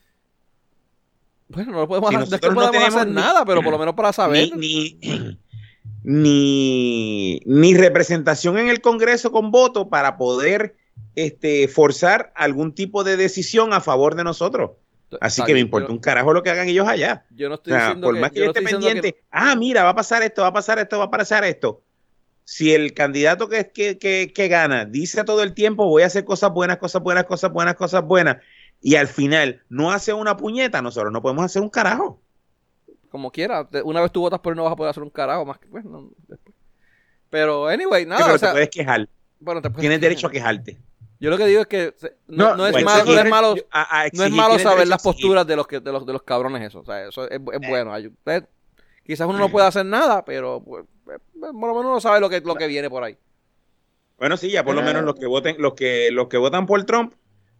Bueno, 1.54 1.72
no 1.72 1.88
podemos, 1.88 2.10
Si 2.10 2.16
hacer- 2.16 2.28
nosotros 2.30 2.50
no 2.54 2.60
podemos 2.60 2.72
tenemos 2.72 2.94
hacer 2.96 3.08
ni- 3.08 3.14
nada, 3.14 3.44
pero 3.44 3.62
por 3.62 3.72
lo 3.72 3.78
menos 3.78 3.94
para 3.94 4.12
saber. 4.12 4.56
Ni, 4.56 4.98
ni, 5.00 5.38
ni, 6.02 7.40
ni 7.44 7.74
representación 7.74 8.58
en 8.58 8.68
el 8.68 8.80
Congreso 8.80 9.30
con 9.32 9.50
voto 9.50 9.88
para 9.88 10.16
poder 10.16 10.76
este, 11.14 11.68
forzar 11.68 12.32
algún 12.34 12.74
tipo 12.74 13.04
de 13.04 13.16
decisión 13.16 13.72
a 13.72 13.80
favor 13.80 14.14
de 14.14 14.24
nosotros. 14.24 14.72
Así 15.20 15.42
que 15.44 15.52
me 15.52 15.60
importa 15.60 15.88
yo- 15.88 15.92
un 15.94 16.00
carajo 16.00 16.32
lo 16.32 16.42
que 16.42 16.50
hagan 16.50 16.68
ellos 16.68 16.88
allá. 16.88 17.24
Yo 17.36 17.48
no 17.48 17.56
O 17.56 17.58
estoy 17.58 17.72
sea, 17.74 17.80
diciendo 17.86 18.06
por 18.06 18.14
que, 18.14 18.20
más 18.20 18.30
que 18.32 18.38
yo 18.40 18.46
esté 18.46 18.62
pendiente, 18.62 19.22
ah, 19.30 19.54
mira, 19.56 19.84
va 19.84 19.90
a 19.90 19.94
pasar 19.94 20.22
esto, 20.22 20.40
va 20.42 20.48
a 20.48 20.52
pasar 20.54 20.78
esto, 20.78 20.98
va 20.98 21.04
a 21.04 21.10
pasar 21.10 21.44
esto. 21.44 21.82
Si 22.44 22.72
el 22.74 22.92
candidato 22.94 23.48
que, 23.48 23.70
que, 23.70 23.98
que, 23.98 24.32
que 24.34 24.48
gana 24.48 24.84
dice 24.86 25.22
todo 25.24 25.42
el 25.42 25.52
tiempo, 25.54 25.86
voy 25.86 26.02
a 26.02 26.06
hacer 26.06 26.24
cosas 26.24 26.50
buenas, 26.52 26.78
cosas 26.78 27.02
buenas, 27.02 27.24
cosas 27.24 27.52
buenas, 27.52 27.74
cosas 27.76 28.02
buenas, 28.04 28.38
y 28.82 28.96
al 28.96 29.06
final 29.08 29.62
no 29.68 29.90
hace 29.92 30.12
una 30.12 30.36
puñeta, 30.36 30.82
nosotros 30.82 31.12
no 31.12 31.22
podemos 31.22 31.44
hacer 31.44 31.62
un 31.62 31.70
carajo. 31.70 32.20
como 33.10 33.30
quiera, 33.30 33.68
una 33.84 34.00
vez 34.00 34.10
tú 34.10 34.20
votas 34.22 34.40
por 34.40 34.52
él 34.52 34.56
no 34.56 34.64
vas 34.64 34.72
a 34.72 34.76
poder 34.76 34.90
hacer 34.90 35.02
un 35.02 35.10
carajo 35.10 35.44
más 35.44 35.58
que 35.58 35.66
después. 35.66 35.84
Pero 37.30 37.66
anyway, 37.68 38.02
Sí, 38.04 38.08
nada, 38.08 38.22
pero 38.24 38.34
o 38.36 38.38
sea, 38.38 38.48
te 38.48 38.52
puedes 38.54 38.68
quejar, 38.70 39.08
bueno, 39.40 39.60
te 39.62 39.68
puedes- 39.70 39.80
tienes 39.80 40.00
derecho 40.00 40.26
a 40.26 40.30
quejarte. 40.30 40.78
Yo 41.20 41.30
lo 41.30 41.36
que 41.38 41.46
digo 41.46 41.60
es 41.60 41.66
que 41.68 41.94
no, 42.26 42.48
No, 42.50 42.56
no 42.56 42.66
es 42.66 42.72
Pues, 42.72 42.84
malo, 42.84 43.04
no 43.04 43.12
es 43.20 43.30
malo, 43.30 43.54
a- 43.70 43.82
a 43.82 44.00
no 44.00 44.06
es 44.06 44.12
exigir, 44.12 44.32
malo 44.32 44.48
tienes 44.56 44.62
saber 44.64 44.88
las 44.88 45.02
posturas 45.02 45.46
de 45.46 45.56
los 45.56 45.66
que 45.66 45.80
de 45.80 45.92
los 45.92 46.04
de 46.04 46.12
los 46.14 46.22
cabrones 46.22 46.62
eso, 46.62 46.80
o 46.80 46.84
sea, 46.84 47.06
eso 47.06 47.28
es, 47.28 47.40
es 47.52 47.68
bueno. 47.68 47.92
Usted- 47.96 48.48
quizás 49.06 49.26
uno 49.28 49.38
no 49.38 49.48
pueda 49.50 49.68
hacer 49.68 49.86
nada, 49.86 50.24
pero 50.24 50.62
pues, 50.64 50.84
eh, 51.08 51.18
por 51.36 51.52
lo 51.52 51.74
menos 51.74 51.84
uno 51.84 52.00
sabe 52.00 52.18
lo 52.18 52.28
que 52.28 52.40
lo 52.40 52.54
que 52.56 52.66
viene 52.66 52.90
por 52.90 53.04
ahí. 53.04 53.16
Bueno, 54.18 54.36
sí, 54.36 54.50
ya 54.50 54.64
por 54.64 54.74
lo 54.74 54.80
Eh. 54.80 54.84
menos 54.84 55.04
los 55.04 55.14
que 55.16 55.26
voten, 55.26 55.56
los 55.58 55.74
que, 55.74 56.10
los 56.12 56.28
que 56.28 56.38
votan 56.38 56.66
por 56.66 56.82
Trump 56.84 57.12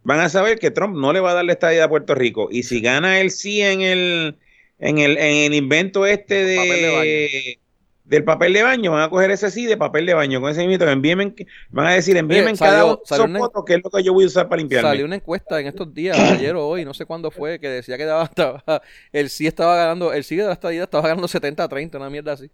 van 0.03 0.19
a 0.19 0.29
saber 0.29 0.59
que 0.59 0.71
Trump 0.71 0.95
no 0.95 1.13
le 1.13 1.19
va 1.19 1.31
a 1.31 1.33
dar 1.35 1.45
la 1.45 1.53
estadía 1.53 1.83
a 1.85 1.89
Puerto 1.89 2.15
Rico. 2.15 2.49
Y 2.51 2.63
si 2.63 2.81
gana 2.81 3.19
el 3.19 3.31
sí 3.31 3.61
en 3.61 3.81
el, 3.81 4.37
en 4.79 4.97
el, 4.99 5.17
en 5.17 5.37
el 5.51 5.53
invento 5.53 6.05
este 6.05 6.43
de, 6.43 6.55
Papel 6.57 6.81
de 6.81 7.59
del 8.05 8.25
papel 8.25 8.51
de 8.51 8.63
baño, 8.63 8.91
van 8.91 9.01
a 9.03 9.09
coger 9.09 9.31
ese 9.31 9.49
sí 9.49 9.65
de 9.65 9.77
papel 9.77 10.05
de 10.05 10.13
baño, 10.13 10.41
con 10.41 10.51
ese 10.51 10.61
invito, 10.61 10.87
envíenme, 10.89 11.33
van 11.69 11.87
a 11.87 11.91
decir, 11.93 12.17
envíenme 12.17 12.49
en 12.49 12.57
salió- 12.57 13.01
cada 13.01 13.23
una- 13.23 13.39
que 13.65 13.73
es 13.75 13.81
lo 13.81 13.89
que 13.89 14.03
yo 14.03 14.11
voy 14.13 14.25
a 14.25 14.27
usar 14.27 14.49
para 14.49 14.59
limpiarme. 14.59 14.89
Salió 14.89 15.05
una 15.05 15.15
encuesta 15.15 15.57
en 15.61 15.67
estos 15.67 15.93
días, 15.93 16.19
ayer 16.19 16.53
o 16.53 16.67
hoy, 16.67 16.83
no 16.83 16.93
sé 16.93 17.05
cuándo 17.05 17.31
fue, 17.31 17.59
que 17.59 17.69
decía 17.69 17.97
que 17.97 18.03
daba, 18.03 18.23
estaba- 18.35 18.81
el 19.13 19.29
sí 19.29 19.47
estaba 19.47 19.77
ganando, 19.77 20.11
el 20.11 20.25
sí 20.25 20.35
de 20.35 20.43
la 20.43 20.51
estadía 20.53 20.83
estaba 20.83 21.07
ganando 21.07 21.29
70 21.29 21.63
a 21.63 21.69
30, 21.69 21.97
una 21.97 22.09
mierda 22.09 22.33
así. 22.33 22.51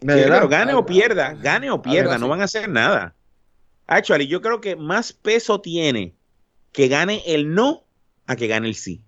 Pero 0.00 0.48
gane 0.48 0.74
o 0.74 0.86
pierda, 0.86 1.34
gane 1.34 1.70
o 1.70 1.82
pierda, 1.82 2.18
no 2.18 2.28
van 2.28 2.40
a 2.40 2.44
hacer 2.44 2.68
nada. 2.68 3.14
Actually, 3.86 4.26
yo 4.26 4.40
creo 4.40 4.60
que 4.60 4.76
más 4.76 5.12
peso 5.12 5.60
tiene 5.60 6.14
que 6.72 6.88
gane 6.88 7.22
el 7.26 7.54
no 7.54 7.84
a 8.26 8.36
que 8.36 8.46
gane 8.48 8.68
el 8.68 8.74
sí. 8.74 9.02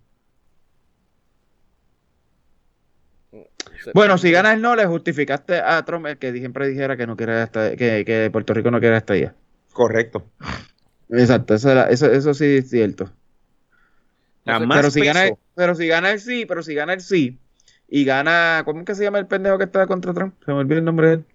Bueno, 3.93 4.17
si 4.17 4.31
ganas 4.31 4.55
el 4.55 4.61
no, 4.61 4.75
le 4.75 4.85
justificaste 4.85 5.55
a 5.59 5.83
Trump 5.83 6.05
el 6.07 6.17
que 6.17 6.31
siempre 6.33 6.67
dijera 6.67 6.97
que 6.97 7.07
no 7.07 7.15
quiere 7.15 7.41
esta- 7.43 7.75
que, 7.75 8.03
que 8.05 8.29
Puerto 8.31 8.53
Rico 8.53 8.71
no 8.71 8.79
quiere 8.79 8.97
esta 8.97 9.15
idea. 9.15 9.35
Correcto. 9.73 10.25
Exacto, 11.09 11.55
eso, 11.55 11.71
era- 11.71 11.89
eso, 11.89 12.11
eso 12.11 12.33
sí 12.33 12.45
es 12.57 12.69
cierto. 12.69 13.11
Jamás 14.45 14.79
pero 14.79 14.91
si 14.91 15.01
gana, 15.01 15.23
el, 15.25 15.29
peso. 15.31 15.41
pero 15.55 15.75
si 15.75 15.87
gana 15.87 16.11
el 16.11 16.19
sí, 16.19 16.45
pero 16.45 16.63
si 16.63 16.73
gana 16.73 16.93
el 16.93 17.01
sí 17.01 17.37
y 17.87 18.05
gana, 18.05 18.61
¿cómo 18.65 18.79
es 18.79 18.85
que 18.85 18.95
se 18.95 19.03
llama 19.03 19.19
el 19.19 19.27
pendejo 19.27 19.57
que 19.57 19.63
está 19.65 19.85
contra 19.87 20.13
Trump? 20.13 20.35
Se 20.45 20.51
me 20.51 20.59
olvidó 20.59 20.79
el 20.79 20.85
nombre 20.85 21.07
de 21.07 21.13
él. 21.15 21.25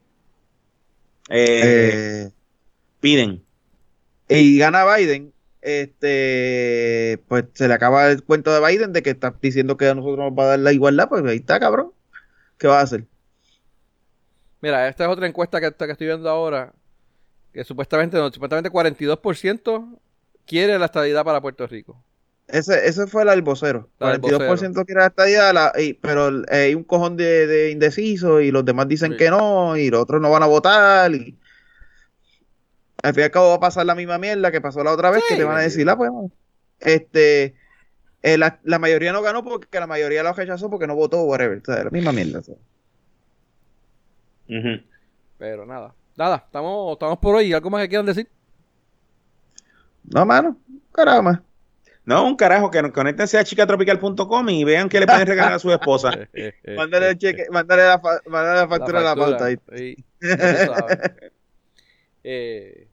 Eh, 1.30 2.26
Eh, 2.26 2.30
piden. 3.04 3.42
y 4.28 4.58
gana 4.58 4.84
Biden, 4.96 5.32
este, 5.60 7.18
pues 7.28 7.44
se 7.54 7.68
le 7.68 7.74
acaba 7.74 8.08
el 8.10 8.22
cuento 8.22 8.52
de 8.52 8.66
Biden 8.66 8.92
de 8.92 9.02
que 9.02 9.10
está 9.10 9.34
diciendo 9.42 9.76
que 9.76 9.88
a 9.88 9.94
nosotros 9.94 10.18
nos 10.30 10.38
va 10.38 10.44
a 10.44 10.48
dar 10.48 10.58
la 10.58 10.72
igualdad, 10.72 11.08
pues 11.08 11.24
ahí 11.24 11.36
está, 11.36 11.60
cabrón. 11.60 11.92
¿Qué 12.58 12.66
va 12.66 12.80
a 12.80 12.82
hacer? 12.82 13.04
Mira, 14.60 14.88
esta 14.88 15.04
es 15.04 15.10
otra 15.10 15.26
encuesta 15.26 15.60
que, 15.60 15.70
que 15.72 15.92
estoy 15.92 16.06
viendo 16.06 16.28
ahora. 16.30 16.72
Que 17.52 17.64
supuestamente, 17.64 18.16
no, 18.16 18.30
supuestamente 18.32 18.70
42% 18.70 19.98
quiere 20.46 20.78
la 20.78 20.86
estabilidad 20.86 21.24
para 21.24 21.40
Puerto 21.40 21.66
Rico. 21.66 22.02
Ese, 22.48 22.86
ese 22.86 23.06
fue 23.06 23.22
el 23.22 23.28
albocero. 23.28 23.88
Del 24.00 24.20
42% 24.20 24.84
quiere 24.86 25.00
la 25.00 25.06
estadía, 25.06 25.52
la- 25.52 25.72
y- 25.78 25.94
pero 25.94 26.28
eh, 26.44 26.44
hay 26.66 26.74
un 26.74 26.84
cojón 26.84 27.16
de, 27.16 27.46
de 27.46 27.70
indecisos 27.70 28.42
y 28.42 28.50
los 28.50 28.64
demás 28.64 28.88
dicen 28.88 29.12
Sí. 29.12 29.18
que 29.18 29.30
no 29.30 29.76
y 29.76 29.90
los 29.90 30.00
otros 30.02 30.20
no 30.20 30.30
van 30.30 30.42
a 30.42 30.46
votar. 30.46 31.14
Y... 31.14 31.36
Al 33.04 33.12
fin 33.14 33.20
y 33.20 33.24
al 33.24 33.30
cabo 33.30 33.48
va 33.50 33.54
a 33.56 33.60
pasar 33.60 33.84
la 33.86 33.94
misma 33.94 34.18
mierda 34.18 34.50
que 34.50 34.60
pasó 34.60 34.82
la 34.82 34.92
otra 34.92 35.10
vez, 35.10 35.22
Sí, 35.28 35.34
que 35.34 35.40
te 35.40 35.44
van 35.44 35.56
a 35.58 35.60
decir, 35.60 35.88
ah, 35.88 35.96
pues, 35.96 36.10
este, 36.80 37.54
eh, 38.22 38.38
la, 38.38 38.58
la 38.64 38.78
mayoría 38.78 39.12
no 39.12 39.20
ganó 39.22 39.44
porque 39.44 39.78
la 39.78 39.86
mayoría 39.86 40.22
lo 40.22 40.32
rechazó 40.32 40.70
porque 40.70 40.86
no 40.86 40.94
votó, 40.96 41.22
whatever. 41.24 41.58
O 41.58 41.64
sea, 41.64 41.84
la 41.84 41.90
misma 41.90 42.12
mierda. 42.12 42.38
o 42.38 42.42
sea. 42.42 42.54
Ujú. 44.48 44.82
Pero 45.38 45.66
nada. 45.66 45.94
Nada, 46.16 46.42
estamos, 46.46 46.92
estamos 46.94 47.18
por 47.18 47.34
hoy. 47.36 47.52
¿Algo 47.52 47.70
más 47.70 47.82
que 47.82 47.88
quieran 47.88 48.06
decir? 48.06 48.28
No, 50.04 50.24
mano, 50.24 50.56
caramba. 50.92 51.42
No, 52.06 52.26
un 52.26 52.36
carajo, 52.36 52.70
que 52.70 52.92
conéctense 52.92 53.38
a 53.38 53.44
chicatropical.com 53.44 54.48
y 54.50 54.62
vean 54.64 54.88
qué 54.90 55.00
le 55.00 55.06
pueden 55.06 55.26
regalar 55.26 55.54
a 55.54 55.58
su 55.58 55.70
esposa. 55.72 56.10
Mándale 56.76 57.10
el 57.10 57.18
cheque, 57.18 57.46
mándale 57.50 57.82
la, 57.84 57.98
fa- 57.98 58.20
mándale 58.26 58.60
la 58.60 58.68
factura 58.68 58.98
de 59.00 59.04
la 59.04 59.14
pauta 59.16 59.44
ahí. 59.46 59.58
Sí. 59.76 60.04
Eh, 62.26 62.88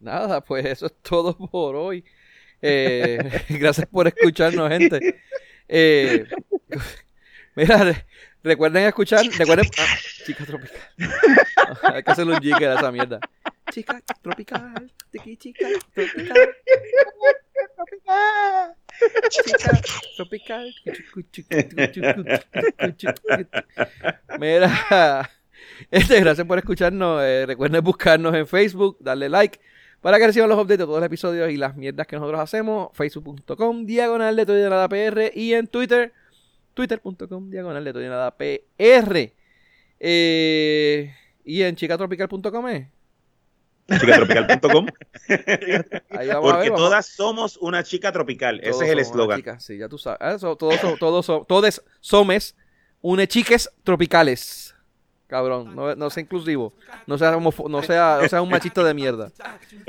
nada, 0.00 0.40
pues 0.42 0.64
eso 0.66 0.86
es 0.86 0.94
todo 1.02 1.36
por 1.36 1.76
hoy. 1.76 2.04
Eh, 2.62 3.18
gracias 3.48 3.86
por 3.86 4.06
escucharnos, 4.06 4.68
gente. 4.68 5.20
Eh, 5.68 6.24
mira, 7.54 7.84
re- 7.84 8.06
recuerden 8.42 8.84
escuchar, 8.86 9.24
recuerden, 9.38 9.66
ah, 9.78 9.96
chica 10.24 10.44
tropical. 10.44 10.78
Hay 11.94 12.02
que 12.02 12.10
hacerle 12.10 12.34
un 12.34 12.40
jigger 12.40 12.70
a 12.70 12.74
esa 12.74 12.92
mierda. 12.92 13.20
Chica 13.70 14.02
tropical, 14.22 14.90
tiki 15.12 15.36
chica 15.36 15.68
tropical. 15.94 16.56
Chica 22.96 23.14
tropical. 23.14 23.66
Mira, 24.38 25.30
este, 25.90 26.20
gracias 26.20 26.46
por 26.46 26.58
escucharnos. 26.58 27.22
eh, 27.22 27.44
recuerden 27.46 27.82
buscarnos 27.84 28.34
en 28.34 28.46
Facebook, 28.46 28.96
darle 29.00 29.28
like 29.28 29.60
para 30.00 30.18
que 30.18 30.26
reciban 30.26 30.48
los 30.48 30.58
updates 30.58 30.78
de 30.78 30.84
todos 30.84 30.98
los 31.00 31.06
episodios 31.06 31.50
y 31.50 31.56
las 31.56 31.76
mierdas 31.76 32.06
que 32.06 32.16
nosotros 32.16 32.40
hacemos. 32.40 32.88
Facebook.com, 32.94 33.84
diagonal 33.86 34.34
de 34.36 34.46
todo 34.46 34.58
y 34.58 34.62
nada 34.62 34.88
PR. 34.88 35.30
Y 35.34 35.52
en 35.54 35.66
Twitter, 35.66 36.12
twitter.com, 36.74 37.50
diagonal 37.50 37.84
de 37.84 37.92
todo 37.92 38.02
y 38.04 38.08
nada 38.08 38.30
PR. 38.36 39.32
Eh, 39.98 41.14
y 41.44 41.62
en 41.62 41.76
chicatropical.com 41.76 42.68
es. 42.68 42.86
Chicatropical.com. 43.90 44.86
Ahí 46.10 46.28
vamos 46.28 46.50
a 46.52 46.54
Porque 46.54 46.58
ver. 46.60 46.70
vamos- 46.70 46.76
todas 46.88 47.06
somos 47.06 47.56
una 47.58 47.82
chica 47.82 48.12
tropical. 48.12 48.60
todos 48.62 48.76
Ese 48.76 48.84
es 48.84 48.90
el 48.92 48.98
somos 49.04 49.08
una 49.14 49.20
eslogan. 49.22 49.38
chica, 49.38 49.60
Sí, 49.60 49.78
ya 49.78 49.88
tú 49.88 49.98
sabes. 49.98 50.18
Ah, 50.22 50.38
so- 50.38 50.56
todos, 50.56 50.80
so- 50.80 50.96
todos, 50.98 51.26
so- 51.26 51.44
une 53.02 53.26
chiques 53.26 53.70
tropicales. 53.82 54.69
Cabrón, 55.30 55.76
no, 55.76 55.94
no 55.94 56.10
sea 56.10 56.22
inclusivo. 56.22 56.72
No 57.06 57.16
sea, 57.16 57.30
no 57.38 57.82
sea, 57.82 58.18
no 58.20 58.28
sea 58.28 58.42
un 58.42 58.50
machito 58.50 58.82
de 58.82 58.92
mierda. 58.92 59.30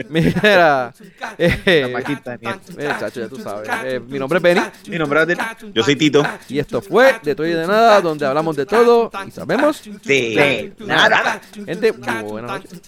Mira. 0.08 0.94
eh, 1.38 1.82
La 1.82 1.98
machista 2.00 2.32
de 2.32 2.38
mierda. 2.38 2.62
mira, 2.78 3.00
chacho, 3.00 3.22
ya 3.22 3.28
tú 3.28 3.38
sabes. 3.38 3.68
Eh, 3.84 4.00
mi 4.00 4.20
nombre 4.20 4.38
es 4.38 4.44
Benny. 4.44 4.62
Mi 4.88 4.98
nombre 5.00 5.20
es 5.20 5.24
Adel. 5.24 5.38
Yo 5.74 5.84
soy 5.84 5.96
Tito. 5.96 6.24
Y 6.48 6.60
esto 6.60 6.82
fue 6.82 7.20
De 7.24 7.34
Todo 7.34 7.48
y 7.48 7.52
de 7.54 7.66
Nada, 7.66 8.02
donde 8.02 8.26
hablamos 8.26 8.56
de 8.56 8.66
todo 8.68 9.10
y 9.28 9.32
sabemos. 9.32 9.82
De 10.04 10.74
nada. 10.80 11.42
Gente, 11.66 11.92
buenas 11.92 12.52
noches. 12.52 12.82